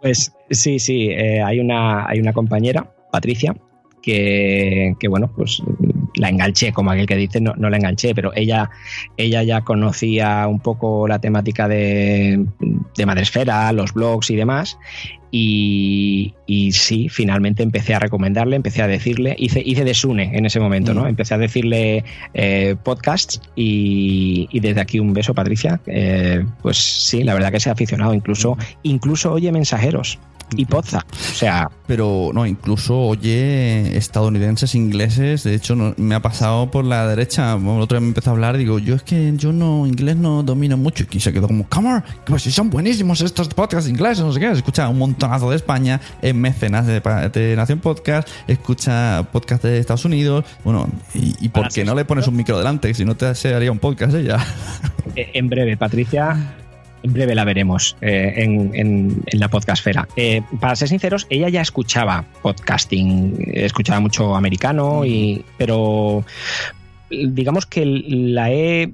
Pues 0.00 0.32
sí, 0.50 0.78
sí, 0.78 1.08
eh, 1.10 1.42
hay, 1.42 1.58
una, 1.58 2.08
hay 2.08 2.20
una 2.20 2.32
compañera, 2.32 2.90
Patricia, 3.10 3.54
que, 4.06 4.94
que, 5.00 5.08
bueno, 5.08 5.28
pues 5.34 5.60
la 6.14 6.28
enganché, 6.28 6.72
como 6.72 6.92
aquel 6.92 7.06
que 7.06 7.16
dice, 7.16 7.40
no, 7.40 7.54
no 7.56 7.68
la 7.68 7.76
enganché, 7.76 8.14
pero 8.14 8.30
ella, 8.36 8.70
ella 9.16 9.42
ya 9.42 9.62
conocía 9.62 10.46
un 10.46 10.60
poco 10.60 11.08
la 11.08 11.18
temática 11.18 11.66
de, 11.66 12.46
de 12.96 13.06
Madresfera, 13.06 13.72
los 13.72 13.92
blogs 13.92 14.30
y 14.30 14.36
demás. 14.36 14.78
Y, 15.32 16.34
y 16.46 16.70
sí, 16.70 17.08
finalmente 17.08 17.64
empecé 17.64 17.94
a 17.94 17.98
recomendarle, 17.98 18.54
empecé 18.54 18.80
a 18.80 18.86
decirle, 18.86 19.34
hice, 19.36 19.60
hice 19.66 19.84
de 19.84 19.92
Sune 19.92 20.30
en 20.38 20.46
ese 20.46 20.60
momento, 20.60 20.94
¿no? 20.94 21.02
Mm. 21.02 21.08
Empecé 21.08 21.34
a 21.34 21.38
decirle 21.38 22.04
eh, 22.32 22.76
podcasts 22.84 23.42
y, 23.56 24.48
y 24.52 24.60
desde 24.60 24.80
aquí 24.80 25.00
un 25.00 25.12
beso, 25.14 25.34
Patricia. 25.34 25.80
Eh, 25.88 26.46
pues 26.62 26.76
sí, 26.76 27.24
la 27.24 27.34
verdad 27.34 27.50
que 27.50 27.58
se 27.58 27.70
ha 27.70 27.72
aficionado, 27.72 28.14
incluso, 28.14 28.56
incluso 28.84 29.32
oye 29.32 29.50
mensajeros 29.50 30.20
y 30.54 30.64
Podza. 30.64 30.98
O 30.98 31.34
sea, 31.34 31.68
Pero 31.86 32.30
no, 32.34 32.46
incluso 32.46 32.98
oye 32.98 33.96
estadounidenses, 33.96 34.74
ingleses. 34.74 35.44
De 35.44 35.54
hecho, 35.54 35.74
no- 35.76 35.94
me 35.96 36.14
ha 36.14 36.20
pasado 36.20 36.70
por 36.70 36.84
la 36.84 37.06
derecha. 37.06 37.54
El 37.54 37.66
otro 37.80 37.96
día 37.96 38.00
me 38.00 38.08
empezó 38.08 38.30
a 38.30 38.32
hablar. 38.32 38.56
Digo, 38.56 38.78
yo 38.78 38.94
es 38.94 39.02
que 39.02 39.32
yo 39.36 39.52
no, 39.52 39.86
inglés 39.86 40.16
no 40.16 40.42
domino 40.42 40.76
mucho. 40.76 41.04
Y 41.10 41.20
se 41.20 41.32
quedó 41.32 41.46
como, 41.46 41.68
come 41.68 41.94
on, 41.94 42.04
pues 42.24 42.42
si 42.42 42.50
son 42.50 42.70
buenísimos 42.70 43.20
estos 43.20 43.48
podcasts 43.48 43.88
ingleses, 43.88 44.24
no 44.24 44.32
sé 44.32 44.40
qué. 44.40 44.50
Escucha 44.50 44.88
un 44.88 44.98
montonazo 44.98 45.50
de 45.50 45.56
España, 45.56 46.00
es 46.22 46.34
mecenas 46.34 46.86
de, 46.86 47.00
de 47.32 47.56
Nación 47.56 47.78
Podcast, 47.78 48.28
escucha 48.48 49.26
podcast 49.32 49.62
de 49.62 49.78
Estados 49.78 50.04
Unidos. 50.04 50.44
Bueno, 50.64 50.88
y, 51.14 51.34
y 51.40 51.48
¿por 51.48 51.68
qué 51.68 51.84
no 51.84 51.94
le 51.94 52.04
pones 52.04 52.26
un 52.26 52.36
micro 52.36 52.58
delante? 52.58 52.92
Si 52.94 53.04
no 53.04 53.16
te 53.16 53.34
se 53.34 53.54
haría 53.54 53.70
un 53.72 53.78
podcast 53.78 54.14
ella. 54.14 54.38
eh, 55.16 55.30
en 55.34 55.48
breve, 55.48 55.76
Patricia. 55.76 56.54
En 57.06 57.12
breve 57.12 57.36
la 57.36 57.44
veremos 57.44 57.96
eh, 58.00 58.32
en, 58.38 58.72
en- 58.74 59.22
en 59.26 59.38
la 59.38 59.46
podcastfera. 59.48 60.08
Eh, 60.16 60.42
para 60.60 60.74
ser 60.74 60.88
sinceros, 60.88 61.28
ella 61.30 61.48
ya 61.48 61.60
escuchaba 61.60 62.24
podcasting, 62.42 63.52
escuchaba 63.54 64.00
mucho 64.00 64.34
americano, 64.34 65.04
y, 65.04 65.44
pero 65.56 66.24
digamos 67.10 67.66
que 67.66 67.84
la 67.86 68.50
he 68.52 68.92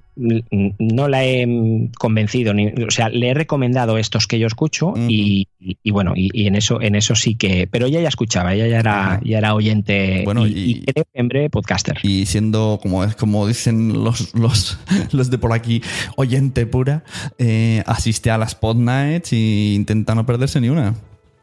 no 0.79 1.09
la 1.09 1.25
he 1.25 1.89
convencido 1.99 2.53
ni, 2.53 2.67
o 2.69 2.91
sea 2.91 3.09
le 3.09 3.29
he 3.31 3.35
recomendado 3.35 3.97
estos 3.97 4.27
que 4.27 4.39
yo 4.39 4.47
escucho 4.47 4.93
y, 5.09 5.49
y- 5.59 5.79
y 5.83 5.91
bueno 5.91 6.13
y, 6.15 6.29
y 6.35 6.47
en 6.47 6.55
eso 6.55 6.83
en 6.83 6.95
eso 6.95 7.15
sí 7.15 7.35
que 7.35 7.67
pero 7.67 7.87
ella 7.87 8.01
ya 8.03 8.09
escuchaba 8.09 8.53
ella 8.55 8.67
ya 8.67 8.79
era 8.81 9.21
ya 9.25 9.39
era 9.39 9.55
oyente 9.55 10.23
Bueno, 10.25 10.47
y, 10.47 10.83
creo 10.85 11.05
que 11.11 11.19
en 11.21 11.29
breve 11.29 11.49
podcaster. 11.51 11.99
Y 12.03 12.27
siendo, 12.27 12.79
como, 12.83 13.05
es 13.05 13.15
como 13.17 13.47
dicen 13.47 14.05
los, 14.05 14.35
los, 14.35 14.79
los 15.13 15.31
de 15.31 15.39
por 15.39 15.53
aquí, 15.55 15.81
oyente 16.17 16.67
pura, 16.67 17.05
eh, 17.39 17.83
asiste 17.87 18.31
a 18.31 18.37
las 18.39 18.55
pod 18.55 18.77
nights 18.77 19.33
e 19.33 19.73
intenta 19.75 20.15
no 20.15 20.27
perderse 20.27 20.61
ni 20.61 20.69
una. 20.69 20.95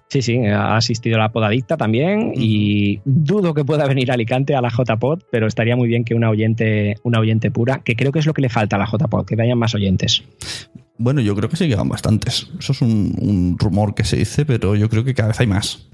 Sí, 0.09 0.23
sí, 0.23 0.37
ha 0.47 0.75
asistido 0.75 1.17
a 1.17 1.19
la 1.19 1.31
podadicta 1.31 1.77
también 1.77 2.33
y 2.35 2.99
dudo 3.05 3.53
que 3.53 3.63
pueda 3.63 3.85
venir 3.85 4.09
a 4.09 4.15
Alicante 4.15 4.55
a 4.55 4.61
la 4.61 4.69
JPod, 4.69 5.21
pero 5.31 5.45
estaría 5.45 5.75
muy 5.75 5.87
bien 5.87 6.03
que 6.03 6.15
una 6.15 6.31
oyente, 6.31 6.95
una 7.03 7.19
oyente 7.19 7.51
pura, 7.51 7.81
que 7.83 7.95
creo 7.95 8.11
que 8.11 8.17
es 8.17 8.25
lo 8.25 8.33
que 8.33 8.41
le 8.41 8.49
falta 8.49 8.75
a 8.75 8.79
la 8.79 8.87
JPod, 8.87 9.25
que 9.25 9.35
vayan 9.35 9.59
más 9.59 9.75
oyentes. 9.75 10.23
Bueno, 10.97 11.21
yo 11.21 11.35
creo 11.35 11.47
que 11.47 11.57
se 11.57 11.67
llegan 11.67 11.87
bastantes. 11.87 12.49
Eso 12.57 12.71
es 12.71 12.81
un, 12.81 13.15
un 13.21 13.55
rumor 13.59 13.93
que 13.93 14.03
se 14.03 14.17
dice, 14.17 14.47
pero 14.47 14.75
yo 14.75 14.89
creo 14.89 15.03
que 15.03 15.13
cada 15.13 15.29
vez 15.29 15.39
hay 15.41 15.47
más. 15.47 15.87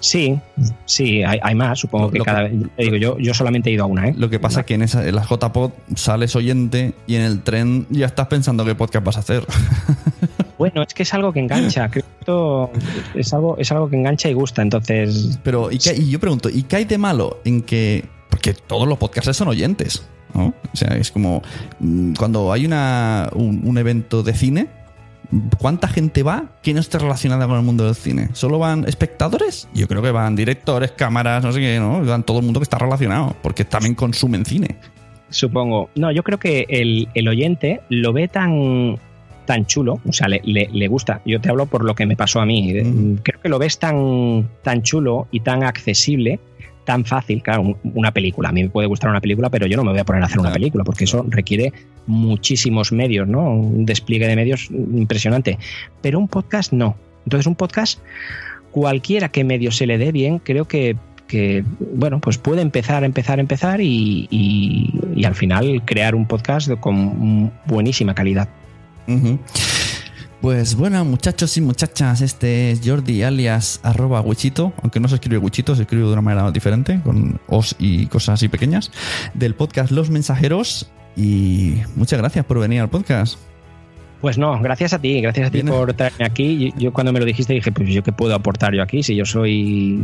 Sí, 0.00 0.38
sí, 0.86 1.22
hay, 1.22 1.38
hay 1.42 1.54
más, 1.54 1.78
supongo 1.78 2.10
que 2.10 2.20
cada 2.20 2.44
vez. 2.44 2.52
digo, 2.78 2.96
yo, 2.96 3.18
yo 3.18 3.34
solamente 3.34 3.68
he 3.68 3.74
ido 3.74 3.84
a 3.84 3.86
una, 3.86 4.08
¿eh? 4.08 4.14
Lo 4.16 4.30
que 4.30 4.40
pasa 4.40 4.60
es 4.60 4.66
que 4.66 4.74
en, 4.74 4.82
esa, 4.82 5.06
en 5.06 5.14
las 5.14 5.28
JPod 5.28 5.72
sales 5.96 6.34
oyente 6.34 6.94
y 7.06 7.16
en 7.16 7.22
el 7.22 7.42
tren 7.42 7.86
ya 7.90 8.06
estás 8.06 8.28
pensando 8.28 8.64
qué 8.64 8.74
podcast 8.74 9.04
vas 9.04 9.16
a 9.16 9.20
hacer. 9.20 9.44
Bueno, 10.58 10.82
es 10.82 10.94
que 10.94 11.02
es 11.02 11.14
algo 11.14 11.32
que 11.32 11.40
engancha, 11.40 11.88
creo 11.90 12.04
que 12.04 12.10
esto 12.20 12.70
es 13.14 13.32
algo, 13.34 13.56
es 13.58 13.70
algo 13.72 13.88
que 13.88 13.96
engancha 13.96 14.28
y 14.28 14.32
gusta, 14.34 14.62
entonces. 14.62 15.38
Pero, 15.42 15.70
¿y, 15.70 15.78
qué- 15.78 15.94
y 15.96 16.10
yo 16.10 16.20
pregunto, 16.20 16.48
¿y 16.48 16.62
qué 16.64 16.76
hay 16.76 16.84
de 16.84 16.98
malo 16.98 17.40
en 17.44 17.62
que.? 17.62 18.04
Porque 18.30 18.52
todos 18.54 18.88
los 18.88 18.98
podcasts 18.98 19.36
son 19.36 19.48
oyentes, 19.48 20.06
¿no? 20.34 20.46
O 20.72 20.76
sea, 20.76 20.96
es 20.96 21.10
como 21.12 21.42
mm, 21.80 22.14
cuando 22.14 22.52
hay 22.52 22.66
una, 22.66 23.28
un, 23.34 23.60
un 23.64 23.78
evento 23.78 24.22
de 24.22 24.34
cine, 24.34 24.68
¿Cuánta 25.58 25.88
gente 25.88 26.22
va 26.22 26.44
que 26.62 26.74
no 26.74 26.80
esté 26.80 26.98
relacionada 26.98 27.48
con 27.48 27.56
el 27.56 27.64
mundo 27.64 27.86
del 27.86 27.94
cine? 27.96 28.28
¿Solo 28.34 28.58
van 28.60 28.84
espectadores? 28.86 29.66
Yo 29.74 29.88
creo 29.88 30.00
que 30.00 30.12
van 30.12 30.36
directores, 30.36 30.92
cámaras, 30.92 31.42
no 31.42 31.50
sé 31.50 31.58
qué, 31.60 31.78
¿no? 31.80 32.04
Van 32.04 32.22
todo 32.22 32.38
el 32.38 32.44
mundo 32.44 32.60
que 32.60 32.64
está 32.64 32.78
relacionado, 32.78 33.34
porque 33.42 33.64
también 33.64 33.94
consumen 33.96 34.44
cine. 34.44 34.76
Supongo. 35.30 35.88
No, 35.96 36.12
yo 36.12 36.22
creo 36.22 36.38
que 36.38 36.66
el, 36.68 37.08
el 37.14 37.26
oyente 37.26 37.80
lo 37.88 38.12
ve 38.12 38.28
tan 38.28 38.98
tan 39.44 39.66
chulo, 39.66 40.00
o 40.06 40.12
sea, 40.12 40.28
le, 40.28 40.40
le, 40.44 40.68
le, 40.72 40.88
gusta. 40.88 41.20
Yo 41.24 41.40
te 41.40 41.48
hablo 41.48 41.66
por 41.66 41.84
lo 41.84 41.94
que 41.94 42.06
me 42.06 42.16
pasó 42.16 42.40
a 42.40 42.46
mí. 42.46 42.72
Mm. 42.74 43.16
Creo 43.22 43.40
que 43.40 43.48
lo 43.48 43.58
ves 43.58 43.78
tan, 43.78 44.48
tan 44.62 44.82
chulo 44.82 45.28
y 45.30 45.40
tan 45.40 45.64
accesible 45.64 46.40
tan 46.84 47.04
fácil, 47.04 47.42
claro, 47.42 47.76
una 47.82 48.12
película. 48.12 48.50
A 48.50 48.52
mí 48.52 48.62
me 48.62 48.70
puede 48.70 48.86
gustar 48.86 49.10
una 49.10 49.20
película, 49.20 49.50
pero 49.50 49.66
yo 49.66 49.76
no 49.76 49.84
me 49.84 49.90
voy 49.90 50.00
a 50.00 50.04
poner 50.04 50.22
a 50.22 50.26
hacer 50.26 50.38
una 50.38 50.52
película, 50.52 50.84
porque 50.84 51.04
eso 51.04 51.24
requiere 51.28 51.72
muchísimos 52.06 52.92
medios, 52.92 53.26
¿no? 53.26 53.50
Un 53.50 53.86
despliegue 53.86 54.28
de 54.28 54.36
medios 54.36 54.70
impresionante. 54.70 55.58
Pero 56.02 56.18
un 56.18 56.28
podcast 56.28 56.72
no. 56.72 56.96
Entonces, 57.24 57.46
un 57.46 57.54
podcast, 57.54 58.00
cualquiera 58.70 59.30
que 59.30 59.44
medio 59.44 59.72
se 59.72 59.86
le 59.86 59.98
dé 59.98 60.12
bien, 60.12 60.38
creo 60.38 60.66
que, 60.66 60.96
que 61.26 61.64
bueno, 61.94 62.20
pues 62.20 62.38
puede 62.38 62.60
empezar, 62.60 63.02
empezar, 63.02 63.40
empezar 63.40 63.80
y, 63.80 64.28
y, 64.30 64.92
y 65.16 65.24
al 65.24 65.34
final 65.34 65.82
crear 65.84 66.14
un 66.14 66.26
podcast 66.26 66.70
con 66.80 67.50
buenísima 67.66 68.14
calidad. 68.14 68.48
Pues 70.40 70.74
bueno, 70.74 71.02
muchachos 71.06 71.56
y 71.56 71.62
muchachas, 71.62 72.20
este 72.20 72.70
es 72.70 72.82
Jordi 72.84 73.22
alias 73.22 73.80
arroba 73.82 74.20
Wichito, 74.20 74.74
aunque 74.82 75.00
no 75.00 75.08
se 75.08 75.14
escribe 75.14 75.38
Wichito, 75.38 75.74
se 75.74 75.82
escribe 75.82 76.04
de 76.04 76.12
una 76.12 76.20
manera 76.20 76.50
diferente, 76.50 77.00
con 77.02 77.40
os 77.46 77.74
y 77.78 78.06
cosas 78.08 78.34
así 78.34 78.48
pequeñas, 78.48 78.90
del 79.32 79.54
podcast 79.54 79.90
Los 79.90 80.10
Mensajeros. 80.10 80.90
Y 81.16 81.76
muchas 81.96 82.18
gracias 82.18 82.44
por 82.44 82.58
venir 82.58 82.82
al 82.82 82.90
podcast. 82.90 83.38
Pues 84.24 84.38
no, 84.38 84.58
gracias 84.58 84.94
a 84.94 84.98
ti, 84.98 85.20
gracias 85.20 85.48
a 85.48 85.50
ti 85.50 85.62
por 85.62 85.92
traerme 85.92 86.24
aquí. 86.24 86.70
Yo, 86.70 86.78
yo, 86.78 86.92
cuando 86.94 87.12
me 87.12 87.20
lo 87.20 87.26
dijiste 87.26 87.52
dije, 87.52 87.70
pues 87.70 87.90
yo 87.90 88.02
qué 88.02 88.10
puedo 88.10 88.34
aportar 88.34 88.72
yo 88.72 88.82
aquí 88.82 89.02
si 89.02 89.14
yo 89.14 89.26
soy, 89.26 90.00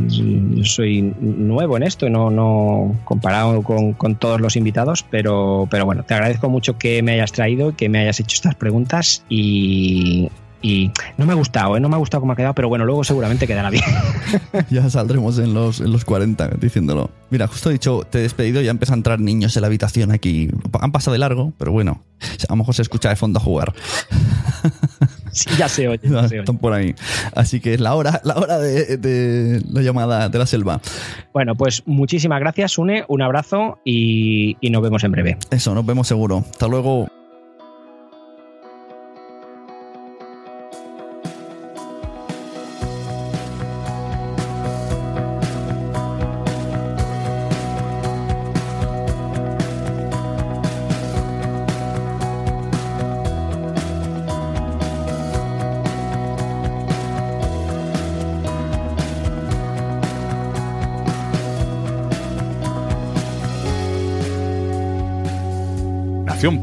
soy 0.61 1.01
nuevo 1.19 1.75
en 1.75 1.81
esto, 1.81 2.07
no, 2.07 2.29
no 2.29 2.95
comparado 3.03 3.63
con, 3.63 3.93
con, 3.93 4.13
todos 4.13 4.39
los 4.39 4.55
invitados, 4.55 5.03
pero, 5.09 5.67
pero 5.71 5.85
bueno, 5.85 6.03
te 6.03 6.13
agradezco 6.13 6.49
mucho 6.49 6.77
que 6.77 7.01
me 7.01 7.13
hayas 7.13 7.31
traído, 7.31 7.75
que 7.75 7.89
me 7.89 7.97
hayas 7.97 8.19
hecho 8.19 8.35
estas 8.35 8.53
preguntas 8.53 9.25
y, 9.27 10.29
y 10.61 10.91
no 11.17 11.25
me 11.25 11.33
ha 11.33 11.35
gustado, 11.35 11.77
¿eh? 11.77 11.79
no 11.79 11.89
me 11.89 11.95
ha 11.95 11.99
gustado 11.99 12.21
cómo 12.21 12.33
ha 12.33 12.35
quedado, 12.35 12.53
pero 12.53 12.69
bueno, 12.69 12.85
luego 12.85 13.03
seguramente 13.03 13.47
quedará 13.47 13.69
bien. 13.69 13.83
ya 14.69 14.89
saldremos 14.89 15.39
en 15.39 15.53
los, 15.53 15.81
en 15.81 15.91
los 15.91 16.05
40 16.05 16.49
diciéndolo. 16.59 17.09
Mira, 17.29 17.47
justo 17.47 17.69
he 17.69 17.73
dicho, 17.73 18.03
te 18.09 18.19
he 18.19 18.21
despedido 18.21 18.61
y 18.61 18.65
ya 18.65 18.71
empiezan 18.71 18.95
a 18.95 18.97
entrar 18.97 19.19
niños 19.19 19.55
en 19.55 19.61
la 19.61 19.67
habitación 19.67 20.11
aquí. 20.11 20.49
Han 20.79 20.91
pasado 20.91 21.13
de 21.13 21.19
largo, 21.19 21.53
pero 21.57 21.71
bueno, 21.71 22.03
a 22.47 22.53
lo 22.53 22.57
mejor 22.57 22.75
se 22.75 22.81
escucha 22.81 23.09
de 23.09 23.15
fondo 23.15 23.39
a 23.39 23.43
jugar. 23.43 23.73
Sí, 25.33 25.49
ya 25.57 25.69
se 25.69 25.87
oye. 25.87 26.01
Ya 26.03 26.27
se 26.27 26.35
oye. 26.35 26.39
Están 26.39 26.57
por 26.57 26.73
ahí. 26.73 26.93
Así 27.33 27.61
que 27.61 27.73
es 27.73 27.79
la 27.79 27.95
hora, 27.95 28.19
la 28.25 28.35
hora 28.35 28.59
de, 28.59 28.97
de, 28.97 29.61
la 29.71 29.81
llamada 29.81 30.27
de 30.27 30.37
la 30.37 30.45
selva. 30.45 30.81
Bueno, 31.33 31.55
pues 31.55 31.83
muchísimas 31.85 32.41
gracias, 32.41 32.77
Une. 32.77 33.05
Un 33.07 33.21
abrazo 33.21 33.79
y, 33.85 34.57
y 34.59 34.69
nos 34.69 34.81
vemos 34.81 35.05
en 35.05 35.11
breve. 35.13 35.37
Eso, 35.49 35.73
nos 35.73 35.85
vemos 35.85 36.07
seguro. 36.09 36.43
Hasta 36.51 36.67
luego. 36.67 37.07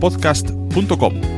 podcast.com. 0.00 1.38